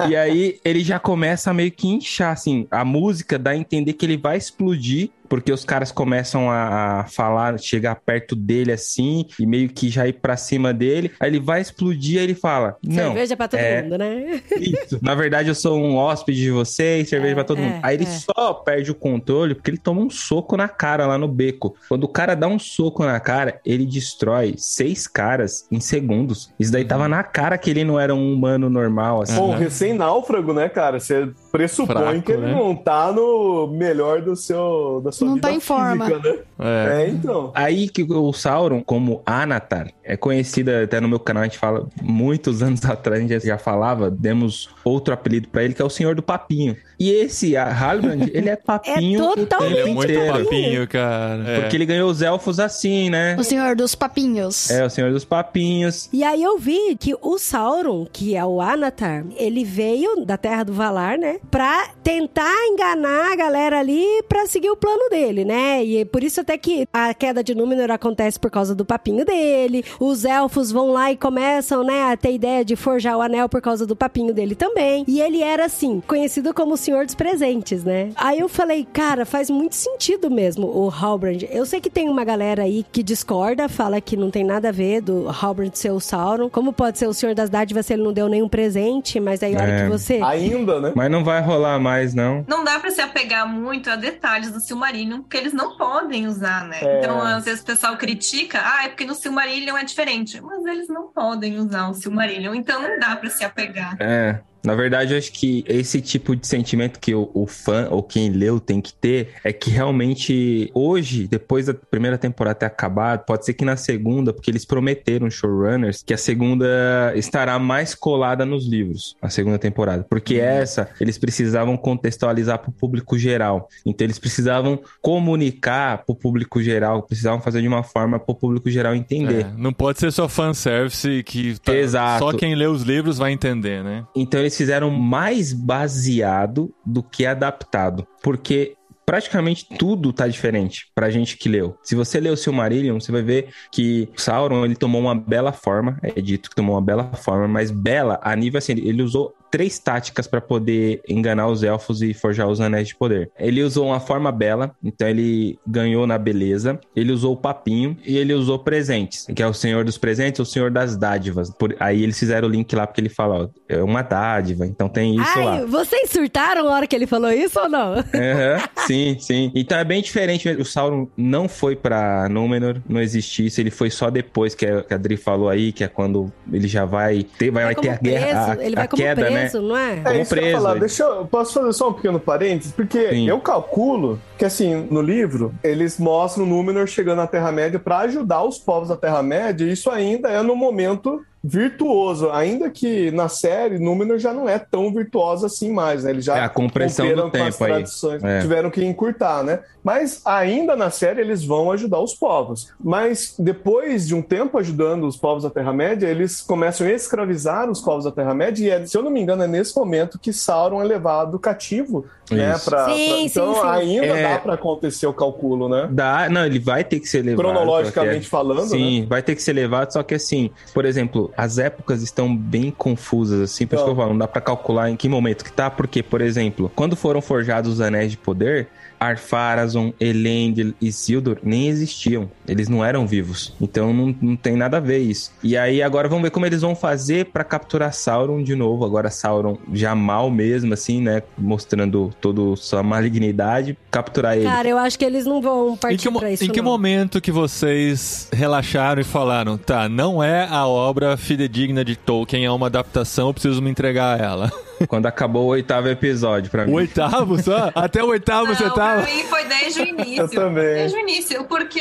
e 0.08 0.16
aí 0.16 0.58
ele 0.64 0.80
já 0.80 0.98
começa 0.98 1.50
a 1.50 1.54
meio 1.54 1.70
que 1.70 1.88
inchar, 1.88 2.32
assim. 2.32 2.66
A 2.70 2.84
música 2.84 3.38
dá 3.38 3.50
a 3.50 3.56
entender 3.56 3.92
que 3.92 4.04
ele 4.06 4.16
vai 4.16 4.36
explodir. 4.36 5.10
Porque 5.34 5.52
os 5.52 5.64
caras 5.64 5.90
começam 5.90 6.50
a, 6.50 7.00
a 7.00 7.04
falar, 7.04 7.58
chegar 7.58 7.96
perto 7.96 8.36
dele 8.36 8.72
assim, 8.72 9.26
e 9.38 9.46
meio 9.46 9.68
que 9.68 9.88
já 9.88 10.06
ir 10.06 10.14
pra 10.14 10.36
cima 10.36 10.72
dele. 10.72 11.10
Aí 11.18 11.28
ele 11.28 11.40
vai 11.40 11.60
explodir, 11.60 12.18
aí 12.18 12.24
ele 12.24 12.34
fala: 12.34 12.76
Não, 12.82 12.94
Cerveja 12.94 13.36
pra 13.36 13.48
todo 13.48 13.60
é, 13.60 13.82
mundo, 13.82 13.98
né? 13.98 14.42
isso. 14.58 14.98
Na 15.02 15.14
verdade, 15.14 15.48
eu 15.48 15.54
sou 15.54 15.78
um 15.78 15.96
hóspede 15.96 16.40
de 16.40 16.50
vocês, 16.50 17.08
cerveja 17.08 17.32
É, 17.32 17.34
pra 17.34 17.44
todo 17.44 17.58
é, 17.58 17.62
mundo. 17.62 17.80
Aí 17.82 17.96
ele 17.96 18.04
é. 18.04 18.06
só 18.06 18.54
perde 18.54 18.90
o 18.90 18.94
controle 18.94 19.54
porque 19.54 19.70
ele 19.70 19.78
toma 19.78 20.00
um 20.00 20.10
soco 20.10 20.56
na 20.56 20.68
cara 20.68 21.06
lá 21.06 21.18
no 21.18 21.28
beco. 21.28 21.74
Quando 21.88 22.04
o 22.04 22.08
cara 22.08 22.34
dá 22.34 22.46
um 22.46 22.58
soco 22.58 23.04
na 23.04 23.18
cara, 23.20 23.60
ele 23.64 23.84
destrói 23.86 24.54
seis 24.56 25.06
caras 25.06 25.66
em 25.70 25.80
segundos. 25.80 26.50
Isso 26.58 26.72
daí 26.72 26.84
tava 26.84 27.08
na 27.08 27.22
cara 27.22 27.58
que 27.58 27.70
ele 27.70 27.84
não 27.84 27.98
era 27.98 28.14
um 28.14 28.32
humano 28.32 28.70
normal, 28.70 29.22
assim. 29.22 29.36
Bom, 29.36 29.50
Aham. 29.50 29.58
recém-náufrago, 29.58 30.52
né, 30.52 30.68
cara? 30.68 31.00
Você 31.00 31.28
pressupõe 31.50 31.96
Fraco, 31.96 32.22
que 32.22 32.32
ele 32.32 32.42
né? 32.42 32.52
não 32.54 32.74
tá 32.74 33.12
no 33.12 33.66
melhor 33.68 34.22
do 34.22 34.36
seu, 34.36 35.00
da 35.04 35.12
sua 35.12 35.23
sua 35.24 35.28
Não 35.28 35.34
vida 35.36 35.48
tá 35.48 35.54
em 35.54 35.60
forma. 35.60 36.06
física, 36.06 36.28
né? 36.28 36.38
É. 36.58 37.02
É, 37.04 37.08
então. 37.08 37.50
Aí 37.54 37.88
que 37.88 38.02
o 38.04 38.32
Sauron, 38.32 38.82
como 38.82 39.22
Anatar, 39.26 39.92
é 40.04 40.16
conhecida 40.16 40.84
até 40.84 41.00
no 41.00 41.08
meu 41.08 41.18
canal, 41.18 41.42
a 41.42 41.46
gente 41.46 41.58
fala 41.58 41.86
muitos 42.02 42.62
anos 42.62 42.84
atrás, 42.84 43.22
a 43.24 43.26
gente 43.26 43.46
já 43.46 43.58
falava, 43.58 44.10
demos 44.10 44.68
outro 44.84 45.12
apelido 45.14 45.48
pra 45.48 45.64
ele, 45.64 45.74
que 45.74 45.82
é 45.82 45.84
o 45.84 45.90
Senhor 45.90 46.14
do 46.14 46.22
Papinho. 46.22 46.76
E 46.98 47.10
esse 47.10 47.56
a 47.56 47.64
Halbrand, 47.72 48.28
ele 48.32 48.48
é 48.48 48.54
papinho 48.56 49.24
o 49.24 49.34
totalmente 49.36 49.72
Ele 49.78 49.80
é 49.90 49.92
muito 49.92 50.12
inteiro. 50.12 50.44
papinho, 50.44 50.88
cara. 50.88 51.42
É. 51.44 51.60
Porque 51.60 51.76
ele 51.76 51.86
ganhou 51.86 52.08
os 52.08 52.22
elfos 52.22 52.60
assim, 52.60 53.10
né? 53.10 53.34
O 53.36 53.42
senhor 53.42 53.74
dos 53.74 53.94
papinhos. 53.96 54.70
É, 54.70 54.84
o 54.84 54.90
Senhor 54.90 55.10
dos 55.12 55.24
Papinhos. 55.24 56.08
E 56.12 56.22
aí 56.22 56.42
eu 56.42 56.56
vi 56.58 56.96
que 56.98 57.14
o 57.20 57.36
Sauron, 57.38 58.06
que 58.12 58.36
é 58.36 58.44
o 58.44 58.60
Anatar, 58.60 59.24
ele 59.36 59.64
veio 59.64 60.24
da 60.24 60.36
Terra 60.36 60.62
do 60.62 60.72
Valar, 60.72 61.18
né? 61.18 61.38
Pra 61.50 61.88
tentar 62.02 62.52
enganar 62.68 63.32
a 63.32 63.36
galera 63.36 63.80
ali 63.80 64.04
pra 64.28 64.46
seguir 64.46 64.70
o 64.70 64.76
plano 64.76 65.03
dele, 65.10 65.44
né? 65.44 65.84
E 65.84 65.98
é 65.98 66.04
por 66.04 66.22
isso 66.22 66.40
até 66.40 66.56
que 66.58 66.86
a 66.92 67.12
queda 67.14 67.42
de 67.42 67.54
Númenor 67.54 67.90
acontece 67.90 68.38
por 68.38 68.50
causa 68.50 68.74
do 68.74 68.84
papinho 68.84 69.24
dele. 69.24 69.84
Os 70.00 70.24
elfos 70.24 70.70
vão 70.72 70.90
lá 70.92 71.12
e 71.12 71.16
começam, 71.16 71.82
né, 71.84 72.12
a 72.12 72.16
ter 72.16 72.32
ideia 72.32 72.64
de 72.64 72.76
forjar 72.76 73.16
o 73.16 73.22
anel 73.22 73.48
por 73.48 73.60
causa 73.60 73.86
do 73.86 73.96
papinho 73.96 74.32
dele 74.34 74.54
também. 74.54 75.04
E 75.06 75.20
ele 75.20 75.42
era, 75.42 75.64
assim, 75.66 76.02
conhecido 76.06 76.52
como 76.54 76.74
o 76.74 76.76
Senhor 76.76 77.04
dos 77.06 77.14
Presentes, 77.14 77.84
né? 77.84 78.10
Aí 78.16 78.38
eu 78.40 78.48
falei, 78.48 78.86
cara, 78.92 79.24
faz 79.24 79.50
muito 79.50 79.74
sentido 79.74 80.30
mesmo 80.30 80.66
o 80.66 80.88
Halbrand. 80.90 81.44
Eu 81.50 81.64
sei 81.66 81.80
que 81.80 81.90
tem 81.90 82.08
uma 82.08 82.24
galera 82.24 82.62
aí 82.62 82.84
que 82.92 83.02
discorda, 83.02 83.68
fala 83.68 84.00
que 84.00 84.16
não 84.16 84.30
tem 84.30 84.44
nada 84.44 84.68
a 84.68 84.72
ver 84.72 85.00
do 85.00 85.28
Halbrand 85.28 85.72
ser 85.74 85.90
o 85.90 86.00
Sauron. 86.00 86.48
Como 86.48 86.72
pode 86.72 86.98
ser 86.98 87.06
o 87.08 87.14
Senhor 87.14 87.34
das 87.34 87.50
Dádivas 87.50 87.86
se 87.86 87.92
ele 87.92 88.02
não 88.02 88.12
deu 88.12 88.28
nenhum 88.28 88.48
presente? 88.48 89.18
Mas 89.20 89.42
aí, 89.42 89.54
a 89.54 89.58
hora 89.60 89.70
É. 89.70 89.82
que 89.84 89.88
você... 89.90 90.20
Ainda, 90.22 90.80
né? 90.80 90.92
Mas 90.94 91.10
não 91.10 91.24
vai 91.24 91.40
rolar 91.42 91.78
mais, 91.78 92.14
não. 92.14 92.44
Não 92.48 92.64
dá 92.64 92.78
pra 92.78 92.90
se 92.90 93.00
apegar 93.00 93.48
muito 93.48 93.90
a 93.90 93.96
detalhes 93.96 94.50
do 94.50 94.60
Silmarillion, 94.60 94.93
porque 95.22 95.36
eles 95.36 95.52
não 95.52 95.76
podem 95.76 96.26
usar, 96.26 96.66
né? 96.66 96.78
É. 96.80 96.98
Então, 97.00 97.20
às 97.20 97.44
vezes 97.44 97.62
o 97.62 97.66
pessoal 97.66 97.96
critica, 97.96 98.60
ah, 98.62 98.84
é 98.84 98.88
porque 98.88 99.04
no 99.04 99.14
Silmarillion 99.14 99.76
é 99.76 99.84
diferente. 99.84 100.40
Mas 100.40 100.64
eles 100.64 100.88
não 100.88 101.08
podem 101.08 101.58
usar 101.58 101.88
o 101.88 101.94
Silmarillion, 101.94 102.54
então 102.54 102.80
não 102.80 102.98
dá 102.98 103.16
pra 103.16 103.30
se 103.30 103.44
apegar. 103.44 103.96
É. 104.00 104.40
Na 104.64 104.74
verdade, 104.74 105.12
eu 105.12 105.18
acho 105.18 105.30
que 105.32 105.64
esse 105.68 106.00
tipo 106.00 106.34
de 106.34 106.46
sentimento 106.46 106.98
que 106.98 107.14
o, 107.14 107.30
o 107.34 107.46
fã 107.46 107.88
ou 107.90 108.02
quem 108.02 108.30
leu 108.30 108.58
tem 108.58 108.80
que 108.80 108.92
ter 108.94 109.34
é 109.44 109.52
que 109.52 109.70
realmente 109.70 110.70
hoje, 110.74 111.28
depois 111.28 111.66
da 111.66 111.74
primeira 111.74 112.16
temporada 112.16 112.54
ter 112.54 112.66
acabado, 112.66 113.24
pode 113.24 113.44
ser 113.44 113.54
que 113.54 113.64
na 113.64 113.76
segunda, 113.76 114.32
porque 114.32 114.50
eles 114.50 114.64
prometeram, 114.64 115.30
showrunners, 115.30 116.02
que 116.04 116.14
a 116.14 116.18
segunda 116.18 117.12
estará 117.14 117.58
mais 117.58 117.94
colada 117.94 118.44
nos 118.46 118.66
livros, 118.66 119.16
a 119.20 119.28
segunda 119.28 119.58
temporada. 119.58 120.06
Porque 120.08 120.36
essa, 120.36 120.88
eles 121.00 121.18
precisavam 121.18 121.76
contextualizar 121.76 122.58
para 122.58 122.70
o 122.70 122.72
público 122.72 123.18
geral. 123.18 123.68
Então, 123.84 124.04
eles 124.06 124.18
precisavam 124.18 124.80
comunicar 125.02 125.98
para 125.98 126.12
o 126.12 126.16
público 126.16 126.62
geral, 126.62 127.02
precisavam 127.02 127.40
fazer 127.40 127.60
de 127.60 127.68
uma 127.68 127.82
forma 127.82 128.18
para 128.18 128.32
o 128.32 128.34
público 128.34 128.70
geral 128.70 128.94
entender. 128.94 129.46
É, 129.46 129.52
não 129.56 129.72
pode 129.72 129.98
ser 129.98 130.10
só 130.12 130.28
fanservice 130.28 131.22
que 131.22 131.58
tá- 131.60 131.74
Exato. 131.74 132.24
só 132.24 132.32
quem 132.32 132.54
lê 132.54 132.66
os 132.66 132.82
livros 132.82 133.18
vai 133.18 133.32
entender, 133.32 133.82
né? 133.82 134.04
Então 134.14 134.40
eles 134.40 134.53
fizeram 134.56 134.90
mais 134.90 135.52
baseado 135.52 136.74
do 136.84 137.02
que 137.02 137.26
adaptado. 137.26 138.06
Porque 138.22 138.76
praticamente 139.06 139.66
tudo 139.78 140.12
tá 140.12 140.26
diferente 140.26 140.86
pra 140.94 141.10
gente 141.10 141.36
que 141.36 141.48
leu. 141.48 141.76
Se 141.82 141.94
você 141.94 142.18
leu 142.18 142.34
o 142.34 142.36
Silmarillion, 142.36 142.98
você 142.98 143.12
vai 143.12 143.22
ver 143.22 143.48
que 143.70 144.08
Sauron, 144.16 144.64
ele 144.64 144.76
tomou 144.76 145.00
uma 145.00 145.14
bela 145.14 145.52
forma, 145.52 145.98
é 146.02 146.20
dito 146.20 146.50
que 146.50 146.56
tomou 146.56 146.74
uma 146.74 146.82
bela 146.82 147.12
forma, 147.14 147.46
mas 147.46 147.70
bela 147.70 148.18
a 148.22 148.34
nível 148.34 148.58
assim, 148.58 148.72
ele 148.72 149.02
usou 149.02 149.34
três 149.54 149.78
táticas 149.78 150.26
pra 150.26 150.40
poder 150.40 151.00
enganar 151.08 151.46
os 151.46 151.62
elfos 151.62 152.02
e 152.02 152.12
forjar 152.12 152.48
os 152.48 152.60
anéis 152.60 152.88
de 152.88 152.96
poder. 152.96 153.30
Ele 153.38 153.62
usou 153.62 153.86
uma 153.86 154.00
forma 154.00 154.32
bela, 154.32 154.74
então 154.82 155.06
ele 155.06 155.56
ganhou 155.64 156.08
na 156.08 156.18
beleza, 156.18 156.80
ele 156.96 157.12
usou 157.12 157.34
o 157.34 157.36
papinho 157.36 157.96
e 158.04 158.18
ele 158.18 158.34
usou 158.34 158.58
presentes, 158.58 159.28
que 159.32 159.40
é 159.40 159.46
o 159.46 159.54
senhor 159.54 159.84
dos 159.84 159.96
presentes, 159.96 160.40
o 160.40 160.44
senhor 160.44 160.72
das 160.72 160.96
dádivas. 160.96 161.50
Por, 161.50 161.76
aí 161.78 162.02
eles 162.02 162.18
fizeram 162.18 162.48
o 162.48 162.50
link 162.50 162.74
lá 162.74 162.84
porque 162.84 163.00
ele 163.00 163.08
fala, 163.08 163.44
ó, 163.44 163.48
é 163.68 163.80
uma 163.80 164.02
dádiva, 164.02 164.66
então 164.66 164.88
tem 164.88 165.14
isso 165.14 165.38
lá. 165.38 165.58
Ai, 165.58 165.66
vocês 165.66 166.10
surtaram 166.10 166.64
na 166.64 166.74
hora 166.74 166.86
que 166.88 166.96
ele 166.96 167.06
falou 167.06 167.30
isso 167.30 167.60
ou 167.60 167.68
não? 167.68 167.92
Aham, 167.92 168.68
sim, 168.88 169.16
sim. 169.20 169.52
Então 169.54 169.78
é 169.78 169.84
bem 169.84 170.02
diferente. 170.02 170.48
O 170.48 170.64
Sauron 170.64 171.06
não 171.16 171.48
foi 171.48 171.76
pra 171.76 172.28
Númenor, 172.28 172.82
não 172.88 173.00
existe 173.00 173.46
isso. 173.46 173.60
Ele 173.60 173.70
foi 173.70 173.88
só 173.88 174.10
depois 174.10 174.52
que 174.52 174.66
a, 174.66 174.82
que 174.82 174.94
a 174.94 174.96
Dri 174.96 175.16
falou 175.16 175.48
aí, 175.48 175.70
que 175.70 175.84
é 175.84 175.88
quando 175.88 176.32
ele 176.52 176.66
já 176.66 176.84
vai 176.84 177.22
ter, 177.22 177.52
vai, 177.52 177.66
vai 177.66 177.74
ter 177.76 177.90
a 177.90 177.96
guerra, 177.96 178.52
a, 178.52 178.88
queda, 178.88 179.30
né? 179.30 179.43
Preso, 179.50 179.62
não 179.62 179.76
é? 179.76 180.02
É 180.04 180.20
isso 180.20 180.34
que 180.34 180.40
eu 180.40 180.44
ia 180.44 180.50
preso, 180.50 180.62
falar. 180.62 180.78
Deixa 180.78 181.02
eu, 181.02 181.26
posso 181.26 181.54
fazer 181.54 181.72
só 181.72 181.88
um 181.88 181.92
pequeno 181.92 182.20
parênteses? 182.20 182.72
Porque 182.72 183.10
Sim. 183.10 183.28
eu 183.28 183.40
calculo 183.40 184.20
que, 184.36 184.44
assim, 184.44 184.86
no 184.90 185.00
livro, 185.00 185.54
eles 185.62 185.98
mostram 185.98 186.44
o 186.44 186.46
Númenor 186.46 186.86
chegando 186.86 187.20
à 187.20 187.26
Terra-média 187.26 187.78
para 187.78 187.98
ajudar 187.98 188.42
os 188.42 188.58
povos 188.58 188.88
da 188.88 188.96
Terra-média, 188.96 189.64
e 189.64 189.72
isso 189.72 189.90
ainda 189.90 190.28
é 190.28 190.42
no 190.42 190.56
momento 190.56 191.24
virtuoso. 191.44 192.30
Ainda 192.30 192.70
que 192.70 193.10
na 193.10 193.28
série, 193.28 193.78
Númenor 193.78 194.18
já 194.18 194.32
não 194.32 194.48
é 194.48 194.58
tão 194.58 194.92
virtuosa 194.92 195.46
assim 195.46 195.70
mais, 195.70 196.04
né? 196.04 196.10
Eles 196.10 196.24
já 196.24 196.38
É 196.38 196.40
a 196.44 196.48
compressão 196.48 197.06
do 197.06 197.22
romperam 197.22 197.30
com 197.30 197.48
as 197.48 197.54
tempo 197.58 197.64
aí. 197.64 197.70
tradições, 197.72 198.24
É. 198.24 198.40
tiveram 198.40 198.70
que 198.70 198.82
encurtar, 198.84 199.42
né? 199.44 199.60
Mas 199.82 200.22
ainda 200.24 200.74
na 200.74 200.88
série 200.88 201.20
eles 201.20 201.44
vão 201.44 201.70
ajudar 201.70 202.00
os 202.00 202.14
povos. 202.14 202.72
Mas 202.82 203.34
depois 203.38 204.06
de 204.08 204.14
um 204.14 204.22
tempo 204.22 204.56
ajudando 204.58 205.04
os 205.06 205.16
povos 205.16 205.42
da 205.42 205.50
Terra-média, 205.50 206.06
eles 206.06 206.40
começam 206.40 206.86
a 206.86 206.90
escravizar 206.90 207.70
os 207.70 207.80
povos 207.82 208.04
da 208.04 208.10
Terra-média 208.10 208.64
e, 208.64 208.70
é- 208.70 208.86
se 208.86 208.96
eu 208.96 209.02
não 209.02 209.10
me 209.10 209.20
engano, 209.20 209.42
é 209.42 209.46
nesse 209.46 209.76
momento 209.76 210.18
que 210.18 210.32
Sauron 210.32 210.80
é 210.80 210.84
levado 210.84 211.38
cativo, 211.38 212.06
né? 212.30 212.52
Isso. 212.54 212.64
Pra, 212.70 212.86
Sim, 212.86 212.90
pra- 212.90 212.94
sim, 212.94 213.24
então 213.26 213.54
sim. 213.56 213.60
ainda 213.64 214.06
É. 214.06 214.22
dá 214.34 214.38
para 214.38 214.54
acontecer 214.54 215.06
o 215.06 215.12
cálculo, 215.12 215.68
né? 215.68 215.86
Dá, 215.90 216.30
não, 216.30 216.46
ele 216.46 216.58
vai 216.58 216.82
ter 216.82 216.98
que 216.98 217.06
ser 217.06 217.22
levado. 217.22 217.42
Cronologicamente 217.44 218.14
porque- 218.20 218.28
falando, 218.30 218.62
né? 218.62 218.68
Sim, 218.68 219.06
vai 219.06 219.22
ter 219.22 219.34
que 219.34 219.42
ser 219.42 219.52
levado, 219.52 219.92
só 219.92 220.02
que 220.02 220.14
assim, 220.14 220.50
por 220.72 220.86
exemplo, 220.86 221.30
as 221.36 221.58
épocas 221.58 222.02
estão 222.02 222.34
bem 222.36 222.70
confusas, 222.70 223.40
assim, 223.40 223.66
por 223.66 223.76
isso 223.76 223.84
que 223.84 223.90
eu 223.90 223.94
Então. 223.94 224.02
falo, 224.04 224.10
não 224.12 224.18
dá 224.18 224.28
pra 224.28 224.40
calcular 224.40 224.90
em 224.90 224.96
que 224.96 225.08
momento 225.08 225.44
que 225.44 225.52
tá, 225.52 225.70
porque, 225.70 226.02
por 226.02 226.20
exemplo, 226.20 226.70
quando 226.74 226.94
foram 226.96 227.20
forjados 227.20 227.72
os 227.74 227.80
anéis 227.80 228.10
de 228.10 228.16
poder, 228.16 228.68
Ar-Pharazôn, 229.04 229.92
Elendil 230.00 230.74
e 230.80 230.88
Isildur 230.94 231.38
nem 231.42 231.68
existiam. 231.68 232.30
Eles 232.46 232.68
não 232.68 232.84
eram 232.84 233.06
vivos. 233.06 233.52
Então 233.60 233.92
não, 233.92 234.14
não 234.20 234.36
tem 234.36 234.56
nada 234.56 234.76
a 234.76 234.80
ver 234.80 234.98
isso. 234.98 235.32
E 235.42 235.56
aí 235.56 235.82
agora 235.82 236.08
vamos 236.08 236.22
ver 236.22 236.30
como 236.30 236.46
eles 236.46 236.60
vão 236.60 236.76
fazer 236.76 237.26
pra 237.26 237.42
capturar 237.42 237.92
Sauron 237.92 238.42
de 238.42 238.54
novo. 238.54 238.84
Agora 238.84 239.10
Sauron 239.10 239.58
já 239.72 239.94
mal 239.94 240.30
mesmo, 240.30 240.72
assim, 240.74 241.00
né? 241.00 241.22
Mostrando 241.36 242.12
toda 242.20 242.56
sua 242.56 242.82
malignidade. 242.82 243.76
Capturar 243.90 244.36
ele. 244.36 244.44
Cara, 244.44 244.68
eu 244.68 244.78
acho 244.78 244.98
que 244.98 245.04
eles 245.04 245.26
não 245.26 245.40
vão 245.40 245.76
partir 245.76 246.10
pra 246.10 246.30
isso, 246.30 246.44
em 246.44 246.50
que 246.50 246.62
não. 246.62 246.70
momento 246.70 247.20
que 247.20 247.32
vocês 247.32 248.28
relaxaram 248.32 249.00
e 249.00 249.04
falaram, 249.04 249.56
tá, 249.56 249.88
não 249.88 250.22
é 250.22 250.46
a 250.48 250.66
obra 250.66 251.16
fidedigna 251.16 251.84
de 251.84 251.96
Tolkien, 251.96 252.44
é 252.44 252.50
uma 252.50 252.66
adaptação, 252.66 253.28
eu 253.28 253.34
preciso 253.34 253.62
me 253.62 253.70
entregar 253.70 254.20
a 254.20 254.24
ela? 254.24 254.52
Quando 254.88 255.06
acabou 255.06 255.44
o 255.44 255.48
oitavo 255.48 255.88
episódio 255.88 256.50
pra 256.50 256.64
mim. 256.64 256.72
O 256.72 256.74
oitavo 256.76 257.40
só? 257.42 257.70
Até 257.74 258.02
o 258.02 258.08
oitavo 258.08 258.54
você 258.54 258.64
Não, 258.64 258.74
tava? 258.74 259.02
pra 259.02 259.14
mim 259.14 259.22
foi 259.24 259.44
desde 259.44 259.80
o 259.80 259.84
início. 259.86 260.22
Eu 260.22 260.28
também. 260.30 260.64
Desde 260.74 260.96
o 260.96 261.00
início, 261.00 261.44
porque 261.44 261.80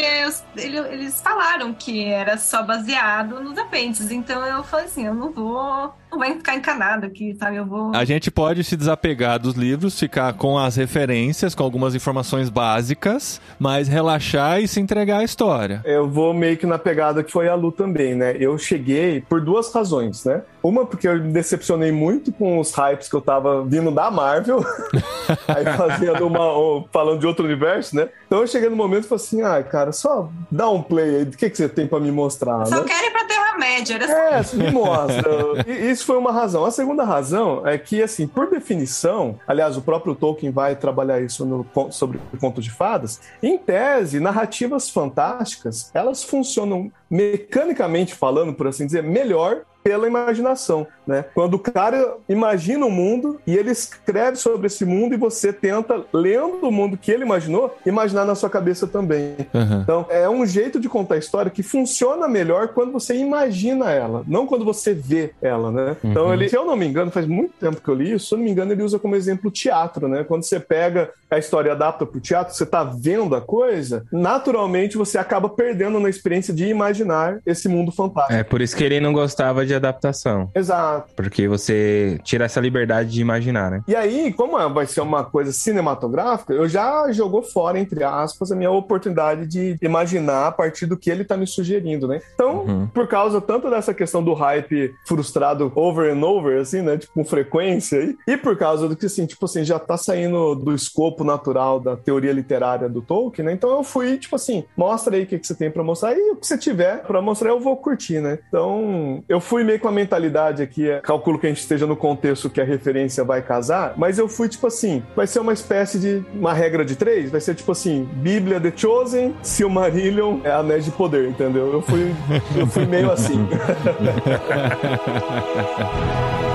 eles 0.57 1.21
falaram 1.21 1.73
que 1.73 2.05
era 2.05 2.37
só 2.37 2.63
baseado 2.63 3.41
nos 3.41 3.57
apêndices. 3.57 4.11
Então 4.11 4.45
eu 4.45 4.63
falei 4.63 4.85
assim, 4.85 5.05
eu 5.05 5.13
não 5.13 5.31
vou. 5.31 5.93
Não 6.13 6.19
vai 6.19 6.35
ficar 6.35 6.55
encanado 6.55 7.07
aqui, 7.07 7.35
sabe? 7.39 7.55
Eu 7.57 7.65
vou. 7.65 7.91
A 7.95 8.05
gente 8.05 8.29
pode 8.29 8.63
se 8.63 8.77
desapegar 8.77 9.39
dos 9.39 9.55
livros, 9.55 9.99
ficar 9.99 10.31
com 10.33 10.59
as 10.59 10.75
referências, 10.75 11.55
com 11.55 11.63
algumas 11.63 11.95
informações 11.95 12.49
básicas, 12.51 13.41
mas 13.57 13.87
relaxar 13.87 14.61
e 14.61 14.67
se 14.67 14.79
entregar 14.79 15.17
à 15.19 15.23
história. 15.23 15.81
Eu 15.83 16.07
vou 16.07 16.31
meio 16.31 16.55
que 16.55 16.67
na 16.67 16.77
pegada 16.77 17.23
que 17.23 17.31
foi 17.31 17.47
a 17.49 17.55
Lu 17.55 17.71
também, 17.71 18.13
né? 18.13 18.35
Eu 18.39 18.59
cheguei 18.59 19.21
por 19.21 19.41
duas 19.41 19.73
razões, 19.73 20.23
né? 20.23 20.43
Uma, 20.61 20.85
porque 20.85 21.07
eu 21.07 21.19
me 21.19 21.33
decepcionei 21.33 21.91
muito 21.91 22.31
com 22.31 22.59
os 22.59 22.71
hypes 22.71 23.09
que 23.09 23.15
eu 23.15 23.21
tava 23.21 23.65
vindo 23.65 23.89
da 23.89 24.11
Marvel, 24.11 24.63
aí 25.47 25.65
fazendo 25.75 26.27
uma. 26.27 26.45
ou 26.51 26.87
falando 26.93 27.19
de 27.19 27.25
outro 27.25 27.43
universo, 27.43 27.95
né? 27.95 28.07
Então 28.27 28.39
eu 28.41 28.47
cheguei 28.47 28.69
no 28.69 28.75
momento 28.75 29.05
e 29.05 29.07
falei 29.07 29.23
assim: 29.23 29.41
ah, 29.41 29.63
cara, 29.63 29.91
só 29.91 30.29
dá 30.51 30.69
um 30.69 30.81
play 30.81 31.17
aí, 31.17 31.25
do 31.25 31.35
que, 31.35 31.49
que 31.49 31.57
você 31.57 31.67
tem 31.67 31.87
pra 31.87 31.99
me 31.99 32.11
mostrar, 32.11 32.65
Só 32.67 32.75
né? 32.81 32.83
quero 32.87 33.07
ir 33.07 33.11
pra 33.11 33.22
Terra-média. 33.63 33.95
Era 33.95 34.39
É, 34.39 34.55
me 34.55 34.71
mostra. 34.71 35.23
E 35.65 35.91
Isso 35.91 36.05
foi 36.05 36.17
uma 36.17 36.31
razão. 36.31 36.65
A 36.65 36.71
segunda 36.71 37.03
razão 37.03 37.65
é 37.65 37.77
que, 37.77 38.01
assim, 38.01 38.27
por 38.27 38.49
definição, 38.49 39.39
aliás, 39.47 39.77
o 39.77 39.81
próprio 39.81 40.15
Tolkien 40.15 40.51
vai 40.51 40.75
trabalhar 40.75 41.21
isso 41.21 41.45
no, 41.45 41.65
sobre 41.91 42.19
o 42.33 42.37
conto 42.37 42.61
de 42.61 42.69
fadas. 42.69 43.21
Em 43.41 43.57
tese, 43.57 44.19
narrativas 44.19 44.89
fantásticas, 44.89 45.89
elas 45.93 46.23
funcionam 46.23 46.91
mecanicamente 47.09 48.13
falando, 48.13 48.53
por 48.53 48.67
assim 48.67 48.85
dizer, 48.85 49.03
melhor 49.03 49.61
pela 49.83 50.07
imaginação, 50.07 50.87
né? 51.05 51.25
Quando 51.33 51.55
o 51.55 51.59
cara 51.59 52.15
imagina 52.27 52.85
o 52.85 52.89
um 52.89 52.91
mundo 52.91 53.39
e 53.45 53.55
ele 53.55 53.71
escreve 53.71 54.37
sobre 54.37 54.67
esse 54.67 54.85
mundo 54.85 55.13
e 55.13 55.17
você 55.17 55.51
tenta, 55.51 56.03
lendo 56.13 56.67
o 56.67 56.71
mundo 56.71 56.97
que 56.97 57.11
ele 57.11 57.23
imaginou, 57.23 57.75
imaginar 57.85 58.25
na 58.25 58.35
sua 58.35 58.49
cabeça 58.49 58.87
também. 58.87 59.35
Uhum. 59.53 59.81
Então, 59.81 60.05
é 60.09 60.29
um 60.29 60.45
jeito 60.45 60.79
de 60.79 60.89
contar 60.89 61.15
a 61.15 61.17
história 61.19 61.51
que 61.51 61.63
funciona 61.63 62.27
melhor 62.27 62.69
quando 62.69 62.91
você 62.91 63.15
imagina 63.15 63.91
ela, 63.91 64.23
não 64.27 64.45
quando 64.45 64.65
você 64.65 64.93
vê 64.93 65.33
ela, 65.41 65.71
né? 65.71 65.97
Uhum. 66.03 66.11
Então, 66.11 66.33
ele, 66.33 66.49
se 66.49 66.57
eu 66.57 66.65
não 66.65 66.75
me 66.75 66.87
engano, 66.87 67.11
faz 67.11 67.25
muito 67.25 67.53
tempo 67.59 67.81
que 67.81 67.89
eu 67.89 67.95
li 67.95 68.13
isso, 68.13 68.27
se 68.27 68.33
eu 68.33 68.37
não 68.37 68.45
me 68.45 68.51
engano, 68.51 68.71
ele 68.71 68.83
usa 68.83 68.99
como 68.99 69.15
exemplo 69.15 69.49
o 69.49 69.51
teatro, 69.51 70.07
né? 70.07 70.23
Quando 70.23 70.43
você 70.43 70.59
pega 70.59 71.09
a 71.29 71.37
história 71.37 71.69
e 71.69 71.71
adapta 71.71 72.05
para 72.05 72.17
o 72.17 72.21
teatro, 72.21 72.53
você 72.53 72.63
está 72.63 72.83
vendo 72.83 73.35
a 73.35 73.41
coisa, 73.41 74.05
naturalmente 74.11 74.97
você 74.97 75.17
acaba 75.17 75.49
perdendo 75.49 75.99
na 75.99 76.09
experiência 76.09 76.53
de 76.53 76.65
imaginar 76.67 77.39
esse 77.45 77.67
mundo 77.67 77.91
fantástico. 77.91 78.33
É 78.33 78.43
por 78.43 78.61
isso 78.61 78.75
que 78.75 78.83
ele 78.83 78.99
não 78.99 79.13
gostava 79.13 79.65
de 79.65 79.73
adaptação. 79.73 80.51
Exato. 80.53 80.92
Porque 81.15 81.47
você 81.47 82.19
tira 82.23 82.45
essa 82.45 82.59
liberdade 82.59 83.11
de 83.11 83.21
imaginar, 83.21 83.71
né? 83.71 83.83
E 83.87 83.95
aí, 83.95 84.33
como 84.33 84.59
é, 84.59 84.67
vai 84.69 84.85
ser 84.85 85.01
uma 85.01 85.23
coisa 85.23 85.51
cinematográfica, 85.51 86.53
eu 86.53 86.67
já 86.67 87.11
jogou 87.11 87.43
fora, 87.43 87.79
entre 87.79 88.03
aspas, 88.03 88.51
a 88.51 88.55
minha 88.55 88.71
oportunidade 88.71 89.47
de 89.47 89.77
imaginar 89.81 90.47
a 90.47 90.51
partir 90.51 90.85
do 90.85 90.97
que 90.97 91.09
ele 91.09 91.23
está 91.23 91.37
me 91.37 91.47
sugerindo, 91.47 92.07
né? 92.07 92.21
Então, 92.33 92.65
uhum. 92.65 92.87
por 92.87 93.07
causa 93.07 93.39
tanto 93.41 93.69
dessa 93.69 93.93
questão 93.93 94.23
do 94.23 94.33
hype 94.33 94.93
frustrado 95.05 95.71
over 95.75 96.13
and 96.13 96.23
over, 96.23 96.59
assim, 96.59 96.81
né? 96.81 96.97
Tipo, 96.97 97.13
com 97.13 97.25
frequência 97.25 97.99
aí, 97.99 98.15
e 98.27 98.37
por 98.37 98.57
causa 98.57 98.87
do 98.87 98.95
que, 98.95 99.05
assim, 99.05 99.25
tipo 99.25 99.45
assim, 99.45 99.63
já 99.63 99.79
tá 99.79 99.97
saindo 99.97 100.55
do 100.55 100.73
escopo 100.73 101.23
natural 101.23 101.79
da 101.79 101.95
teoria 101.95 102.31
literária 102.31 102.89
do 102.89 103.01
Tolkien, 103.01 103.45
né? 103.45 103.53
Então 103.53 103.69
eu 103.71 103.83
fui, 103.83 104.17
tipo 104.17 104.35
assim, 104.35 104.63
mostra 104.75 105.15
aí 105.15 105.23
o 105.23 105.27
que, 105.27 105.39
que 105.39 105.47
você 105.47 105.55
tem 105.55 105.69
para 105.69 105.83
mostrar 105.83 106.13
e 106.13 106.31
o 106.31 106.35
que 106.35 106.47
você 106.47 106.57
tiver 106.57 107.03
para 107.03 107.21
mostrar 107.21 107.49
eu 107.49 107.59
vou 107.59 107.77
curtir, 107.77 108.19
né? 108.19 108.39
Então 108.47 109.23
eu 109.27 109.39
fui 109.39 109.63
meio 109.63 109.79
com 109.79 109.87
a 109.87 109.91
mentalidade 109.91 110.61
aqui, 110.61 110.82
é, 110.89 110.99
calculo 110.99 111.39
que 111.39 111.45
a 111.45 111.49
gente 111.49 111.59
esteja 111.59 111.85
no 111.85 111.95
contexto 111.95 112.49
que 112.49 112.61
a 112.61 112.63
referência 112.63 113.23
vai 113.23 113.41
casar, 113.41 113.93
mas 113.97 114.17
eu 114.17 114.27
fui 114.27 114.49
tipo 114.49 114.67
assim, 114.67 115.03
vai 115.15 115.27
ser 115.27 115.39
uma 115.39 115.53
espécie 115.53 115.99
de 115.99 116.23
uma 116.33 116.53
regra 116.53 116.85
de 116.85 116.95
três, 116.95 117.31
vai 117.31 117.41
ser 117.41 117.55
tipo 117.55 117.71
assim, 117.71 118.07
Bíblia 118.13 118.59
The 118.59 118.73
Chosen, 118.75 119.35
Silmarillion, 119.41 120.39
é 120.43 120.51
Anéis 120.51 120.85
de 120.85 120.91
Poder, 120.91 121.29
entendeu? 121.29 121.73
Eu 121.73 121.81
fui, 121.81 122.13
eu 122.57 122.67
fui 122.67 122.85
meio 122.85 123.11
assim. 123.11 123.47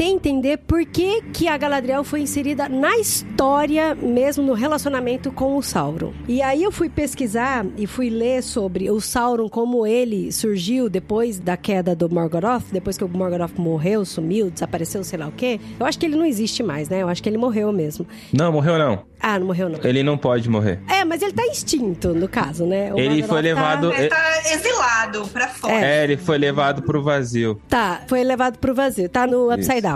tentei 0.00 0.30
entender 0.30 0.56
por 0.56 0.82
que, 0.86 1.20
que 1.30 1.46
a 1.46 1.58
Galadriel 1.58 2.02
foi 2.02 2.20
inserida 2.22 2.70
na 2.70 2.96
história, 2.96 3.94
mesmo 3.94 4.42
no 4.42 4.54
relacionamento 4.54 5.30
com 5.30 5.58
o 5.58 5.62
Sauron. 5.62 6.14
E 6.26 6.40
aí 6.40 6.62
eu 6.62 6.72
fui 6.72 6.88
pesquisar 6.88 7.66
e 7.76 7.86
fui 7.86 8.08
ler 8.08 8.42
sobre 8.42 8.90
o 8.90 8.98
Sauron, 8.98 9.46
como 9.46 9.86
ele 9.86 10.32
surgiu 10.32 10.88
depois 10.88 11.38
da 11.38 11.54
queda 11.54 11.94
do 11.94 12.08
Morgoth, 12.08 12.64
depois 12.72 12.96
que 12.96 13.04
o 13.04 13.08
Morgoth 13.08 13.58
morreu, 13.58 14.02
sumiu, 14.06 14.50
desapareceu, 14.50 15.04
sei 15.04 15.18
lá 15.18 15.28
o 15.28 15.32
quê. 15.32 15.60
Eu 15.78 15.84
acho 15.84 15.98
que 15.98 16.06
ele 16.06 16.16
não 16.16 16.24
existe 16.24 16.62
mais, 16.62 16.88
né? 16.88 17.02
Eu 17.02 17.08
acho 17.08 17.22
que 17.22 17.28
ele 17.28 17.36
morreu 17.36 17.70
mesmo. 17.70 18.06
Não, 18.32 18.50
morreu 18.50 18.78
não. 18.78 19.04
Ah, 19.22 19.38
não 19.38 19.48
morreu 19.48 19.68
não. 19.68 19.80
Ele 19.84 20.02
não 20.02 20.16
pode 20.16 20.48
morrer. 20.48 20.80
É, 20.88 21.04
mas 21.04 21.20
ele 21.20 21.32
tá 21.32 21.44
extinto, 21.44 22.14
no 22.14 22.26
caso, 22.26 22.64
né? 22.64 22.90
O 22.94 22.98
ele 22.98 23.22
foi 23.22 23.42
levado... 23.42 23.90
Tá... 23.90 23.98
Ele 23.98 24.08
tá 24.08 24.40
exilado 24.50 25.28
pra 25.28 25.48
fora. 25.48 25.74
É. 25.74 25.98
é, 25.98 26.04
ele 26.04 26.16
foi 26.16 26.38
levado 26.38 26.80
pro 26.80 27.02
vazio. 27.02 27.60
Tá, 27.68 28.00
foi 28.06 28.24
levado 28.24 28.58
pro 28.58 28.74
vazio. 28.74 29.10
Tá 29.10 29.26
no 29.26 29.52
Upside 29.52 29.82
Down. 29.82 29.89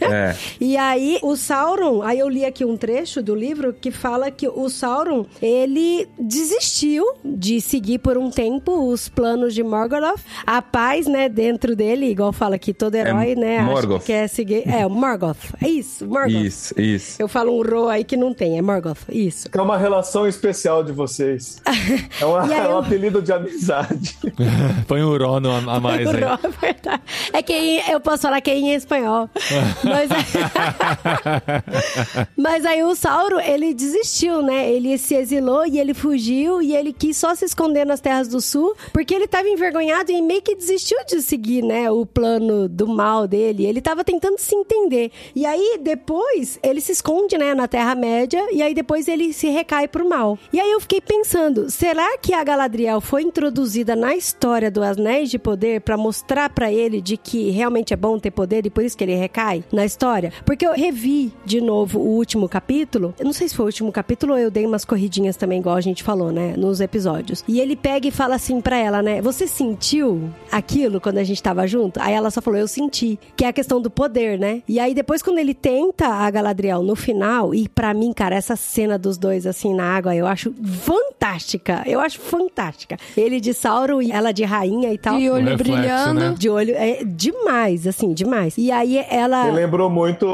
É. 0.00 0.34
e 0.60 0.76
aí, 0.76 1.18
o 1.22 1.36
Sauron... 1.36 2.02
Aí 2.02 2.18
eu 2.18 2.28
li 2.28 2.44
aqui 2.44 2.64
um 2.64 2.76
trecho 2.76 3.22
do 3.22 3.34
livro 3.34 3.72
que 3.72 3.90
fala 3.90 4.30
que 4.30 4.48
o 4.48 4.68
Sauron, 4.68 5.26
ele 5.40 6.08
desistiu 6.18 7.04
de 7.24 7.60
seguir 7.60 7.98
por 7.98 8.16
um 8.18 8.30
tempo 8.30 8.90
os 8.90 9.08
planos 9.08 9.54
de 9.54 9.62
Morgoth. 9.62 10.20
A 10.46 10.60
paz, 10.60 11.06
né, 11.06 11.28
dentro 11.28 11.76
dele, 11.76 12.06
igual 12.06 12.32
fala 12.32 12.56
aqui, 12.56 12.72
todo 12.72 12.94
herói, 12.94 13.32
é 13.32 13.36
né? 13.36 13.62
Morgoth. 13.62 13.96
Acho 13.96 14.00
que 14.00 14.12
quer 14.12 14.28
seguir... 14.28 14.68
É, 14.68 14.86
o 14.86 14.90
Morgoth. 14.90 15.54
É 15.62 15.68
isso, 15.68 16.06
Morgoth. 16.06 16.30
Isso, 16.30 16.80
isso. 16.80 17.22
Eu 17.22 17.28
falo 17.28 17.56
um 17.58 17.62
ro 17.62 17.88
aí 17.88 18.04
que 18.04 18.16
não 18.16 18.32
tem, 18.32 18.58
é 18.58 18.62
Morgoth, 18.62 19.00
isso. 19.08 19.48
É 19.52 19.60
uma 19.60 19.76
relação 19.76 20.26
especial 20.26 20.82
de 20.82 20.92
vocês. 20.92 21.60
É, 22.20 22.24
uma, 22.24 22.54
é 22.54 22.68
um 22.68 22.78
apelido 22.78 23.20
de 23.20 23.32
amizade. 23.32 24.16
Põe 24.86 25.02
o 25.02 25.16
Rono 25.18 25.50
a, 25.50 25.76
a 25.76 25.80
mais 25.80 26.06
aí. 26.06 26.22
Ró, 26.22 26.38
é 26.42 26.48
verdade. 26.48 27.02
É 27.32 27.42
que 27.42 27.82
eu 27.90 28.00
posso 28.00 28.22
falar 28.22 28.40
que 28.40 28.50
é 28.50 28.56
em 28.56 28.74
espanhol. 28.74 28.93
Mas, 29.84 30.10
mas 32.36 32.64
aí 32.64 32.82
o 32.82 32.94
Sauro, 32.94 33.40
ele 33.40 33.74
desistiu, 33.74 34.42
né? 34.42 34.70
Ele 34.70 34.96
se 34.98 35.14
exilou 35.14 35.66
e 35.66 35.78
ele 35.78 35.92
fugiu 35.92 36.62
e 36.62 36.74
ele 36.74 36.92
quis 36.92 37.16
só 37.16 37.34
se 37.34 37.44
esconder 37.44 37.84
nas 37.84 38.00
terras 38.00 38.28
do 38.28 38.40
sul 38.40 38.74
porque 38.92 39.14
ele 39.14 39.26
tava 39.26 39.48
envergonhado 39.48 40.10
e 40.10 40.22
meio 40.22 40.42
que 40.42 40.54
desistiu 40.54 40.98
de 41.06 41.20
seguir, 41.22 41.62
né, 41.62 41.90
o 41.90 42.06
plano 42.06 42.68
do 42.68 42.86
mal 42.86 43.26
dele. 43.26 43.66
Ele 43.66 43.80
tava 43.80 44.04
tentando 44.04 44.38
se 44.38 44.54
entender. 44.54 45.10
E 45.34 45.44
aí, 45.44 45.78
depois, 45.80 46.58
ele 46.62 46.80
se 46.80 46.92
esconde, 46.92 47.36
né, 47.36 47.54
na 47.54 47.68
Terra-média 47.68 48.04
média 48.04 48.46
e 48.52 48.62
aí 48.62 48.74
depois 48.74 49.08
ele 49.08 49.32
se 49.32 49.48
recai 49.48 49.88
pro 49.88 50.08
mal. 50.08 50.38
E 50.52 50.60
aí 50.60 50.70
eu 50.70 50.80
fiquei 50.80 51.00
pensando, 51.00 51.70
será 51.70 52.18
que 52.18 52.34
a 52.34 52.44
Galadriel 52.44 53.00
foi 53.00 53.22
introduzida 53.22 53.96
na 53.96 54.14
história 54.14 54.70
do 54.70 54.82
Anéis 54.82 55.30
de 55.30 55.38
Poder 55.38 55.80
para 55.80 55.96
mostrar 55.96 56.50
para 56.50 56.72
ele 56.72 57.00
de 57.00 57.16
que 57.16 57.50
realmente 57.50 57.92
é 57.92 57.96
bom 57.96 58.18
ter 58.18 58.30
poder 58.30 58.66
e 58.66 58.70
por 58.70 58.83
isso 58.84 58.96
que 58.96 59.04
ele 59.04 59.14
recai 59.14 59.64
na 59.72 59.84
história? 59.84 60.32
Porque 60.44 60.66
eu 60.66 60.72
revi 60.72 61.32
de 61.44 61.60
novo 61.60 61.98
o 61.98 62.16
último 62.16 62.48
capítulo. 62.48 63.14
Eu 63.18 63.24
não 63.24 63.32
sei 63.32 63.48
se 63.48 63.54
foi 63.54 63.64
o 63.64 63.68
último 63.68 63.92
capítulo 63.92 64.32
ou 64.32 64.38
eu 64.38 64.50
dei 64.50 64.66
umas 64.66 64.84
corridinhas 64.84 65.36
também, 65.36 65.60
igual 65.60 65.76
a 65.76 65.80
gente 65.80 66.02
falou, 66.02 66.32
né, 66.32 66.54
nos 66.56 66.80
episódios. 66.80 67.44
E 67.46 67.60
ele 67.60 67.76
pega 67.76 68.08
e 68.08 68.10
fala 68.10 68.34
assim 68.34 68.60
para 68.60 68.76
ela, 68.76 69.02
né? 69.02 69.20
Você 69.20 69.46
sentiu 69.46 70.30
aquilo 70.50 71.00
quando 71.00 71.18
a 71.18 71.24
gente 71.24 71.42
tava 71.42 71.66
junto? 71.66 72.00
Aí 72.00 72.14
ela 72.14 72.30
só 72.30 72.40
falou, 72.40 72.58
eu 72.58 72.68
senti, 72.68 73.18
que 73.36 73.44
é 73.44 73.48
a 73.48 73.52
questão 73.52 73.80
do 73.80 73.90
poder, 73.90 74.38
né? 74.38 74.62
E 74.68 74.78
aí 74.78 74.94
depois 74.94 75.22
quando 75.22 75.38
ele 75.38 75.54
tenta 75.54 76.08
a 76.08 76.30
Galadriel 76.30 76.82
no 76.82 76.96
final 76.96 77.54
e 77.54 77.68
para 77.68 77.92
mim 77.94 78.12
cara, 78.12 78.36
essa 78.36 78.56
cena 78.56 78.98
dos 78.98 79.18
dois 79.18 79.46
assim 79.46 79.74
na 79.74 79.84
água, 79.84 80.14
eu 80.14 80.26
acho 80.26 80.52
fantástica. 80.82 81.82
Eu 81.86 82.00
acho 82.00 82.20
fantástica. 82.20 82.96
Ele 83.16 83.40
de 83.40 83.52
Sauron 83.52 84.02
e 84.02 84.10
ela 84.10 84.32
de 84.32 84.44
rainha 84.44 84.92
e 84.92 84.98
tal. 84.98 85.18
De 85.18 85.28
olho 85.28 85.48
reflexo, 85.50 85.72
brilhando. 85.72 86.20
Né? 86.20 86.34
De 86.38 86.48
olho. 86.48 86.74
É 86.74 87.04
demais, 87.04 87.86
assim, 87.86 88.12
demais. 88.12 88.56
E 88.58 88.63
aí 88.70 89.04
ela. 89.10 89.44
Me 89.46 89.52
lembrou 89.52 89.90
muito 89.90 90.26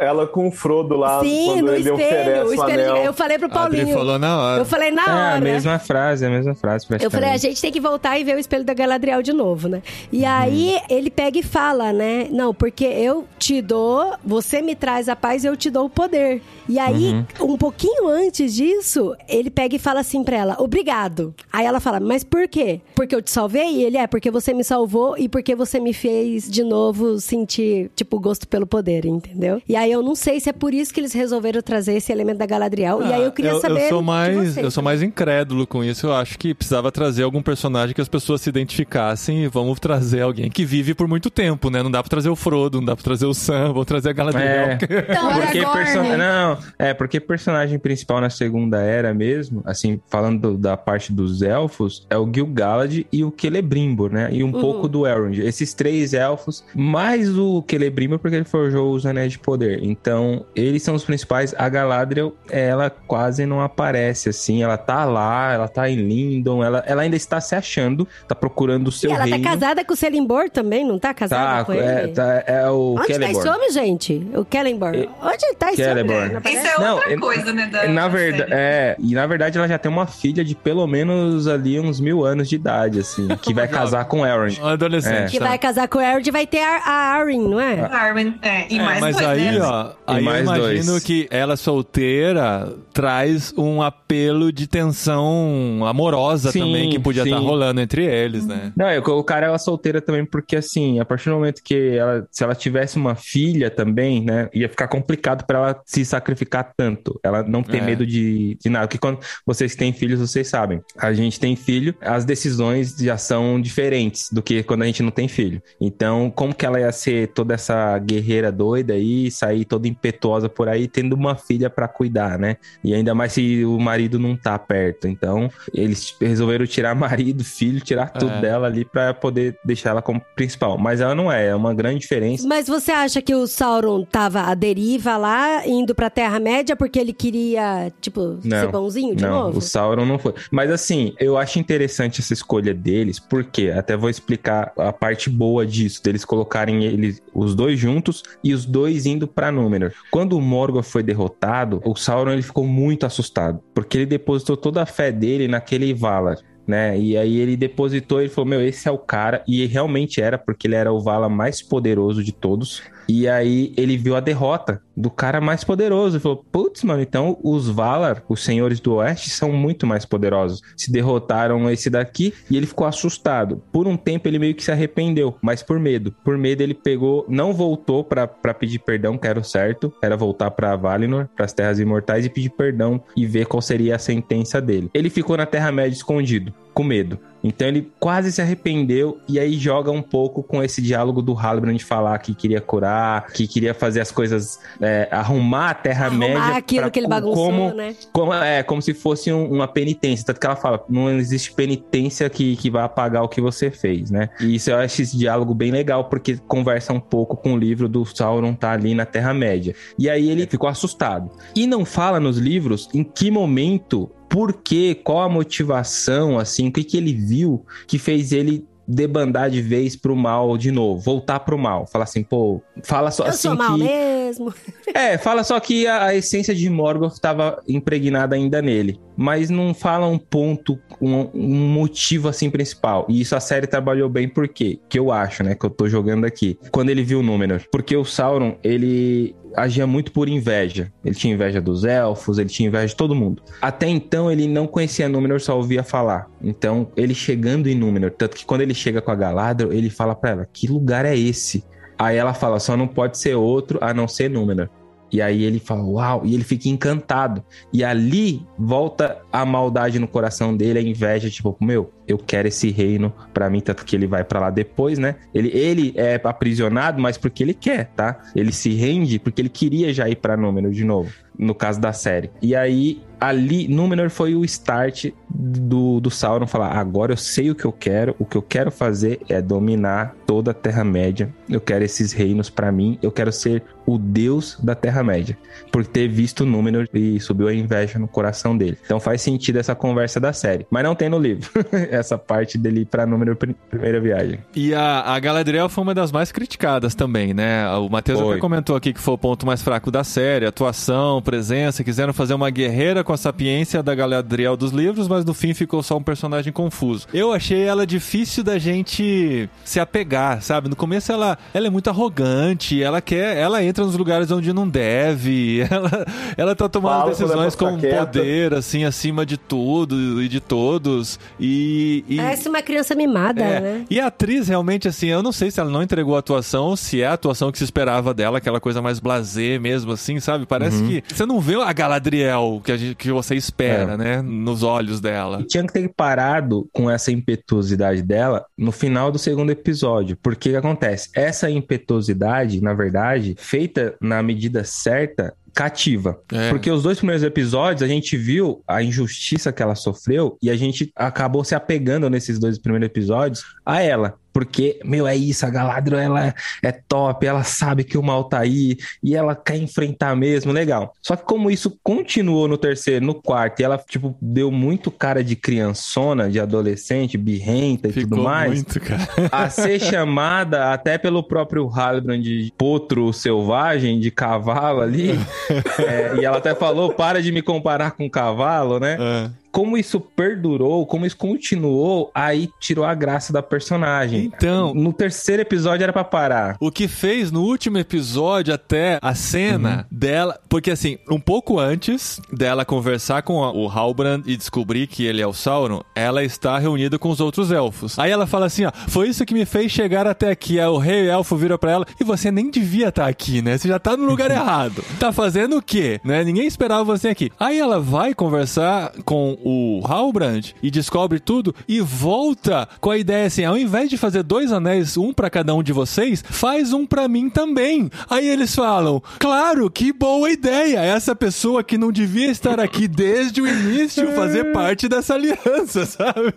ela 0.00 0.26
com 0.26 0.48
o 0.48 0.52
Frodo 0.52 0.96
lá. 0.96 1.20
Sim, 1.20 1.46
quando 1.46 1.66
no 1.66 1.74
ele 1.74 1.90
espelho. 1.90 2.46
O 2.46 2.54
espelho 2.54 2.96
eu 2.96 3.12
falei 3.12 3.38
pro 3.38 3.48
Paulinho. 3.48 3.82
Ele 3.82 3.92
falou 3.92 4.18
na 4.18 4.40
hora. 4.40 4.60
Eu 4.60 4.64
falei 4.64 4.90
na 4.90 5.02
hora. 5.02 5.34
É 5.34 5.38
a 5.38 5.40
mesma 5.40 5.78
frase, 5.78 6.26
a 6.26 6.30
mesma 6.30 6.54
frase. 6.54 6.86
Eu 7.00 7.10
falei, 7.10 7.30
a 7.30 7.36
gente 7.36 7.60
tem 7.60 7.72
que 7.72 7.80
voltar 7.80 8.18
e 8.18 8.24
ver 8.24 8.36
o 8.36 8.38
espelho 8.38 8.64
da 8.64 8.74
Galadriel 8.74 9.22
de 9.22 9.32
novo, 9.32 9.68
né? 9.68 9.82
E 10.10 10.24
aí 10.24 10.80
ele 10.88 11.10
pega 11.10 11.38
e 11.38 11.42
fala, 11.42 11.92
né? 11.92 12.28
Não, 12.30 12.54
porque 12.54 12.84
eu 12.84 13.26
te 13.38 13.60
dou, 13.60 14.14
você 14.24 14.62
me 14.62 14.74
traz 14.74 15.08
a 15.08 15.16
paz, 15.16 15.44
eu 15.44 15.56
te 15.56 15.70
dou 15.70 15.86
o 15.86 15.90
poder. 15.90 16.42
E 16.68 16.78
aí, 16.78 17.24
uhum. 17.40 17.52
um 17.52 17.56
pouquinho 17.56 18.08
antes 18.08 18.54
disso, 18.54 19.16
ele 19.28 19.50
pega 19.50 19.76
e 19.76 19.78
fala 19.78 20.00
assim 20.00 20.22
pra 20.22 20.36
ela: 20.36 20.56
obrigado. 20.58 21.34
Aí 21.52 21.66
ela 21.66 21.80
fala: 21.80 22.00
mas 22.00 22.24
por 22.24 22.48
quê? 22.48 22.80
Porque 22.94 23.14
eu 23.14 23.22
te 23.22 23.30
salvei? 23.30 23.76
E 23.76 23.84
ele 23.84 23.96
é, 23.96 24.06
porque 24.06 24.30
você 24.30 24.52
me 24.52 24.64
salvou 24.64 25.16
e 25.18 25.28
porque 25.28 25.54
você 25.54 25.80
me 25.80 25.92
fez 25.92 26.50
de 26.50 26.62
novo 26.62 27.18
sentir, 27.18 27.71
tipo, 27.94 28.18
gosto 28.18 28.46
pelo 28.48 28.66
poder, 28.66 29.04
entendeu? 29.04 29.60
E 29.68 29.76
aí 29.76 29.90
eu 29.90 30.02
não 30.02 30.14
sei 30.14 30.40
se 30.40 30.48
é 30.48 30.52
por 30.52 30.72
isso 30.74 30.92
que 30.92 31.00
eles 31.00 31.12
resolveram 31.12 31.62
trazer 31.62 31.94
esse 31.94 32.12
elemento 32.12 32.38
da 32.38 32.46
Galadriel. 32.46 33.00
Ah, 33.02 33.08
e 33.08 33.12
aí 33.12 33.22
eu 33.24 33.32
queria 33.32 33.52
eu, 33.52 33.60
saber. 33.60 33.84
Eu 33.84 33.88
sou 33.88 34.02
mais, 34.02 34.56
eu 34.56 34.70
sou 34.70 34.82
mais 34.82 35.02
incrédulo 35.02 35.66
com 35.66 35.82
isso. 35.82 36.06
Eu 36.06 36.14
acho 36.14 36.38
que 36.38 36.54
precisava 36.54 36.90
trazer 36.90 37.22
algum 37.22 37.42
personagem 37.42 37.94
que 37.94 38.00
as 38.00 38.08
pessoas 38.08 38.40
se 38.40 38.48
identificassem 38.48 39.44
e 39.44 39.48
vamos 39.48 39.78
trazer 39.80 40.22
alguém 40.22 40.50
que 40.50 40.64
vive 40.64 40.94
por 40.94 41.08
muito 41.08 41.30
tempo, 41.30 41.70
né? 41.70 41.82
Não 41.82 41.90
dá 41.90 42.02
pra 42.02 42.10
trazer 42.10 42.28
o 42.28 42.36
Frodo, 42.36 42.78
não 42.78 42.86
dá 42.86 42.96
pra 42.96 43.04
trazer 43.04 43.26
o 43.26 43.34
Sam, 43.34 43.68
vamos 43.68 43.86
trazer 43.86 44.10
a 44.10 44.12
Galadriel. 44.12 44.46
É. 44.46 44.78
Então, 45.12 45.32
porque 45.34 45.60
person... 45.60 46.16
Não, 46.16 46.58
é, 46.78 46.94
porque 46.94 47.20
personagem 47.20 47.78
principal 47.78 48.20
na 48.20 48.30
Segunda 48.30 48.80
Era 48.80 49.12
mesmo, 49.12 49.62
assim, 49.64 50.00
falando 50.08 50.56
da 50.56 50.76
parte 50.76 51.12
dos 51.12 51.42
elfos, 51.42 52.06
é 52.08 52.16
o 52.16 52.30
Gil-galad 52.32 53.06
e 53.12 53.24
o 53.24 53.32
Celebrimbor, 53.36 54.12
né? 54.12 54.28
E 54.32 54.42
um 54.42 54.46
uhum. 54.46 54.60
pouco 54.60 54.88
do 54.88 55.06
Elrond. 55.06 55.38
Esses 55.40 55.74
três 55.74 56.14
elfos, 56.14 56.64
mais 56.74 57.36
o 57.36 57.61
Celebrimbor, 57.68 58.18
porque 58.18 58.36
ele 58.36 58.44
forjou 58.44 58.92
os 58.92 59.04
Anéis 59.06 59.32
de 59.32 59.38
Poder. 59.38 59.80
Então, 59.82 60.44
eles 60.54 60.82
são 60.82 60.94
os 60.94 61.04
principais. 61.04 61.54
A 61.58 61.68
Galadriel, 61.68 62.34
ela 62.50 62.90
quase 62.90 63.46
não 63.46 63.60
aparece, 63.60 64.28
assim. 64.28 64.62
Ela 64.62 64.76
tá 64.76 65.04
lá, 65.04 65.52
ela 65.52 65.68
tá 65.68 65.88
em 65.88 65.96
Lindon, 65.96 66.62
ela, 66.62 66.82
ela 66.86 67.02
ainda 67.02 67.16
está 67.16 67.40
se 67.40 67.54
achando, 67.54 68.06
tá 68.26 68.34
procurando 68.34 68.88
o 68.88 68.92
seu 68.92 69.10
e 69.10 69.12
ela 69.12 69.24
reino. 69.24 69.42
tá 69.42 69.50
casada 69.50 69.84
com 69.84 69.92
o 69.94 69.96
Celeborn 69.96 70.50
também, 70.50 70.84
não 70.84 70.98
tá 70.98 71.14
casada 71.14 71.58
Tá, 71.58 71.64
com 71.64 71.72
ele? 71.72 71.82
é, 71.82 72.06
tá, 72.08 72.44
é 72.46 72.68
o 72.70 72.94
Onde 72.94 73.06
tá 73.08 73.14
Celeborn. 73.14 73.38
esse 73.38 73.48
homem, 73.48 73.70
gente? 73.70 74.26
O 74.34 74.44
Kellenborn. 74.44 75.08
Onde 75.22 75.54
tá 75.58 75.68
esse 75.72 75.82
Celeborn. 75.82 76.36
homem? 76.36 76.54
Isso 76.54 76.66
é 76.66 76.78
Não, 76.78 76.94
outra 76.96 77.12
é- 77.12 77.16
coisa, 77.18 77.52
né? 77.52 77.66
Da, 77.66 77.88
na 77.88 78.02
da 78.02 78.08
verdade, 78.08 78.52
é, 78.52 78.96
e 78.98 79.14
na 79.14 79.26
verdade 79.26 79.58
ela 79.58 79.68
já 79.68 79.78
tem 79.78 79.90
uma 79.90 80.06
filha 80.06 80.44
de 80.44 80.54
pelo 80.54 80.86
menos 80.86 81.46
ali 81.48 81.78
uns 81.80 82.00
mil 82.00 82.24
anos 82.24 82.48
de 82.48 82.56
idade, 82.56 83.00
assim, 83.00 83.28
que 83.42 83.52
vai 83.54 83.66
casar 83.68 84.04
com 84.06 84.26
Elrond. 84.26 84.58
Um 84.60 84.66
adolescente. 84.66 85.30
Que 85.30 85.38
tá? 85.38 85.46
vai 85.48 85.58
casar 85.58 85.88
com 85.88 85.98
o 85.98 86.00
Aaron 86.00 86.22
vai 86.32 86.46
ter 86.46 86.62
a, 86.62 86.76
a 86.78 87.16
Arryn, 87.16 87.48
não 87.52 87.60
é? 87.60 87.80
Arwen, 87.80 88.34
é, 88.42 88.66
e 88.72 88.78
É, 88.78 88.82
mais 88.82 89.00
mas 89.00 89.16
dois, 89.16 89.28
aí, 89.28 89.52
né? 89.52 89.60
ó, 89.62 89.92
aí 90.06 90.18
eu 90.18 90.22
mais 90.24 90.42
imagino 90.44 90.90
dois. 90.92 91.04
que 91.04 91.26
ela 91.30 91.56
solteira 91.56 92.72
traz 92.92 93.52
um 93.56 93.82
apelo 93.82 94.52
de 94.52 94.66
tensão 94.66 95.84
amorosa 95.86 96.50
Sim, 96.50 96.60
também 96.60 96.90
que 96.90 96.98
podia 96.98 97.22
estar 97.22 97.38
rolando 97.38 97.80
entre 97.80 98.04
eles, 98.04 98.46
né? 98.46 98.72
Não, 98.76 98.90
eu 98.90 99.02
colocar 99.02 99.42
ela 99.42 99.58
solteira 99.58 100.00
também, 100.00 100.24
porque 100.24 100.56
assim, 100.56 100.98
a 101.00 101.04
partir 101.04 101.28
do 101.30 101.34
momento 101.36 101.62
que 101.62 101.96
ela, 101.96 102.26
se 102.30 102.42
ela 102.44 102.54
tivesse 102.54 102.96
uma 102.96 103.14
filha 103.14 103.70
também, 103.70 104.22
né, 104.22 104.48
ia 104.54 104.68
ficar 104.68 104.88
complicado 104.88 105.44
pra 105.46 105.58
ela 105.58 105.80
se 105.84 106.04
sacrificar 106.04 106.72
tanto. 106.76 107.18
Ela 107.22 107.42
não 107.42 107.62
ter 107.62 107.78
É. 107.78 107.80
medo 107.80 108.06
de, 108.06 108.56
de 108.62 108.68
nada. 108.68 108.86
Porque 108.86 108.98
quando 108.98 109.18
vocês 109.46 109.74
têm 109.74 109.92
filhos, 109.92 110.20
vocês 110.20 110.48
sabem. 110.48 110.80
A 110.98 111.12
gente 111.12 111.38
tem 111.40 111.56
filho, 111.56 111.94
as 112.00 112.24
decisões 112.24 112.96
já 112.98 113.16
são 113.16 113.60
diferentes 113.60 114.28
do 114.30 114.42
que 114.42 114.62
quando 114.62 114.82
a 114.82 114.86
gente 114.86 115.02
não 115.02 115.10
tem 115.10 115.28
filho. 115.28 115.62
Então, 115.80 116.30
como 116.34 116.54
que 116.54 116.64
ela 116.66 116.80
ia 116.80 116.92
ser 116.92 117.28
toda 117.42 117.54
essa 117.54 117.98
guerreira 117.98 118.52
doida 118.52 118.94
aí, 118.94 119.28
sair 119.30 119.64
toda 119.64 119.88
impetuosa 119.88 120.48
por 120.48 120.68
aí, 120.68 120.86
tendo 120.86 121.14
uma 121.14 121.34
filha 121.34 121.68
pra 121.68 121.88
cuidar, 121.88 122.38
né? 122.38 122.56
E 122.84 122.94
ainda 122.94 123.14
mais 123.16 123.32
se 123.32 123.64
o 123.64 123.78
marido 123.80 124.16
não 124.16 124.36
tá 124.36 124.56
perto. 124.56 125.08
Então, 125.08 125.50
eles 125.74 126.14
resolveram 126.20 126.64
tirar 126.66 126.94
marido, 126.94 127.42
filho, 127.42 127.80
tirar 127.80 128.10
tudo 128.10 128.30
É. 128.30 128.40
dela 128.40 128.68
ali 128.68 128.84
pra 128.84 129.12
poder 129.12 129.58
deixar 129.64 129.90
ela 129.90 130.02
como 130.02 130.22
principal. 130.36 130.78
Mas 130.78 131.00
ela 131.00 131.14
não 131.16 131.30
é, 131.32 131.48
é 131.48 131.54
uma 131.54 131.74
grande 131.74 131.98
diferença. 131.98 132.46
Mas 132.46 132.68
você 132.68 132.92
acha 132.92 133.20
que 133.20 133.34
o 133.34 133.46
Sauron 133.48 134.04
tava 134.04 134.42
à 134.42 134.54
deriva 134.54 135.16
lá, 135.16 135.66
indo 135.66 135.94
pra 135.96 136.08
Terra-média, 136.08 136.76
porque 136.76 136.98
ele 136.98 137.12
queria, 137.12 137.92
tipo, 138.00 138.38
ser 138.40 138.48
Não, 138.48 138.70
bonzinho 138.70 139.16
de 139.16 139.22
não, 139.24 139.46
novo? 139.46 139.58
o 139.58 139.60
Sauron 139.60 140.06
não 140.06 140.18
foi. 140.18 140.34
Mas 140.50 140.70
assim, 140.70 141.12
eu 141.18 141.36
acho 141.36 141.58
interessante 141.58 142.20
essa 142.20 142.32
escolha 142.32 142.72
deles, 142.72 143.18
porque 143.18 143.72
até 143.76 143.96
vou 143.96 144.08
explicar 144.08 144.72
a 144.78 144.92
parte 144.92 145.28
boa 145.28 145.66
disso, 145.66 146.00
deles 146.02 146.24
colocarem 146.24 146.84
eles 146.84 147.20
os 147.34 147.54
dois 147.54 147.78
juntos 147.78 148.22
e 148.42 148.52
os 148.52 148.64
dois 148.64 149.06
indo 149.06 149.26
pra 149.26 149.52
Númenor. 149.52 149.92
Quando 150.10 150.36
o 150.36 150.40
Morgoth 150.40 150.84
foi 150.84 151.02
derrotado, 151.02 151.80
o 151.84 151.94
Sauron 151.94 152.32
ele 152.32 152.42
ficou 152.42 152.66
muito 152.66 153.06
assustado, 153.06 153.60
porque 153.74 153.98
ele 153.98 154.06
depositou 154.06 154.56
toda 154.56 154.82
a 154.82 154.86
fé 154.86 155.10
dele 155.10 155.48
naquele 155.48 155.92
Valar. 155.94 156.36
Né? 156.66 156.96
E 156.98 157.16
aí 157.16 157.38
ele 157.38 157.56
depositou, 157.56 158.20
ele 158.20 158.28
falou: 158.30 158.48
Meu, 158.48 158.62
esse 158.62 158.88
é 158.88 158.90
o 158.90 158.98
cara. 158.98 159.42
E 159.48 159.66
realmente 159.66 160.20
era, 160.20 160.38
porque 160.38 160.68
ele 160.68 160.76
era 160.76 160.92
o 160.92 161.00
Vala 161.00 161.28
mais 161.28 161.60
poderoso 161.60 162.22
de 162.22 162.30
todos. 162.32 162.82
E 163.14 163.28
aí 163.28 163.74
ele 163.76 163.98
viu 163.98 164.16
a 164.16 164.20
derrota 164.20 164.80
do 164.96 165.10
cara 165.10 165.38
mais 165.38 165.62
poderoso. 165.62 166.16
Ele 166.16 166.22
falou: 166.22 166.42
Putz, 166.50 166.82
mano, 166.82 167.02
então 167.02 167.38
os 167.44 167.68
Valar, 167.68 168.24
os 168.26 168.42
senhores 168.42 168.80
do 168.80 168.94
Oeste, 168.94 169.28
são 169.28 169.52
muito 169.52 169.86
mais 169.86 170.06
poderosos. 170.06 170.62
Se 170.74 170.90
derrotaram 170.90 171.70
esse 171.70 171.90
daqui 171.90 172.32
e 172.50 172.56
ele 172.56 172.64
ficou 172.64 172.86
assustado. 172.86 173.62
Por 173.70 173.86
um 173.86 173.98
tempo 173.98 174.28
ele 174.28 174.38
meio 174.38 174.54
que 174.54 174.64
se 174.64 174.72
arrependeu, 174.72 175.36
mas 175.42 175.62
por 175.62 175.78
medo. 175.78 176.14
Por 176.24 176.38
medo 176.38 176.62
ele 176.62 176.72
pegou, 176.72 177.26
não 177.28 177.52
voltou 177.52 178.02
pra 178.02 178.26
pedir 178.26 178.78
perdão, 178.78 179.18
que 179.18 179.26
era 179.26 179.38
o 179.38 179.44
certo. 179.44 179.92
Era 180.00 180.16
voltar 180.16 180.50
pra 180.50 180.74
Valinor, 180.74 181.28
pras 181.36 181.52
Terras 181.52 181.78
Imortais 181.78 182.24
e 182.24 182.30
pedir 182.30 182.50
perdão 182.50 183.02
e 183.14 183.26
ver 183.26 183.44
qual 183.44 183.60
seria 183.60 183.96
a 183.96 183.98
sentença 183.98 184.58
dele. 184.58 184.90
Ele 184.94 185.10
ficou 185.10 185.36
na 185.36 185.44
Terra-média 185.44 185.94
escondido, 185.94 186.54
com 186.72 186.82
medo. 186.82 187.18
Então 187.44 187.66
ele 187.68 187.90
quase 187.98 188.30
se 188.32 188.40
arrependeu 188.40 189.18
e 189.28 189.38
aí 189.38 189.54
joga 189.54 189.90
um 189.90 190.02
pouco 190.02 190.42
com 190.42 190.62
esse 190.62 190.80
diálogo 190.80 191.20
do 191.22 191.32
Halbrand 191.32 191.76
de 191.76 191.84
falar 191.84 192.18
que 192.18 192.34
queria 192.34 192.60
curar, 192.60 193.26
que 193.28 193.46
queria 193.46 193.74
fazer 193.74 194.00
as 194.00 194.10
coisas, 194.10 194.58
é, 194.80 195.08
arrumar 195.10 195.70
a 195.70 195.74
Terra-média. 195.74 196.36
Arrumar 196.38 196.56
aquilo 196.56 196.80
pra- 196.82 196.90
que 196.90 196.98
ele 197.00 197.08
bagunçou, 197.08 197.44
como, 197.46 197.74
né? 197.74 197.94
como, 198.12 198.32
é, 198.34 198.62
como 198.62 198.80
se 198.80 198.94
fosse 198.94 199.32
um- 199.32 199.50
uma 199.52 199.66
penitência. 199.66 200.24
Tanto 200.26 200.38
que 200.40 200.46
ela 200.46 200.56
fala, 200.56 200.84
não 200.88 201.10
existe 201.10 201.52
penitência 201.52 202.28
que, 202.30 202.56
que 202.56 202.70
vai 202.70 202.84
apagar 202.84 203.22
o 203.22 203.28
que 203.28 203.40
você 203.40 203.70
fez, 203.70 204.10
né? 204.10 204.28
E 204.40 204.54
isso 204.54 204.70
eu 204.70 204.76
acho 204.76 205.02
esse 205.02 205.16
diálogo 205.16 205.54
bem 205.54 205.70
legal, 205.70 206.04
porque 206.04 206.36
conversa 206.46 206.92
um 206.92 207.00
pouco 207.00 207.36
com 207.36 207.54
o 207.54 207.56
livro 207.58 207.88
do 207.88 208.04
Sauron 208.04 208.54
tá 208.54 208.72
ali 208.72 208.94
na 208.94 209.04
Terra-média. 209.04 209.74
E 209.98 210.08
aí 210.08 210.30
ele 210.30 210.46
ficou 210.46 210.68
assustado. 210.68 211.30
E 211.56 211.66
não 211.66 211.84
fala 211.84 212.20
nos 212.20 212.38
livros 212.38 212.88
em 212.94 213.02
que 213.02 213.30
momento, 213.30 214.10
por 214.32 214.54
quê, 214.54 214.98
qual 215.04 215.20
a 215.20 215.28
motivação, 215.28 216.38
assim, 216.38 216.68
o 216.68 216.72
que, 216.72 216.82
que 216.82 216.96
ele 216.96 217.12
viu 217.12 217.66
que 217.86 217.98
fez 217.98 218.32
ele 218.32 218.66
debandar 218.88 219.50
de 219.50 219.60
vez 219.60 219.94
pro 219.94 220.16
mal 220.16 220.56
de 220.56 220.72
novo, 220.72 221.00
voltar 221.00 221.40
pro 221.40 221.58
mal. 221.58 221.86
Falar 221.86 222.04
assim, 222.04 222.22
pô, 222.22 222.60
fala 222.82 223.10
só 223.10 223.24
Eu 223.24 223.28
assim 223.28 223.48
sou 223.48 223.56
mal 223.56 223.76
que... 223.76 223.84
mesmo. 223.84 224.52
É, 224.94 225.16
fala 225.16 225.42
só 225.42 225.58
que 225.58 225.86
a, 225.86 226.06
a 226.06 226.14
essência 226.14 226.54
de 226.54 226.68
Morgoth 226.68 227.14
estava 227.14 227.62
impregnada 227.66 228.36
ainda 228.36 228.60
nele. 228.60 229.00
Mas 229.16 229.48
não 229.48 229.72
fala 229.72 230.06
um 230.06 230.18
ponto, 230.18 230.78
um, 231.00 231.28
um 231.32 231.68
motivo 231.68 232.28
assim 232.28 232.50
principal. 232.50 233.06
E 233.08 233.20
isso 233.20 233.34
a 233.34 233.40
série 233.40 233.66
trabalhou 233.66 234.08
bem 234.10 234.28
por 234.28 234.48
quê? 234.48 234.78
Que 234.90 234.98
eu 234.98 235.10
acho, 235.10 235.42
né? 235.42 235.54
Que 235.54 235.64
eu 235.64 235.70
tô 235.70 235.88
jogando 235.88 236.26
aqui. 236.26 236.58
Quando 236.70 236.90
ele 236.90 237.02
viu 237.02 237.20
o 237.20 237.22
Númenor. 237.22 237.62
Porque 237.70 237.96
o 237.96 238.04
Sauron, 238.04 238.56
ele 238.62 239.34
agia 239.56 239.86
muito 239.86 240.12
por 240.12 240.28
inveja. 240.28 240.92
Ele 241.04 241.14
tinha 241.14 241.34
inveja 241.34 241.60
dos 241.60 241.84
elfos, 241.84 242.38
ele 242.38 242.48
tinha 242.48 242.68
inveja 242.68 242.88
de 242.88 242.96
todo 242.96 243.14
mundo. 243.14 243.42
Até 243.60 243.88
então 243.88 244.30
ele 244.30 244.46
não 244.46 244.66
conhecia 244.66 245.08
Númenor, 245.08 245.40
só 245.40 245.56
ouvia 245.56 245.82
falar. 245.82 246.28
Então, 246.42 246.88
ele 246.96 247.14
chegando 247.14 247.68
em 247.68 247.74
Númenor, 247.74 248.10
tanto 248.10 248.36
que 248.36 248.44
quando 248.44 248.62
ele 248.62 248.74
chega 248.74 249.00
com 249.00 249.10
a 249.10 249.14
Galadriel, 249.14 249.72
ele 249.72 249.90
fala 249.90 250.14
pra 250.14 250.30
ela: 250.30 250.48
"Que 250.52 250.66
lugar 250.66 251.04
é 251.04 251.16
esse?" 251.16 251.64
Aí 251.98 252.16
ela 252.16 252.34
fala: 252.34 252.58
"Só 252.58 252.76
não 252.76 252.88
pode 252.88 253.18
ser 253.18 253.34
outro 253.34 253.78
a 253.80 253.92
não 253.94 254.08
ser 254.08 254.28
Númenor." 254.28 254.68
E 255.12 255.20
aí 255.20 255.44
ele 255.44 255.58
fala, 255.58 255.84
uau, 255.84 256.22
e 256.24 256.34
ele 256.34 256.42
fica 256.42 256.68
encantado. 256.68 257.44
E 257.72 257.84
ali 257.84 258.42
volta 258.58 259.18
a 259.30 259.44
maldade 259.44 259.98
no 259.98 260.08
coração 260.08 260.56
dele, 260.56 260.78
a 260.78 260.82
inveja, 260.82 261.28
tipo, 261.28 261.56
meu, 261.60 261.92
eu 262.08 262.18
quero 262.18 262.48
esse 262.48 262.70
reino 262.70 263.12
pra 263.32 263.50
mim, 263.50 263.60
tanto 263.60 263.84
que 263.84 263.94
ele 263.94 264.06
vai 264.06 264.24
pra 264.24 264.40
lá 264.40 264.50
depois, 264.50 264.98
né? 264.98 265.16
Ele, 265.34 265.48
ele 265.48 265.92
é 265.96 266.20
aprisionado, 266.24 267.00
mas 267.00 267.18
porque 267.18 267.42
ele 267.42 267.54
quer, 267.54 267.92
tá? 267.94 268.22
Ele 268.34 268.52
se 268.52 268.70
rende 268.74 269.18
porque 269.18 269.42
ele 269.42 269.48
queria 269.48 269.92
já 269.92 270.08
ir 270.08 270.16
pra 270.16 270.36
Númenor 270.36 270.72
de 270.72 270.84
novo, 270.84 271.12
no 271.38 271.54
caso 271.54 271.80
da 271.80 271.92
série. 271.92 272.30
E 272.40 272.56
aí, 272.56 273.00
ali, 273.22 273.68
Númenor 273.68 274.10
foi 274.10 274.34
o 274.34 274.44
start 274.44 275.06
do, 275.28 276.00
do 276.00 276.10
Sauron 276.10 276.46
falar, 276.46 276.72
agora 276.76 277.12
eu 277.12 277.16
sei 277.16 277.50
o 277.50 277.54
que 277.54 277.64
eu 277.64 277.72
quero, 277.72 278.14
o 278.18 278.24
que 278.24 278.36
eu 278.36 278.42
quero 278.42 278.70
fazer 278.70 279.20
é 279.28 279.40
dominar 279.40 280.14
toda 280.26 280.50
a 280.50 280.54
Terra-média, 280.54 281.32
eu 281.48 281.60
quero 281.60 281.84
esses 281.84 282.12
reinos 282.12 282.50
pra 282.50 282.70
mim, 282.72 282.98
eu 283.02 283.10
quero 283.12 283.32
ser 283.32 283.62
o 283.86 283.98
deus 283.98 284.56
da 284.62 284.74
Terra-média, 284.74 285.36
por 285.70 285.84
ter 285.86 286.08
visto 286.08 286.44
Númenor 286.46 286.86
e 286.94 287.18
subiu 287.20 287.48
a 287.48 287.54
inveja 287.54 287.98
no 287.98 288.06
coração 288.06 288.56
dele. 288.56 288.76
Então 288.84 289.00
faz 289.00 289.20
sentido 289.22 289.58
essa 289.58 289.74
conversa 289.74 290.20
da 290.20 290.32
série, 290.32 290.66
mas 290.70 290.84
não 290.84 290.94
tem 290.94 291.08
no 291.08 291.18
livro, 291.18 291.50
essa 291.90 292.16
parte 292.18 292.56
dele 292.58 292.80
ir 292.82 292.86
pra 292.86 293.06
Númenor 293.06 293.36
prim- 293.36 293.54
primeira 293.70 294.00
viagem. 294.00 294.38
E 294.54 294.74
a, 294.74 295.00
a 295.14 295.18
Galadriel 295.18 295.68
foi 295.68 295.82
uma 295.82 295.94
das 295.94 296.12
mais 296.12 296.30
criticadas 296.32 296.94
também, 296.94 297.32
né? 297.34 297.68
O 297.76 297.88
Matheus 297.88 298.20
até 298.20 298.38
comentou 298.38 298.76
aqui 298.76 298.92
que 298.92 299.00
foi 299.00 299.14
o 299.14 299.18
ponto 299.18 299.46
mais 299.46 299.62
fraco 299.62 299.90
da 299.90 300.04
série, 300.04 300.46
atuação, 300.46 301.20
presença, 301.22 301.82
quiseram 301.84 302.12
fazer 302.12 302.34
uma 302.34 302.50
guerreira 302.50 303.02
com 303.04 303.11
a 303.12 303.16
sapiência 303.16 303.82
da 303.82 303.94
Galadriel 303.94 304.56
dos 304.56 304.72
livros, 304.72 305.08
mas 305.08 305.24
no 305.24 305.34
fim 305.34 305.54
ficou 305.54 305.82
só 305.82 305.96
um 305.96 306.02
personagem 306.02 306.52
confuso. 306.52 307.06
Eu 307.12 307.32
achei 307.32 307.62
ela 307.62 307.86
difícil 307.86 308.42
da 308.44 308.58
gente 308.58 309.48
se 309.64 309.78
apegar, 309.80 310.42
sabe? 310.42 310.68
No 310.68 310.76
começo 310.76 311.12
ela, 311.12 311.38
ela 311.54 311.66
é 311.66 311.70
muito 311.70 311.88
arrogante, 311.90 312.82
ela 312.82 313.00
quer, 313.00 313.36
ela 313.36 313.62
entra 313.62 313.84
nos 313.84 313.96
lugares 313.96 314.30
onde 314.30 314.52
não 314.52 314.68
deve, 314.68 315.60
ela, 315.70 316.06
ela 316.36 316.54
tá 316.54 316.68
tomando 316.68 316.92
Fala 316.98 317.10
decisões 317.10 317.54
com 317.54 317.78
quieta. 317.78 318.06
poder, 318.06 318.54
assim, 318.54 318.84
acima 318.84 319.24
de 319.26 319.36
tudo 319.36 320.22
e 320.22 320.28
de 320.28 320.40
todos. 320.40 321.18
E, 321.38 322.04
e... 322.08 322.16
Parece 322.16 322.48
uma 322.48 322.62
criança 322.62 322.94
mimada, 322.94 323.42
É, 323.42 323.60
né? 323.60 323.84
E 323.90 324.00
a 324.00 324.06
atriz, 324.06 324.48
realmente, 324.48 324.88
assim, 324.88 325.08
eu 325.08 325.22
não 325.22 325.32
sei 325.32 325.50
se 325.50 325.60
ela 325.60 325.70
não 325.70 325.82
entregou 325.82 326.16
a 326.16 326.18
atuação 326.18 326.66
ou 326.66 326.76
se 326.76 327.00
é 327.02 327.06
a 327.06 327.12
atuação 327.14 327.50
que 327.50 327.58
se 327.58 327.64
esperava 327.64 328.12
dela, 328.14 328.38
aquela 328.38 328.60
coisa 328.60 328.80
mais 328.82 328.98
blasé 329.00 329.58
mesmo, 329.58 329.92
assim, 329.92 330.20
sabe? 330.20 330.46
Parece 330.46 330.82
que 330.82 331.02
você 331.14 331.26
não 331.26 331.40
vê 331.40 331.54
a 331.60 331.72
Galadriel 331.72 332.60
que, 332.64 332.72
a 332.72 332.76
gente- 332.76 332.94
que 333.02 333.12
você 333.12 333.34
espera, 333.34 333.92
É. 333.92 333.96
né? 333.96 334.22
Nos 334.22 334.62
olhos 334.62 335.00
dela. 335.00 335.40
E 335.40 335.44
tinha 335.46 335.64
que 335.66 335.72
ter 335.72 335.88
parado 335.94 336.68
com 336.72 336.90
essa 336.90 337.10
impetuosidade 337.12 338.02
dela 338.02 338.44
no 338.56 338.72
final 338.72 339.10
do 339.12 339.18
segundo 339.18 339.50
episódio. 339.50 340.16
Porque 340.22 340.48
o 340.48 340.52
que 340.52 340.56
acontece? 340.58 341.10
Essa 341.14 341.50
impetuosidade, 341.50 342.60
na 342.62 342.74
verdade, 342.74 343.34
feita 343.38 343.94
na 344.00 344.22
medida 344.22 344.64
certa, 344.64 345.34
cativa. 345.54 346.18
É. 346.32 346.48
Porque 346.48 346.70
os 346.70 346.82
dois 346.82 346.98
primeiros 346.98 347.22
episódios 347.22 347.82
a 347.82 347.86
gente 347.86 348.16
viu 348.16 348.62
a 348.66 348.82
injustiça 348.82 349.52
que 349.52 349.62
ela 349.62 349.74
sofreu 349.74 350.38
e 350.42 350.48
a 350.50 350.56
gente 350.56 350.90
acabou 350.96 351.44
se 351.44 351.54
apegando 351.54 352.08
nesses 352.08 352.38
dois 352.38 352.58
primeiros 352.58 352.86
episódios 352.86 353.42
a 353.64 353.82
ela. 353.82 354.14
Porque, 354.32 354.80
meu, 354.84 355.06
é 355.06 355.14
isso, 355.14 355.44
a 355.44 355.50
Galadriel, 355.50 356.00
ela 356.00 356.34
é 356.62 356.72
top, 356.72 357.26
ela 357.26 357.42
sabe 357.42 357.84
que 357.84 357.98
o 357.98 358.02
mal 358.02 358.24
tá 358.24 358.38
aí, 358.38 358.78
e 359.02 359.14
ela 359.14 359.34
quer 359.34 359.56
enfrentar 359.56 360.16
mesmo, 360.16 360.52
legal. 360.52 360.94
Só 361.02 361.16
que 361.16 361.24
como 361.24 361.50
isso 361.50 361.78
continuou 361.82 362.48
no 362.48 362.56
terceiro, 362.56 363.04
no 363.04 363.14
quarto, 363.14 363.60
e 363.60 363.64
ela, 363.64 363.78
tipo, 363.78 364.16
deu 364.20 364.50
muito 364.50 364.90
cara 364.90 365.22
de 365.22 365.36
criançona, 365.36 366.30
de 366.30 366.40
adolescente, 366.40 367.18
birrenta 367.18 367.88
e 367.88 367.92
Ficou 367.92 368.10
tudo 368.10 368.22
mais, 368.22 368.54
muito, 368.54 368.80
cara. 368.80 369.08
a 369.30 369.50
ser 369.50 369.80
chamada 369.80 370.72
até 370.72 370.96
pelo 370.96 371.22
próprio 371.22 371.68
Halbrand 371.68 372.22
de 372.22 372.52
potro 372.56 373.12
selvagem, 373.12 374.00
de 374.00 374.10
cavalo 374.10 374.80
ali, 374.80 375.10
é, 375.78 376.20
e 376.20 376.24
ela 376.24 376.38
até 376.38 376.54
falou, 376.54 376.92
para 376.92 377.22
de 377.22 377.30
me 377.30 377.42
comparar 377.42 377.92
com 377.92 378.08
cavalo, 378.08 378.80
né? 378.80 378.96
É. 378.98 379.41
como 379.52 379.76
isso 379.76 380.00
perdurou, 380.00 380.86
como 380.86 381.04
isso 381.06 381.16
continuou, 381.16 382.10
aí 382.14 382.48
tirou 382.58 382.84
a 382.84 382.94
graça 382.94 383.32
da 383.32 383.42
personagem. 383.42 384.24
Então- 384.24 384.72
no 384.74 384.92
terceiro 384.92 385.42
episódio 385.42 385.84
era 385.84 385.92
pra 385.92 386.02
parar. 386.04 386.56
O 386.58 386.70
que 386.70 386.88
fez 386.88 387.30
no 387.30 387.42
último 387.42 387.78
episódio 387.78 388.54
até 388.54 388.98
a 389.02 389.14
cena 389.14 389.86
dela. 389.90 390.40
Porque 390.48 390.70
assim, 390.70 390.98
um 391.10 391.20
pouco 391.20 391.58
antes 391.58 392.20
dela 392.32 392.64
conversar 392.64 393.22
com 393.22 393.34
o 393.38 393.68
Halbrand 393.68 394.22
e 394.26 394.36
descobrir 394.36 394.86
que 394.86 395.04
ele 395.04 395.20
é 395.20 395.26
o 395.26 395.32
Sauron, 395.32 395.82
ela 395.94 396.24
está 396.24 396.58
reunida 396.58 396.98
com 396.98 397.10
os 397.10 397.20
outros 397.20 397.50
elfos. 397.52 397.98
Aí 397.98 398.10
ela 398.10 398.26
fala 398.26 398.46
assim: 398.46 398.64
ó, 398.64 398.72
foi 398.88 399.08
isso 399.08 399.24
que 399.26 399.34
me 399.34 399.44
fez 399.44 399.70
chegar 399.70 400.06
até 400.06 400.30
aqui. 400.30 400.58
Aí 400.58 400.66
o 400.66 400.78
rei 400.78 401.08
elfo 401.08 401.36
vira 401.36 401.58
pra 401.58 401.72
ela: 401.72 401.86
e 402.00 402.04
você 402.04 402.30
nem 402.30 402.50
devia 402.50 402.88
estar 402.88 403.06
aqui, 403.06 403.42
né? 403.42 403.58
Você 403.58 403.68
já 403.68 403.78
tá 403.78 403.96
no 403.96 404.04
lugar 404.06 404.30
errado. 404.32 404.82
Tá 404.98 405.12
fazendo 405.12 405.58
o 405.58 405.62
quê? 405.62 406.00
Né? 406.04 406.24
Ninguém 406.24 406.46
esperava 406.46 406.84
você 406.84 407.08
aqui. 407.08 407.30
Aí 407.38 407.58
ela 407.58 407.78
vai 407.80 408.14
conversar 408.14 408.92
com 409.04 409.36
o 409.44 409.80
Halbrand 409.86 410.52
e 410.62 410.70
descobre 410.70 411.18
tudo 411.20 411.54
e 411.68 411.80
volta 411.80 412.68
com 412.80 412.90
a 412.90 412.98
ideia 412.98 413.26
assim: 413.26 413.44
ao 413.44 413.56
invés 413.56 413.88
de 413.90 413.96
fazer 413.96 414.22
dois 414.22 414.52
anéis, 414.52 414.96
um 414.96 415.12
pra 415.12 415.30
cada 415.30 415.54
um 415.54 415.62
de 415.62 415.72
vocês, 415.72 416.22
faz 416.28 416.72
um 416.72 416.86
pra 416.86 417.08
mim 417.08 417.28
também. 417.30 417.90
Aí 418.08 418.28
eles 418.28 418.54
falam: 418.54 419.02
claro, 419.18 419.70
que 419.70 419.92
boa 419.92 420.30
ideia! 420.30 420.80
Essa 420.80 421.14
pessoa 421.14 421.62
que 421.62 421.78
não 421.78 421.90
devia 421.92 422.30
estar 422.30 422.60
aqui 422.60 422.86
desde 422.88 423.40
o 423.40 423.46
início 423.46 424.12
fazer 424.12 424.50
parte 424.52 424.88
dessa 424.88 425.14
aliança, 425.14 425.84
sabe? 425.86 426.34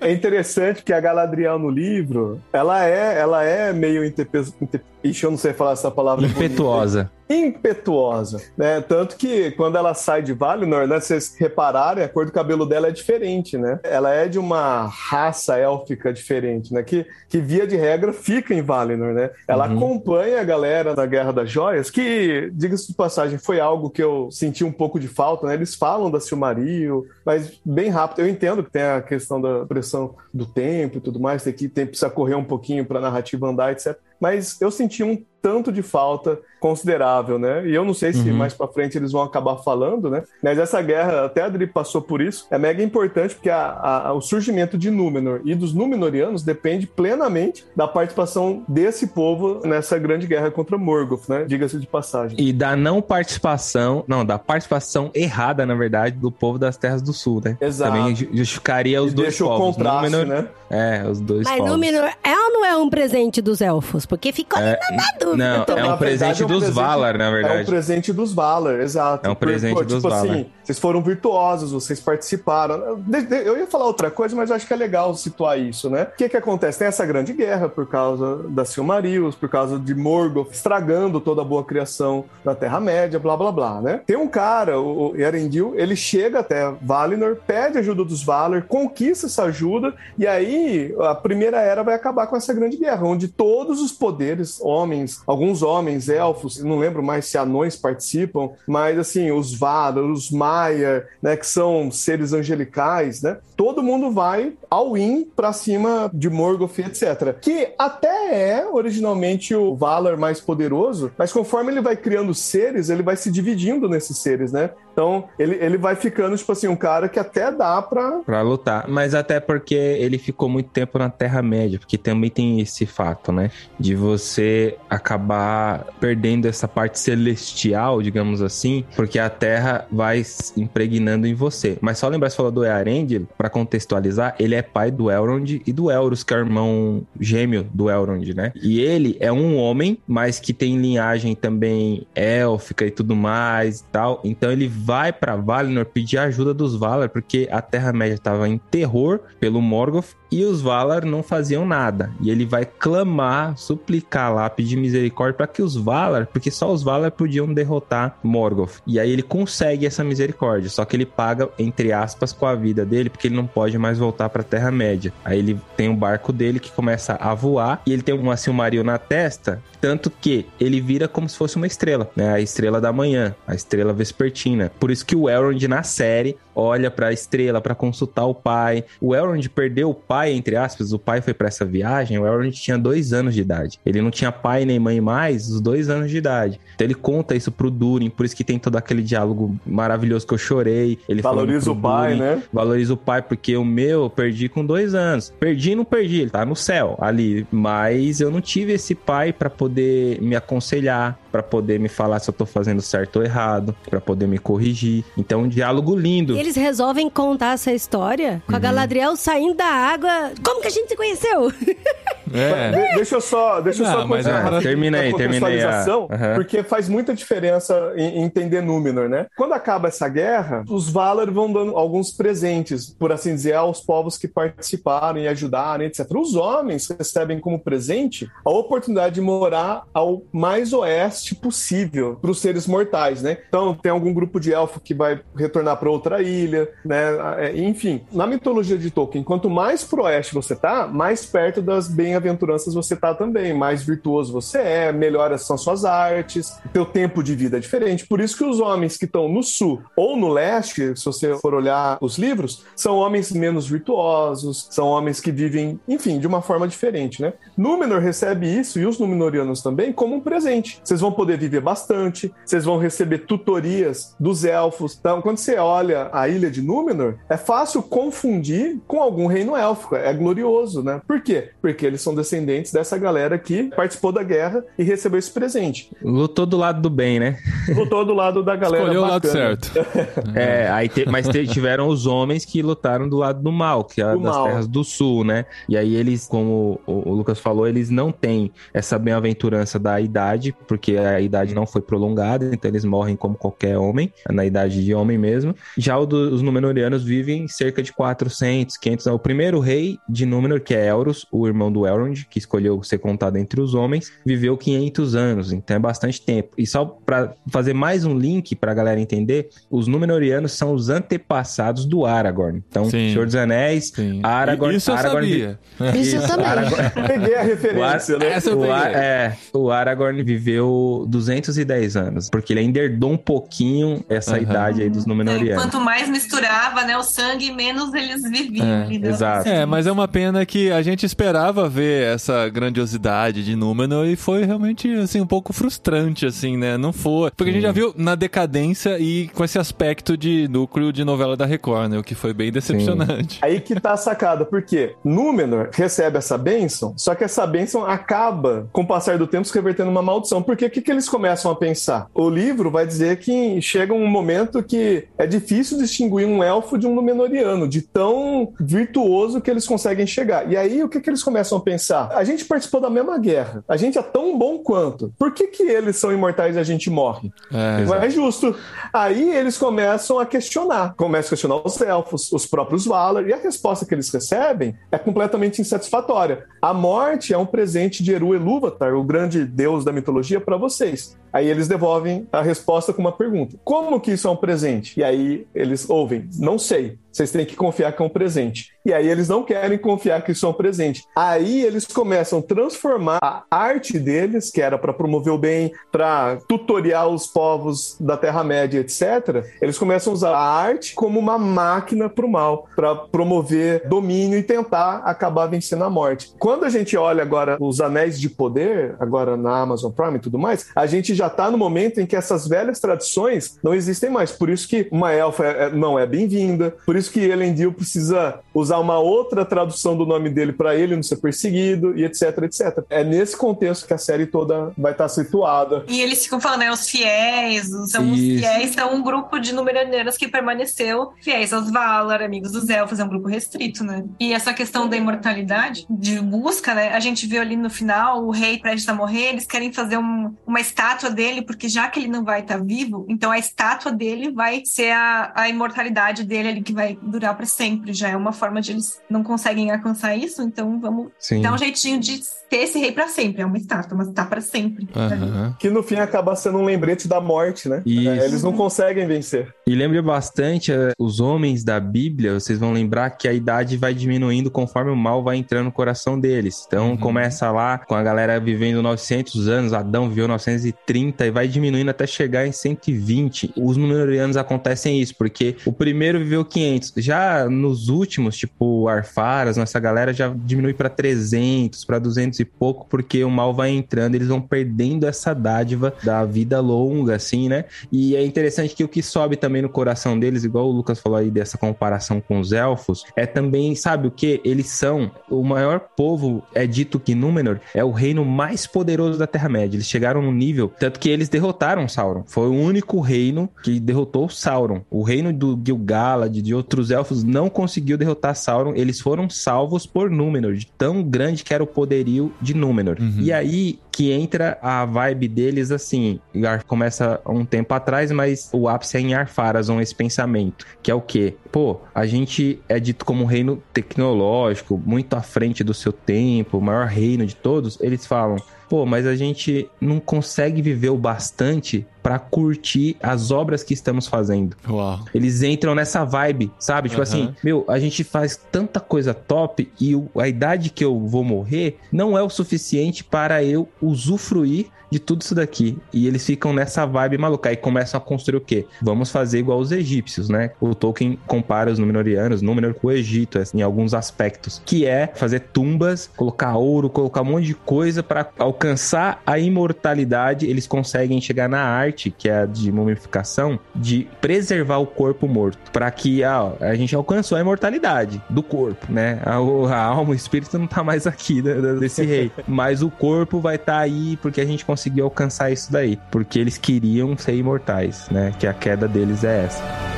É 0.00 0.12
interessante 0.12 0.82
que 0.82 0.92
a 0.92 1.00
Galadriel 1.00 1.58
no 1.58 1.70
livro, 1.70 2.40
ela 2.52 2.84
é, 2.84 3.18
ela 3.18 3.44
é 3.44 3.72
meio 3.72 4.04
interpe... 4.04 4.38
inter- 4.60 4.82
Ixi, 5.02 5.24
eu 5.24 5.30
não 5.30 5.38
sei 5.38 5.52
falar 5.52 5.72
essa 5.72 5.90
palavra. 5.90 6.26
Impetuosa. 6.26 7.10
Impetuosa, 7.28 8.40
né? 8.56 8.80
Tanto 8.80 9.16
que 9.16 9.50
quando 9.52 9.76
ela 9.76 9.92
sai 9.94 10.22
de 10.22 10.32
Valinor, 10.32 10.86
né? 10.86 10.98
Se 11.00 11.08
vocês 11.08 11.36
repararem, 11.38 12.02
a 12.02 12.08
cor 12.08 12.24
do 12.24 12.32
cabelo 12.32 12.64
dela 12.64 12.88
é 12.88 12.90
diferente, 12.90 13.58
né? 13.58 13.78
Ela 13.82 14.14
é 14.14 14.26
de 14.28 14.38
uma 14.38 14.86
raça 14.86 15.56
élfica 15.58 16.12
diferente, 16.12 16.72
né? 16.72 16.82
Que, 16.82 17.06
que 17.28 17.38
via 17.38 17.66
de 17.66 17.76
regra 17.76 18.12
fica 18.12 18.54
em 18.54 18.62
Valinor, 18.62 19.12
né? 19.12 19.30
Ela 19.46 19.66
acompanha 19.66 20.40
a 20.40 20.44
galera 20.44 20.94
da 20.94 21.04
Guerra 21.04 21.32
das 21.32 21.50
Joias, 21.50 21.90
que, 21.90 22.50
diga-se 22.54 22.88
de 22.88 22.94
passagem, 22.94 23.38
foi 23.38 23.60
algo 23.60 23.90
que 23.90 24.02
eu 24.02 24.30
senti 24.30 24.64
um 24.64 24.72
pouco 24.72 24.98
de 24.98 25.08
falta, 25.08 25.46
né? 25.46 25.54
Eles 25.54 25.74
falam 25.74 26.10
da 26.10 26.20
Silmaril, 26.20 27.06
mas 27.24 27.60
bem 27.64 27.90
rápido. 27.90 28.20
Eu 28.20 28.28
entendo 28.28 28.64
que 28.64 28.70
tem 28.70 28.82
a 28.82 29.02
questão 29.02 29.40
da 29.40 29.66
pressão 29.66 30.14
do 30.32 30.46
tempo 30.46 30.98
e 30.98 31.00
tudo 31.00 31.20
mais, 31.20 31.42
tem 31.42 31.52
que 31.52 31.68
tem, 31.68 31.86
precisa 31.86 32.08
correr 32.08 32.34
um 32.34 32.44
pouquinho 32.44 32.84
para 32.84 32.98
a 32.98 33.02
narrativa 33.02 33.48
andar, 33.48 33.72
etc. 33.72 33.96
Mas 34.20 34.60
eu 34.60 34.70
senti 34.70 35.02
um 35.02 35.22
tanto 35.40 35.70
de 35.72 35.82
falta 35.82 36.38
considerável, 36.60 37.38
né? 37.38 37.64
E 37.66 37.74
eu 37.74 37.84
não 37.84 37.94
sei 37.94 38.12
se 38.12 38.30
mais 38.32 38.52
para 38.52 38.66
frente 38.66 38.98
eles 38.98 39.12
vão 39.12 39.22
acabar 39.22 39.56
falando, 39.58 40.10
né? 40.10 40.24
Mas 40.42 40.58
essa 40.58 40.82
guerra, 40.82 41.24
até 41.26 41.42
a 41.42 41.46
Adri 41.46 41.66
passou 41.68 42.02
por 42.02 42.20
isso, 42.20 42.46
é 42.50 42.58
mega 42.58 42.82
importante 42.82 43.34
porque 43.36 43.48
a- 43.48 44.06
a- 44.08 44.12
o 44.12 44.20
surgimento 44.20 44.76
de 44.76 44.90
Númenor 44.90 45.40
e 45.44 45.54
dos 45.54 45.72
Númenorianos 45.72 46.42
depende 46.42 46.86
plenamente 46.86 47.64
da 47.76 47.86
participação 47.86 48.64
desse 48.68 49.06
povo 49.08 49.60
nessa 49.64 49.96
grande 49.98 50.26
guerra 50.26 50.50
contra 50.50 50.76
Morgoth, 50.76 51.28
né? 51.28 51.44
Diga-se 51.46 51.78
de 51.78 51.86
passagem. 51.86 52.36
E 52.40 52.52
da 52.52 52.74
não 52.74 53.00
participação, 53.00 54.02
não, 54.08 54.24
da 54.24 54.38
participação 54.38 55.10
errada, 55.14 55.64
na 55.64 55.74
verdade, 55.74 56.16
do 56.16 56.30
povo 56.32 56.58
das 56.58 56.76
Terras 56.76 57.00
do 57.00 57.12
Sul, 57.12 57.40
né? 57.44 57.56
Exato. 57.60 57.92
Também 57.96 58.16
ju- 58.16 58.28
justificaria 58.32 59.00
os 59.02 59.12
E 59.12 59.14
dois 59.14 59.28
deixa 59.28 59.44
o 59.44 59.48
povos. 59.48 59.76
contraste, 59.76 60.10
Númenor- 60.10 60.26
né? 60.42 60.48
É, 60.70 61.08
os 61.08 61.20
dois 61.20 61.44
Mas 61.44 61.56
povos. 61.56 61.72
Númenor 61.72 62.10
é 62.22 62.32
ou 62.36 62.52
não 62.52 62.64
é 62.66 62.76
um 62.76 62.90
presente 62.90 63.40
dos 63.40 63.60
elfos? 63.60 64.04
Porque 64.04 64.32
ficou 64.32 64.58
ali 64.58 64.76
na, 64.90 65.26
Não, 65.36 65.64
também. 65.64 65.84
é 65.84 65.92
um 65.92 65.96
presente 65.96 66.18
verdade, 66.18 66.42
é 66.42 66.44
um 66.44 66.48
dos 66.48 66.58
presente- 66.58 66.74
Valar, 66.74 67.18
na 67.18 67.24
É 67.24 67.28
um 67.28 67.32
verdade. 67.32 67.64
presente 67.70 68.12
dos 68.12 68.32
Valar, 68.32 68.80
exato. 68.80 69.26
É 69.26 69.30
um 69.30 69.34
presente 69.34 69.74
Pô, 69.74 69.84
dos 69.84 69.94
tipo 69.96 70.08
Valar. 70.08 70.22
assim, 70.30 70.46
vocês 70.62 70.78
foram 70.78 71.02
virtuosos, 71.02 71.72
vocês 71.72 72.00
participaram. 72.00 73.02
Eu 73.44 73.58
ia 73.58 73.66
falar 73.66 73.86
outra 73.86 74.10
coisa, 74.10 74.34
mas 74.36 74.50
eu 74.50 74.56
acho 74.56 74.66
que 74.66 74.72
é 74.72 74.76
legal 74.76 75.14
situar 75.14 75.58
isso, 75.58 75.88
né? 75.90 76.04
O 76.12 76.16
que 76.16 76.28
que 76.28 76.36
acontece? 76.36 76.78
Tem 76.78 76.88
essa 76.88 77.04
grande 77.06 77.32
guerra 77.32 77.68
por 77.68 77.86
causa 77.86 78.42
da 78.48 78.64
Silmarils, 78.64 79.34
por 79.34 79.48
causa 79.48 79.78
de 79.78 79.94
Morgoth 79.94 80.50
estragando 80.52 81.20
toda 81.20 81.42
a 81.42 81.44
boa 81.44 81.64
criação 81.64 82.24
da 82.44 82.54
Terra-média, 82.54 83.18
blá, 83.18 83.36
blá, 83.36 83.50
blá, 83.52 83.80
né? 83.80 84.00
Tem 84.06 84.16
um 84.16 84.28
cara, 84.28 84.80
o 84.80 85.14
Erendil, 85.16 85.72
ele 85.76 85.96
chega 85.96 86.40
até 86.40 86.70
Valinor, 86.82 87.36
pede 87.46 87.78
ajuda 87.78 88.04
dos 88.04 88.22
Valar, 88.22 88.62
conquista 88.62 89.26
essa 89.26 89.44
ajuda, 89.44 89.94
e 90.18 90.26
aí 90.26 90.94
a 91.00 91.14
primeira 91.14 91.60
era 91.60 91.82
vai 91.82 91.94
acabar 91.94 92.26
com 92.26 92.36
essa 92.36 92.52
grande 92.52 92.76
guerra, 92.76 93.04
onde 93.06 93.28
todos 93.28 93.80
os 93.80 93.92
poderes, 93.92 94.58
homens, 94.60 95.17
alguns 95.26 95.62
homens, 95.62 96.08
elfos, 96.08 96.62
não 96.62 96.78
lembro 96.78 97.02
mais 97.02 97.26
se 97.26 97.38
anões 97.38 97.76
participam, 97.76 98.50
mas 98.66 98.98
assim, 98.98 99.30
os 99.30 99.54
Valar, 99.54 100.02
os 100.04 100.30
Maiar, 100.30 101.06
né, 101.22 101.36
que 101.36 101.46
são 101.46 101.90
seres 101.90 102.32
angelicais, 102.32 103.22
né? 103.22 103.38
Todo 103.56 103.82
mundo 103.82 104.10
vai 104.12 104.52
ao 104.70 104.96
in 104.96 105.24
pra 105.24 105.52
cima 105.52 106.10
de 106.14 106.30
Morgoth, 106.30 106.78
etc. 106.78 107.36
Que 107.40 107.72
até 107.78 108.58
é 108.58 108.66
originalmente 108.66 109.54
o 109.54 109.74
Valar 109.74 110.16
mais 110.16 110.40
poderoso, 110.40 111.10
mas 111.18 111.32
conforme 111.32 111.72
ele 111.72 111.80
vai 111.80 111.96
criando 111.96 112.32
seres, 112.34 112.88
ele 112.88 113.02
vai 113.02 113.16
se 113.16 113.30
dividindo 113.30 113.88
nesses 113.88 114.18
seres, 114.18 114.52
né? 114.52 114.70
Então, 114.98 115.28
ele, 115.38 115.54
ele 115.60 115.78
vai 115.78 115.94
ficando, 115.94 116.36
tipo 116.36 116.50
assim, 116.50 116.66
um 116.66 116.74
cara 116.74 117.08
que 117.08 117.20
até 117.20 117.52
dá 117.52 117.80
pra. 117.80 118.18
Pra 118.26 118.42
lutar. 118.42 118.88
Mas 118.88 119.14
até 119.14 119.38
porque 119.38 119.76
ele 119.76 120.18
ficou 120.18 120.48
muito 120.48 120.70
tempo 120.70 120.98
na 120.98 121.08
Terra-média, 121.08 121.78
porque 121.78 121.96
também 121.96 122.28
tem 122.28 122.60
esse 122.60 122.84
fato, 122.84 123.30
né? 123.30 123.52
De 123.78 123.94
você 123.94 124.76
acabar 124.90 125.86
perdendo 126.00 126.48
essa 126.48 126.66
parte 126.66 126.98
celestial, 126.98 128.02
digamos 128.02 128.42
assim, 128.42 128.84
porque 128.96 129.20
a 129.20 129.30
Terra 129.30 129.86
vai 129.88 130.24
impregnando 130.56 131.28
em 131.28 131.34
você. 131.34 131.78
Mas 131.80 131.98
só 131.98 132.08
lembrar, 132.08 132.30
você 132.30 132.36
falou 132.36 132.50
do 132.50 132.64
Earendil, 132.64 133.28
pra 133.38 133.48
contextualizar, 133.48 134.34
ele 134.36 134.56
é 134.56 134.62
pai 134.62 134.90
do 134.90 135.12
Elrond 135.12 135.62
e 135.64 135.72
do 135.72 135.92
Elros, 135.92 136.24
que 136.24 136.34
é 136.34 136.38
o 136.38 136.40
irmão 136.40 137.06
gêmeo 137.20 137.64
do 137.72 137.88
Elrond, 137.88 138.34
né? 138.34 138.52
E 138.60 138.80
ele 138.80 139.16
é 139.20 139.30
um 139.30 139.58
homem, 139.58 139.96
mas 140.08 140.40
que 140.40 140.52
tem 140.52 140.76
linhagem 140.76 141.36
também 141.36 142.04
élfica 142.16 142.84
e 142.84 142.90
tudo 142.90 143.14
mais 143.14 143.78
e 143.78 143.84
tal. 143.92 144.20
Então 144.24 144.50
ele 144.50 144.66
vai 144.88 145.12
pra 145.12 145.36
Valinor 145.36 145.84
pedir 145.84 146.16
ajuda 146.16 146.54
dos 146.54 146.74
Valar, 146.74 147.10
porque 147.10 147.46
a 147.52 147.60
Terra-média 147.60 148.14
estava 148.14 148.48
em 148.48 148.56
terror 148.56 149.20
pelo 149.38 149.60
Morgoth 149.60 150.14
e 150.30 150.44
os 150.44 150.60
Valar 150.60 151.04
não 151.04 151.22
faziam 151.22 151.66
nada. 151.66 152.12
E 152.20 152.30
ele 152.30 152.44
vai 152.44 152.64
clamar, 152.64 153.56
suplicar 153.56 154.34
lá, 154.34 154.48
pedir 154.48 154.76
misericórdia 154.76 155.34
para 155.34 155.46
que 155.46 155.62
os 155.62 155.76
Valar, 155.76 156.26
porque 156.26 156.50
só 156.50 156.72
os 156.72 156.82
Valar 156.82 157.10
podiam 157.10 157.52
derrotar 157.52 158.18
Morgoth. 158.22 158.80
E 158.86 158.98
aí 158.98 159.10
ele 159.10 159.22
consegue 159.22 159.86
essa 159.86 160.04
misericórdia, 160.04 160.70
só 160.70 160.84
que 160.84 160.96
ele 160.96 161.06
paga 161.06 161.48
entre 161.58 161.92
aspas 161.92 162.32
com 162.32 162.46
a 162.46 162.54
vida 162.54 162.84
dele, 162.84 163.10
porque 163.10 163.28
ele 163.28 163.36
não 163.36 163.46
pode 163.46 163.76
mais 163.78 163.98
voltar 163.98 164.28
para 164.28 164.42
Terra-média. 164.42 165.12
Aí 165.24 165.38
ele 165.38 165.60
tem 165.76 165.88
um 165.88 165.96
barco 165.96 166.32
dele 166.32 166.60
que 166.60 166.70
começa 166.72 167.14
a 167.20 167.34
voar 167.34 167.82
e 167.86 167.92
ele 167.92 168.02
tem 168.02 168.14
um 168.14 168.36
Silmaril 168.36 168.84
na 168.84 168.98
testa, 168.98 169.62
tanto 169.80 170.10
que 170.10 170.46
ele 170.60 170.80
vira 170.80 171.08
como 171.08 171.28
se 171.28 171.36
fosse 171.36 171.56
uma 171.56 171.66
estrela, 171.66 172.10
né? 172.14 172.32
A 172.32 172.40
estrela 172.40 172.80
da 172.80 172.92
manhã, 172.92 173.34
a 173.46 173.54
estrela 173.54 173.92
vespertina. 173.92 174.70
Por 174.78 174.90
isso 174.90 175.04
que 175.04 175.16
o 175.16 175.28
Elrond 175.28 175.66
na 175.66 175.82
série 175.82 176.36
olha 176.54 176.90
para 176.90 177.08
a 177.08 177.12
estrela 177.12 177.60
para 177.60 177.74
consultar 177.74 178.26
o 178.26 178.34
pai. 178.34 178.84
O 179.00 179.14
Elrond 179.14 179.48
perdeu 179.48 179.90
o 179.90 179.94
pai, 179.94 180.17
entre 180.26 180.56
aspas, 180.56 180.92
o 180.92 180.98
pai 180.98 181.20
foi 181.20 181.34
para 181.34 181.48
essa 181.48 181.64
viagem. 181.64 182.18
O 182.18 182.26
Elrond 182.26 182.50
tinha 182.52 182.78
dois 182.78 183.12
anos 183.12 183.34
de 183.34 183.40
idade. 183.40 183.78
Ele 183.84 184.00
não 184.02 184.10
tinha 184.10 184.32
pai 184.32 184.64
nem 184.64 184.78
mãe 184.78 185.00
mais, 185.00 185.48
os 185.48 185.60
dois 185.60 185.88
anos 185.88 186.10
de 186.10 186.16
idade. 186.16 186.60
Então 186.74 186.86
ele 186.86 186.94
conta 186.94 187.34
isso 187.34 187.50
pro 187.50 187.70
Durin, 187.70 188.10
por 188.10 188.24
isso 188.26 188.36
que 188.36 188.44
tem 188.44 188.58
todo 188.58 188.76
aquele 188.76 189.02
diálogo 189.02 189.56
maravilhoso 189.66 190.26
que 190.26 190.34
eu 190.34 190.38
chorei. 190.38 190.98
Ele 191.08 191.22
Valoriza 191.22 191.70
o 191.70 191.76
pai, 191.76 192.14
Durin, 192.14 192.20
né? 192.20 192.42
Valoriza 192.52 192.94
o 192.94 192.96
pai, 192.96 193.22
porque 193.22 193.56
o 193.56 193.64
meu 193.64 194.02
eu 194.04 194.10
perdi 194.10 194.48
com 194.48 194.64
dois 194.64 194.94
anos. 194.94 195.32
Perdi 195.38 195.74
não 195.74 195.84
perdi, 195.84 196.22
ele 196.22 196.30
tá 196.30 196.44
no 196.44 196.56
céu 196.56 196.96
ali. 197.00 197.46
Mas 197.50 198.20
eu 198.20 198.30
não 198.30 198.40
tive 198.40 198.72
esse 198.72 198.94
pai 198.94 199.32
para 199.32 199.50
poder 199.50 200.20
me 200.20 200.36
aconselhar, 200.36 201.18
para 201.30 201.42
poder 201.42 201.78
me 201.78 201.88
falar 201.88 202.18
se 202.18 202.30
eu 202.30 202.34
tô 202.34 202.46
fazendo 202.46 202.80
certo 202.80 203.16
ou 203.16 203.24
errado, 203.24 203.74
para 203.88 204.00
poder 204.00 204.26
me 204.26 204.38
corrigir. 204.38 205.04
Então, 205.16 205.42
um 205.42 205.48
diálogo 205.48 205.94
lindo. 205.94 206.34
E 206.34 206.38
eles 206.38 206.56
resolvem 206.56 207.10
contar 207.10 207.54
essa 207.54 207.72
história 207.72 208.42
com 208.46 208.54
a 208.54 208.58
Galadriel 208.58 209.16
saindo 209.16 209.54
da 209.54 209.66
água. 209.66 210.07
Como 210.42 210.60
que 210.60 210.68
a 210.68 210.70
gente 210.70 210.88
se 210.88 210.96
conheceu? 210.96 211.52
É. 212.34 212.70
De- 212.70 212.94
deixa 212.96 213.16
eu 213.16 213.20
só, 213.20 213.60
deixa 213.60 213.82
eu 213.82 213.86
Não, 213.86 214.00
só 214.00 214.06
mas 214.06 214.26
é, 214.26 214.60
termina 214.60 214.98
aí, 214.98 215.10
a 215.10 215.16
termina 215.16 215.46
aí, 215.46 215.58
contextualização, 215.58 216.08
aham. 216.10 216.34
porque 216.34 216.62
faz 216.62 216.88
muita 216.88 217.14
diferença 217.14 217.92
em 217.96 218.08
em 218.18 218.22
entender 218.24 218.62
Númenor, 218.62 219.08
né? 219.08 219.26
Quando 219.36 219.52
acaba 219.52 219.88
essa 219.88 220.08
guerra, 220.08 220.64
os 220.68 220.88
Valar 220.90 221.30
vão 221.30 221.52
dando 221.52 221.76
alguns 221.76 222.10
presentes, 222.10 222.90
por 222.90 223.12
assim 223.12 223.34
dizer, 223.34 223.54
aos 223.54 223.80
povos 223.80 224.16
que 224.16 224.26
participaram 224.26 225.18
e 225.18 225.28
ajudaram, 225.28 225.84
etc. 225.84 226.06
Os 226.16 226.34
homens 226.34 226.88
recebem 226.88 227.38
como 227.38 227.58
presente 227.58 228.28
a 228.44 228.50
oportunidade 228.50 229.16
de 229.16 229.20
morar 229.20 229.84
ao 229.92 230.22
mais 230.32 230.72
oeste 230.72 231.34
possível 231.34 232.16
para 232.20 232.30
os 232.30 232.40
seres 232.40 232.66
mortais, 232.66 233.22
né? 233.22 233.38
Então, 233.48 233.74
tem 233.74 233.92
algum 233.92 234.12
grupo 234.12 234.40
de 234.40 234.52
elfo 234.52 234.80
que 234.80 234.94
vai 234.94 235.20
retornar 235.36 235.76
para 235.76 235.90
outra 235.90 236.22
ilha, 236.22 236.68
né? 236.84 237.04
É, 237.38 237.56
Enfim, 237.58 238.02
na 238.12 238.26
mitologia 238.26 238.78
de 238.78 238.90
Tolkien, 238.90 239.22
quanto 239.22 239.50
mais 239.50 239.84
pro 239.84 240.04
oeste 240.04 240.34
você 240.34 240.56
tá, 240.56 240.86
mais 240.86 241.24
perto 241.26 241.60
das 241.60 241.88
bem-aventuranças 242.20 242.74
você 242.74 242.96
tá 242.96 243.14
também, 243.14 243.52
mais 243.52 243.82
virtuoso 243.82 244.32
você 244.32 244.58
é, 244.58 244.92
melhores 244.92 245.42
são 245.42 245.56
suas 245.56 245.84
artes, 245.84 246.56
teu 246.72 246.84
tempo 246.84 247.22
de 247.22 247.34
vida 247.34 247.56
é 247.56 247.60
diferente. 247.60 248.06
Por 248.06 248.20
isso 248.20 248.36
que 248.36 248.44
os 248.44 248.60
homens 248.60 248.96
que 248.96 249.04
estão 249.04 249.28
no 249.28 249.42
sul 249.42 249.82
ou 249.96 250.16
no 250.16 250.28
leste, 250.28 250.96
se 250.96 251.04
você 251.04 251.36
for 251.38 251.54
olhar 251.54 251.98
os 252.00 252.18
livros, 252.18 252.64
são 252.76 252.96
homens 252.96 253.32
menos 253.32 253.66
virtuosos, 253.68 254.66
são 254.70 254.86
homens 254.86 255.20
que 255.20 255.30
vivem, 255.30 255.80
enfim, 255.88 256.18
de 256.18 256.26
uma 256.26 256.42
forma 256.42 256.66
diferente, 256.68 257.22
né? 257.22 257.32
Númenor 257.56 258.00
recebe 258.00 258.46
isso 258.46 258.78
e 258.78 258.86
os 258.86 258.98
Númenóreanos 258.98 259.62
também 259.62 259.92
como 259.92 260.16
um 260.16 260.20
presente. 260.20 260.80
Vocês 260.82 261.00
vão 261.00 261.12
poder 261.12 261.38
viver 261.38 261.60
bastante, 261.60 262.32
vocês 262.44 262.64
vão 262.64 262.78
receber 262.78 263.18
tutorias 263.18 264.14
dos 264.18 264.44
elfos. 264.44 264.96
Então, 264.98 265.20
quando 265.20 265.38
você 265.38 265.56
olha 265.56 266.10
a 266.12 266.28
ilha 266.28 266.50
de 266.50 266.62
Númenor, 266.62 267.16
é 267.28 267.36
fácil 267.36 267.82
confundir 267.82 268.78
com 268.86 269.00
algum 269.00 269.26
reino 269.26 269.56
élfico. 269.56 269.96
É 269.96 270.12
glorioso, 270.12 270.82
né? 270.82 271.00
Por 271.06 271.20
quê? 271.22 271.50
Porque 271.60 271.86
eles 271.86 272.00
são 272.00 272.07
descendentes 272.14 272.72
dessa 272.72 272.96
galera 272.98 273.38
que 273.38 273.64
participou 273.74 274.12
da 274.12 274.22
guerra 274.22 274.64
e 274.78 274.82
recebeu 274.82 275.18
esse 275.18 275.30
presente. 275.30 275.90
Lutou 276.02 276.46
do 276.46 276.56
lado 276.56 276.80
do 276.80 276.90
bem, 276.90 277.18
né? 277.20 277.38
Lutou 277.74 278.04
do 278.04 278.14
lado 278.14 278.42
da 278.42 278.56
galera 278.56 278.82
Escolheu 278.84 279.02
o 279.02 279.06
lado 279.06 279.22
bacana. 279.28 279.32
certo. 279.32 279.72
É, 280.34 280.68
aí 280.70 280.88
te- 280.88 281.06
mas 281.08 281.26
te- 281.28 281.46
tiveram 281.46 281.88
os 281.88 282.06
homens 282.06 282.44
que 282.44 282.62
lutaram 282.62 283.08
do 283.08 283.16
lado 283.16 283.42
do 283.42 283.50
mal, 283.52 283.84
que 283.84 284.00
é 284.02 284.12
Do 284.12 284.20
das 284.22 284.34
mal. 284.36 284.44
terras 284.46 284.66
do 284.68 284.84
sul, 284.84 285.24
né? 285.24 285.44
E 285.68 285.76
aí 285.76 285.94
eles, 285.94 286.26
como 286.26 286.80
o, 286.86 287.10
o 287.10 287.14
Lucas 287.14 287.38
falou, 287.38 287.66
eles 287.66 287.90
não 287.90 288.12
têm 288.12 288.50
essa 288.72 288.98
bem-aventurança 288.98 289.78
da 289.78 290.00
idade, 290.00 290.54
porque 290.66 290.96
a 290.96 291.20
idade 291.20 291.54
não 291.54 291.66
foi 291.66 291.80
prolongada, 291.80 292.50
então 292.52 292.70
eles 292.70 292.84
morrem 292.84 293.16
como 293.16 293.34
qualquer 293.36 293.76
homem, 293.78 294.12
na 294.30 294.44
idade 294.44 294.84
de 294.84 294.94
homem 294.94 295.18
mesmo. 295.18 295.54
Já 295.76 295.96
o 295.98 296.06
do- 296.06 296.34
os 296.34 296.42
Númenóreanos 296.42 297.02
vivem 297.04 297.48
cerca 297.48 297.82
de 297.82 297.92
400, 297.92 298.76
500. 298.76 299.06
O 299.06 299.18
primeiro 299.18 299.58
rei 299.60 299.98
de 300.08 300.24
Númenor, 300.26 300.60
que 300.60 300.74
é 300.74 300.86
Elros, 300.88 301.26
o 301.32 301.46
irmão 301.46 301.70
do 301.72 301.86
Elrond, 301.98 302.24
que 302.30 302.38
escolheu 302.38 302.82
ser 302.82 302.98
contado 302.98 303.36
entre 303.36 303.60
os 303.60 303.74
homens, 303.74 304.12
viveu 304.24 304.56
500 304.56 305.14
anos, 305.14 305.52
então 305.52 305.76
é 305.76 305.80
bastante 305.80 306.20
tempo. 306.20 306.50
E 306.56 306.66
só 306.66 306.84
pra 306.84 307.32
fazer 307.50 307.72
mais 307.74 308.04
um 308.04 308.16
link 308.18 308.54
pra 308.56 308.74
galera 308.74 309.00
entender, 309.00 309.48
os 309.70 309.86
Númenóreanos 309.86 310.52
são 310.52 310.72
os 310.72 310.88
antepassados 310.88 311.84
do 311.84 312.04
Aragorn. 312.06 312.62
Então, 312.68 312.84
Sim. 312.84 313.12
Senhor 313.12 313.26
dos 313.26 313.34
Anéis, 313.34 313.92
Sim. 313.94 314.20
Aragorn, 314.22 314.76
Isso 314.76 314.90
eu 314.90 314.96
Aragorn 314.96 315.28
sabia. 315.28 315.58
Isso 316.00 316.16
eu 316.16 316.26
também. 316.26 316.46
Aragorn, 316.46 316.90
Peguei 317.06 317.34
a 317.34 317.38
o, 317.38 317.40
Ar- 317.40 317.46
referência, 317.46 318.18
né? 318.18 318.26
Essa 318.32 318.50
eu 318.50 318.58
o, 318.58 318.72
Ar- 318.72 318.94
é, 318.94 319.36
o 319.52 319.70
Aragorn 319.70 320.22
viveu 320.22 321.04
210 321.08 321.96
anos, 321.96 322.28
porque 322.30 322.52
ele 322.52 322.60
ainda 322.60 322.78
herdou 322.80 323.12
um 323.12 323.16
pouquinho 323.16 324.04
essa 324.08 324.32
Aham. 324.32 324.42
idade 324.42 324.82
aí 324.82 324.90
dos 324.90 325.06
Númenóreanos. 325.06 325.62
quanto 325.62 325.80
mais 325.80 326.08
misturava 326.08 326.84
né, 326.84 326.96
o 326.96 327.02
sangue, 327.02 327.52
menos 327.52 327.92
eles 327.94 328.22
viviam. 328.22 328.66
É, 328.66 328.94
exato. 328.94 329.48
É, 329.48 329.64
mas 329.66 329.86
é 329.86 329.92
uma 329.92 330.08
pena 330.08 330.44
que 330.44 330.70
a 330.70 330.82
gente 330.82 331.04
esperava 331.06 331.68
ver 331.68 331.87
essa 331.88 332.48
grandiosidade 332.48 333.44
de 333.44 333.56
Númenor 333.56 334.06
e 334.06 334.16
foi 334.16 334.44
realmente, 334.44 334.92
assim, 334.94 335.20
um 335.20 335.26
pouco 335.26 335.52
frustrante, 335.52 336.26
assim, 336.26 336.56
né? 336.56 336.76
Não 336.76 336.92
foi. 336.92 337.30
Porque 337.30 337.50
a 337.50 337.52
gente 337.52 337.62
já 337.62 337.72
viu 337.72 337.94
na 337.96 338.14
decadência 338.14 338.98
e 338.98 339.28
com 339.28 339.44
esse 339.44 339.58
aspecto 339.58 340.16
de 340.16 340.48
núcleo 340.48 340.92
de 340.92 341.04
novela 341.04 341.36
da 341.36 341.46
Record, 341.46 341.90
né? 341.90 341.98
O 341.98 342.04
que 342.04 342.14
foi 342.14 342.32
bem 342.32 342.50
decepcionante. 342.52 343.38
Aí 343.42 343.60
que 343.60 343.78
tá 343.78 343.92
a 343.92 343.96
sacada, 343.96 344.44
porque 344.44 344.94
Númenor 345.04 345.70
recebe 345.72 346.18
essa 346.18 346.36
bênção, 346.36 346.94
só 346.96 347.14
que 347.14 347.24
essa 347.24 347.46
bênção 347.46 347.84
acaba, 347.84 348.68
com 348.72 348.82
o 348.82 348.86
passar 348.86 349.18
do 349.18 349.26
tempo, 349.26 349.46
se 349.46 349.54
revertendo 349.54 349.90
uma 349.90 350.02
maldição. 350.02 350.42
Porque 350.42 350.66
o 350.66 350.70
que, 350.70 350.82
que 350.82 350.90
eles 350.90 351.08
começam 351.08 351.50
a 351.50 351.56
pensar? 351.56 352.06
O 352.14 352.28
livro 352.28 352.70
vai 352.70 352.86
dizer 352.86 353.18
que 353.18 353.60
chega 353.60 353.92
um 353.92 354.06
momento 354.06 354.62
que 354.62 355.06
é 355.16 355.26
difícil 355.26 355.78
distinguir 355.78 356.26
um 356.26 356.42
elfo 356.42 356.78
de 356.78 356.86
um 356.86 356.94
Númenoriano, 356.94 357.68
de 357.68 357.82
tão 357.82 358.52
virtuoso 358.60 359.40
que 359.40 359.50
eles 359.50 359.66
conseguem 359.66 360.06
chegar. 360.06 360.50
E 360.50 360.56
aí, 360.56 360.82
o 360.82 360.88
que, 360.88 361.00
que 361.00 361.10
eles 361.10 361.22
começam 361.22 361.58
a 361.58 361.60
pensar? 361.60 361.77
A 362.12 362.24
gente 362.24 362.44
participou 362.44 362.80
da 362.80 362.90
mesma 362.90 363.18
guerra, 363.18 363.64
a 363.68 363.76
gente 363.76 363.98
é 363.98 364.02
tão 364.02 364.38
bom 364.38 364.58
quanto. 364.58 365.12
Por 365.18 365.32
que, 365.32 365.48
que 365.48 365.62
eles 365.62 365.96
são 365.96 366.12
imortais 366.12 366.56
e 366.56 366.58
a 366.58 366.62
gente 366.62 366.90
morre? 366.90 367.32
É, 367.52 367.84
Não 367.84 367.94
é 367.94 368.10
justo. 368.10 368.54
Aí 368.92 369.34
eles 369.34 369.56
começam 369.56 370.18
a 370.18 370.26
questionar. 370.26 370.94
Começam 370.96 371.28
a 371.28 371.30
questionar 371.30 371.56
os 371.64 371.80
elfos, 371.80 372.32
os 372.32 372.46
próprios 372.46 372.86
Valar, 372.86 373.26
e 373.26 373.32
a 373.32 373.36
resposta 373.36 373.84
que 373.84 373.94
eles 373.94 374.10
recebem 374.10 374.76
é 374.90 374.98
completamente 374.98 375.60
insatisfatória. 375.60 376.44
A 376.60 376.72
morte 376.74 377.32
é 377.32 377.38
um 377.38 377.46
presente 377.46 378.02
de 378.02 378.12
Eru 378.12 378.34
Ilúvatar, 378.34 378.94
o 378.94 379.04
grande 379.04 379.44
deus 379.44 379.84
da 379.84 379.92
mitologia, 379.92 380.40
para 380.40 380.56
vocês. 380.56 381.16
Aí 381.32 381.48
eles 381.48 381.68
devolvem 381.68 382.26
a 382.32 382.42
resposta 382.42 382.92
com 382.92 383.00
uma 383.00 383.12
pergunta: 383.12 383.56
Como 383.64 384.00
que 384.00 384.12
isso 384.12 384.28
é 384.28 384.30
um 384.30 384.36
presente? 384.36 384.98
E 384.98 385.04
aí 385.04 385.46
eles 385.54 385.88
ouvem: 385.88 386.28
Não 386.38 386.58
sei. 386.58 386.98
Vocês 387.12 387.30
têm 387.30 387.44
que 387.44 387.56
confiar 387.56 387.92
que 387.92 388.02
é 388.02 388.04
um 388.04 388.08
presente. 388.08 388.70
E 388.84 388.92
aí 388.92 389.08
eles 389.08 389.28
não 389.28 389.42
querem 389.42 389.76
confiar 389.76 390.22
que 390.22 390.32
isso 390.32 390.46
é 390.46 390.48
um 390.48 390.52
presente. 390.52 391.02
Aí 391.16 391.62
eles 391.62 391.84
começam 391.86 392.38
a 392.38 392.42
transformar 392.42 393.18
a 393.20 393.44
arte 393.50 393.98
deles, 393.98 394.50
que 394.50 394.62
era 394.62 394.78
para 394.78 394.92
promover 394.92 395.32
o 395.32 395.38
bem, 395.38 395.72
para 395.92 396.38
tutoriar 396.48 397.08
os 397.08 397.26
povos 397.26 397.96
da 398.00 398.16
Terra-média, 398.16 398.80
etc. 398.80 399.44
Eles 399.60 399.78
começam 399.78 400.12
a 400.12 400.14
usar 400.14 400.34
a 400.34 400.40
arte 400.40 400.94
como 400.94 401.18
uma 401.18 401.36
máquina 401.38 402.08
para 402.08 402.24
o 402.24 402.30
mal, 402.30 402.66
para 402.74 402.94
promover 402.94 403.86
domínio 403.88 404.38
e 404.38 404.42
tentar 404.42 405.02
acabar 405.04 405.46
vencendo 405.46 405.84
a 405.84 405.90
morte. 405.90 406.32
Quando 406.38 406.64
a 406.64 406.70
gente 406.70 406.96
olha 406.96 407.22
agora 407.22 407.58
os 407.60 407.80
anéis 407.80 408.18
de 408.18 408.30
poder, 408.30 408.96
agora 408.98 409.36
na 409.36 409.58
Amazon 409.60 409.92
Prime 409.92 410.16
e 410.16 410.20
tudo 410.20 410.38
mais, 410.38 410.66
a 410.74 410.86
gente 410.86 411.14
já 411.14 411.26
está 411.26 411.50
no 411.50 411.58
momento 411.58 412.00
em 412.00 412.06
que 412.06 412.16
essas 412.16 412.46
velhas 412.48 412.80
tradições 412.80 413.58
não 413.62 413.74
existem 413.74 414.08
mais. 414.08 414.32
Por 414.32 414.48
isso 414.48 414.66
que 414.68 414.88
uma 414.90 415.12
elfa 415.12 415.44
é- 415.44 415.64
é- 415.64 415.70
não 415.70 415.98
é 415.98 416.06
bem-vinda, 416.06 416.74
por 416.86 416.96
isso 416.98 417.10
que 417.10 417.20
Elendil 417.20 417.72
precisa 417.72 418.40
usar 418.52 418.78
uma 418.78 418.98
outra 418.98 419.44
tradução 419.44 419.96
do 419.96 420.04
nome 420.04 420.28
dele 420.30 420.52
para 420.52 420.74
ele 420.74 420.96
não 420.96 421.02
ser 421.02 421.16
perseguido 421.16 421.96
e 421.96 422.04
etc, 422.04 422.38
etc. 422.42 422.84
É 422.90 423.02
nesse 423.04 423.36
contexto 423.36 423.86
que 423.86 423.94
a 423.94 423.98
série 423.98 424.26
toda 424.26 424.72
vai 424.76 424.92
estar 424.92 425.08
situada. 425.08 425.84
E 425.88 426.00
eles 426.00 426.24
ficam 426.24 426.40
falando, 426.40 426.60
né, 426.60 426.70
os 426.72 426.88
fiéis, 426.88 427.72
os, 427.72 427.90
são 427.90 428.10
os 428.12 428.18
fiéis 428.18 428.74
são 428.74 428.94
um 428.94 429.02
grupo 429.02 429.38
de 429.38 429.52
numeraneiros 429.54 430.16
que 430.16 430.28
permaneceu 430.28 431.12
fiéis 431.22 431.52
aos 431.52 431.70
Valar, 431.70 432.22
amigos 432.22 432.52
dos 432.52 432.68
elfos, 432.68 432.98
é 432.98 433.04
um 433.04 433.08
grupo 433.08 433.28
restrito, 433.28 433.84
né? 433.84 434.04
E 434.18 434.32
essa 434.32 434.52
questão 434.52 434.88
da 434.88 434.96
imortalidade, 434.96 435.86
de 435.88 436.20
busca, 436.20 436.74
né? 436.74 436.90
A 436.90 437.00
gente 437.00 437.26
viu 437.26 437.40
ali 437.40 437.56
no 437.56 437.70
final, 437.70 438.24
o 438.24 438.30
rei 438.30 438.58
prestes 438.58 438.88
a 438.88 438.94
morrer, 438.94 439.28
eles 439.30 439.46
querem 439.46 439.72
fazer 439.72 439.96
um- 439.98 440.34
uma 440.46 440.60
estátua 440.60 441.10
dele, 441.10 441.42
porque 441.42 441.68
já 441.68 441.88
que 441.88 442.00
ele 442.00 442.08
não 442.08 442.24
vai 442.24 442.40
estar 442.40 442.58
vivo, 442.62 443.06
então 443.08 443.30
a 443.30 443.38
estátua 443.38 443.92
dele 443.92 444.30
vai 444.30 444.62
ser 444.64 444.90
a, 444.90 445.32
a 445.34 445.48
imortalidade 445.48 446.24
dele 446.24 446.48
ali, 446.48 446.62
que 446.62 446.72
vai 446.72 446.87
durar 447.02 447.36
para 447.36 447.46
sempre. 447.46 447.92
Já 447.92 448.08
é 448.08 448.16
uma 448.16 448.32
forma 448.32 448.60
de 448.60 448.72
eles 448.72 449.00
não 449.10 449.22
conseguem 449.22 449.70
alcançar 449.70 450.16
isso, 450.16 450.42
então 450.42 450.78
vamos 450.80 451.08
Sim. 451.18 451.40
dar 451.42 451.52
um 451.52 451.58
jeitinho 451.58 451.98
de 452.00 452.20
ter 452.48 452.58
esse 452.58 452.78
rei 452.78 452.92
para 452.92 453.08
sempre. 453.08 453.42
É 453.42 453.46
uma 453.46 453.56
estátua, 453.58 453.96
mas 453.96 454.08
tá 454.12 454.24
para 454.24 454.40
sempre. 454.40 454.88
Aham. 454.94 455.54
Que 455.58 455.68
no 455.68 455.82
fim 455.82 455.96
acaba 455.96 456.34
sendo 456.36 456.58
um 456.58 456.64
lembrete 456.64 457.06
da 457.08 457.20
morte, 457.20 457.68
né? 457.68 457.82
Isso. 457.84 458.08
É, 458.08 458.24
eles 458.24 458.42
não 458.42 458.52
conseguem 458.52 459.06
vencer. 459.06 459.52
E 459.66 459.74
lembra 459.74 460.00
bastante 460.02 460.72
eh, 460.72 460.92
os 460.98 461.20
homens 461.20 461.62
da 461.64 461.78
Bíblia, 461.78 462.34
vocês 462.34 462.58
vão 462.58 462.72
lembrar 462.72 463.10
que 463.10 463.28
a 463.28 463.32
idade 463.32 463.76
vai 463.76 463.92
diminuindo 463.92 464.50
conforme 464.50 464.90
o 464.90 464.96
mal 464.96 465.22
vai 465.22 465.36
entrando 465.36 465.66
no 465.66 465.72
coração 465.72 466.18
deles. 466.18 466.64
Então 466.66 466.90
Uhum. 466.90 466.96
começa 466.96 467.50
lá 467.50 467.78
com 467.78 467.94
a 467.94 468.02
galera 468.02 468.38
vivendo 468.40 468.82
900 468.82 469.48
anos, 469.48 469.72
Adão 469.72 470.08
viveu 470.08 470.26
930 470.28 471.26
e 471.26 471.30
vai 471.30 471.46
diminuindo 471.48 471.90
até 471.90 472.06
chegar 472.06 472.46
em 472.46 472.52
120. 472.52 473.52
Os 473.56 473.76
númenóreanos 473.76 474.36
acontecem 474.36 475.00
isso, 475.00 475.14
porque 475.16 475.56
o 475.66 475.72
primeiro 475.72 476.18
viveu 476.18 476.44
500. 476.44 476.77
Já 476.96 477.48
nos 477.48 477.88
últimos, 477.88 478.36
tipo 478.36 478.88
Arfaras, 478.88 479.56
nossa 479.56 479.78
galera 479.78 480.12
já 480.12 480.32
diminui 480.34 480.74
para 480.74 480.88
300, 480.88 481.84
para 481.84 481.98
200 481.98 482.40
e 482.40 482.44
pouco, 482.44 482.86
porque 482.88 483.22
o 483.24 483.30
mal 483.30 483.54
vai 483.54 483.70
entrando, 483.70 484.14
eles 484.14 484.28
vão 484.28 484.40
perdendo 484.40 485.06
essa 485.06 485.34
dádiva 485.34 485.94
da 486.02 486.24
vida 486.24 486.60
longa, 486.60 487.16
assim, 487.16 487.48
né? 487.48 487.64
E 487.90 488.16
é 488.16 488.24
interessante 488.24 488.74
que 488.74 488.84
o 488.84 488.88
que 488.88 489.02
sobe 489.02 489.36
também 489.36 489.62
no 489.62 489.68
coração 489.68 490.18
deles, 490.18 490.44
igual 490.44 490.66
o 490.68 490.72
Lucas 490.72 491.00
falou 491.00 491.18
aí 491.18 491.30
dessa 491.30 491.58
comparação 491.58 492.20
com 492.20 492.40
os 492.40 492.52
elfos, 492.52 493.04
é 493.16 493.26
também, 493.26 493.74
sabe 493.74 494.08
o 494.08 494.10
que? 494.10 494.40
Eles 494.44 494.68
são 494.68 495.10
o 495.30 495.42
maior 495.42 495.80
povo, 495.80 496.42
é 496.54 496.66
dito 496.66 497.00
que 497.00 497.14
Númenor 497.14 497.60
é 497.74 497.84
o 497.84 497.90
reino 497.90 498.24
mais 498.24 498.66
poderoso 498.66 499.18
da 499.18 499.26
Terra-média. 499.26 499.76
Eles 499.76 499.88
chegaram 499.88 500.22
no 500.22 500.32
nível, 500.32 500.72
tanto 500.78 500.98
que 500.98 501.08
eles 501.08 501.28
derrotaram 501.28 501.88
Sauron. 501.88 502.24
Foi 502.26 502.48
o 502.48 502.52
único 502.52 503.00
reino 503.00 503.48
que 503.62 503.80
derrotou 503.80 504.28
Sauron. 504.28 504.82
O 504.90 505.02
reino 505.02 505.32
do 505.32 505.60
Gil-galad, 505.64 506.32
de 506.32 506.54
outros 506.68 506.90
elfos, 506.90 507.24
não 507.24 507.48
conseguiu 507.48 507.96
derrotar 507.96 508.34
Sauron. 508.36 508.74
Eles 508.74 509.00
foram 509.00 509.30
salvos 509.30 509.86
por 509.86 510.10
Númenor, 510.10 510.54
de 510.54 510.66
tão 510.66 511.02
grande 511.02 511.42
que 511.42 511.54
era 511.54 511.62
o 511.62 511.66
poderio 511.66 512.30
de 512.42 512.52
Númenor. 512.52 512.98
E 513.18 513.32
aí 513.32 513.78
que 513.90 514.12
entra 514.12 514.58
a 514.62 514.84
vibe 514.84 515.26
deles 515.26 515.72
assim. 515.72 516.20
Começa 516.66 517.20
um 517.26 517.44
tempo 517.44 517.72
atrás, 517.74 518.12
mas 518.12 518.48
o 518.52 518.68
ápice 518.68 518.98
é 518.98 519.00
em 519.00 519.14
Arpharazon, 519.14 519.80
esse 519.80 519.94
pensamento. 519.94 520.66
Que 520.82 520.90
é 520.90 520.94
o 520.94 521.00
quê? 521.00 521.34
Pô, 521.50 521.80
a 521.94 522.06
gente 522.06 522.60
é 522.68 522.78
dito 522.78 523.04
como 523.04 523.24
um 523.24 523.26
reino 523.26 523.62
tecnológico, 523.72 524.80
muito 524.84 525.14
à 525.14 525.22
frente 525.22 525.64
do 525.64 525.74
seu 525.74 525.92
tempo, 525.92 526.58
o 526.58 526.62
maior 526.62 526.86
reino 526.86 527.26
de 527.26 527.34
todos. 527.34 527.78
Eles 527.80 528.06
falam, 528.06 528.36
pô, 528.68 528.84
mas 528.84 529.06
a 529.06 529.16
gente 529.16 529.68
não 529.80 529.98
consegue 529.98 530.62
viver 530.62 530.90
o 530.90 530.96
bastante 530.96 531.86
para 532.02 532.18
curtir 532.18 532.96
as 533.02 533.30
obras 533.30 533.62
que 533.62 533.74
estamos 533.74 534.06
fazendo. 534.06 534.56
Uau. 534.68 535.00
Eles 535.14 535.42
entram 535.42 535.74
nessa 535.74 536.04
vibe, 536.04 536.50
sabe? 536.58 536.88
Tipo 536.88 537.02
Aham. 537.02 537.10
assim, 537.10 537.34
meu, 537.42 537.64
a 537.68 537.78
gente 537.78 538.04
faz 538.04 538.40
tanta 538.50 538.80
coisa 538.80 539.12
top 539.12 539.70
e 539.80 539.92
a 540.18 540.28
idade 540.28 540.70
que 540.70 540.84
eu 540.84 540.98
vou 541.06 541.24
morrer 541.24 541.78
não 541.92 542.16
é 542.16 542.22
o 542.22 542.30
suficiente 542.30 543.04
para 543.04 543.42
eu 543.42 543.68
usufruir 543.80 544.66
de 544.90 544.98
tudo 544.98 545.22
isso 545.22 545.34
daqui. 545.34 545.78
E 545.92 546.06
eles 546.06 546.24
ficam 546.24 546.52
nessa 546.52 546.86
vibe 546.86 547.18
maluca. 547.18 547.50
Aí 547.50 547.56
começam 547.56 547.98
a 547.98 548.00
construir 548.00 548.36
o 548.36 548.40
quê? 548.40 548.66
Vamos 548.80 549.10
fazer 549.10 549.38
igual 549.38 549.58
os 549.58 549.72
egípcios, 549.72 550.28
né? 550.28 550.52
O 550.60 550.74
Tolkien 550.74 551.18
compara 551.26 551.70
os 551.70 551.78
Númenóreanos, 551.78 552.42
Númenor 552.42 552.74
com 552.74 552.88
o 552.88 552.92
Egito, 552.92 553.38
assim, 553.38 553.58
em 553.58 553.62
alguns 553.62 553.94
aspectos. 553.94 554.62
Que 554.64 554.86
é 554.86 555.06
fazer 555.14 555.40
tumbas, 555.40 556.10
colocar 556.16 556.56
ouro, 556.56 556.88
colocar 556.88 557.22
um 557.22 557.26
monte 557.26 557.46
de 557.46 557.54
coisa 557.54 558.02
para 558.02 558.28
alcançar 558.38 559.22
a 559.26 559.38
imortalidade. 559.38 560.46
Eles 560.46 560.66
conseguem 560.66 561.20
chegar 561.20 561.48
na 561.48 561.60
arte, 561.60 561.87
que 561.92 562.28
é 562.28 562.40
a 562.42 562.46
de 562.46 562.70
mumificação, 562.72 563.58
de 563.74 564.08
preservar 564.20 564.78
o 564.78 564.86
corpo 564.86 565.26
morto. 565.28 565.58
para 565.72 565.90
que 565.90 566.22
ah, 566.24 566.52
a 566.60 566.74
gente 566.74 566.94
alcançou 566.94 567.36
a 567.36 567.40
imortalidade 567.40 568.20
do 568.28 568.42
corpo, 568.42 568.90
né? 568.92 569.20
A, 569.24 569.34
a 569.34 569.82
alma, 569.84 570.10
o 570.12 570.14
espírito 570.14 570.58
não 570.58 570.66
tá 570.66 570.82
mais 570.82 571.06
aqui 571.06 571.40
da- 571.42 571.54
da- 571.54 571.74
desse 571.74 572.04
rei. 572.04 572.30
Mas 572.46 572.82
o 572.82 572.90
corpo 572.90 573.40
vai 573.40 573.56
estar 573.56 573.78
aí 573.78 574.16
porque 574.22 574.40
a 574.40 574.44
gente 574.44 574.64
conseguiu 574.64 575.04
alcançar 575.04 575.50
isso 575.50 575.70
daí. 575.72 575.98
Porque 576.10 576.38
eles 576.38 576.58
queriam 576.58 577.16
ser 577.16 577.34
imortais, 577.34 578.08
né? 578.10 578.32
Que 578.38 578.46
a 578.46 578.52
queda 578.54 578.86
deles 578.88 579.24
é 579.24 579.44
essa. 579.44 579.97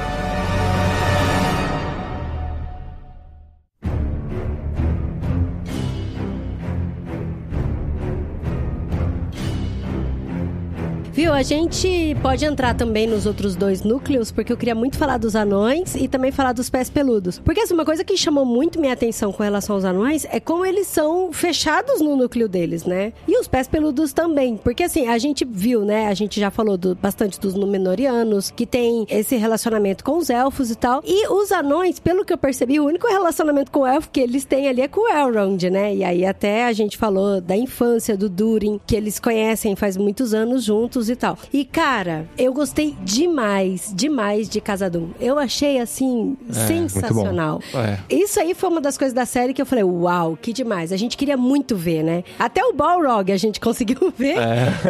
A 11.41 11.43
gente 11.43 12.15
pode 12.21 12.45
entrar 12.45 12.75
também 12.75 13.07
nos 13.07 13.25
outros 13.25 13.57
dois 13.57 13.83
núcleos, 13.83 14.31
porque 14.31 14.53
eu 14.53 14.59
queria 14.59 14.75
muito 14.75 14.99
falar 14.99 15.17
dos 15.17 15.35
anões 15.35 15.95
e 15.95 16.07
também 16.07 16.31
falar 16.31 16.53
dos 16.53 16.69
pés 16.69 16.91
peludos. 16.91 17.39
Porque 17.39 17.61
assim, 17.63 17.73
uma 17.73 17.85
coisa 17.87 18.05
que 18.05 18.15
chamou 18.15 18.45
muito 18.45 18.79
minha 18.79 18.93
atenção 18.93 19.33
com 19.33 19.43
relação 19.43 19.75
aos 19.75 19.87
anões 19.87 20.27
é 20.31 20.39
como 20.39 20.67
eles 20.67 20.87
são 20.87 21.33
fechados 21.33 22.03
no 22.03 22.15
núcleo 22.15 22.47
deles, 22.47 22.85
né? 22.85 23.15
E 23.27 23.41
os 23.41 23.49
pés 23.49 23.67
peludos 23.67 24.13
também. 24.13 24.59
Porque 24.59 24.83
assim, 24.83 25.09
a 25.09 25.17
gente 25.17 25.47
viu, 25.47 25.83
né? 25.83 26.09
A 26.09 26.15
gente 26.15 26.39
já 26.39 26.51
falou 26.51 26.77
do- 26.77 26.95
bastante 26.95 27.41
dos 27.41 27.55
Númenóreanos, 27.55 28.51
que 28.51 28.67
tem 28.67 29.07
esse 29.09 29.35
relacionamento 29.37 30.05
com 30.05 30.19
os 30.19 30.29
elfos 30.29 30.71
e 30.71 30.75
tal. 30.77 31.01
E 31.07 31.27
os 31.29 31.51
anões, 31.53 31.99
pelo 31.99 32.23
que 32.23 32.35
eu 32.35 32.39
percebi, 32.39 32.79
o 32.79 32.85
único 32.85 33.09
relacionamento 33.09 33.71
com 33.71 33.81
o 33.81 33.87
elfo 33.87 34.11
que 34.13 34.21
eles 34.21 34.45
têm 34.45 34.69
ali 34.69 34.83
é 34.83 34.89
com 34.89 35.01
o 35.01 35.09
Elrond, 35.09 35.71
né? 35.71 35.95
E 35.95 36.05
aí 36.05 36.27
até 36.27 36.67
a 36.67 36.73
gente 36.75 36.99
falou 36.99 37.41
da 37.41 37.57
infância 37.57 38.15
do 38.15 38.29
Durin, 38.29 38.79
que 38.87 38.95
eles 38.95 39.19
conhecem 39.19 39.75
faz 39.75 39.97
muitos 39.97 40.35
anos 40.35 40.65
juntos 40.65 41.09
e 41.09 41.17
tal. 41.17 41.30
E 41.53 41.65
cara, 41.65 42.27
eu 42.39 42.53
gostei 42.53 42.95
demais, 43.03 43.93
demais 43.95 44.49
de 44.49 44.61
Casadum. 44.61 45.09
Eu 45.21 45.39
achei 45.39 45.79
assim 45.79 46.37
sensacional. 46.51 47.61
É. 47.75 47.99
Isso 48.09 48.41
aí 48.41 48.55
foi 48.55 48.69
uma 48.69 48.81
das 48.81 48.97
coisas 48.97 49.15
da 49.15 49.25
série 49.27 49.53
que 49.53 49.61
eu 49.61 49.67
falei, 49.67 49.85
uau, 49.85 50.37
que 50.41 50.53
demais. 50.53 50.93
A 50.93 50.97
gente 50.97 51.17
queria 51.17 51.37
muito 51.37 51.77
ver, 51.77 52.03
né? 52.03 52.25
Até 52.39 52.65
o 52.65 52.73
Balrog 52.73 53.31
a 53.33 53.37
gente 53.37 53.59
conseguiu 53.61 54.13
ver 54.17 54.37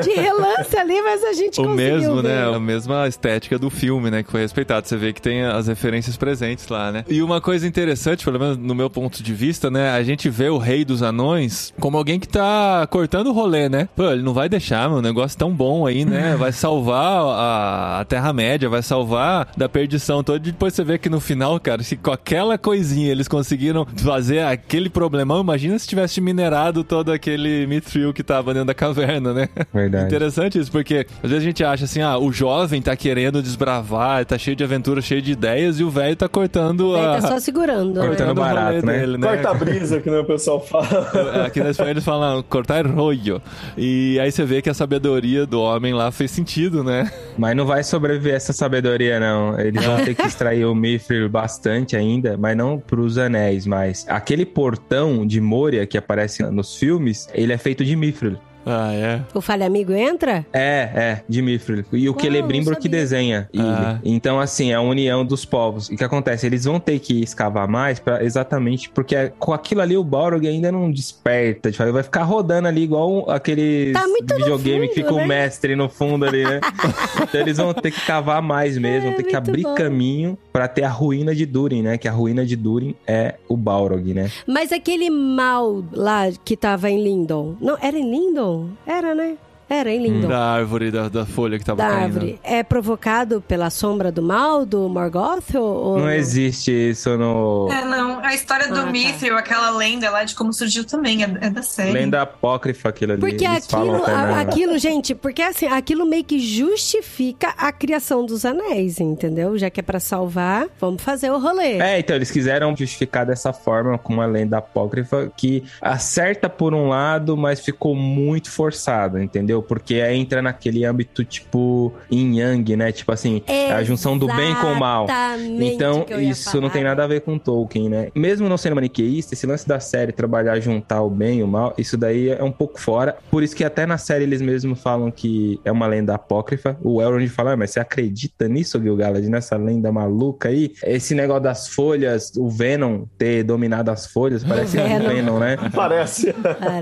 de 0.03 0.11
relance 0.11 0.77
ali, 0.77 1.01
mas 1.03 1.25
a 1.25 1.33
gente 1.33 1.59
É. 1.61 1.63
O 1.63 1.67
conseguiu 1.67 1.97
mesmo, 1.99 2.17
ver. 2.17 2.29
né? 2.29 2.55
A 2.57 2.61
mesma 2.61 3.07
estética 3.09 3.59
do 3.59 3.71
filme, 3.71 4.11
né? 4.11 4.23
Que 4.23 4.31
foi 4.31 4.41
respeitado. 4.41 4.87
Você 4.87 4.97
vê 4.97 5.13
que 5.13 5.21
tem 5.23 5.43
as 5.43 5.67
referências 5.67 6.17
presentes 6.17 6.69
lá, 6.69 6.91
né? 6.93 7.05
E 7.09 7.23
uma 7.23 7.41
coisa 7.41 7.67
interessante, 7.67 8.25
pelo 8.25 8.39
menos 8.39 8.57
no 8.57 8.75
meu 8.75 8.89
ponto 8.91 9.23
de 9.23 9.35
vista, 9.35 9.71
né? 9.71 9.91
A 9.91 10.03
gente 10.03 10.29
vê 10.29 10.49
o 10.49 10.59
Rei 10.59 10.85
dos 10.85 11.03
Anões 11.03 11.73
como 11.81 11.97
alguém 11.97 12.19
que 12.19 12.29
tá 12.29 12.87
cortando 12.91 13.29
o 13.29 13.33
rolê, 13.33 13.69
né? 13.69 13.89
Pô, 13.95 14.11
ele 14.11 14.23
não 14.23 14.33
vai 14.33 14.49
deixar, 14.49 14.89
meu 14.89 15.03
negócio 15.03 15.37
tão 15.39 15.51
bom 15.53 15.87
aí, 15.87 16.05
né? 16.05 16.30
Vai 16.37 16.53
salvar 16.53 17.23
a, 17.23 18.01
a 18.01 18.05
Terra-média, 18.05 18.69
vai 18.69 18.83
salvar 18.83 19.49
da 19.57 19.69
perdição 19.69 20.23
toda. 20.23 20.39
E 20.39 20.53
depois 20.53 20.75
você 20.75 20.85
vê 20.85 20.99
que 20.99 21.09
no 21.09 21.21
final, 21.21 21.59
cara, 21.61 21.83
se 21.83 21.97
com 21.97 22.11
aquela 22.11 22.57
coisinha 22.57 23.11
eles 23.11 23.29
conseguiram 23.29 23.87
fazer 23.97 24.41
aquele 24.41 24.89
problemão, 24.89 25.41
imagina 25.41 25.79
se 25.79 25.87
tivesse 25.87 26.21
minerado 26.21 26.83
todo 26.83 27.13
aquele 27.13 27.67
mithril 27.67 28.13
que 28.13 28.23
tava 28.23 28.53
dentro 28.53 28.67
da 28.67 28.75
caverna, 28.75 29.33
né? 29.33 29.49
Verdade. 29.73 30.07
Interessante 30.07 30.59
isso, 30.59 30.71
porque 30.71 31.07
às 31.23 31.31
vezes 31.31 31.45
a 31.45 31.47
gente 31.47 31.65
acha 31.65 31.85
assim, 31.85 32.01
ah, 32.01 32.19
o 32.19 32.33
jovem 32.33 32.81
tá 32.81 32.95
querendo 32.97 33.43
desbravar, 33.43 34.25
tá 34.25 34.39
cheio 34.39 34.57
de 34.57 34.65
aventura, 34.65 35.01
cheio 35.01 35.23
de 35.23 35.33
ideias, 35.33 35.81
e 35.81 35.85
o 35.85 35.91
velho 35.91 36.17
tá 36.17 36.29
cortando 36.29 36.97
Ele 36.97 37.07
a... 37.07 37.21
tá 37.21 37.23
só 37.23 37.41
segurando. 37.41 38.01
né? 38.01 38.07
Cortando 38.07 38.39
o 38.39 38.41
rolê 38.41 38.55
barato, 38.55 38.87
né? 38.87 38.99
dele, 38.99 39.19
né? 39.19 39.27
Corta 39.27 39.51
a 39.51 39.55
brisa, 39.55 40.01
que 40.01 40.11
nem 40.11 40.21
o 40.21 40.25
pessoal 40.25 40.61
fala. 40.61 41.11
Aqui 41.47 41.61
na 41.61 41.71
Espanha 41.71 41.91
eles 41.91 42.05
falam 42.05 42.43
cortar 42.43 42.87
rollo. 42.87 43.43
E 43.77 44.19
aí 44.21 44.31
você 44.31 44.45
vê 44.45 44.63
que 44.63 44.71
a 44.71 44.75
sabedoria 44.75 45.45
do 45.45 45.61
homem 45.61 45.93
lá 45.93 46.10
fez 46.11 46.31
sentido, 46.31 46.83
né? 46.85 47.11
Mas 47.37 47.57
não 47.57 47.67
vai 47.67 47.83
sobreviver 47.83 48.35
essa 48.35 48.53
sabedoria, 48.53 49.19
não. 49.19 49.59
Eles 49.59 49.85
vão 49.85 49.97
ter 50.05 50.15
que 50.15 50.23
extrair 50.23 50.65
o 50.65 50.75
Mithril 50.75 51.29
bastante 51.29 51.97
ainda, 51.97 52.37
mas 52.37 52.57
não 52.57 52.79
pros 52.79 53.19
anéis, 53.19 53.67
mas 53.67 54.07
aquele 54.09 54.45
portão 54.45 55.27
de 55.27 55.41
Moria 55.41 55.87
que 55.87 55.99
aparece 55.99 56.43
nos 56.45 56.77
filmes, 56.77 57.29
ele 57.33 57.53
é 57.53 57.59
feito 57.59 57.85
de 57.85 57.97
Mithril. 57.97 58.39
Ah, 58.67 58.93
é. 58.93 59.23
O 59.35 59.41
Falha 59.41 59.67
Amigo 59.67 59.93
entra? 59.93 60.45
É, 60.53 60.91
é, 60.95 61.23
de 61.29 61.41
Mithril. 61.43 61.85
E 61.93 62.09
o 62.09 62.13
Uau, 62.13 62.21
Celebrimbor 62.21 62.75
não 62.75 62.81
que 62.81 62.89
desenha. 62.89 63.49
Ah. 63.57 63.99
Então, 64.05 64.39
assim, 64.39 64.71
é 64.71 64.75
a 64.75 64.81
união 64.81 65.25
dos 65.25 65.45
povos. 65.45 65.89
E 65.91 65.95
o 65.95 65.97
que 65.97 66.05
acontece? 66.05 66.47
Eles 66.47 66.65
vão 66.65 66.79
ter 66.79 66.99
que 66.99 67.23
escavar 67.23 67.67
mais 67.69 67.99
pra, 67.99 68.23
exatamente 68.25 68.91
porque 68.91 69.33
com 69.39 69.53
aquilo 69.53 69.81
ali 69.81 69.97
o 69.97 70.05
Balrog 70.05 70.47
ainda 70.47 70.71
não 70.71 70.91
desperta. 70.91 71.71
Tipo, 71.71 71.93
vai 71.93 72.03
ficar 72.03 72.23
rodando 72.25 72.69
ali 72.69 72.83
igual 72.83 73.29
aquele 73.31 73.93
Tá 73.93 74.05
videogame 74.37 74.89
que 74.89 74.95
fundo, 75.03 75.07
fica 75.07 75.13
né? 75.17 75.25
o 75.25 75.27
mestre 75.29 75.77
no 75.77 75.89
fundo 75.89 76.25
ali, 76.25 76.45
né? 76.45 76.61
então 77.23 77.41
eles 77.41 77.57
vão 77.57 77.73
ter 77.73 77.91
que 77.91 78.01
cavar 78.07 78.43
mais 78.43 78.77
mesmo, 78.77 79.09
vão 79.09 79.17
ter 79.17 79.23
que 79.25 79.35
É, 79.35 79.39
abrir 79.39 79.63
bom. 79.63 79.75
caminho 79.75 80.39
pra 80.53 80.69
ter 80.69 80.85
a 80.85 80.89
ruína 80.91 81.35
de 81.35 81.47
Durin, 81.47 81.83
né? 81.83 81.97
Que 81.99 82.09
a 82.09 82.13
ruína 82.13 82.45
de 82.45 82.57
Durin 82.57 82.95
é 83.07 83.35
o 83.49 83.57
Balrog, 83.57 84.13
né? 84.13 84.31
Mas 84.47 84.73
aquele 84.73 85.09
mal 85.11 85.83
lá 85.93 86.29
que 86.45 86.57
tava 86.57 86.91
em 86.91 87.03
Lindon. 87.03 87.57
Não, 87.61 87.77
era 87.81 87.97
em 87.97 88.11
Lindon? 88.11 88.50
Era, 88.87 89.15
né? 89.15 89.37
Era 89.73 89.89
em 89.93 90.03
Lindon. 90.03 90.27
Da 90.29 90.41
árvore, 90.55 90.91
da, 90.91 91.09
da 91.09 91.25
folha 91.25 91.57
que 91.57 91.65
tava 91.65 91.77
Da 91.79 91.89
caindo. 91.91 92.03
árvore. 92.17 92.41
É 92.43 92.61
provocado 92.65 93.41
pela 93.41 93.71
sombra 93.71 94.11
do 94.11 94.21
mal 94.21 94.67
do 94.67 94.89
Morgoth? 94.89 95.55
Ou, 95.55 95.63
ou 95.63 95.99
Não 96.01 96.11
existe 96.11 96.73
isso 96.73 97.17
no. 97.17 97.69
É, 97.71 97.85
não. 97.85 98.20
A 98.31 98.35
história 98.35 98.69
do 98.69 98.79
Ah, 98.79 98.85
tá. 98.85 98.91
Mithril, 98.91 99.37
aquela 99.37 99.71
lenda 99.71 100.09
lá 100.09 100.23
de 100.25 100.35
como 100.37 100.53
surgiu 100.53 100.85
também, 100.85 101.25
é, 101.25 101.27
é 101.41 101.51
da 101.51 101.63
série. 101.63 101.91
Lenda 101.91 102.23
apócrifa 102.23 102.89
aquilo 102.89 103.13
ali. 103.13 103.21
Porque 103.21 103.45
aquilo, 103.45 104.05
a- 104.05 104.09
na- 104.27 104.41
aquilo, 104.41 104.79
gente, 104.79 105.15
porque 105.15 105.43
assim, 105.43 105.67
aquilo 105.67 106.07
meio 106.07 106.23
que 106.25 106.39
justifica 106.39 107.49
a 107.57 107.73
criação 107.73 108.25
dos 108.25 108.45
anéis, 108.45 109.01
entendeu? 109.01 109.59
Já 109.59 109.69
que 109.71 109.81
é 109.81 109.83
pra 109.83 109.99
salvar, 110.01 110.67
vamos 110.81 111.03
fazer 111.03 111.31
o 111.31 111.39
rolê. 111.39 111.79
É, 111.81 111.99
então 111.99 112.15
eles 112.17 112.31
quiseram 112.31 112.75
justificar 112.77 113.27
dessa 113.27 113.53
forma 113.53 113.99
com 113.99 114.13
uma 114.15 114.27
lenda 114.27 114.59
apócrifa 114.59 115.31
que 115.37 115.65
acerta 115.81 116.49
por 116.49 116.73
um 116.75 116.89
lado, 116.89 117.37
mas 117.37 117.61
ficou 117.61 117.95
muito 117.95 118.51
forçado, 118.51 119.21
entendeu? 119.21 119.63
Porque 119.63 119.95
entra 120.01 120.41
naquele 120.41 120.85
âmbito 120.85 121.25
tipo 121.25 121.93
yin 122.11 122.39
yang, 122.39 122.77
né? 122.77 122.93
Tipo 122.93 123.13
assim, 123.13 123.43
é 123.47 123.73
a 123.73 123.83
junção 123.83 124.17
do 124.17 124.27
bem 124.29 124.55
com 124.55 124.69
o 124.73 124.79
mal. 124.79 125.05
Exatamente 125.05 125.75
Então, 125.75 126.07
isso 126.21 126.61
não 126.61 126.69
tem 126.71 126.83
falar. 126.83 126.95
nada 126.95 127.05
a 127.05 127.07
ver 127.07 127.21
com 127.23 127.39
Tolkien, 127.39 127.89
né? 127.89 128.09
Mesmo 128.21 128.49
não 128.49 128.57
sendo 128.57 128.75
maniqueísta, 128.75 129.35
esse 129.35 129.47
lance 129.47 129.67
da 129.67 129.81
série 129.81 130.13
trabalhar 130.13 130.61
juntar 130.61 131.03
o 131.03 131.11
bem 131.11 131.39
e 131.39 131.43
o 131.43 131.49
mal, 131.49 131.75
isso 131.79 131.97
daí 131.97 132.29
é 132.29 132.43
um 132.43 132.53
pouco 132.53 132.79
fora. 132.81 133.17
Por 133.31 133.43
isso 133.43 133.57
que 133.57 133.65
até 133.65 133.87
na 133.87 133.99
série 133.99 134.25
eles 134.25 134.43
mesmos 134.43 134.81
falam 134.81 135.11
que 135.11 135.59
é 135.65 135.73
uma 135.73 135.87
lenda 135.87 136.15
apócrifa. 136.15 136.77
O 136.83 137.01
Elrond 137.01 137.27
fala, 137.29 137.53
"Ah, 137.53 137.57
mas 137.57 137.71
você 137.71 137.81
acredita 137.81 138.49
nisso, 138.49 138.81
Gil-galad, 138.81 139.27
nessa 139.29 139.57
lenda 139.57 139.91
maluca 139.91 140.49
aí? 140.49 140.73
Esse 140.85 141.15
negócio 141.15 141.43
das 141.43 141.69
folhas, 141.69 142.33
o 142.37 142.49
Venom 142.51 143.05
ter 143.17 143.43
dominado 143.43 143.91
as 143.91 144.07
folhas, 144.07 144.45
parece 144.45 144.79
um 144.79 144.85
Venom. 144.87 145.09
Venom, 145.09 145.39
né? 145.39 145.57
Parece. 145.75 146.35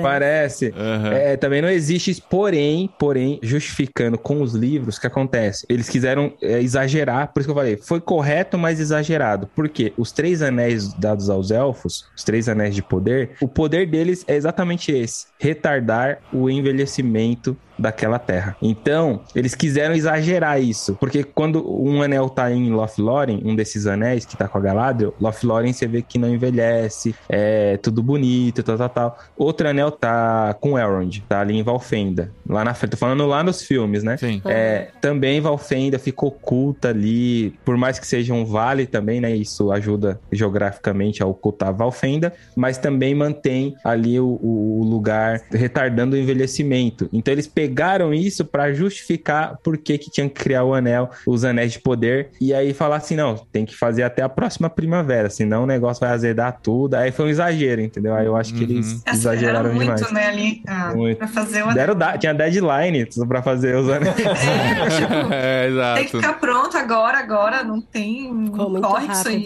Parece. 0.02 0.74
Aham. 0.77 1.12
É, 1.12 1.36
também 1.36 1.62
não 1.62 1.69
existe 1.69 2.10
isso, 2.10 2.23
porém, 2.28 2.90
Porém, 2.98 3.39
justificando 3.43 4.19
com 4.19 4.43
os 4.43 4.55
livros, 4.55 4.97
o 4.97 5.01
que 5.01 5.06
acontece? 5.06 5.65
Eles 5.69 5.89
quiseram 5.89 6.32
é, 6.43 6.60
exagerar, 6.60 7.32
por 7.32 7.40
isso 7.40 7.47
que 7.47 7.51
eu 7.51 7.55
falei, 7.55 7.77
foi 7.77 8.01
correto, 8.01 8.59
mas 8.59 8.81
exagerado. 8.81 9.48
Porque 9.55 9.93
os 9.97 10.10
três 10.10 10.43
anéis 10.43 10.93
dados 10.94 11.27
aos 11.30 11.50
elfos, 11.50 12.06
os 12.16 12.24
três 12.24 12.48
anéis 12.48 12.74
de 12.74 12.82
poder, 12.82 13.36
o 13.40 13.48
poder 13.48 13.88
deles 13.88 14.24
é 14.26 14.34
exatamente 14.34 14.92
esse: 14.92 15.26
retardar 15.38 16.20
o 16.32 16.48
envelhecimento 16.48 17.56
daquela 17.78 18.18
terra. 18.18 18.56
Então, 18.60 19.20
eles 19.34 19.55
quiseram 19.55 19.94
exagerar 19.94 20.60
isso, 20.60 20.96
porque 20.98 21.22
quando 21.22 21.64
um 21.70 22.02
anel 22.02 22.28
tá 22.28 22.50
em 22.50 22.70
Lothlórien, 22.70 23.42
um 23.44 23.55
desses 23.55 23.86
anéis 23.86 24.24
que 24.24 24.36
tá 24.36 24.48
com 24.48 24.59
a 24.59 24.60
Galadriel, 24.60 25.14
Lothlórien 25.20 25.72
você 25.72 25.86
vê 25.86 26.02
que 26.02 26.18
não 26.18 26.28
envelhece, 26.28 27.14
é 27.28 27.76
tudo 27.78 28.02
bonito, 28.02 28.62
tal, 28.62 28.76
tal, 28.76 28.88
tal. 28.88 29.18
Outro 29.36 29.68
anel 29.68 29.90
tá 29.90 30.55
com 30.60 30.78
Elrond, 30.78 31.20
tá 31.28 31.40
ali 31.40 31.56
em 31.56 31.62
Valfenda, 31.62 32.32
lá 32.48 32.64
na 32.64 32.74
frente, 32.74 32.92
tô 32.92 32.96
falando 32.96 33.26
lá 33.26 33.42
nos 33.42 33.62
filmes, 33.62 34.02
né? 34.02 34.16
Sim. 34.16 34.40
É, 34.44 34.88
também 35.00 35.40
Valfenda 35.40 35.98
fica 35.98 36.26
oculta 36.26 36.88
ali, 36.88 37.50
por 37.64 37.76
mais 37.76 37.98
que 37.98 38.06
seja 38.06 38.34
um 38.34 38.44
vale 38.44 38.86
também, 38.86 39.20
né? 39.20 39.34
Isso 39.34 39.70
ajuda 39.70 40.20
geograficamente 40.32 41.22
a 41.22 41.26
ocultar 41.26 41.74
Valfenda, 41.74 42.32
mas 42.56 42.78
também 42.78 43.14
mantém 43.14 43.74
ali 43.84 44.18
o, 44.18 44.38
o 44.42 44.84
lugar 44.84 45.40
retardando 45.50 46.16
o 46.16 46.18
envelhecimento. 46.18 47.09
Então 47.12 47.32
eles 47.32 47.46
pegaram 47.46 47.68
isso 48.15 48.45
pra 48.45 48.73
justificar 48.73 49.57
por 49.62 49.77
que, 49.78 49.99
que 49.99 50.11
tinham 50.11 50.28
que 50.28 50.35
criar 50.43 50.65
o 50.65 50.74
anel, 50.74 51.11
os 51.27 51.45
anéis 51.45 51.73
de 51.73 51.78
poder, 51.81 52.31
e 52.40 52.53
aí 52.55 52.73
falar 52.74 52.97
assim: 52.97 53.16
não, 53.16 53.36
tem 53.53 53.65
que 53.65 53.74
fazer 53.77 54.03
até 54.03 54.23
a 54.23 54.28
próxima 54.28 54.69
primavera, 54.70 55.31
senão 55.31 55.65
o 55.65 55.66
negócio 55.66 56.01
vai 56.01 56.11
azedar 56.11 56.59
tudo. 56.62 56.95
Aí 56.95 57.11
foi 57.12 57.27
um 57.27 57.28
exagero, 57.28 57.81
entendeu? 57.81 58.15
Aí 58.15 58.27
eu 58.27 58.36
acho 58.36 58.55
que 58.55 58.62
eles 58.65 59.03
exageraram 59.07 59.73
muito, 59.74 59.95
demais. 59.95 60.12
né, 60.12 60.27
ali, 60.28 60.62
ah, 60.66 60.93
Muito. 60.95 61.19
pra 61.19 61.28
fazer 61.28 61.65
o 61.65 61.73
Deram 61.74 61.95
da- 61.95 62.16
tinha 62.19 62.35
deadline 62.35 63.07
pra 63.28 63.43
fazer 63.43 63.77
os 63.77 63.89
anéis. 63.89 64.15
É, 64.19 64.89
tipo, 65.01 65.32
É, 65.32 65.95
tem 65.95 66.05
que 66.05 66.16
exato. 66.16 66.20
ficar 66.23 66.32
pronto 66.35 66.77
agora, 66.77 67.19
agora, 67.19 67.62
não 67.65 67.81
tem. 67.81 68.45
Ficou 68.47 68.81
corre 68.81 69.07
isso 69.12 69.28
aí. 69.28 69.45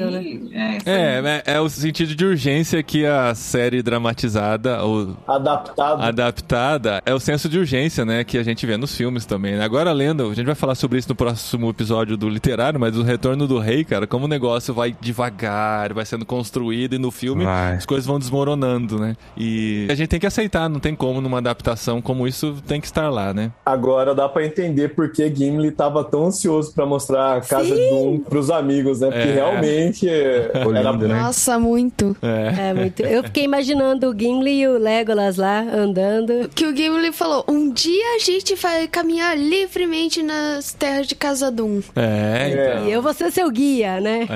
É, 0.53 0.81
foi- 0.81 0.93
É, 0.93 1.43
é, 1.47 1.55
é 1.55 1.61
o 1.61 1.69
sentido 1.69 2.15
de 2.15 2.25
urgência 2.25 2.83
que 2.83 3.05
a 3.07 3.35
série 3.35 3.83
dramatizada, 3.83 4.83
ou 4.83 5.17
Adaptado. 5.27 6.03
adaptada, 6.03 7.03
é 7.05 7.15
o 7.15 7.21
senso 7.21 7.49
de 7.49 7.59
urgência, 7.59 8.05
né? 8.05 8.12
Que 8.25 8.39
a 8.39 8.43
gente 8.43 8.65
vê 8.67 8.77
nos 8.77 8.95
filmes 8.95 9.25
também. 9.27 9.57
né? 9.57 9.65
Agora, 9.65 9.93
lendo, 9.93 10.31
a 10.31 10.35
gente 10.35 10.47
vai 10.47 10.55
falar 10.55 10.75
sobre 10.75 10.99
isso 10.99 11.09
no 11.09 11.15
próximo 11.15 11.69
episódio 11.71 12.17
do 12.17 12.29
literário, 12.29 12.79
mas 12.79 12.97
o 12.97 13.03
retorno 13.03 13.47
do 13.47 13.59
rei, 13.59 13.85
cara, 13.85 14.07
como 14.07 14.25
o 14.25 14.29
negócio 14.29 14.73
vai 14.75 14.95
devagar, 15.01 15.93
vai 15.93 16.05
sendo 16.05 16.25
construído 16.27 16.95
e 16.95 16.99
no 16.99 17.11
filme 17.11 17.45
Vai. 17.45 17.75
as 17.77 17.87
coisas 17.87 18.07
vão 18.07 18.19
desmoronando, 18.19 18.99
né? 18.99 19.17
E 19.37 19.87
a 19.91 19.95
gente 19.95 20.09
tem 20.09 20.21
que 20.21 20.27
aceitar, 20.27 20.69
não 20.69 20.81
tem 20.81 20.95
como 20.95 21.21
numa 21.21 21.39
adaptação 21.39 22.01
como 22.03 22.27
isso 22.27 22.57
tem 22.67 22.81
que 22.81 22.87
estar 22.87 23.09
lá, 23.11 23.33
né? 23.33 23.51
Agora 23.65 24.15
dá 24.15 24.29
pra 24.29 24.45
entender 24.45 24.91
por 24.95 25.11
que 25.13 25.33
Gimli 25.35 25.71
tava 25.71 26.05
tão 26.05 26.27
ansioso 26.27 26.73
pra 26.75 26.85
mostrar 26.87 27.37
a 27.37 27.41
casa 27.41 27.65
Sim. 27.67 27.75
de 27.75 27.91
Doom 27.91 28.19
pros 28.21 28.51
amigos, 28.51 29.01
né? 29.01 29.07
Porque 29.09 29.29
É. 29.29 29.33
realmente 29.35 30.09
era 30.09 30.91
lindo, 30.93 31.09
né? 31.09 31.21
Nossa, 31.23 31.59
muito. 31.59 32.17
É. 32.23 32.71
É 32.71 32.75
muito. 32.75 33.03
Eu 33.03 33.23
fiquei 33.25 33.45
imaginando 33.45 34.11
o 34.11 34.19
Gimli 34.19 34.61
e 34.61 34.69
o 34.69 34.79
Legolas 34.79 35.37
lá 35.37 35.61
andando. 35.61 36.49
Que 36.55 36.67
o 36.67 36.77
Gimli 36.77 37.13
falou: 37.13 37.45
um 37.49 37.71
dia 37.73 38.02
a 38.03 38.19
gente 38.19 38.55
vai 38.55 38.87
caminhar 38.89 39.37
livremente 39.37 40.23
nas 40.23 40.73
terras 40.73 41.07
de 41.07 41.15
Casadum. 41.15 41.83
É, 41.97 42.49
então. 42.51 42.89
E 42.89 42.93
eu 42.93 43.03
vou 43.03 43.13
ser 43.13 43.31
seu 43.31 43.51
guia, 43.51 44.01
né? 44.01 44.27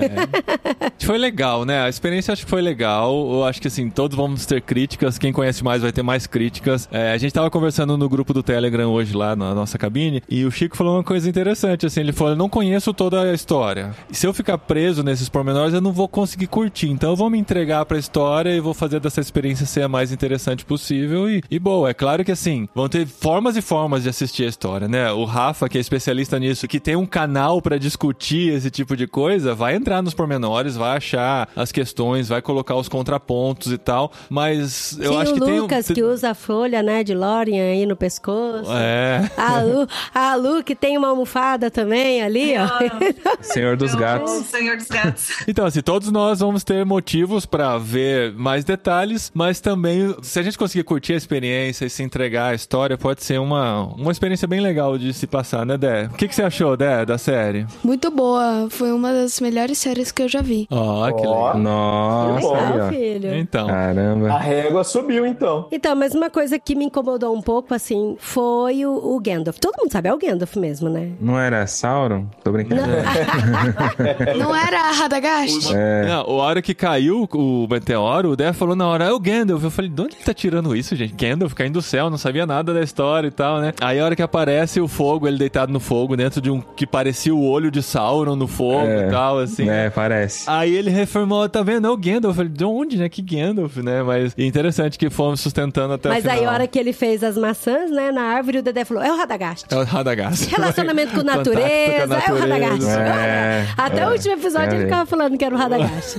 Foi 1.01 1.19
legal, 1.19 1.65
né? 1.65 1.83
A 1.83 1.89
experiência 1.89 2.33
acho 2.33 2.45
que 2.45 2.51
foi 2.51 2.63
legal. 2.63 3.13
Eu 3.33 3.45
acho 3.45 3.61
que 3.61 3.69
assim, 3.69 3.89
todos 3.91 4.17
vamos 4.17 4.47
ter 4.47 4.61
críticas. 4.61 5.19
Quem 5.19 5.33
conhece 5.33 5.63
mais 5.63 5.83
vai 5.83 5.93
ter 5.93 6.03
mais 6.03 6.27
críticas. 6.27 6.89
É, 6.91 7.13
a 7.13 7.19
gente 7.19 7.33
tava 7.33 7.51
conversando 7.51 7.97
no 7.97 8.09
grupo 8.09 8.33
do 8.33 8.43
Telegram 8.43 8.91
hoje 8.91 9.15
lá 9.17 9.37
na 9.37 9.55
nossa 9.55 9.79
cabine 9.79 10.23
e 10.29 10.45
o 10.45 10.51
Chico 10.51 10.77
falou 10.77 10.95
uma 10.95 11.05
coisa 11.05 11.29
interessante. 11.29 11.87
Assim, 11.87 12.01
ele 12.01 12.13
falou: 12.13 12.33
Eu 12.33 12.37
não 12.37 12.49
conheço 12.49 12.93
toda 12.93 13.23
a 13.23 13.33
história. 13.33 13.95
Se 14.11 14.27
eu 14.27 14.35
ficar 14.35 14.59
preso 14.59 15.03
nesses 15.03 15.29
pormenores, 15.29 15.75
eu 15.75 15.81
não 15.81 15.93
vou 15.93 16.09
conseguir 16.09 16.47
curtir. 16.47 16.89
Então 16.89 17.11
eu 17.11 17.17
vou 17.17 17.31
me 17.31 17.39
entregar 17.39 17.85
pra 17.85 17.99
história 17.99 18.51
e 18.51 18.61
vou 18.61 18.75
fazer 18.75 19.01
dessa 19.01 19.21
experiência 19.21 19.67
ser 19.67 19.83
a 19.83 19.89
mais 19.89 20.13
interessante 20.13 20.65
possível. 20.65 21.29
E, 21.29 21.43
e 21.51 21.59
boa, 21.59 21.91
é 21.91 21.95
claro 21.95 22.25
que 22.25 22.33
assim, 22.33 22.69
vão 22.75 22.89
ter 22.89 23.07
formas 23.07 23.56
e 23.57 23.63
formas 23.63 24.03
de 24.03 24.09
assistir 24.09 24.45
a 24.45 24.49
história, 24.49 24.87
né? 24.89 25.11
O 25.13 25.25
Rafa, 25.25 25.69
que 25.69 25.79
é 25.79 25.81
especialista 25.81 26.39
nisso, 26.39 26.69
que 26.69 26.79
tem 26.79 26.95
um 26.97 27.07
canal 27.07 27.61
pra 27.63 27.79
discutir 27.79 28.53
esse 28.53 28.71
tipo 28.71 28.97
de 28.97 29.07
coisa, 29.07 29.55
vai 29.55 29.75
entrar 29.75 30.03
nos 30.03 30.15
pormenores, 30.15 30.77
vai 30.77 30.97
achar 30.97 31.49
as 31.57 31.73
questões, 31.73 32.29
vai 32.29 32.41
colocar 32.43 32.75
os 32.77 32.89
contrapontos 32.89 33.73
e 33.73 33.79
tal. 33.79 34.13
Mas 34.29 34.99
eu 35.01 35.13
Sim, 35.15 35.19
acho 35.21 35.31
o 35.33 35.35
que 35.35 35.41
tem 35.41 35.55
um- 35.61 35.63
Lucas 35.63 35.87
que 35.89 36.03
usa 36.03 36.31
a 36.31 36.35
folha, 36.35 36.83
né, 36.83 37.03
de 37.03 37.15
Lórien 37.15 37.61
aí 37.61 37.87
no 37.87 37.97
pescoço. 37.97 38.71
É. 38.73 39.31
A 39.37 39.61
Lu, 39.63 39.89
a 40.15 40.35
Lu 40.37 40.63
que 40.63 40.75
tem 40.77 40.97
uma 40.99 41.09
almofada 41.09 41.71
também 41.71 42.23
ali, 42.23 42.55
ó. 42.59 42.67
Senhor 43.41 43.77
dos 43.77 43.95
Gatos. 43.95 44.31
O 44.33 44.43
Senhor 44.45 44.77
dos 44.77 44.87
Gatos. 44.89 45.29
Então, 45.49 45.65
assim, 45.67 45.81
todos 45.81 46.11
nós 46.11 46.41
vamos 46.41 46.63
ter 46.65 46.85
motivos 46.85 47.47
pra 47.47 47.79
ver 47.79 48.33
mais 48.35 48.65
detalhes, 48.65 49.31
mas 49.35 49.61
também, 49.61 50.15
se 50.23 50.39
a 50.39 50.43
gente 50.43 50.59
conseguir 50.59 50.85
curtir 50.85 51.15
a 51.15 51.17
experiência 51.17 51.85
e 51.87 51.91
se 51.91 52.03
entregar 52.03 52.49
à 52.53 52.55
história, 52.55 52.97
pode 52.99 53.23
ser 53.25 53.39
uma, 53.47 53.85
uma 53.97 54.13
experiência 54.13 54.47
bem 54.47 54.61
legal 54.61 54.99
de 54.99 55.13
se 55.13 55.27
passar, 55.27 55.65
né, 55.65 55.79
Dé? 55.79 56.09
O 56.13 56.17
que, 56.17 56.29
que 56.29 56.35
você 56.35 56.43
achou, 56.43 56.77
Dé, 56.77 57.05
da 57.07 57.17
série? 57.17 57.67
Muito 57.83 58.11
boa. 58.11 58.67
Foi 58.69 58.93
uma 58.93 59.13
das 59.13 59.41
melhores 59.41 59.79
séries 59.79 60.11
que 60.11 60.23
eu 60.23 60.29
já 60.29 60.43
vi. 60.43 60.67
Ó, 60.71 61.07
que 61.13 61.27
Ó. 61.27 61.47
legal. 61.53 61.59
Nossa, 61.59 62.47
aí, 62.57 62.73
Legal, 62.73 62.89
filho. 62.89 63.35
Então. 63.37 63.67
A 63.69 63.73
Caramba. 63.73 64.39
régua 64.39 64.85
subiu, 64.85 65.25
então. 65.25 65.69
Então, 65.71 65.95
mas 65.95 66.15
uma 66.15 66.29
coisa 66.29 66.59
que 66.59 66.75
me 66.75 66.87
incomodou 66.87 67.35
um 67.35 67.41
pouco, 67.41 67.73
assim, 67.73 68.17
foi 68.19 68.85
o, 68.85 68.93
o 68.93 69.21
Gandalf. 69.21 69.59
Todo 69.59 69.77
mundo 69.79 69.93
sabe, 69.93 70.09
é 70.09 70.15
o 70.15 70.19
Gandalf 70.19 70.57
mesmo, 70.57 70.89
né? 70.89 71.13
Não 71.21 71.39
era 71.39 71.67
Sauron? 71.67 72.27
Tô 72.43 72.51
brincando. 72.51 72.83
Não 74.39 74.55
era 74.57 74.89
a 74.89 74.93
Radagast? 74.93 75.73
É. 75.75 76.07
Não, 76.07 76.21
a 76.21 76.33
hora 76.33 76.61
que 76.63 76.75
caiu 76.75 77.29
o 77.33 77.67
meteoro, 77.71 78.31
o 78.31 78.37
Dé 78.37 78.53
falou 78.53 78.75
na 78.75 78.87
hora, 78.89 79.05
é 79.05 79.13
o 79.13 79.21
Gandalf. 79.21 79.63
Eu 79.63 79.71
falei, 79.71 79.91
de 79.91 80.03
onde 80.03 80.17
ele 80.17 80.25
tá 80.25 80.35
tirando 80.35 80.75
isso, 80.75 80.97
gente? 80.97 81.15
Gandalf 81.15 81.55
caindo 81.55 81.77
do 81.77 81.83
céu, 81.83 82.09
não 82.09 82.17
sabia 82.19 82.47
nada 82.47 82.73
da 82.73 82.81
história 82.83 83.26
e 83.27 83.31
tal, 83.31 83.61
né? 83.61 83.73
Aí 83.81 83.99
a 84.01 84.05
hora 84.05 84.17
que 84.17 84.23
aparece 84.23 84.81
o 84.81 84.89
fogo, 84.89 85.27
ele 85.27 85.39
deitado 85.39 85.73
no 85.73 85.81
fogo, 85.81 86.17
dentro 86.17 86.41
de 86.41 86.51
um 86.51 86.61
que 86.61 86.87
parecia 86.87 87.35
o 87.35 87.45
olho 87.49 87.71
de 87.71 87.83
Sauron 87.83 88.37
no 88.37 88.47
fogo 88.47 88.87
É. 88.87 89.09
e 89.09 89.11
tal, 89.11 89.39
assim. 89.39 89.69
É, 89.69 89.91
parece. 89.91 90.49
Aí 90.49 90.75
ele 90.75 90.91
reformou, 90.91 91.49
tá 91.49 91.63
vendo? 91.63 91.87
É 91.87 91.91
o 91.91 91.97
Gandalf. 91.97 92.37
Falei, 92.37 92.51
de 92.51 92.65
onde, 92.65 92.97
né? 92.97 93.09
Que 93.09 93.23
Gandalf, 93.23 93.77
né? 93.79 94.03
Mas 94.03 94.35
interessante 94.37 94.99
que 94.99 95.09
fomos 95.11 95.41
sustentando 95.41 95.95
até 95.95 96.09
mas 96.09 96.19
o 96.19 96.23
final. 96.23 96.37
aí, 96.39 96.45
a 96.45 96.51
hora 96.51 96.67
que 96.67 96.79
ele 96.79 96.93
fez 96.93 97.23
as 97.23 97.37
maçãs, 97.37 97.91
né, 97.91 98.11
na 98.13 98.23
árvore, 98.23 98.59
o 98.59 98.63
Dedé 98.63 98.85
falou, 98.85 99.03
é 99.03 99.13
o 99.13 99.17
Radagast. 99.17 99.67
É 99.71 99.77
o 99.77 99.85
Radagast. 99.85 100.49
Relacionamento 100.55 101.15
com 101.15 101.23
natureza, 101.25 102.07
com 102.07 102.15
a 102.15 102.19
é 102.19 102.33
o 102.33 102.39
Radagast. 102.39 102.87
É, 102.89 103.67
Até 103.77 104.01
é, 104.01 104.09
o 104.09 104.13
último 104.13 104.35
episódio 104.35 104.73
é. 104.73 104.75
ele 104.77 104.85
ficava 104.85 105.07
falando 105.07 105.37
que 105.39 105.45
era 105.45 105.55
o 105.55 105.59
Radagast. 105.59 106.19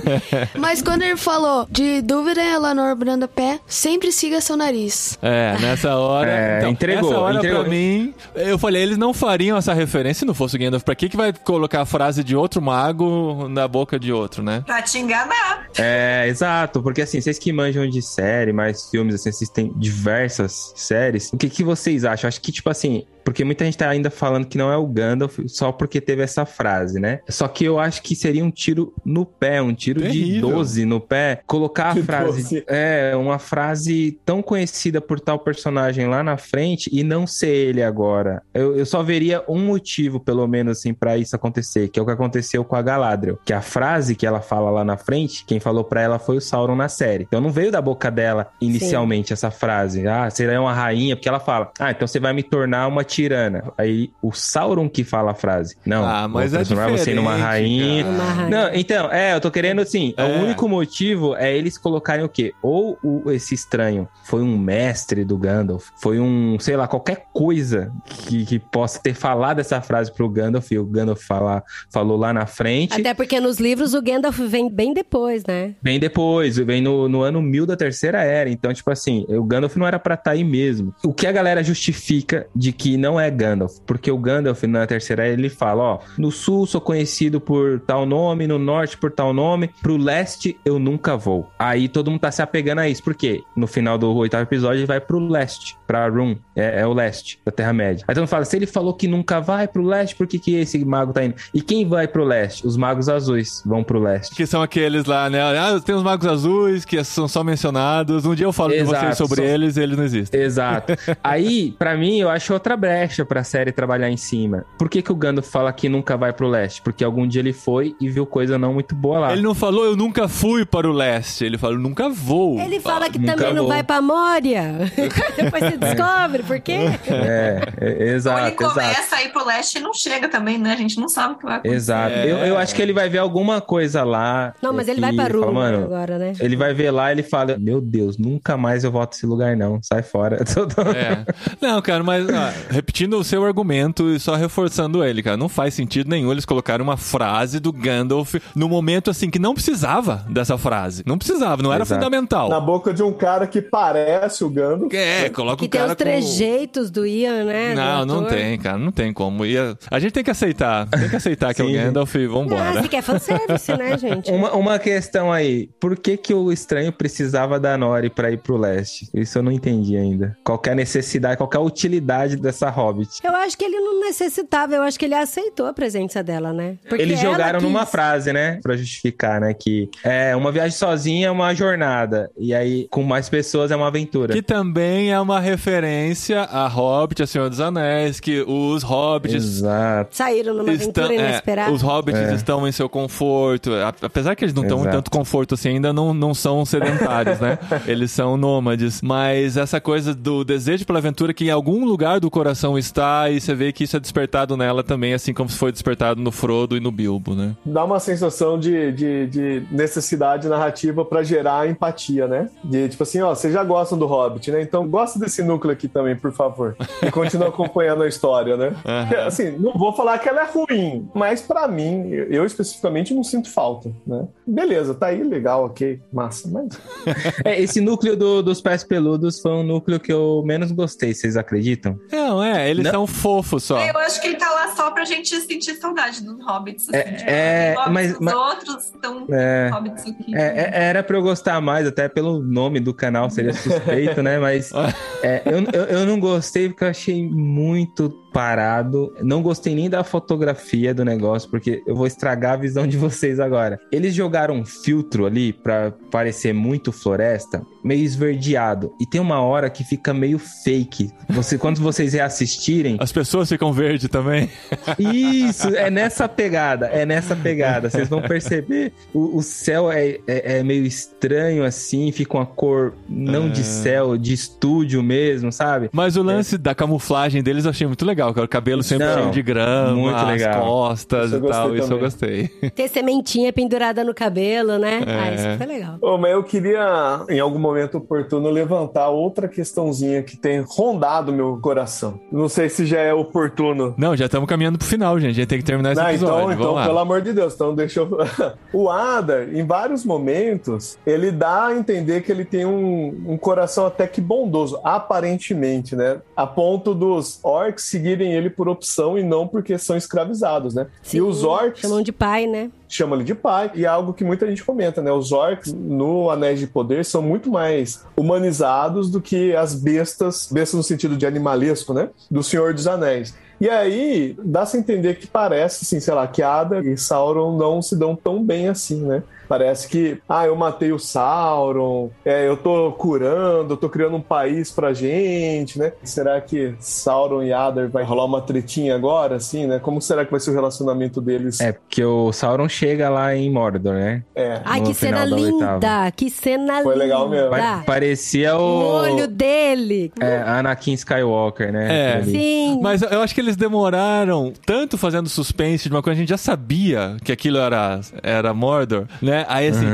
Mas 0.58 0.82
quando 0.82 1.02
ele 1.02 1.16
falou 1.16 1.66
de 1.70 2.00
dúvida, 2.02 2.42
Eleanor 2.42 2.94
Branda 2.96 3.28
Pé, 3.28 3.58
sempre 3.66 4.12
siga 4.12 4.40
seu 4.40 4.56
nariz. 4.56 5.18
É, 5.22 5.56
nessa 5.60 5.96
hora. 5.96 6.30
É, 6.30 6.58
então, 6.58 6.74
entregou, 6.98 7.10
Essa 7.12 7.20
hora 7.20 7.36
entregou. 7.36 7.60
pra 7.60 7.68
mim, 7.70 8.14
eu 8.34 8.58
falei, 8.58 8.82
eles 8.82 8.96
não 8.98 9.12
fariam 9.14 9.56
essa 9.56 9.72
referência 9.72 10.20
se 10.20 10.24
não 10.24 10.34
fosse 10.34 10.56
o 10.56 10.58
Gandalf. 10.58 10.82
Pra 10.82 10.94
que, 10.94 11.08
que 11.08 11.16
vai 11.16 11.32
colocar 11.32 11.82
a 11.82 11.86
frase 11.86 12.22
de 12.24 12.34
outro 12.36 12.60
mago 12.60 13.48
na 13.48 13.66
boca 13.66 13.98
de 13.98 14.12
outro, 14.12 14.42
né? 14.42 14.62
Pra 14.66 14.82
te 14.82 14.98
enganar. 14.98 15.66
É, 15.78 16.26
exato, 16.28 16.82
porque 16.82 17.02
assim, 17.02 17.20
vocês 17.20 17.38
que 17.38 17.52
manjam 17.52 17.88
de 17.88 18.02
série, 18.02 18.52
mais 18.52 18.88
filmes, 18.90 19.14
assim, 19.14 19.28
assistem 19.28 19.72
diversas 19.76 20.72
séries, 20.76 21.30
o 21.32 21.36
que, 21.36 21.48
que 21.48 21.62
vocês 21.64 22.04
acham? 22.04 22.28
Acho 22.28 22.40
que, 22.40 22.50
tipo 22.52 22.68
assim, 22.70 23.04
porque 23.28 23.44
muita 23.44 23.62
gente 23.66 23.76
tá 23.76 23.90
ainda 23.90 24.08
falando 24.08 24.46
que 24.46 24.56
não 24.56 24.72
é 24.72 24.76
o 24.78 24.86
Gandalf 24.86 25.38
só 25.48 25.70
porque 25.70 26.00
teve 26.00 26.22
essa 26.22 26.46
frase, 26.46 26.98
né? 26.98 27.20
Só 27.28 27.46
que 27.46 27.62
eu 27.62 27.78
acho 27.78 28.02
que 28.02 28.16
seria 28.16 28.42
um 28.42 28.50
tiro 28.50 28.94
no 29.04 29.26
pé, 29.26 29.60
um 29.60 29.74
tiro 29.74 30.00
de 30.00 30.06
Terrível. 30.08 30.48
12 30.52 30.86
no 30.86 30.98
pé, 30.98 31.42
colocar 31.46 31.90
a 31.90 31.92
De 31.92 32.02
frase. 32.02 32.42
12. 32.42 32.64
É, 32.66 33.14
uma 33.16 33.38
frase 33.38 34.18
tão 34.24 34.40
conhecida 34.40 34.98
por 34.98 35.20
tal 35.20 35.38
personagem 35.38 36.06
lá 36.06 36.22
na 36.22 36.38
frente 36.38 36.88
e 36.90 37.04
não 37.04 37.26
ser 37.26 37.50
ele 37.50 37.82
agora. 37.82 38.42
Eu, 38.54 38.74
eu 38.74 38.86
só 38.86 39.02
veria 39.02 39.44
um 39.46 39.58
motivo, 39.58 40.18
pelo 40.18 40.46
menos, 40.46 40.78
assim, 40.78 40.94
pra 40.94 41.18
isso 41.18 41.36
acontecer, 41.36 41.88
que 41.90 42.00
é 42.00 42.02
o 42.02 42.06
que 42.06 42.12
aconteceu 42.12 42.64
com 42.64 42.76
a 42.76 42.80
Galadriel. 42.80 43.38
Que 43.44 43.52
a 43.52 43.60
frase 43.60 44.14
que 44.14 44.26
ela 44.26 44.40
fala 44.40 44.70
lá 44.70 44.82
na 44.82 44.96
frente, 44.96 45.44
quem 45.44 45.60
falou 45.60 45.84
pra 45.84 46.00
ela 46.00 46.18
foi 46.18 46.38
o 46.38 46.40
Sauron 46.40 46.76
na 46.76 46.88
série. 46.88 47.24
Então 47.24 47.42
não 47.42 47.50
veio 47.50 47.70
da 47.70 47.82
boca 47.82 48.10
dela 48.10 48.48
inicialmente 48.58 49.34
essa 49.34 49.50
frase. 49.50 50.08
Ah, 50.08 50.30
será 50.30 50.58
uma 50.58 50.72
rainha, 50.72 51.14
porque 51.14 51.28
ela 51.28 51.40
fala: 51.40 51.70
Ah, 51.78 51.90
então 51.90 52.08
você 52.08 52.18
vai 52.18 52.32
me 52.32 52.42
tornar 52.42 52.86
uma 52.86 53.04
tirana. 53.22 53.64
Aí 53.76 54.10
o 54.22 54.32
Sauron 54.32 54.88
que 54.88 55.02
fala 55.02 55.32
a 55.32 55.34
frase. 55.34 55.76
Não, 55.84 56.04
Ah, 56.04 56.28
mas 56.28 56.52
vou 56.52 56.60
é 56.60 56.64
transformar 56.64 56.90
você 56.96 57.14
numa 57.14 57.34
rainha. 57.36 58.04
cara. 58.04 58.14
Uma 58.14 58.24
rainha. 58.32 58.48
Não, 58.50 58.74
então, 58.74 59.12
é, 59.12 59.34
eu 59.34 59.40
tô 59.40 59.50
querendo 59.50 59.80
assim, 59.80 60.14
É. 60.16 60.24
o 60.24 60.42
único 60.44 60.68
motivo 60.68 61.34
é 61.36 61.56
eles 61.56 61.76
colocarem 61.76 62.24
o 62.24 62.28
quê? 62.28 62.52
Ou 62.62 62.96
o- 63.02 63.30
esse 63.30 63.54
estranho 63.54 64.08
foi 64.24 64.40
um 64.42 64.56
mestre 64.56 65.24
do 65.24 65.36
Gandalf, 65.36 65.88
foi 66.00 66.20
um, 66.20 66.56
sei 66.60 66.76
lá, 66.76 66.86
qualquer 66.86 67.24
coisa 67.32 67.90
que, 68.04 68.44
que 68.46 68.58
possa 68.58 69.00
ter 69.00 69.14
falado 69.14 69.58
essa 69.60 69.80
frase 69.80 70.12
pro 70.12 70.28
Gandalf 70.28 70.70
e 70.70 70.78
o 70.78 70.84
Gandalf 70.84 71.22
fala, 71.26 71.62
falou 71.92 72.16
lá 72.16 72.32
na 72.32 72.46
frente. 72.46 72.94
Até 73.00 73.14
porque 73.14 73.40
nos 73.40 73.58
livros 73.58 73.94
o 73.94 74.02
Gandalf 74.02 74.38
vem 74.38 74.70
bem 74.70 74.92
depois, 74.94 75.42
né? 75.46 75.74
Vem 75.82 75.98
depois, 75.98 76.56
vem 76.58 76.80
no, 76.80 77.08
no 77.08 77.22
ano 77.22 77.40
mil 77.42 77.66
da 77.66 77.76
Terceira 77.76 78.22
Era. 78.22 78.48
Então, 78.50 78.72
tipo 78.72 78.90
assim, 78.90 79.24
o 79.28 79.42
Gandalf 79.44 79.76
não 79.76 79.86
era 79.86 79.98
pra 79.98 80.14
estar 80.14 80.32
aí 80.32 80.44
mesmo. 80.44 80.94
O 81.04 81.12
que 81.12 81.26
a 81.26 81.32
galera 81.32 81.62
justifica 81.64 82.46
de 82.54 82.72
que 82.72 82.96
não 82.96 83.07
é 83.20 83.30
Gandalf? 83.30 83.78
Porque 83.86 84.10
o 84.10 84.18
Gandalf 84.18 84.64
na 84.64 84.84
Terceira 84.88 85.28
ele 85.28 85.48
fala: 85.48 85.82
ó, 85.84 85.98
no 86.18 86.32
sul 86.32 86.66
sou 86.66 86.80
conhecido 86.80 87.40
por 87.40 87.78
tal 87.86 88.04
nome, 88.04 88.48
no 88.48 88.58
norte 88.58 88.96
por 88.98 89.12
tal 89.12 89.32
nome, 89.32 89.70
pro 89.80 89.96
leste 89.96 90.58
eu 90.64 90.80
nunca 90.80 91.16
vou. 91.16 91.48
Aí 91.56 91.88
todo 91.88 92.10
mundo 92.10 92.20
tá 92.20 92.32
se 92.32 92.42
apegando 92.42 92.80
a 92.80 92.88
isso. 92.88 93.04
Por 93.04 93.14
quê? 93.14 93.42
No 93.54 93.68
final 93.68 93.96
do 93.96 94.12
oitavo 94.16 94.42
episódio 94.42 94.80
ele 94.80 94.86
vai 94.86 95.00
pro 95.00 95.20
leste, 95.20 95.76
pra 95.86 96.08
Rum, 96.08 96.36
é, 96.56 96.80
é 96.80 96.86
o 96.86 96.92
leste 96.92 97.38
da 97.44 97.52
Terra-média. 97.52 98.04
Aí 98.08 98.14
todo 98.14 98.22
mundo 98.22 98.30
fala: 98.30 98.44
se 98.44 98.56
ele 98.56 98.66
falou 98.66 98.94
que 98.94 99.06
nunca 99.06 99.40
vai 99.40 99.68
pro 99.68 99.84
leste, 99.84 100.16
por 100.16 100.26
que, 100.26 100.38
que 100.40 100.56
esse 100.56 100.84
mago 100.84 101.12
tá 101.12 101.24
indo? 101.24 101.36
E 101.54 101.60
quem 101.60 101.86
vai 101.86 102.08
pro 102.08 102.24
leste? 102.24 102.66
Os 102.66 102.76
magos 102.76 103.08
azuis 103.08 103.62
vão 103.64 103.84
pro 103.84 104.00
leste. 104.02 104.34
Que 104.34 104.46
são 104.46 104.62
aqueles 104.62 105.04
lá, 105.04 105.28
né? 105.30 105.40
Ah, 105.40 105.78
tem 105.84 105.94
os 105.94 106.02
magos 106.02 106.26
azuis 106.26 106.84
que 106.84 107.02
são 107.04 107.28
só 107.28 107.44
mencionados. 107.44 108.24
Um 108.24 108.34
dia 108.34 108.46
eu 108.46 108.52
falo 108.52 108.70
com 108.70 108.76
Exato, 108.78 109.00
vocês 109.04 109.16
sobre 109.18 109.36
são- 109.36 109.44
eles 109.44 109.76
e 109.76 109.82
eles 109.82 109.96
não 109.96 110.04
existem. 110.04 110.40
Exato. 110.40 110.94
Aí, 111.22 111.74
pra 111.78 111.96
mim, 111.96 112.18
eu 112.18 112.30
acho 112.30 112.52
outra 112.54 112.76
brecha 112.88 113.22
pra 113.22 113.44
série 113.44 113.70
trabalhar 113.70 114.08
em 114.08 114.16
cima. 114.16 114.64
Por 114.78 114.88
que, 114.88 115.02
que 115.02 115.12
o 115.12 115.14
Gandalf 115.14 115.46
fala 115.46 115.70
que 115.72 115.90
nunca 115.90 116.16
vai 116.16 116.32
pro 116.32 116.48
leste? 116.48 116.80
Porque 116.80 117.04
algum 117.04 117.26
dia 117.28 117.40
ele 117.40 117.52
foi 117.52 117.94
e 118.00 118.08
viu 118.08 118.24
coisa 118.24 118.56
não 118.56 118.72
muito 118.72 118.94
boa 118.94 119.18
lá. 119.18 119.32
Ele 119.32 119.42
não 119.42 119.54
falou, 119.54 119.84
eu 119.84 119.94
nunca 119.94 120.26
fui 120.26 120.64
para 120.64 120.88
o 120.88 120.92
leste. 120.92 121.44
Ele 121.44 121.58
falou, 121.58 121.78
nunca 121.78 122.08
vou. 122.08 122.58
Ele 122.58 122.80
fala 122.80 123.10
que 123.10 123.18
nunca 123.18 123.34
também 123.34 123.52
não 123.52 123.64
vou. 123.64 123.72
vai 123.72 123.82
pra 123.82 124.00
Moria. 124.00 124.90
Depois 125.36 125.64
você 125.64 125.76
descobre 125.76 126.42
por 126.44 126.58
quê. 126.60 126.78
É, 127.08 127.60
é, 127.76 127.84
Ou 127.84 127.88
ele 127.88 128.10
exato, 128.14 128.46
exato. 128.46 128.74
começa 128.74 129.16
a 129.16 129.22
ir 129.22 129.32
pro 129.32 129.44
leste 129.44 129.78
e 129.78 129.80
não 129.80 129.92
chega 129.92 130.28
também, 130.28 130.56
né? 130.56 130.72
A 130.72 130.76
gente 130.76 130.98
não 130.98 131.08
sabe 131.08 131.34
o 131.34 131.36
que 131.36 131.44
vai 131.44 131.56
acontecer. 131.56 131.76
Exato. 131.76 132.14
É. 132.14 132.30
Eu, 132.30 132.36
eu 132.38 132.56
acho 132.56 132.74
que 132.74 132.80
ele 132.80 132.94
vai 132.94 133.10
ver 133.10 133.18
alguma 133.18 133.60
coisa 133.60 134.02
lá. 134.02 134.54
Não, 134.62 134.72
mas 134.72 134.88
é, 134.88 134.92
ele 134.92 135.00
vai 135.02 135.28
Ruma 135.28 135.52
Mano, 135.52 135.84
agora, 135.84 136.18
né? 136.18 136.32
ele 136.40 136.56
vai 136.56 136.72
ver 136.72 136.90
lá 136.90 137.10
e 137.10 137.14
ele 137.14 137.22
fala: 137.22 137.58
Meu 137.58 137.80
Deus, 137.80 138.16
nunca 138.16 138.56
mais 138.56 138.82
eu 138.82 138.90
volto 138.90 139.12
a 139.12 139.16
esse 139.16 139.26
lugar, 139.26 139.54
não. 139.56 139.78
Sai 139.82 140.02
fora. 140.02 140.38
É. 140.88 141.24
Não, 141.60 141.80
cara, 141.82 142.02
mas 142.02 142.28
ah, 142.30 142.52
repetindo 142.78 143.18
o 143.18 143.24
seu 143.24 143.44
argumento 143.44 144.08
e 144.08 144.20
só 144.20 144.36
reforçando 144.36 145.02
ele, 145.04 145.20
cara, 145.20 145.36
não 145.36 145.48
faz 145.48 145.74
sentido 145.74 146.08
nenhum 146.08 146.30
eles 146.30 146.44
colocarem 146.44 146.80
uma 146.84 146.96
frase 146.96 147.58
do 147.58 147.72
Gandalf 147.72 148.36
no 148.54 148.68
momento 148.68 149.10
assim 149.10 149.28
que 149.28 149.38
não 149.38 149.52
precisava 149.52 150.24
dessa 150.30 150.56
frase. 150.56 151.02
Não 151.04 151.18
precisava, 151.18 151.60
não 151.60 151.72
era 151.72 151.82
Exato. 151.82 152.00
fundamental. 152.00 152.48
Na 152.48 152.60
boca 152.60 152.94
de 152.94 153.02
um 153.02 153.12
cara 153.12 153.48
que 153.48 153.60
parece 153.60 154.44
o 154.44 154.48
Gandalf. 154.48 154.92
É, 154.94 155.28
coloca 155.28 155.56
Que 155.58 155.64
o 155.66 155.68
tem 155.68 155.80
cara 155.80 155.92
os 155.92 155.96
com... 155.96 156.04
trejeitos 156.04 156.88
do 156.90 157.04
Ian, 157.04 157.44
né? 157.44 157.74
Não, 157.74 158.06
não 158.06 158.24
tem, 158.24 158.56
cara, 158.58 158.78
não 158.78 158.92
tem 158.92 159.12
como. 159.12 159.44
Ia- 159.44 159.76
A 159.90 159.98
gente 159.98 160.12
tem 160.12 160.22
que 160.22 160.30
aceitar, 160.30 160.86
tem 160.88 161.08
que 161.08 161.16
aceitar 161.16 161.52
que 161.52 161.60
é 161.60 161.64
o. 161.64 161.72
Gandalf 161.72 162.14
e 162.14 162.24
Ah, 162.24 162.28
vambora. 162.28 162.82
se 162.82 162.88
quer 162.88 163.02
fanservice, 163.02 163.76
né, 163.76 163.98
gente? 163.98 164.30
Uma, 164.30 164.52
uma 164.52 164.78
questão 164.78 165.32
aí. 165.32 165.68
Por 165.80 165.96
que, 165.96 166.16
que 166.16 166.32
o 166.32 166.52
estranho 166.52 166.92
precisava 166.92 167.58
da 167.58 167.76
Nori 167.76 168.08
pra 168.08 168.30
ir 168.30 168.38
pro 168.38 168.56
leste? 168.56 169.08
Isso 169.12 169.38
eu 169.38 169.42
não 169.42 169.50
entendi 169.50 169.96
ainda. 169.96 170.36
Qual 170.44 170.58
que 170.58 170.68
é 170.68 170.72
a 170.72 170.76
necessidade, 170.76 171.36
qual 171.36 171.48
que 171.48 171.56
é 171.56 171.60
a 171.60 171.62
utilidade 171.62 172.36
dessa 172.36 172.67
hobbit? 172.68 173.20
Eu 173.22 173.34
acho 173.36 173.56
que 173.56 173.64
ele 173.64 173.78
não 173.80 174.00
necessitava, 174.00 174.74
eu 174.74 174.82
acho 174.82 174.98
que 174.98 175.04
ele 175.04 175.14
aceitou 175.14 175.66
a 175.66 175.72
presença 175.72 176.22
dela, 176.22 176.52
né? 176.52 176.76
Porque 176.88 177.02
Eles 177.02 177.20
jogaram 177.20 177.58
quis. 177.60 177.68
numa 177.68 177.86
frase, 177.86 178.32
né? 178.32 178.60
Pra 178.62 178.76
justificar, 178.76 179.40
né? 179.40 179.54
Que 179.54 179.88
é 180.04 180.34
uma 180.36 180.50
viagem 180.52 180.76
sozinha 180.76 181.28
é 181.28 181.30
uma 181.30 181.54
jornada. 181.54 182.30
E 182.38 182.54
aí, 182.54 182.86
com 182.90 183.02
mais 183.02 183.28
pessoas, 183.28 183.70
é 183.70 183.76
uma 183.76 183.88
aventura. 183.88 184.32
Que 184.34 184.42
também 184.42 185.10
é 185.12 185.20
uma 185.20 185.40
referência 185.40 186.42
a 186.42 186.66
Hobbit, 186.66 187.22
a 187.22 187.26
Senhor 187.26 187.48
dos 187.48 187.60
Anéis, 187.60 188.20
que 188.20 188.42
os 188.46 188.82
hobbits 188.82 189.34
Exato. 189.34 190.16
Saíram 190.16 190.54
numa 190.54 190.72
estão, 190.72 191.04
aventura 191.04 191.14
é, 191.14 191.28
inesperada. 191.30 191.72
os 191.72 191.82
hobbits 191.82 192.20
É. 192.20 192.34
estão 192.34 192.66
em 192.66 192.72
seu 192.72 192.88
conforto. 192.88 193.72
A- 193.74 193.94
Apesar 194.02 194.34
que 194.34 194.44
eles 194.44 194.54
não 194.54 194.62
estão 194.62 194.80
em 194.86 194.90
tanto 194.90 195.10
conforto 195.10 195.54
assim, 195.54 195.70
ainda 195.70 195.92
não, 195.92 196.12
não 196.14 196.34
são 196.34 196.64
sedentários, 196.64 197.38
né? 197.40 197.58
Eles 197.86 198.10
são 198.10 198.36
nômades. 198.36 199.00
Mas 199.02 199.56
essa 199.56 199.80
coisa 199.80 200.14
do 200.14 200.44
desejo 200.44 200.84
pela 200.86 200.98
aventura 200.98 201.32
que 201.34 201.44
em 201.46 201.50
algum 201.50 201.84
lugar 201.84 202.20
do 202.20 202.30
coração 202.30 202.57
está, 202.78 203.30
e 203.30 203.40
você 203.40 203.54
vê 203.54 203.72
que 203.72 203.84
isso 203.84 203.96
é 203.96 204.00
despertado 204.00 204.56
nela 204.56 204.82
também, 204.82 205.14
assim 205.14 205.32
como 205.32 205.48
foi 205.48 205.70
despertado 205.70 206.20
no 206.20 206.32
Frodo 206.32 206.76
e 206.76 206.80
no 206.80 206.90
Bilbo, 206.90 207.34
né? 207.34 207.54
Dá 207.64 207.84
uma 207.84 208.00
sensação 208.00 208.58
de, 208.58 208.90
de, 208.92 209.26
de 209.26 209.62
necessidade 209.70 210.48
narrativa 210.48 211.04
pra 211.04 211.22
gerar 211.22 211.68
empatia, 211.68 212.26
né? 212.26 212.48
De 212.64 212.88
tipo 212.88 213.02
assim, 213.02 213.20
ó, 213.20 213.34
vocês 213.34 213.52
já 213.52 213.62
gostam 213.62 213.98
do 213.98 214.06
Hobbit, 214.06 214.50
né? 214.50 214.62
Então 214.62 214.88
gosta 214.88 215.18
desse 215.18 215.42
núcleo 215.42 215.72
aqui 215.72 215.86
também, 215.86 216.16
por 216.16 216.32
favor. 216.32 216.76
E 217.02 217.10
continua 217.10 217.48
acompanhando 217.50 218.02
a 218.02 218.08
história, 218.08 218.56
né? 218.56 218.74
Porque, 218.82 219.14
Assim, 219.28 219.50
não 219.58 219.72
vou 219.72 219.92
falar 219.92 220.18
que 220.18 220.28
ela 220.28 220.42
é 220.42 220.50
ruim, 220.50 221.08
mas 221.14 221.42
pra 221.42 221.68
mim, 221.68 222.08
eu 222.08 222.44
especificamente 222.44 223.14
não 223.14 223.22
sinto 223.22 223.50
falta, 223.50 223.90
né? 224.06 224.26
Beleza, 224.50 224.94
tá 224.94 225.08
aí, 225.08 225.22
legal, 225.22 225.64
ok, 225.66 226.00
massa, 226.12 226.48
mas 226.48 226.68
É, 227.44 227.60
esse 227.60 227.80
núcleo 227.80 228.16
do- 228.16 228.42
dos 228.42 228.60
pés 228.60 228.82
peludos 228.82 229.40
foi 229.40 229.52
um 229.52 229.62
núcleo 229.62 230.00
que 230.00 230.12
eu 230.12 230.42
menos 230.46 230.72
gostei, 230.72 231.12
vocês 231.12 231.36
acreditam? 231.36 231.98
Não, 232.10 232.42
é, 232.42 232.70
eles 232.70 232.84
Não. 232.84 232.90
são 232.90 233.06
fofos 233.06 233.64
só. 233.64 233.78
Eu 233.84 233.98
acho 233.98 234.20
que 234.20 234.26
ele 234.28 234.36
tá 234.36 234.50
lá 234.50 234.74
só 234.74 234.90
pra 234.90 235.04
gente 235.04 235.34
sentir 235.42 235.74
saudade 235.76 236.22
dos 236.24 236.42
hobbits. 236.44 236.88
É, 236.92 237.00
assim, 237.02 237.14
de- 237.16 237.24
é, 237.24 237.74
hobbits, 237.76 237.92
mas- 237.92 238.12
os 238.12 238.18
mas- 238.20 238.34
outros 238.34 238.84
estão 238.86 239.26
É. 239.30 239.68
hobbits 239.72 240.06
aqui. 240.06 240.34
É, 240.34 240.40
é- 240.40 240.70
era 240.88 241.02
pra 241.02 241.16
eu 241.18 241.22
gostar 241.22 241.60
mais, 241.60 241.86
até 241.86 242.08
pelo 242.08 242.40
nome 242.42 242.80
do 242.80 242.94
canal 242.94 243.28
seria 243.30 243.52
suspeito, 243.52 244.22
né? 244.22 244.38
Mas 244.38 244.70
é, 245.22 245.42
eu, 245.44 245.58
eu, 245.78 245.84
eu 246.00 246.06
não 246.06 246.18
gostei 246.18 246.68
porque 246.68 246.84
eu 246.84 246.88
achei 246.88 247.22
muito 247.28 248.08
parado. 248.38 249.12
Não 249.20 249.42
gostei 249.42 249.74
nem 249.74 249.90
da 249.90 250.04
fotografia 250.04 250.94
do 250.94 251.04
negócio, 251.04 251.50
porque 251.50 251.82
eu 251.84 251.96
vou 251.96 252.06
estragar 252.06 252.52
a 252.52 252.56
visão 252.56 252.86
de 252.86 252.96
vocês 252.96 253.40
agora. 253.40 253.80
Eles 253.90 254.14
jogaram 254.14 254.54
um 254.54 254.64
filtro 254.64 255.26
ali 255.26 255.52
pra 255.52 255.92
parecer 256.08 256.52
muito 256.52 256.92
floresta, 256.92 257.60
meio 257.82 258.04
esverdeado. 258.04 258.92
E 259.00 259.06
tem 259.06 259.20
uma 259.20 259.40
hora 259.40 259.68
que 259.68 259.82
fica 259.82 260.14
meio 260.14 260.38
fake. 260.38 261.10
Você, 261.30 261.58
quando 261.58 261.80
vocês 261.80 262.12
reassistirem, 262.12 262.96
As 263.00 263.10
pessoas 263.10 263.48
ficam 263.48 263.72
verde 263.72 264.06
também. 264.06 264.48
isso, 265.00 265.68
é 265.74 265.90
nessa 265.90 266.28
pegada, 266.28 266.86
é 266.86 267.04
nessa 267.04 267.34
pegada. 267.34 267.90
Vocês 267.90 268.06
vão 268.06 268.22
perceber, 268.22 268.92
o, 269.12 269.38
o 269.38 269.42
céu 269.42 269.90
é, 269.90 270.18
é, 270.28 270.58
é 270.58 270.62
meio 270.62 270.84
estranho 270.84 271.64
assim, 271.64 272.12
fica 272.12 272.36
uma 272.36 272.46
cor 272.46 272.94
não 273.08 273.50
de 273.50 273.62
É. 273.62 273.64
céu, 273.64 274.16
de 274.16 274.32
estúdio 274.32 275.02
mesmo, 275.02 275.50
sabe? 275.50 275.90
Mas 275.92 276.16
o 276.16 276.22
lance 276.22 276.56
da 276.56 276.72
camuflagem 276.72 277.42
deles 277.42 277.64
eu 277.64 277.70
achei 277.70 277.86
muito 277.86 278.04
legal, 278.04 278.27
cara. 278.32 278.44
O 278.44 278.48
cabelo 278.48 278.82
sempre 278.82 279.06
Não, 279.06 279.14
cheio 279.14 279.30
de 279.30 279.42
grama, 279.42 279.94
muito 279.94 280.16
as 280.16 280.26
legal. 280.26 280.62
costas 280.64 281.26
Isso 281.26 281.36
eu 281.36 281.44
e 281.44 281.48
tal. 281.50 281.76
Isso 281.76 281.92
eu 281.92 281.98
gostei. 281.98 282.48
Ter 282.74 282.88
sementinha 282.88 283.52
pendurada 283.52 284.04
no 284.04 284.14
cabelo, 284.14 284.78
né? 284.78 285.00
É. 285.06 285.18
Ah, 285.18 285.34
isso 285.34 285.58
foi 285.58 285.66
legal. 285.66 285.96
Ô, 286.00 286.18
mas 286.18 286.32
eu 286.32 286.42
queria, 286.42 287.24
em 287.28 287.40
algum 287.40 287.58
momento 287.58 287.98
oportuno, 287.98 288.48
levantar 288.50 289.08
outra 289.08 289.48
questãozinha 289.48 290.22
que 290.22 290.36
tem 290.36 290.64
rondado 290.66 291.32
meu 291.32 291.58
coração. 291.60 292.20
Não 292.30 292.48
sei 292.48 292.68
se 292.68 292.86
já 292.86 293.00
é 293.00 293.12
oportuno. 293.12 293.94
Não, 293.96 294.16
já 294.16 294.26
estamos 294.26 294.48
caminhando 294.48 294.78
pro 294.78 294.86
final, 294.86 295.18
gente. 295.18 295.30
A 295.30 295.34
gente 295.34 295.48
tem 295.48 295.58
que 295.58 295.64
terminar 295.64 295.92
esse 295.92 296.00
episódio. 296.00 296.26
então, 296.26 296.38
Vamos 296.40 296.54
então 296.56 296.72
lá. 296.74 296.86
pelo 296.86 296.98
amor 296.98 297.22
de 297.22 297.32
Deus, 297.32 297.54
então 297.54 297.74
deixa 297.74 298.00
eu. 298.00 298.08
o 298.72 298.88
Ada, 298.90 299.44
em 299.52 299.64
vários 299.66 300.04
momentos, 300.04 300.98
ele 301.06 301.30
dá 301.30 301.66
a 301.66 301.76
entender 301.76 302.22
que 302.22 302.32
ele 302.32 302.44
tem 302.44 302.64
um, 302.64 303.24
um 303.26 303.36
coração 303.36 303.86
até 303.86 304.06
que 304.06 304.20
bondoso, 304.20 304.80
aparentemente, 304.84 305.96
né? 305.96 306.20
A 306.36 306.46
ponto 306.46 306.94
dos 306.94 307.40
orcs 307.42 307.84
seguirem 308.08 308.32
ele 308.32 308.48
por 308.48 308.68
opção 308.68 309.18
e 309.18 309.22
não 309.22 309.46
porque 309.46 309.76
são 309.76 309.96
escravizados, 309.96 310.74
né? 310.74 310.86
e 311.12 311.20
os 311.20 311.44
orcs 311.44 311.80
Chamam 311.80 312.02
de 312.02 312.12
pai, 312.12 312.46
né? 312.46 312.70
chama 312.88 313.16
ele 313.16 313.24
de 313.24 313.34
pai, 313.34 313.70
e 313.74 313.84
é 313.84 313.88
algo 313.88 314.14
que 314.14 314.24
muita 314.24 314.46
gente 314.46 314.64
comenta, 314.64 315.02
né? 315.02 315.12
Os 315.12 315.30
orcs 315.30 315.72
no 315.72 316.30
Anéis 316.30 316.58
de 316.58 316.66
Poder 316.66 317.04
são 317.04 317.20
muito 317.20 317.50
mais 317.50 318.04
humanizados 318.16 319.10
do 319.10 319.20
que 319.20 319.54
as 319.54 319.74
bestas, 319.74 320.48
bestas 320.50 320.74
no 320.78 320.82
sentido 320.82 321.16
de 321.16 321.26
animalesco, 321.26 321.92
né? 321.92 322.08
Do 322.30 322.42
Senhor 322.42 322.72
dos 322.72 322.86
Anéis. 322.86 323.34
E 323.60 323.68
aí, 323.68 324.36
dá-se 324.42 324.76
a 324.76 324.80
entender 324.80 325.16
que 325.16 325.26
parece, 325.26 325.84
assim, 325.84 326.00
sei 326.00 326.14
lá, 326.14 326.26
que 326.26 326.42
Ada 326.42 326.80
e 326.80 326.96
Sauron 326.96 327.56
não 327.56 327.82
se 327.82 327.96
dão 327.96 328.14
tão 328.16 328.42
bem 328.42 328.68
assim, 328.68 329.02
né? 329.02 329.22
Parece 329.48 329.88
que, 329.88 330.18
ah, 330.28 330.46
eu 330.46 330.54
matei 330.56 330.92
o 330.92 330.98
Sauron, 330.98 332.10
é, 332.24 332.46
eu 332.46 332.56
tô 332.56 332.92
curando, 332.92 333.72
eu 333.74 333.76
tô 333.76 333.88
criando 333.88 334.16
um 334.16 334.20
país 334.20 334.70
pra 334.70 334.92
gente, 334.92 335.78
né? 335.78 335.92
Será 336.02 336.40
que 336.40 336.74
Sauron 336.78 337.42
e 337.42 337.52
Adar 337.52 337.88
vai 337.88 338.04
rolar 338.04 338.24
uma 338.24 338.40
tretinha 338.42 338.94
agora, 338.94 339.36
assim, 339.36 339.66
né? 339.66 339.78
Como 339.78 340.00
será 340.00 340.24
que 340.24 340.30
vai 340.30 340.40
ser 340.40 340.50
o 340.50 340.54
relacionamento 340.54 341.20
deles? 341.20 341.60
É, 341.60 341.72
porque 341.72 342.04
o 342.04 342.32
Sauron 342.32 342.68
chega 342.68 343.08
lá 343.08 343.34
em 343.34 343.50
Mordor, 343.50 343.94
né? 343.94 344.22
É. 344.34 344.60
Ai, 344.64 344.82
que 344.82 344.94
cena 344.94 345.24
linda! 345.24 345.74
oitava. 345.74 346.10
Que 346.12 346.30
cena 346.30 346.82
Foi 346.82 346.92
linda! 346.94 347.04
legal 347.04 347.28
mesmo. 347.28 347.50
Pa- 347.50 347.82
Parecia 347.86 348.56
O 348.56 348.60
o. 348.60 348.84
olho 349.02 349.26
dele! 349.26 350.12
É, 350.20 350.42
Anakin 350.46 350.92
Skywalker, 350.92 351.72
né? 351.72 352.18
É. 352.18 352.22
Sim! 352.22 352.78
Mas 352.82 353.02
eu 353.02 353.22
acho 353.22 353.34
que 353.34 353.40
eles 353.40 353.56
demoraram 353.56 354.52
tanto 354.66 354.98
fazendo 354.98 355.28
suspense 355.28 355.88
de 355.88 355.94
uma 355.94 356.02
coisa 356.02 356.16
que 356.16 356.20
a 356.20 356.22
gente 356.22 356.30
já 356.30 356.36
sabia 356.38 357.16
que 357.24 357.32
aquilo 357.32 357.58
era, 357.58 358.00
era 358.22 358.52
Mordor, 358.52 359.06
né? 359.22 359.37
Aí 359.48 359.68
assim. 359.68 359.86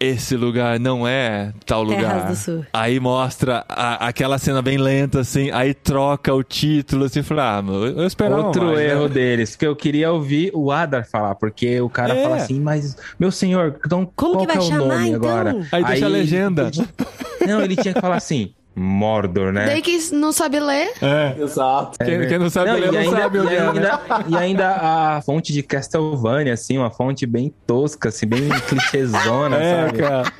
Esse 0.00 0.36
lugar 0.36 0.78
não 0.78 1.08
é 1.08 1.52
tal 1.66 1.84
Terras 1.84 2.04
lugar. 2.14 2.26
do 2.28 2.36
Sul. 2.36 2.64
Aí 2.72 3.00
mostra 3.00 3.64
a- 3.68 4.06
aquela 4.06 4.38
cena 4.38 4.62
bem 4.62 4.78
lenta, 4.78 5.18
assim, 5.18 5.50
aí 5.50 5.74
troca 5.74 6.32
o 6.32 6.44
título, 6.44 7.06
assim, 7.06 7.20
fala, 7.20 7.58
ah, 7.58 7.62
eu 7.68 8.06
esperava 8.06 8.46
Outro 8.46 8.66
mais, 8.66 8.78
né? 8.78 8.90
erro 8.92 9.08
deles, 9.08 9.56
que 9.56 9.66
eu 9.66 9.74
queria 9.74 10.12
ouvir 10.12 10.52
o 10.54 10.70
Adar 10.70 11.04
falar, 11.04 11.34
porque 11.34 11.80
o 11.80 11.88
cara 11.90 12.14
É. 12.14 12.22
fala 12.22 12.36
assim, 12.36 12.60
mas, 12.60 12.96
meu 13.18 13.32
senhor, 13.32 13.74
então, 13.84 14.08
Como 14.14 14.34
qual 14.34 14.46
que 14.46 14.52
vai 14.52 14.56
é 14.56 14.60
o 14.60 14.62
chamar, 14.70 14.84
nome 14.98 15.08
então? 15.08 15.16
agora? 15.30 15.56
Aí 15.72 15.84
deixa 15.84 16.04
a 16.04 16.08
legenda. 16.08 16.70
Não, 17.44 17.60
ele 17.60 17.74
tinha 17.74 17.92
que 17.92 18.00
falar 18.00 18.18
assim, 18.18 18.52
Mordor, 18.78 19.52
né? 19.52 19.66
Daí 19.66 19.82
que 19.82 19.98
não 20.12 20.32
sabe 20.32 20.60
ler, 20.60 20.92
É. 21.02 21.34
Exato. 21.38 21.98
Quem, 22.04 22.26
quem 22.28 22.38
não 22.38 22.48
sabe 22.50 22.70
ler 22.72 22.88
e, 22.88 22.92
não 22.92 22.98
ainda, 23.00 23.16
sabe 23.20 23.38
e, 23.38 23.40
é, 23.40 23.44
né? 23.44 23.68
ainda, 23.68 24.00
e 24.28 24.36
ainda 24.36 24.68
a 24.80 25.22
fonte 25.22 25.52
de 25.52 25.62
Castlevania, 25.62 26.52
assim, 26.54 26.78
uma 26.78 26.90
fonte 26.90 27.26
bem 27.26 27.52
tosca, 27.66 28.08
assim, 28.08 28.26
bem 28.26 28.48
clichêzona, 28.68 29.56
É, 29.56 29.86
sabe? 29.86 29.98
cara. 29.98 30.32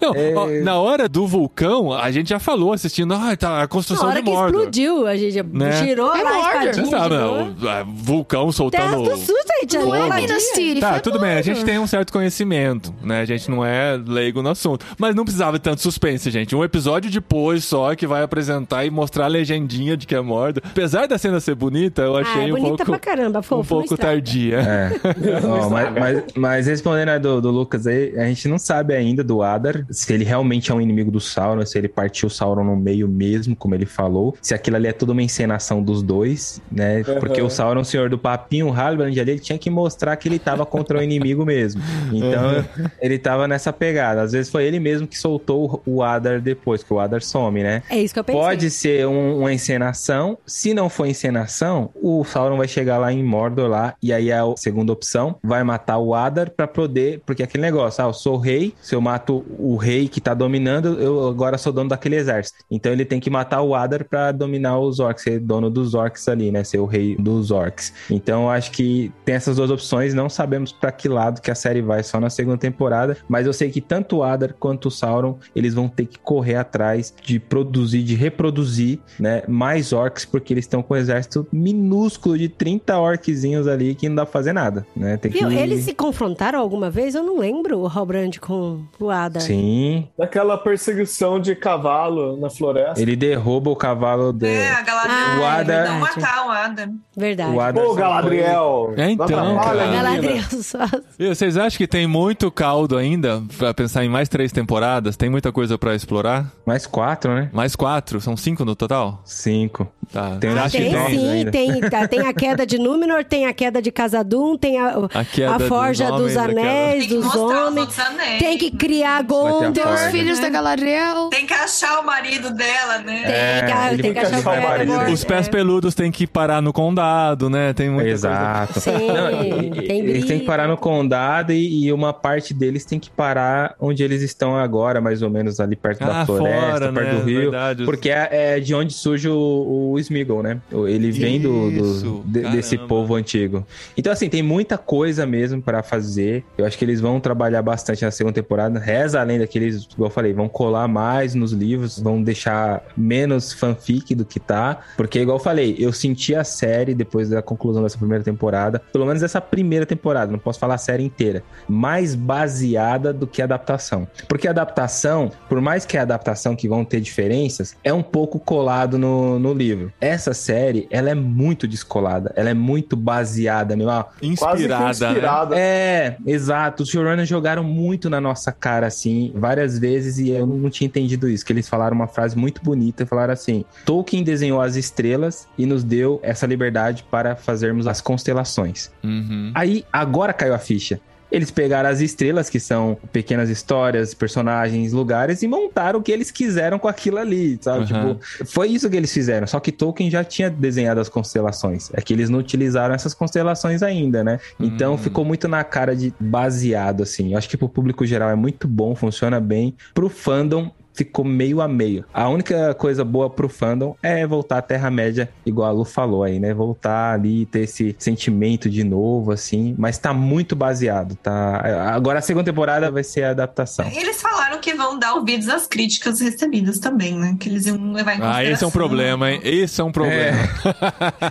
Não, 0.00 0.14
É. 0.14 0.34
ó, 0.34 0.64
na 0.64 0.78
hora 0.78 1.08
do 1.08 1.26
vulcão, 1.26 1.92
a 1.92 2.10
gente 2.10 2.28
já 2.30 2.38
falou 2.38 2.72
assistindo, 2.72 3.14
ah, 3.14 3.36
tá, 3.36 3.56
a 3.56 3.60
Na 3.60 3.68
construção 3.68 4.08
hora 4.08 4.16
de 4.16 4.22
que 4.22 4.30
Mordor. 4.30 4.48
explodiu, 4.60 5.06
a 5.06 5.16
gente 5.16 5.42
Né? 5.42 5.72
girou 5.84 6.14
É 6.14 6.20
a 6.26 6.40
espadinha. 6.64 6.86
sabe, 6.86 7.14
né? 7.14 7.20
girou. 7.20 7.54
O 7.62 7.68
a 7.68 7.82
vulcão 7.82 8.52
soltando... 8.52 8.82
Terras 9.04 9.08
do 9.20 9.26
Sul, 9.26 9.36
gente. 9.60 9.78
não 9.78 9.94
é. 9.94 10.20
Minas 10.20 10.42
City. 10.54 10.80
Tá, 10.80 10.92
foi 10.92 11.00
tudo 11.00 11.18
bem, 11.18 11.36
a 11.36 11.42
gente 11.42 11.64
tem 11.64 11.78
um 11.78 11.86
certo 11.86 12.12
conhecimento, 12.12 12.94
né? 13.02 13.20
A 13.20 13.24
gente 13.24 13.50
não 13.50 13.64
é 13.64 13.98
leigo 14.06 14.42
no 14.42 14.50
assunto. 14.50 14.84
Mas 14.98 15.14
não 15.14 15.24
precisava 15.24 15.58
de 15.58 15.64
tanto 15.64 15.80
suspense, 15.82 16.30
gente. 16.30 16.54
Um 16.54 16.62
episódio 16.64 17.10
depois 17.10 17.64
só 17.64 17.85
que 17.94 18.06
vai 18.06 18.22
apresentar 18.22 18.84
e 18.84 18.90
mostrar 18.90 19.26
a 19.26 19.28
legendinha 19.28 19.96
de 19.96 20.06
que 20.06 20.14
é 20.14 20.20
Mordor. 20.20 20.62
Apesar 20.64 21.06
da 21.06 21.18
cena 21.18 21.38
ser 21.40 21.54
bonita, 21.54 22.02
eu 22.02 22.16
Ah, 22.16 22.20
achei 22.22 22.42
é 22.42 22.46
um 22.46 22.50
bonita 22.56 22.68
pouco... 22.84 22.84
pra 22.86 22.98
caramba, 22.98 23.42
fofo. 23.42 23.60
um 23.60 23.78
pouco 23.80 23.96
tardia. 23.96 24.58
É. 24.60 24.90
Mas, 25.70 25.92
mas- 25.94 26.24
mas 26.34 26.66
respondendo 26.66 27.10
a 27.10 27.18
do, 27.18 27.40
do 27.40 27.50
Lucas 27.50 27.86
aí, 27.86 28.18
a 28.18 28.24
gente 28.26 28.48
não 28.48 28.58
sabe 28.58 28.94
ainda 28.94 29.22
do 29.22 29.42
Adar 29.42 29.84
se 29.90 30.12
ele 30.12 30.24
realmente 30.24 30.70
é 30.70 30.74
um 30.74 30.80
inimigo 30.80 31.10
do 31.10 31.20
Sauron, 31.20 31.64
se 31.66 31.76
ele 31.78 31.88
partiu 31.88 32.26
o 32.28 32.30
Sauron 32.30 32.64
no 32.64 32.76
meio 32.76 33.06
mesmo, 33.08 33.54
como 33.54 33.74
ele 33.74 33.86
falou, 33.86 34.34
se 34.40 34.54
aquilo 34.54 34.76
ali 34.76 34.88
é 34.88 34.92
tudo 34.92 35.10
uma 35.12 35.22
encenação 35.22 35.82
dos 35.82 36.02
dois, 36.02 36.60
né? 36.70 37.02
Porque 37.20 37.40
o 37.42 37.50
Sauron, 37.50 37.80
o 37.80 37.84
senhor 37.84 38.08
do 38.08 38.18
papinho, 38.18 38.68
o 38.68 38.72
Halbrand 38.72 39.18
ali, 39.18 39.32
ele 39.32 39.40
tinha 39.40 39.58
que 39.58 39.68
mostrar 39.70 40.16
que 40.16 40.28
ele 40.28 40.38
tava 40.38 40.64
contra 40.64 40.98
o 40.98 41.02
inimigo 41.02 41.44
mesmo. 41.44 41.82
Então, 42.12 42.64
ele 43.00 43.18
tava 43.18 43.46
nessa 43.48 43.72
pegada. 43.72 44.22
Às 44.22 44.32
vezes 44.32 44.50
foi 44.50 44.64
ele 44.64 44.78
mesmo 44.80 45.06
que 45.06 45.18
soltou 45.18 45.82
o 45.86 46.02
Adar 46.02 46.40
depois, 46.40 46.82
que 46.82 46.92
o 46.92 47.00
Adar 47.00 47.22
some, 47.22 47.62
né? 47.62 47.75
É 47.88 47.98
isso 47.98 48.14
que 48.14 48.20
eu 48.20 48.24
pensei. 48.24 48.40
Pode 48.40 48.70
ser 48.70 49.06
um- 49.06 49.38
uma 49.40 49.52
encenação. 49.52 50.38
Se 50.46 50.72
não 50.74 50.88
for 50.88 51.06
encenação, 51.06 51.90
o 52.02 52.24
Sauron 52.24 52.56
vai 52.56 52.68
chegar 52.68 52.98
lá 52.98 53.12
em 53.12 53.22
Mordor 53.22 53.68
lá 53.68 53.94
e 54.02 54.12
aí 54.12 54.30
a 54.32 54.42
segunda 54.56 54.92
opção 54.92 55.36
vai 55.42 55.62
matar 55.62 55.98
o 55.98 56.14
Adar 56.14 56.50
pra 56.50 56.66
poder, 56.66 57.20
porque 57.26 57.42
aquele 57.42 57.62
negócio, 57.62 58.02
ah, 58.04 58.08
eu 58.08 58.12
sou 58.12 58.34
o 58.34 58.38
rei, 58.38 58.74
se 58.80 58.94
eu 58.94 59.00
mato 59.00 59.44
o 59.58 59.76
rei 59.76 60.08
que 60.08 60.20
tá 60.20 60.34
dominando, 60.34 61.00
eu 61.00 61.28
agora 61.28 61.58
sou 61.58 61.72
dono 61.72 61.88
daquele 61.90 62.16
exército. 62.16 62.58
Então 62.70 62.92
ele 62.92 63.04
tem 63.04 63.20
que 63.20 63.30
matar 63.30 63.62
o 63.62 63.74
Adar 63.74 64.04
pra 64.04 64.32
dominar 64.32 64.78
os 64.78 65.00
orcs, 65.00 65.22
ser 65.22 65.40
dono 65.40 65.70
dos 65.70 65.94
orcs 65.94 66.28
ali, 66.28 66.50
né, 66.50 66.64
ser 66.64 66.78
o 66.78 66.86
rei 66.86 67.16
dos 67.16 67.50
orcs. 67.50 67.92
Então 68.10 68.44
eu 68.44 68.50
acho 68.50 68.70
que 68.70 69.12
tem 69.24 69.34
essas 69.34 69.56
duas 69.56 69.70
opções, 69.70 70.14
não 70.14 70.28
sabemos 70.28 70.72
pra 70.72 70.92
que 70.92 71.08
lado 71.08 71.40
que 71.40 71.50
a 71.50 71.54
série 71.54 71.82
vai 71.82 72.02
só 72.02 72.20
na 72.20 72.30
segunda 72.30 72.58
temporada, 72.58 73.16
mas 73.28 73.46
eu 73.46 73.52
sei 73.52 73.70
que 73.70 73.80
tanto 73.80 74.16
o 74.18 74.22
Adar 74.22 74.54
quanto 74.58 74.86
o 74.86 74.90
Sauron, 74.90 75.36
eles 75.54 75.74
vão 75.74 75.88
ter 75.88 76.06
que 76.06 76.18
correr 76.18 76.56
atrás 76.56 77.12
de 77.22 77.38
produzir, 77.38 77.65
de 77.70 78.14
reproduzir, 78.14 78.98
né, 79.18 79.42
mais 79.48 79.92
orcs, 79.92 80.24
porque 80.24 80.52
eles 80.52 80.64
estão 80.64 80.82
com 80.82 80.94
um 80.94 80.96
exército 80.96 81.46
minúsculo 81.52 82.36
de 82.38 82.48
30 82.48 82.98
orczinhos 82.98 83.66
ali 83.68 83.94
que 83.94 84.08
não 84.08 84.16
dá 84.16 84.24
pra 84.26 84.32
fazer 84.32 84.52
nada, 84.52 84.86
né? 84.96 85.16
Tem 85.16 85.30
que... 85.30 85.38
Viu, 85.38 85.50
eles 85.50 85.84
se 85.84 85.94
confrontaram 85.94 86.58
alguma 86.60 86.90
vez? 86.90 87.14
Eu 87.14 87.22
não 87.22 87.38
lembro 87.38 87.78
o 87.78 87.86
Halbrand 87.86 88.32
com 88.40 88.82
o 89.00 89.10
Ada. 89.10 89.40
Sim, 89.40 90.08
Daquela 90.18 90.56
perseguição 90.58 91.40
de 91.40 91.54
cavalo 91.54 92.36
na 92.36 92.50
floresta. 92.50 93.00
ele 93.00 93.16
derruba 93.16 93.70
o 93.70 93.76
cavalo 93.76 94.32
de... 94.32 94.46
É, 94.46 94.70
a 94.72 94.82
Galadriel 94.82 95.16
Ah, 95.16 95.38
O 95.40 95.44
Ada- 95.44 95.84
não 95.88 96.00
matar 96.00 96.46
o 96.46 96.50
Ada. 96.50 96.90
Verdade. 97.16 97.54
O 97.56 97.60
Adar 97.60 97.84
Pô, 97.84 97.94
Galadriel! 97.94 98.94
É, 98.96 99.10
então, 99.10 99.26
cara. 99.26 99.84
menina. 99.86 100.02
Galadriel 100.02 100.42
só. 100.62 100.78
E 101.18 101.28
vocês 101.28 101.56
acham 101.56 101.78
que 101.78 101.86
tem 101.86 102.06
muito 102.06 102.50
caldo 102.50 102.96
ainda 102.96 103.42
pra 103.56 103.72
pensar 103.72 104.04
em 104.04 104.08
mais 104.08 104.28
três 104.28 104.52
temporadas? 104.52 105.16
Tem 105.16 105.30
muita 105.30 105.50
coisa 105.50 105.78
pra 105.78 105.94
explorar? 105.94 106.52
Mais 106.66 106.86
quatro, 106.86 107.34
né? 107.34 107.45
Mais 107.52 107.74
quatro? 107.76 108.20
São 108.20 108.36
cinco 108.36 108.64
no 108.64 108.74
total? 108.76 109.20
Cinco. 109.24 109.86
Tá. 110.12 110.36
Tem- 110.40 110.50
Ah, 110.56 110.70
tem 110.70 110.90
sim, 110.90 111.28
ainda. 111.30 111.50
tem, 111.50 111.80
tá, 111.80 112.06
tem 112.06 112.20
a 112.20 112.32
queda 112.32 112.64
de 112.64 112.78
Númenor, 112.78 113.24
tem 113.24 113.46
a 113.46 113.52
queda 113.52 113.82
de 113.82 113.90
Casadum, 113.90 114.56
tem 114.56 114.78
a, 114.78 114.94
A 115.12 115.24
queda 115.24 115.54
a 115.54 115.58
dos 115.58 115.68
forja 115.68 116.06
homens, 116.12 116.22
dos 116.22 116.36
aquela- 116.36 116.60
anéis, 116.60 117.06
Tem 117.06 117.08
que 117.08 117.14
dos 117.24 117.34
homens. 117.34 117.98
anéis. 117.98 118.38
Tem 118.38 118.58
que 118.58 118.70
criar 118.70 119.22
Gondor. 119.24 119.72
Tem 119.72 119.84
os 119.92 120.00
filhos 120.12 120.38
da 120.38 120.48
Galadriel. 120.48 121.28
Tem 121.30 121.44
que 121.44 121.52
achar 121.52 122.00
o 122.00 122.06
marido 122.06 122.50
dela, 122.54 122.98
né? 122.98 123.22
Tem, 123.22 123.32
É, 123.34 123.62
que- 123.66 123.94
ele 123.94 124.02
tem 124.02 124.12
que 124.12 124.18
achar 124.20 124.30
o 124.36 124.38
achar 124.38 124.58
o 124.58 124.62
marido. 124.62 124.92
Fëanor. 124.92 125.10
Os 125.12 125.24
pés 125.24 125.48
peludos 125.48 125.94
têm 125.94 126.10
que 126.12 126.26
parar 126.26 126.62
no 126.62 126.72
condado, 126.72 127.50
né? 127.50 127.72
Tem 127.72 127.90
muita 127.90 128.08
Exato. 128.08 128.78
Sim, 128.80 128.90
e- 128.92 129.78
e- 129.78 129.86
tem 129.88 129.98
eles 130.00 130.24
têm 130.24 130.38
que 130.38 130.46
parar 130.46 130.68
no 130.68 130.76
condado 130.76 131.52
e, 131.52 131.86
e 131.86 131.92
uma 131.92 132.12
parte 132.12 132.54
deles 132.54 132.84
tem 132.84 132.98
que 133.00 133.10
parar 133.10 133.74
onde 133.80 134.02
eles 134.04 134.22
estão 134.22 134.56
agora, 134.56 135.00
mais 135.00 135.20
ou 135.20 135.28
menos 135.30 135.58
ali 135.58 135.74
perto 135.74 136.02
Ah, 136.04 136.06
da 136.20 136.26
floresta, 136.26 136.70
fora, 136.70 136.92
perto 136.92 137.12
né? 137.14 137.18
do 137.20 137.24
rio. 137.24 137.35
Verdade. 137.42 137.84
Porque 137.84 138.10
é, 138.10 138.56
é 138.56 138.60
de 138.60 138.74
onde 138.74 138.92
surge 138.92 139.28
o, 139.28 139.90
o 139.92 139.98
Smeagol, 139.98 140.42
né? 140.42 140.60
Ele 140.72 141.10
vem 141.10 141.40
do, 141.40 141.70
do- 141.70 142.22
de- 142.26 142.40
desse 142.50 142.76
povo 142.78 143.14
antigo. 143.14 143.66
Então, 143.96 144.12
assim, 144.12 144.28
tem 144.28 144.42
muita 144.42 144.76
coisa 144.78 145.26
mesmo 145.26 145.60
pra 145.62 145.82
fazer. 145.82 146.44
Eu 146.56 146.64
acho 146.66 146.76
que 146.78 146.84
eles 146.84 147.00
vão 147.00 147.18
trabalhar 147.20 147.62
bastante 147.62 148.04
na 148.04 148.10
segunda 148.10 148.34
temporada. 148.34 148.78
Reza 148.78 149.20
a 149.20 149.22
lenda 149.24 149.46
que 149.46 149.58
eles, 149.58 149.86
igual 149.92 150.08
eu 150.10 150.14
falei, 150.14 150.32
vão 150.32 150.48
colar 150.48 150.86
mais 150.88 151.34
nos 151.34 151.52
livros, 151.52 151.98
vão 151.98 152.22
deixar 152.22 152.82
menos 152.96 153.52
fanfic 153.52 154.14
do 154.14 154.24
que 154.24 154.38
tá. 154.40 154.80
Porque, 154.96 155.20
igual 155.20 155.38
eu 155.38 155.42
falei, 155.42 155.76
eu 155.78 155.92
senti 155.92 156.34
a 156.34 156.44
série 156.44 156.94
depois 156.94 157.28
da 157.28 157.42
conclusão 157.42 157.82
dessa 157.82 157.98
primeira 157.98 158.22
temporada, 158.24 158.80
pelo 158.92 159.06
menos 159.06 159.22
essa 159.22 159.40
primeira 159.40 159.86
temporada, 159.86 160.30
não 160.30 160.38
posso 160.38 160.58
falar 160.58 160.74
a 160.74 160.78
série 160.78 161.02
inteira, 161.04 161.42
mais 161.68 162.14
baseada 162.14 163.12
do 163.12 163.26
que 163.26 163.40
a 163.42 163.44
adaptação. 163.44 164.06
Porque 164.28 164.46
a 164.46 164.50
adaptação, 164.50 165.30
por 165.48 165.60
mais 165.60 165.84
que 165.84 165.96
a 165.96 166.02
adaptação 166.02 166.54
que 166.54 166.68
vão 166.68 166.84
ter 166.84 167.00
diferenças, 167.26 167.76
é 167.82 167.92
um 167.92 168.02
pouco 168.02 168.38
colado 168.38 168.98
no, 168.98 169.38
no 169.38 169.52
livro. 169.52 169.92
Essa 170.00 170.32
série, 170.32 170.86
ela 170.90 171.10
é 171.10 171.14
muito 171.14 171.66
descolada, 171.66 172.32
ela 172.36 172.50
é 172.50 172.54
muito 172.54 172.96
baseada, 172.96 173.76
meu. 173.76 173.86
Que 174.18 174.26
Inspirada, 174.26 174.84
né? 174.84 174.90
inspirada. 174.90 175.58
é, 175.58 176.16
exato. 176.26 176.82
Os 176.82 176.88
showrunners 176.88 177.28
jogaram 177.28 177.62
muito 177.62 178.08
na 178.08 178.20
nossa 178.20 178.52
cara, 178.52 178.86
assim, 178.86 179.32
várias 179.34 179.78
vezes, 179.78 180.18
e 180.18 180.30
eu 180.30 180.46
não 180.46 180.70
tinha 180.70 180.86
entendido 180.86 181.28
isso. 181.28 181.44
Que 181.44 181.52
eles 181.52 181.68
falaram 181.68 181.96
uma 181.96 182.08
frase 182.08 182.36
muito 182.36 182.62
bonita, 182.62 183.06
falaram 183.06 183.32
assim: 183.32 183.64
Tolkien 183.84 184.22
desenhou 184.22 184.60
as 184.60 184.76
estrelas 184.76 185.48
e 185.58 185.66
nos 185.66 185.82
deu 185.82 186.20
essa 186.22 186.46
liberdade 186.46 187.04
para 187.10 187.36
fazermos 187.36 187.86
as 187.86 188.00
constelações. 188.00 188.90
Uhum. 189.02 189.52
Aí, 189.54 189.84
agora 189.92 190.32
caiu 190.32 190.54
a 190.54 190.58
ficha. 190.58 191.00
Eles 191.30 191.50
pegaram 191.50 191.88
as 191.88 192.00
estrelas, 192.00 192.48
que 192.48 192.60
são 192.60 192.96
pequenas 193.12 193.50
histórias, 193.50 194.14
personagens, 194.14 194.92
lugares, 194.92 195.42
e 195.42 195.48
montaram 195.48 195.98
o 195.98 196.02
que 196.02 196.12
eles 196.12 196.30
quiseram 196.30 196.78
com 196.78 196.88
aquilo 196.88 197.18
ali, 197.18 197.58
sabe? 197.60 197.80
Uhum. 197.92 198.14
Tipo, 198.14 198.46
foi 198.46 198.68
isso 198.68 198.88
que 198.88 198.96
eles 198.96 199.12
fizeram. 199.12 199.46
Só 199.46 199.58
que 199.58 199.72
Tolkien 199.72 200.10
já 200.10 200.22
tinha 200.22 200.48
desenhado 200.48 201.00
as 201.00 201.08
constelações. 201.08 201.90
É 201.92 202.00
que 202.00 202.12
eles 202.12 202.30
não 202.30 202.38
utilizaram 202.38 202.94
essas 202.94 203.12
constelações 203.14 203.82
ainda, 203.82 204.22
né? 204.22 204.38
Então 204.60 204.94
Hum. 204.94 204.98
ficou 204.98 205.24
muito 205.24 205.48
na 205.48 205.64
cara 205.64 205.96
de 205.96 206.12
baseado, 206.20 207.02
assim. 207.02 207.32
Eu 207.32 207.38
acho 207.38 207.48
que 207.48 207.56
pro 207.56 207.68
público 207.68 208.06
geral 208.06 208.30
é 208.30 208.34
muito 208.36 208.68
bom, 208.68 208.94
funciona 208.94 209.40
bem. 209.40 209.74
Pro 209.94 210.08
fandom 210.08 210.70
ficou 210.96 211.24
meio 211.24 211.60
a 211.60 211.68
meio. 211.68 212.04
A 212.12 212.28
única 212.28 212.74
coisa 212.74 213.04
boa 213.04 213.28
pro 213.30 213.48
fandom 213.48 213.94
é 214.02 214.26
voltar 214.26 214.58
à 214.58 214.62
Terra-média, 214.62 215.28
igual 215.44 215.68
a 215.68 215.72
Lu 215.72 215.84
falou 215.84 216.24
aí, 216.24 216.40
né? 216.40 216.54
Voltar 216.54 217.12
ali, 217.14 217.44
ter 217.46 217.60
esse 217.60 217.94
sentimento 217.98 218.68
de 218.70 218.82
novo, 218.82 219.30
assim. 219.30 219.74
Mas 219.78 219.98
tá 219.98 220.12
muito 220.14 220.56
baseado, 220.56 221.14
tá? 221.16 221.62
Agora 221.94 222.18
a 222.18 222.22
segunda 222.22 222.44
temporada 222.46 222.90
vai 222.90 223.04
ser 223.04 223.24
a 223.24 223.30
adaptação. 223.30 223.86
Eles 223.94 224.20
falaram 224.22 224.58
que 224.58 224.72
vão 224.74 224.98
dar 224.98 225.14
ouvidos 225.14 225.48
às 225.48 225.66
críticas 225.66 226.20
recebidas 226.20 226.78
também, 226.78 227.14
né? 227.18 227.36
Que 227.38 227.48
eles 227.50 227.66
iam 227.66 227.92
levar 227.92 228.14
em 228.16 228.20
Ah, 228.22 228.42
esse 228.42 228.64
é 228.64 228.66
um 228.66 228.70
consideração. 228.70 228.70
problema, 228.70 229.30
hein? 229.30 229.40
Esse 229.44 229.80
é 229.80 229.84
um 229.84 229.92
problema. 229.92 230.38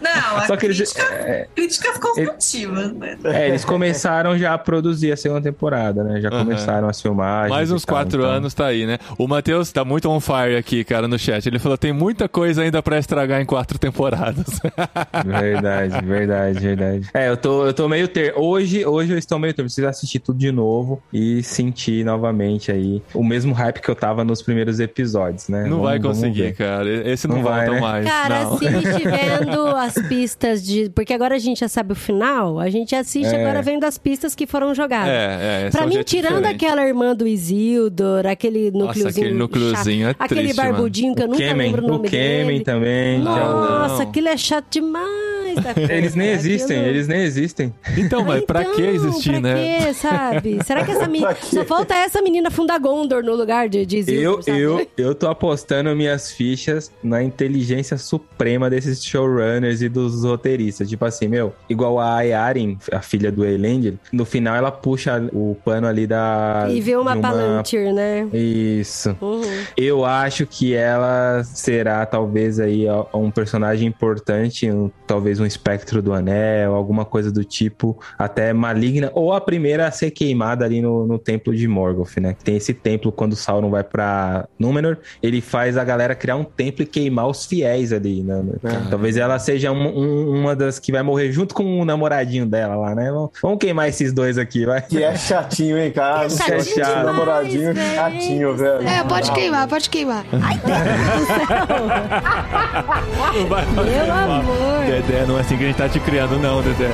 Não, 0.02 0.38
a 0.38 0.46
Só 0.48 0.56
que 0.56 0.66
eles- 0.68 0.78
crítica, 0.78 1.04
é- 1.14 1.48
críticas 1.56 1.98
construtivas, 1.98 2.94
né? 2.94 3.18
É, 3.24 3.48
eles 3.48 3.66
começaram 3.66 4.38
já 4.38 4.54
a 4.54 4.58
produzir 4.58 5.12
a 5.12 5.18
segunda 5.18 5.42
temporada, 5.42 6.04
né? 6.04 6.22
Já 6.22 6.30
Aham. 6.30 6.46
começaram 6.46 6.88
as 6.88 7.02
filmagens. 7.02 7.50
Mais 7.50 7.70
e 7.70 7.74
uns 7.74 7.84
tal, 7.86 7.96
quatro 7.96 8.20
então- 8.22 8.32
anos 8.32 8.54
tá 8.54 8.66
aí, 8.68 8.86
né? 8.86 8.98
O 9.18 9.28
Matheus 9.28 9.55
tá 9.64 9.84
muito 9.86 10.10
on 10.10 10.20
fire 10.20 10.56
aqui, 10.58 10.84
cara, 10.84 11.08
no 11.08 11.18
chat. 11.18 11.46
Ele 11.48 11.60
falou: 11.60 11.78
tem 11.78 11.92
muita 11.94 12.28
coisa 12.28 12.62
ainda 12.62 12.82
pra 12.84 12.98
estragar 13.00 13.42
em 13.42 13.46
quatro 13.46 13.78
temporadas. 13.80 14.46
Verdade, 15.26 16.06
verdade, 16.06 16.60
verdade. 16.60 17.10
É, 17.14 17.30
eu 17.30 17.38
tô, 17.38 17.66
eu 17.66 17.74
tô 17.74 17.88
meio 17.88 18.08
ter. 18.08 18.34
Hoje, 18.38 18.86
hoje 18.86 19.12
eu 19.14 19.18
estou 19.18 19.40
meio 19.40 19.54
ter. 19.54 19.64
Preciso 19.64 19.88
assistir 19.88 20.20
tudo 20.20 20.38
de 20.38 20.52
novo 20.52 21.02
e 21.12 21.42
sentir 21.44 22.04
novamente 22.06 22.72
aí 22.72 23.02
o 23.14 23.24
mesmo 23.24 23.54
hype 23.54 23.82
que 23.82 23.90
eu 23.90 23.96
tava 23.96 24.24
nos 24.24 24.42
primeiros 24.42 24.80
episódios, 24.80 25.48
né? 25.50 25.64
Não 25.64 25.70
Vamos- 25.78 25.84
vai 25.86 26.00
conseguir, 26.00 26.54
cara. 26.54 26.88
Esse 27.10 27.28
não, 27.28 27.38
Não 27.38 27.44
vai, 27.44 27.66
volta 27.66 27.74
né? 27.74 27.82
mais. 27.82 28.06
Cara, 28.06 28.44
não. 28.44 28.54
assiste 28.54 29.04
vendo 29.04 29.68
as 29.76 29.94
pistas 30.08 30.64
de. 30.64 30.90
Porque 30.90 31.14
agora 31.14 31.36
a 31.36 31.40
gente 31.40 31.60
já 31.60 31.68
sabe 31.68 31.92
o 31.94 31.96
final, 31.96 32.60
a 32.60 32.70
gente 32.70 32.96
assiste 32.96 33.34
É. 33.34 33.42
agora 33.42 33.62
vendo 33.62 33.84
as 33.84 33.98
pistas 33.98 34.36
que 34.36 34.46
foram 34.46 34.74
jogadas. 34.76 35.10
É, 35.10 35.66
é. 35.68 35.70
Pra 35.72 35.82
é 35.82 35.86
um 35.86 35.90
mim, 35.90 36.04
tirando 36.04 36.36
diferente. 36.38 36.56
aquela 36.66 36.86
irmã 36.88 37.16
do 37.16 37.28
Isildur, 37.28 38.26
aquele 38.28 38.72
núcleozinho. 38.72 39.08
aquele 39.10 39.34
chato, 39.48 39.90
é 39.90 40.16
Aquele 40.20 40.42
triste, 40.42 40.58
mano. 40.58 40.72
barbudinho 40.74 41.16
que 41.16 41.22
eu 41.24 41.28
nunca 41.28 41.38
Kemen, 41.40 41.68
lembro 41.68 41.84
o 41.86 41.88
nome 41.88 42.08
o 42.08 42.12
Kemen 42.12 42.48
dele. 42.48 42.64
também. 42.64 43.20
Nossa, 43.20 44.04
não. 44.04 44.10
aquilo 44.10 44.28
é 44.28 44.38
chato 44.38 44.66
demais. 44.72 45.56
Eles 45.90 46.16
nem 46.16 46.30
existem, 46.32 46.78
Aquilo- 46.78 46.90
eles 46.96 47.08
nem 47.08 47.22
existem. 47.22 47.74
Então, 47.98 48.24
mas 48.26 48.44
pra 48.44 48.66
que 48.66 48.82
Então, 48.82 48.94
existir, 48.94 49.32
pra 49.32 49.40
né? 49.40 49.56
quê, 49.86 49.94
sabe? 49.94 50.60
Será 50.66 50.84
que 50.84 50.92
essa 50.92 51.08
menina. 51.08 51.34
Pra? 51.34 51.46
Só 51.46 51.64
falta 51.64 51.96
essa 51.96 52.22
menina 52.22 52.52
fundar 52.52 52.78
Gondor 52.80 53.24
no 53.24 53.36
lugar 53.36 53.70
de, 53.70 53.86
de 53.86 54.00
Isildur, 54.00 54.22
Eu, 54.24 54.42
sabe? 54.44 54.60
eu, 54.60 54.88
eu 54.98 55.16
tô 55.16 55.28
apostando 55.30 55.96
minhas 55.96 56.32
fichas 56.32 56.92
na 57.02 57.24
inteligência 57.24 57.98
suprema 57.98 58.70
desses 58.70 59.04
showrunners 59.04 59.82
e 59.82 59.88
dos 59.88 60.24
roteiristas. 60.26 60.90
Tipo 60.90 61.06
assim, 61.06 61.28
meu, 61.30 61.54
igual 61.70 62.00
a 62.00 62.16
Ayarin, 62.18 62.78
a 62.92 63.02
filha 63.02 63.32
do 63.32 63.46
Elendil, 63.46 63.98
no 64.12 64.26
final 64.26 64.56
ela 64.58 64.72
puxa 64.72 65.24
o 65.32 65.56
pano 65.64 65.88
ali 65.88 66.06
da. 66.06 66.68
E 66.70 66.82
vê 66.82 66.98
uma, 66.98 67.16
de 67.16 67.22
Palantir, 67.22 67.94
né? 67.94 68.28
Isso. 68.34 69.16
Uhum. 69.22 69.35
Eu 69.78 70.06
acho 70.06 70.46
que 70.46 70.74
ela 70.74 71.44
será 71.44 72.06
talvez 72.06 72.60
aí 72.60 72.86
um 73.14 73.30
personagem 73.32 73.88
importante, 73.88 74.70
um- 74.72 74.90
talvez 75.08 75.40
um 75.40 75.46
espectro 75.46 76.02
do 76.02 76.14
anel, 76.14 76.74
alguma 76.76 77.06
coisa 77.06 77.32
do 77.32 77.44
tipo, 77.44 77.98
até 78.18 78.54
maligna, 78.54 79.12
ou 79.14 79.34
a 79.34 79.42
primeira 79.42 79.88
a 79.88 79.92
ser 79.92 80.12
queimada 80.12 80.66
ali 80.66 80.82
no, 80.82 81.06
no 81.06 81.18
templo 81.20 81.56
de 81.56 81.68
Morgoth, 81.68 82.18
né? 82.20 82.36
Tem 82.44 82.56
esse 82.58 82.74
templo 82.74 83.12
quando 83.12 83.34
o 83.34 83.36
Sauron 83.36 83.70
vai 83.70 83.84
pra 83.84 84.48
Númenor, 84.60 84.98
ele 85.22 85.42
faz 85.42 85.78
a 85.78 85.84
galera 85.84 86.16
criar 86.16 86.36
um 86.36 86.44
templo 86.44 86.84
e 86.84 86.86
queimar 86.86 87.28
os 87.28 87.46
fiéis 87.46 87.92
ali, 87.94 88.22
né? 88.24 88.44
Talvez 88.90 89.18
ela 89.18 89.38
seja 89.40 89.72
um- 89.72 89.88
um- 89.98 90.40
uma 90.42 90.56
das 90.56 90.80
que 90.80 90.92
vai 90.92 91.02
morrer 91.04 91.32
junto 91.32 91.54
com 91.54 91.80
o 91.80 91.86
namoradinho 91.86 92.46
dela 92.46 92.76
lá, 92.76 92.96
né? 92.96 93.12
Vamos, 93.12 93.32
vamos 93.42 93.58
queimar 93.60 93.88
esses 93.90 94.12
dois 94.14 94.38
aqui, 94.38 94.66
vai. 94.66 94.82
Que 94.82 95.04
é 95.04 95.16
chatinho, 95.16 95.78
hein, 95.78 95.92
cara? 95.92 96.26
É 96.26 96.30
chatinho 96.30 96.62
sei, 96.64 96.84
demais, 96.84 97.06
namoradinho 97.06 97.74
velho. 97.74 97.96
chatinho, 97.96 98.56
velho. 98.56 98.88
É, 98.88 99.04
pode 99.16 99.32
queimar, 99.32 99.68
pode 99.68 99.90
queimar. 99.90 100.26
Não 103.34 103.48
vai 103.48 103.66
fazer 103.66 103.92
Meu 103.92 104.08
mal. 104.08 104.32
amor. 104.40 104.86
Dedé, 104.86 105.26
não 105.26 105.38
é 105.38 105.42
assim 105.42 105.58
que 105.58 105.64
a 105.64 105.68
gente 105.68 105.78
tá 105.78 105.90
te 105.90 106.00
criando, 106.00 106.38
não, 106.40 106.62
Dedé. 106.62 106.90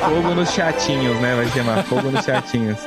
Fogo 0.00 0.34
nos 0.34 0.50
chatinhos, 0.52 1.16
né? 1.20 1.34
Vai 1.36 1.48
chamar 1.48 1.82
fogo 1.84 2.10
nos 2.10 2.24
chatinhos. 2.24 2.78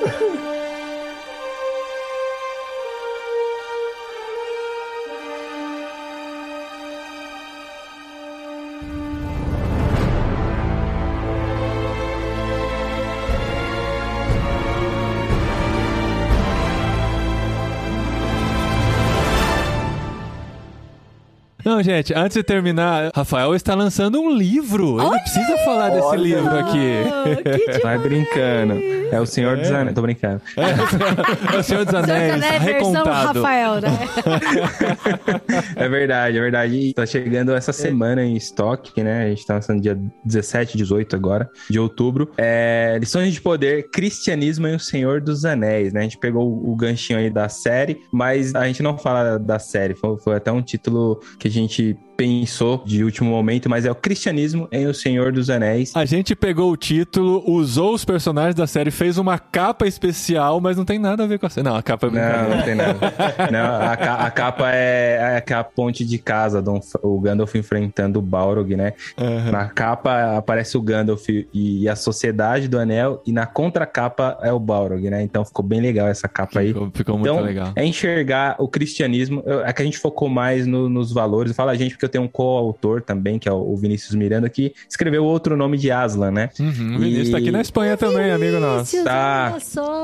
Não, 21.78 21.84
gente, 21.84 22.12
antes 22.12 22.36
de 22.36 22.42
terminar, 22.42 23.12
Rafael 23.14 23.54
está 23.54 23.76
lançando 23.76 24.20
um 24.20 24.36
livro. 24.36 25.00
Ele 25.00 25.20
precisa 25.20 25.58
falar 25.60 25.90
desse 25.90 26.08
Olha! 26.08 26.20
livro 26.20 26.58
aqui. 26.58 27.68
Que 27.72 27.80
Vai 27.84 28.00
brincando. 28.00 28.82
É 29.12 29.22
o 29.22 29.28
Senhor 29.28 29.58
dos 29.58 29.70
Anéis. 29.70 29.94
Tô 29.94 30.02
brincando. 30.02 30.42
É 30.58 31.58
o 31.60 31.64
Senhor 31.64 31.86
dos 31.86 31.94
Anéis, 31.94 32.34
Anéis, 32.34 32.64
versão 32.64 32.92
recontado. 32.94 33.42
Rafael, 33.42 33.82
né? 33.82 33.90
É 35.76 35.88
verdade, 35.88 36.38
é 36.38 36.42
verdade. 36.42 36.76
E 36.76 36.94
tá 36.94 37.06
chegando 37.06 37.54
essa 37.54 37.72
semana 37.72 38.24
em 38.24 38.36
estoque, 38.36 39.04
né? 39.04 39.26
A 39.26 39.30
gente 39.30 39.46
tá 39.46 39.54
lançando 39.56 39.82
dia 39.82 39.98
17, 40.26 40.78
18 40.78 41.16
agora, 41.16 41.50
de 41.70 41.80
outubro. 41.80 42.32
É, 42.38 42.98
Lições 43.00 43.34
de 43.34 43.42
Poder, 43.42 43.90
Cristianismo 43.92 44.68
e 44.68 44.76
o 44.76 44.80
Senhor 44.80 45.22
dos 45.22 45.46
Anéis, 45.46 45.94
né? 45.94 46.02
A 46.02 46.04
gente 46.04 46.18
pegou 46.18 46.50
o, 46.50 46.72
o 46.72 46.76
ganchinho 46.76 47.20
aí 47.20 47.30
da 47.30 47.48
série, 47.48 48.02
mas 48.12 48.56
a 48.56 48.66
gente 48.66 48.82
não 48.82 48.98
fala 48.98 49.38
da 49.38 49.60
série. 49.60 49.94
Foi, 49.96 50.18
foi 50.18 50.36
até 50.36 50.52
um 50.52 50.62
título 50.62 51.20
que 51.40 51.48
a 51.48 51.52
gente 51.52 51.67
gente 51.68 51.98
pensou 52.18 52.82
de 52.84 53.04
último 53.04 53.30
momento, 53.30 53.70
mas 53.70 53.86
é 53.86 53.92
o 53.92 53.96
Cristianismo 53.96 54.68
em 54.72 54.88
o 54.88 54.94
Senhor 54.94 55.32
dos 55.32 55.50
Anéis. 55.50 55.96
A 55.96 56.04
gente 56.04 56.36
pegou 56.36 56.72
o 56.72 56.76
título, 56.76 57.44
usou 57.50 57.94
os 57.94 58.04
personagens 58.04 58.56
da 58.56 58.66
série, 58.66 58.90
fez 58.90 59.18
uma 59.20 59.38
capa 59.38 59.86
especial, 59.88 60.60
mas 60.60 60.76
não 60.76 60.84
tem 60.84 60.98
nada 60.98 61.24
a 61.24 61.28
ver 61.28 61.38
com 61.38 61.46
a 61.46 61.50
série. 61.50 61.68
Não, 61.68 61.76
a 61.76 61.84
capa 61.84 62.08
é 62.08 62.10
Não, 62.10 62.56
não 62.58 62.64
tem 62.64 62.76
nada. 62.76 62.98
Não, 63.52 63.76
a, 63.88 63.96
ca- 63.96 64.16
a 64.16 64.32
capa 64.32 64.72
é, 64.74 65.18
é 65.34 65.38
aquela 65.38 65.64
ponte 65.64 66.04
de 66.04 66.18
casa, 66.18 66.62
do, 66.62 66.80
o 67.04 67.20
Gandalf 67.20 67.54
enfrentando 67.56 68.18
o 68.20 68.22
Balrog, 68.22 68.76
né? 68.76 68.94
Aham. 69.18 69.52
Na 69.52 69.66
capa 69.70 70.36
aparece 70.38 70.76
o 70.78 70.82
Gandalf 70.82 71.28
e 71.54 71.88
a 71.88 71.96
Sociedade 71.96 72.68
do 72.68 72.80
Anel, 72.80 73.22
e 73.26 73.32
na 73.32 73.46
contracapa 73.46 74.38
é 74.42 74.52
o 74.52 74.60
Balrog, 74.60 75.08
né? 75.10 75.22
Então 75.22 75.46
ficou 75.46 75.64
bem 75.64 75.80
legal 75.82 76.08
essa 76.08 76.28
capa 76.28 76.60
aí. 76.62 76.70
Ficou, 76.70 76.90
ficou 76.94 77.18
muito 77.18 77.32
Então, 77.32 77.44
legal. 77.46 77.72
é 77.76 77.86
enxergar 77.86 78.56
o 78.60 78.68
cristianismo. 78.68 79.44
É 79.66 79.72
que 79.72 79.82
a 79.82 79.86
gente 79.86 79.98
focou 80.00 80.28
mais 80.28 80.66
no- 80.66 80.90
nos 80.90 81.12
valores. 81.12 81.56
Fala 81.56 81.72
a 81.72 81.76
gente, 81.76 81.92
porque 81.92 82.07
eu 82.08 82.12
tenho 82.12 82.24
um 82.24 82.28
coautor 82.28 83.02
também, 83.02 83.38
que 83.38 83.48
é 83.48 83.52
o 83.52 83.76
Vinícius 83.76 84.16
Miranda, 84.16 84.50
que 84.50 84.74
escreveu 84.90 85.24
outro 85.24 85.56
nome 85.56 85.78
de 85.78 85.92
Aslan, 85.92 86.32
né? 86.32 86.50
Uhum, 86.60 86.96
o 86.96 87.00
Vinícius 87.00 87.30
tá 87.32 87.38
aqui 87.38 87.52
na 87.52 87.62
Espanha 87.62 87.96
também, 87.98 88.32
amigo 88.32 88.60
nosso. 88.60 88.92
Vinícius, 88.92 89.04
Tá. 89.04 89.58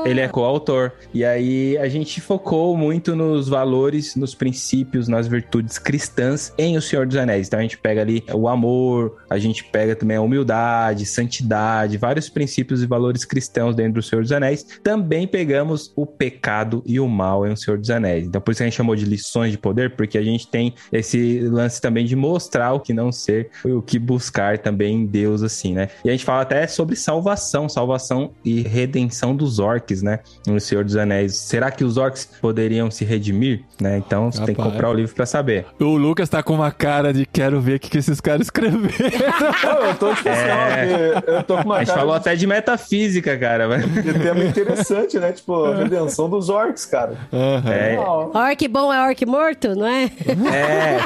Ele 0.06 0.20
é 0.20 0.28
coautor. 0.28 0.92
E 1.12 1.24
aí 1.24 1.76
a 1.78 1.88
gente 1.88 2.20
focou 2.20 2.76
muito 2.76 3.14
nos 3.14 3.48
valores, 3.48 4.16
nos 4.16 4.34
princípios, 4.34 5.08
nas 5.08 5.26
virtudes 5.26 5.78
cristãs 5.78 6.52
em 6.58 6.76
O 6.76 6.82
Senhor 6.82 7.06
dos 7.06 7.16
Anéis. 7.16 7.46
Então 7.46 7.58
a 7.58 7.62
gente 7.62 7.78
pega 7.78 8.00
ali 8.00 8.24
o 8.32 8.48
amor, 8.48 9.16
a 9.28 9.38
gente 9.38 9.64
pega 9.64 9.94
também 9.94 10.16
a 10.16 10.20
humildade, 10.20 11.06
santidade, 11.06 11.96
vários 11.96 12.28
princípios 12.28 12.82
e 12.82 12.86
valores 12.86 13.24
cristãos 13.24 13.76
dentro 13.76 13.94
do 13.94 14.02
Senhor 14.02 14.22
dos 14.22 14.32
Anéis. 14.32 14.64
Também 14.82 15.26
pegamos 15.26 15.92
o 15.94 16.06
pecado 16.06 16.82
e 16.86 16.98
o 16.98 17.08
mal 17.08 17.46
em 17.46 17.52
O 17.52 17.56
Senhor 17.56 17.78
dos 17.78 17.90
Anéis. 17.90 18.26
Então 18.26 18.40
por 18.40 18.50
isso 18.50 18.58
que 18.58 18.64
a 18.64 18.66
gente 18.66 18.76
chamou 18.76 18.96
de 18.96 19.04
lições 19.04 19.52
de 19.52 19.58
poder, 19.58 19.94
porque 19.94 20.18
a 20.18 20.22
gente 20.22 20.48
tem 20.48 20.74
esse 20.92 21.40
lance 21.40 21.80
também 21.80 21.93
de 22.02 22.16
mostrar 22.16 22.72
o 22.72 22.80
que 22.80 22.94
não 22.94 23.12
ser, 23.12 23.50
o 23.64 23.82
que 23.82 23.98
buscar 23.98 24.56
também 24.58 24.96
em 25.02 25.06
Deus, 25.06 25.42
assim, 25.42 25.74
né? 25.74 25.88
E 26.04 26.08
a 26.08 26.12
gente 26.12 26.24
fala 26.24 26.40
até 26.42 26.66
sobre 26.66 26.96
salvação, 26.96 27.68
salvação 27.68 28.30
e 28.42 28.62
redenção 28.62 29.36
dos 29.36 29.58
orcs, 29.58 30.02
né? 30.02 30.20
No 30.46 30.58
Senhor 30.58 30.82
dos 30.84 30.96
Anéis. 30.96 31.36
Será 31.36 31.70
que 31.70 31.84
os 31.84 31.96
orcs 31.98 32.24
poderiam 32.40 32.90
se 32.90 33.04
redimir, 33.04 33.62
né? 33.80 33.98
Então 33.98 34.32
você 34.32 34.38
tem 34.44 34.54
que 34.54 34.60
Rapaz. 34.60 34.72
comprar 34.74 34.90
o 34.90 34.94
livro 34.94 35.14
pra 35.14 35.26
saber. 35.26 35.66
O 35.78 35.96
Lucas 35.96 36.28
tá 36.28 36.42
com 36.42 36.54
uma 36.54 36.70
cara 36.72 37.12
de 37.12 37.26
quero 37.26 37.60
ver 37.60 37.76
o 37.76 37.80
que, 37.80 37.90
que 37.90 37.98
esses 37.98 38.20
caras 38.20 38.46
escreveram. 38.46 38.84
Eu 39.84 39.94
tô 39.96 40.14
tipo 40.14 40.24
que 40.24 41.30
eu 41.30 41.42
tô 41.42 41.54
com 41.56 41.60
A 41.60 41.64
uma 41.64 41.78
gente 41.78 41.88
cara 41.88 41.98
falou 42.00 42.14
até 42.14 42.34
de 42.34 42.46
metafísica, 42.46 43.36
cara. 43.36 43.78
de 43.78 44.14
tema 44.14 44.44
interessante, 44.44 45.18
né? 45.18 45.32
Tipo, 45.32 45.64
a 45.64 45.76
redenção 45.76 46.28
dos 46.28 46.48
orcs, 46.48 46.86
cara. 46.86 47.16
Aham. 47.32 47.70
É. 47.70 47.98
Orc 47.98 48.68
bom 48.68 48.92
é 48.92 49.06
orc 49.06 49.26
morto, 49.26 49.74
não 49.74 49.86
é? 49.86 50.04
É, 50.04 50.98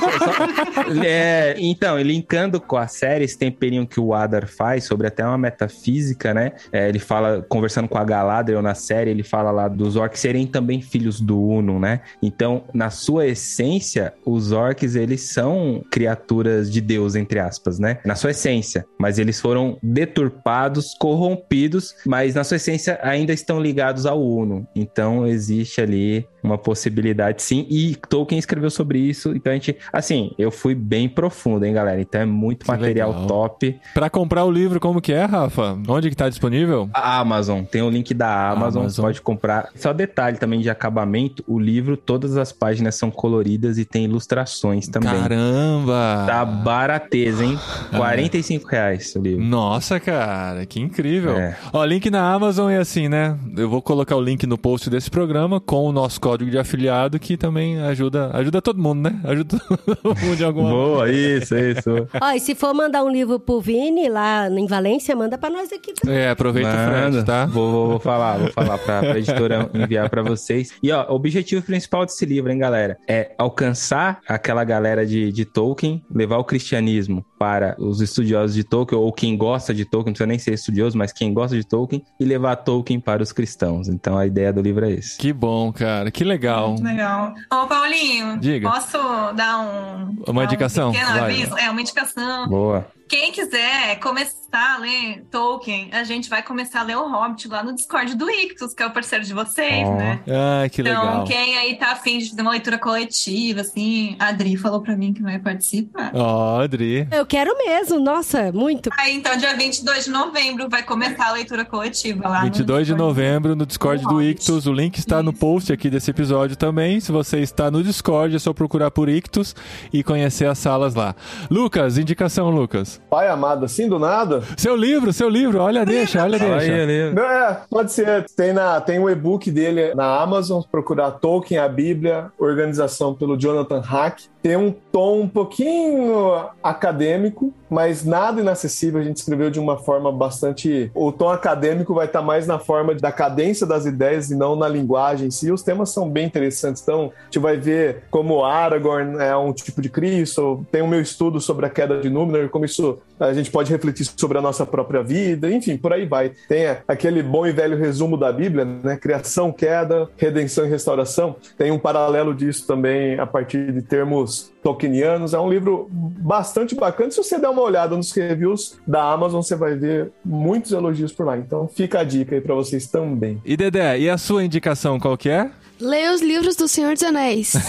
é, 1.04 1.54
então, 1.58 1.98
linkando 1.98 2.60
com 2.60 2.76
a 2.76 2.86
série, 2.86 3.24
esse 3.24 3.38
temperinho 3.38 3.86
que 3.86 4.00
o 4.00 4.14
Adar 4.14 4.46
faz 4.46 4.84
sobre 4.84 5.06
até 5.06 5.24
uma 5.24 5.38
metafísica, 5.38 6.34
né? 6.34 6.52
É, 6.72 6.88
ele 6.88 6.98
fala, 6.98 7.44
conversando 7.48 7.88
com 7.88 7.98
a 7.98 8.04
Galadriel 8.04 8.62
na 8.62 8.74
série, 8.74 9.10
ele 9.10 9.22
fala 9.22 9.50
lá 9.50 9.68
dos 9.68 9.96
orcs 9.96 10.20
serem 10.20 10.46
também 10.46 10.80
filhos 10.80 11.20
do 11.20 11.40
Uno, 11.40 11.78
né? 11.78 12.00
Então, 12.22 12.64
na 12.72 12.90
sua 12.90 13.26
essência, 13.26 14.12
os 14.24 14.52
orcs, 14.52 14.94
eles 14.94 15.22
são 15.22 15.84
criaturas 15.90 16.70
de 16.70 16.80
Deus, 16.80 17.14
entre 17.14 17.38
aspas, 17.38 17.78
né? 17.78 17.98
Na 18.04 18.14
sua 18.14 18.30
essência. 18.30 18.84
Mas 18.98 19.18
eles 19.18 19.40
foram 19.40 19.78
deturpados, 19.82 20.94
corrompidos, 20.98 21.94
mas 22.06 22.34
na 22.34 22.44
sua 22.44 22.56
essência 22.56 22.98
ainda 23.02 23.32
estão 23.32 23.60
ligados 23.60 24.06
ao 24.06 24.22
Uno. 24.22 24.66
Então, 24.74 25.26
existe 25.26 25.80
ali 25.80 26.26
uma 26.42 26.56
possibilidade 26.58 27.42
sim. 27.42 27.66
E 27.68 27.96
Tolkien 28.08 28.38
escreveu 28.38 28.70
sobre 28.70 28.98
isso, 28.98 29.34
então 29.34 29.50
a 29.52 29.54
gente, 29.54 29.76
assim, 29.92 30.32
eu 30.38 30.50
fui 30.50 30.74
bem 30.74 31.08
profundo, 31.08 31.64
hein, 31.64 31.72
galera? 31.72 32.00
Então 32.00 32.20
é 32.20 32.26
muito 32.26 32.64
Que 32.64 32.70
material 32.70 33.10
legal. 33.10 33.26
top. 33.26 33.78
Pra 33.94 34.08
comprar 34.10 34.44
o 34.44 34.50
livro, 34.50 34.78
como 34.80 35.00
que 35.00 35.12
é, 35.12 35.24
Rafa? 35.24 35.78
Onde 35.88 36.10
que 36.10 36.16
tá 36.16 36.28
disponível? 36.28 36.88
A 36.94 37.18
Amazon, 37.18 37.62
tem 37.64 37.82
o 37.82 37.90
link 37.90 38.12
da 38.14 38.50
Amazon, 38.50 38.82
Amazon. 38.82 39.04
pode 39.04 39.20
comprar. 39.22 39.68
Só 39.74 39.92
detalhe 39.92 40.38
também 40.38 40.60
de 40.60 40.70
acabamento, 40.70 41.42
o 41.46 41.58
livro, 41.58 41.96
todas 41.96 42.36
as 42.36 42.52
páginas 42.52 42.94
são 42.94 43.10
coloridas 43.10 43.78
e 43.78 43.84
tem 43.84 44.04
ilustrações 44.04 44.88
também. 44.88 45.10
Caramba! 45.10 46.24
Tá 46.26 46.44
barateza, 46.44 47.44
hein? 47.44 47.58
45 47.96 48.68
reais 48.68 49.14
o 49.16 49.20
livro. 49.20 49.42
Nossa, 49.44 49.98
cara, 49.98 50.64
que 50.66 50.80
incrível. 50.80 51.36
É. 51.36 51.56
Ó, 51.72 51.84
link 51.84 52.10
na 52.10 52.32
Amazon 52.32 52.70
é 52.70 52.78
assim, 52.78 53.08
né? 53.08 53.36
Eu 53.56 53.68
vou 53.68 53.80
colocar 53.82 54.16
o 54.16 54.20
link 54.20 54.46
no 54.46 54.58
post 54.58 54.88
desse 54.90 55.10
programa 55.10 55.60
com 55.60 55.84
o 55.86 55.92
nosso 55.92 56.20
código 56.20 56.37
de 56.46 56.58
afiliado, 56.58 57.18
que 57.18 57.36
também 57.36 57.80
ajuda, 57.80 58.30
ajuda 58.34 58.60
todo 58.62 58.80
mundo, 58.80 59.08
né? 59.10 59.20
Ajuda 59.24 59.58
todo 60.02 60.16
mundo 60.20 60.36
de 60.36 60.44
alguma 60.44 60.70
Boa, 60.70 61.10
isso, 61.10 61.56
isso. 61.56 61.90
Ó, 62.20 62.30
e 62.32 62.40
se 62.40 62.54
for 62.54 62.74
mandar 62.74 63.02
um 63.04 63.10
livro 63.10 63.38
pro 63.38 63.60
Vini 63.60 64.08
lá 64.08 64.48
em 64.48 64.66
Valência, 64.66 65.14
manda 65.14 65.36
pra 65.38 65.50
nós 65.50 65.72
aqui 65.72 65.92
também. 65.92 66.16
É, 66.16 66.30
aproveita 66.30 66.68
o 66.70 66.72
frete, 66.72 67.00
Manda. 67.02 67.24
tá? 67.24 67.46
Vou, 67.46 67.70
vou, 67.70 67.88
vou 67.88 68.00
falar, 68.00 68.38
vou 68.38 68.52
falar 68.52 68.78
pra, 68.78 69.00
pra 69.00 69.18
editora 69.18 69.70
enviar 69.74 70.08
pra 70.08 70.22
vocês. 70.22 70.72
E 70.82 70.90
ó, 70.92 71.10
o 71.10 71.14
objetivo 71.14 71.62
principal 71.62 72.04
desse 72.04 72.24
livro, 72.24 72.50
hein, 72.50 72.58
galera, 72.58 72.98
é 73.08 73.32
alcançar 73.38 74.20
aquela 74.28 74.64
galera 74.64 75.06
de, 75.06 75.32
de 75.32 75.44
Tolkien, 75.44 76.02
levar 76.12 76.38
o 76.38 76.44
cristianismo 76.44 77.24
para 77.38 77.76
os 77.78 78.00
estudiosos 78.00 78.54
de 78.54 78.64
Tolkien, 78.64 79.00
ou 79.00 79.12
quem 79.12 79.36
gosta 79.36 79.72
de 79.72 79.84
Tolkien, 79.84 80.10
não 80.10 80.12
precisa 80.12 80.26
nem 80.26 80.38
ser 80.38 80.54
estudioso, 80.54 80.98
mas 80.98 81.12
quem 81.12 81.32
gosta 81.32 81.56
de 81.56 81.64
Tolkien, 81.64 82.04
e 82.18 82.24
levar 82.24 82.56
Tolkien 82.56 82.98
para 83.00 83.22
os 83.22 83.32
cristãos. 83.32 83.88
Então 83.88 84.18
a 84.18 84.26
ideia 84.26 84.52
do 84.52 84.60
livro 84.60 84.84
é 84.84 84.92
esse. 84.92 85.16
Que 85.18 85.32
bom, 85.32 85.72
cara. 85.72 86.10
Que 86.10 86.24
legal. 86.24 86.76
Legal. 86.80 87.34
Ô, 87.52 87.66
Paulinho, 87.66 88.38
Diga. 88.38 88.68
posso 88.70 88.98
dar 89.34 89.60
um. 89.60 90.16
Uma 90.26 90.42
dar 90.42 90.44
indicação? 90.44 90.90
Um 90.90 90.92
pequeno 90.92 91.12
Vai. 91.12 91.30
aviso? 91.32 91.58
É, 91.58 91.70
uma 91.70 91.80
indicação. 91.80 92.48
Boa. 92.48 92.86
Quem 93.08 93.32
quiser 93.32 93.98
começar 94.00 94.36
a 94.52 94.78
ler 94.78 95.24
Tolkien, 95.30 95.88
a 95.92 96.04
gente 96.04 96.28
vai 96.28 96.42
começar 96.42 96.80
a 96.80 96.82
ler 96.82 96.96
o 96.96 97.08
Hobbit 97.10 97.48
lá 97.48 97.62
no 97.62 97.74
Discord 97.74 98.14
do 98.14 98.30
Ictus, 98.30 98.74
que 98.74 98.82
é 98.82 98.86
o 98.86 98.90
parceiro 98.90 99.24
de 99.24 99.32
vocês, 99.32 99.86
Ó. 99.86 99.94
né? 99.96 100.20
Ah, 100.28 100.68
que 100.68 100.82
Então, 100.82 100.92
legal. 101.04 101.24
quem 101.24 101.56
aí 101.56 101.76
tá 101.78 101.92
afim 101.92 102.18
de 102.18 102.28
fazer 102.28 102.42
uma 102.42 102.50
leitura 102.50 102.76
coletiva, 102.78 103.62
assim, 103.62 104.14
a 104.18 104.26
Adri 104.28 104.56
falou 104.58 104.82
pra 104.82 104.94
mim 104.94 105.14
que 105.14 105.22
vai 105.22 105.38
participar. 105.38 106.10
Ó, 106.14 106.60
Adri. 106.60 107.08
Eu 107.10 107.24
quero 107.24 107.56
mesmo, 107.56 107.98
nossa, 107.98 108.52
muito. 108.52 108.90
Aí, 108.98 109.14
então, 109.14 109.36
dia 109.38 109.56
22 109.56 110.04
de 110.04 110.10
novembro 110.10 110.68
vai 110.68 110.82
começar 110.82 111.28
a 111.28 111.32
leitura 111.32 111.64
coletiva 111.64 112.28
lá 112.28 112.38
no 112.40 112.44
22 112.44 112.86
de 112.86 112.92
Discord. 112.92 113.02
novembro 113.08 113.56
no 113.56 113.64
Discord 113.64 114.02
do 114.04 114.10
Hobbit. 114.16 114.30
Ictus. 114.32 114.66
O 114.66 114.72
link 114.72 114.98
está 114.98 115.22
no 115.22 115.30
Isso. 115.30 115.40
post 115.40 115.72
aqui 115.72 115.88
desse 115.88 116.10
episódio 116.10 116.56
também. 116.56 117.00
Se 117.00 117.10
você 117.10 117.38
está 117.40 117.70
no 117.70 117.82
Discord, 117.82 118.36
é 118.36 118.38
só 118.38 118.52
procurar 118.52 118.90
por 118.90 119.08
Ictus 119.08 119.54
e 119.92 120.02
conhecer 120.02 120.46
as 120.46 120.58
salas 120.58 120.94
lá. 120.94 121.14
Lucas, 121.50 121.96
indicação, 121.96 122.50
Lucas. 122.50 122.97
Pai 123.10 123.28
amado, 123.28 123.64
assim 123.64 123.88
do 123.88 123.98
nada? 123.98 124.42
Seu 124.56 124.76
livro, 124.76 125.12
seu 125.12 125.28
livro. 125.28 125.60
Olha, 125.60 125.84
deixa, 125.84 126.22
olha, 126.22 126.38
deixa. 126.38 126.74
aí. 126.74 127.12
Não, 127.12 127.22
é, 127.22 127.62
pode 127.70 127.92
ser. 127.92 128.26
Tem, 128.36 128.52
na, 128.52 128.80
tem 128.80 128.98
um 128.98 129.08
e-book 129.08 129.50
dele 129.50 129.94
na 129.94 130.20
Amazon, 130.20 130.62
procurar 130.70 131.12
Tolkien, 131.12 131.58
a 131.58 131.68
Bíblia, 131.68 132.26
organização 132.38 133.14
pelo 133.14 133.36
Jonathan 133.36 133.80
Hack. 133.80 134.22
Tem 134.42 134.56
um 134.56 134.70
tom 134.70 135.22
um 135.22 135.28
pouquinho 135.28 136.48
acadêmico, 136.62 137.52
mas 137.68 138.04
nada 138.04 138.40
inacessível. 138.40 139.00
A 139.00 139.04
gente 139.04 139.16
escreveu 139.16 139.50
de 139.50 139.58
uma 139.58 139.76
forma 139.76 140.12
bastante. 140.12 140.90
O 140.94 141.10
tom 141.10 141.28
acadêmico 141.28 141.92
vai 141.92 142.06
estar 142.06 142.22
mais 142.22 142.46
na 142.46 142.58
forma 142.58 142.94
da 142.94 143.10
cadência 143.10 143.66
das 143.66 143.84
ideias 143.84 144.30
e 144.30 144.36
não 144.36 144.54
na 144.54 144.68
linguagem 144.68 145.28
em 145.28 145.30
si. 145.30 145.50
Os 145.50 145.62
temas 145.62 145.90
são 145.90 146.08
bem 146.08 146.26
interessantes. 146.26 146.82
Então, 146.82 147.12
a 147.20 147.24
gente 147.24 147.38
vai 147.38 147.56
ver 147.56 148.04
como 148.10 148.44
Aragorn 148.44 149.18
é 149.18 149.36
um 149.36 149.52
tipo 149.52 149.82
de 149.82 149.88
Cristo. 149.88 150.64
Tem 150.70 150.82
o 150.82 150.88
meu 150.88 151.00
estudo 151.00 151.40
sobre 151.40 151.66
a 151.66 151.70
queda 151.70 152.00
de 152.00 152.08
Númenor, 152.08 152.48
como 152.48 152.64
isso 152.64 152.98
a 153.18 153.32
gente 153.32 153.50
pode 153.50 153.70
refletir 153.70 154.06
sobre 154.16 154.38
a 154.38 154.40
nossa 154.40 154.64
própria 154.64 155.02
vida. 155.02 155.50
Enfim, 155.50 155.76
por 155.76 155.92
aí 155.92 156.06
vai. 156.06 156.32
Tem 156.48 156.76
aquele 156.86 157.22
bom 157.22 157.46
e 157.46 157.52
velho 157.52 157.76
resumo 157.76 158.16
da 158.16 158.32
Bíblia, 158.32 158.64
né? 158.64 158.96
Criação, 158.96 159.52
queda, 159.52 160.08
redenção 160.16 160.66
e 160.66 160.68
restauração. 160.68 161.36
Tem 161.56 161.70
um 161.70 161.78
paralelo 161.78 162.34
disso 162.34 162.66
também 162.66 163.18
a 163.18 163.26
partir 163.26 163.72
de 163.72 163.82
termos 163.82 164.52
tolkienianos. 164.62 165.34
É 165.34 165.38
um 165.38 165.48
livro 165.48 165.88
bastante 165.90 166.74
bacana. 166.74 167.10
Se 167.10 167.16
você 167.16 167.38
der 167.38 167.48
uma 167.48 167.62
olhada 167.62 167.96
nos 167.96 168.12
reviews 168.12 168.78
da 168.86 169.12
Amazon, 169.12 169.42
você 169.42 169.56
vai 169.56 169.74
ver 169.74 170.10
muitos 170.24 170.72
elogios 170.72 171.12
por 171.12 171.26
lá. 171.26 171.36
Então 171.36 171.68
fica 171.68 172.00
a 172.00 172.04
dica 172.04 172.34
aí 172.34 172.40
para 172.40 172.54
vocês 172.54 172.86
também. 172.86 173.40
E 173.44 173.56
Dedé, 173.56 173.98
e 173.98 174.10
a 174.10 174.18
sua 174.18 174.44
indicação 174.44 174.98
qual 174.98 175.16
que 175.16 175.28
é? 175.28 175.50
Leia 175.80 176.12
os 176.12 176.20
livros 176.20 176.56
do 176.56 176.66
Senhor 176.66 176.94
dos 176.94 177.02
Anéis. 177.02 177.54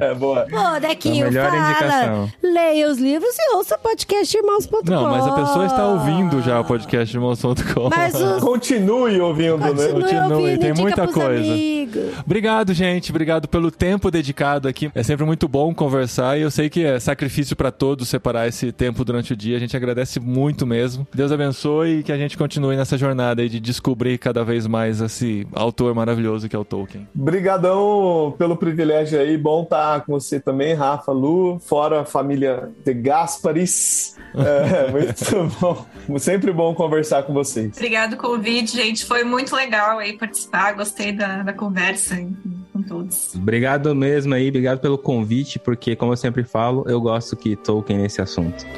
É 0.00 0.14
boa. 0.14 0.46
Pô, 0.50 0.80
Dequinho, 0.80 1.26
melhor 1.26 1.50
fala. 1.50 1.70
indicação. 1.70 2.32
Leia 2.42 2.90
os 2.90 2.98
livros 2.98 3.34
e 3.38 3.56
ouça 3.56 3.76
o 3.76 3.78
podcast 3.78 4.36
irmãos.com. 4.36 4.90
Não, 4.90 5.10
mas 5.10 5.26
a 5.26 5.32
pessoa 5.32 5.66
está 5.66 5.86
ouvindo 5.86 6.42
já 6.42 6.60
o 6.60 6.64
podcast 6.64 7.14
irmãos.com. 7.14 7.88
Mas 7.90 8.14
os... 8.14 8.42
Continue 8.42 9.20
ouvindo, 9.20 9.58
né? 9.58 9.68
Continue 9.68 10.02
Continue, 10.02 10.32
ouvindo, 10.32 10.60
tem 10.60 10.74
muita 10.74 11.08
coisa. 11.08 11.52
amigos. 11.52 12.02
Obrigado, 12.24 12.74
gente. 12.74 13.10
Obrigado 13.10 13.48
pelo 13.48 13.70
tempo 13.70 14.10
dedicado 14.10 14.68
aqui. 14.68 14.90
É 14.94 15.02
sempre 15.02 15.24
muito 15.24 15.48
bom 15.48 15.74
conversar 15.74 16.38
e 16.38 16.42
eu 16.42 16.50
sei 16.50 16.68
que 16.68 16.84
é 16.84 16.98
sacrifício 16.98 17.54
para 17.56 17.70
todos 17.70 18.08
separar 18.08 18.48
esse 18.48 18.72
tempo 18.72 19.04
durante 19.04 19.32
o 19.32 19.36
dia. 19.36 19.56
A 19.56 19.60
gente 19.60 19.76
agradece 19.76 20.20
muito 20.20 20.66
mesmo. 20.66 21.06
Deus 21.14 21.32
abençoe 21.32 21.98
e 21.98 22.02
que 22.02 22.12
a 22.12 22.16
gente 22.16 22.36
continue 22.36 22.76
nessa 22.76 22.96
jornada 22.98 23.42
aí 23.42 23.48
de 23.48 23.60
descobrir 23.60 24.18
cada 24.18 24.44
vez 24.44 24.66
mais 24.66 25.00
esse 25.00 25.46
autor 25.52 25.91
maravilhoso 25.94 26.48
que 26.48 26.56
é 26.56 26.58
o 26.58 26.64
Tolkien. 26.64 27.08
Brigadão 27.14 28.34
pelo 28.38 28.56
privilégio 28.56 29.20
aí. 29.20 29.36
Bom 29.36 29.62
estar 29.62 30.04
com 30.04 30.12
você 30.12 30.40
também, 30.40 30.74
Rafa, 30.74 31.12
Lu, 31.12 31.58
fora 31.60 32.02
a 32.02 32.04
família 32.04 32.70
de 32.84 32.94
Gasparis. 32.94 34.16
É, 34.34 34.90
muito 34.94 35.56
bom. 35.60 35.86
Sempre 36.18 36.52
bom 36.52 36.74
conversar 36.74 37.22
com 37.24 37.32
vocês. 37.32 37.76
Obrigado 37.76 38.16
pelo 38.16 38.34
convite, 38.34 38.76
gente. 38.76 39.04
Foi 39.04 39.24
muito 39.24 39.54
legal 39.54 39.98
aí 39.98 40.16
participar. 40.16 40.72
Gostei 40.72 41.12
da, 41.12 41.42
da 41.42 41.52
conversa 41.52 42.14
aí 42.14 42.28
com 42.72 42.82
todos. 42.82 43.34
Obrigado 43.34 43.94
mesmo 43.94 44.32
aí, 44.34 44.48
obrigado 44.48 44.80
pelo 44.80 44.98
convite, 44.98 45.58
porque, 45.58 45.94
como 45.94 46.12
eu 46.12 46.16
sempre 46.16 46.44
falo, 46.44 46.84
eu 46.88 46.98
gosto 47.00 47.36
que 47.36 47.56
Tolkien 47.56 47.98
nesse 47.98 48.22
assunto. 48.22 48.64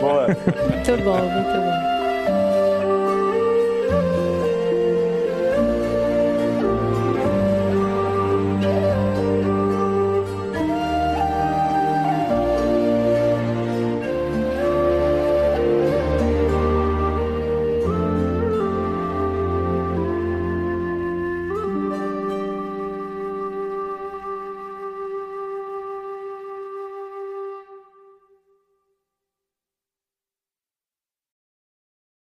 Boa. 0.00 0.26
Muito 0.26 1.02
bom, 1.02 1.18
muito 1.18 1.50
bom. 1.50 1.93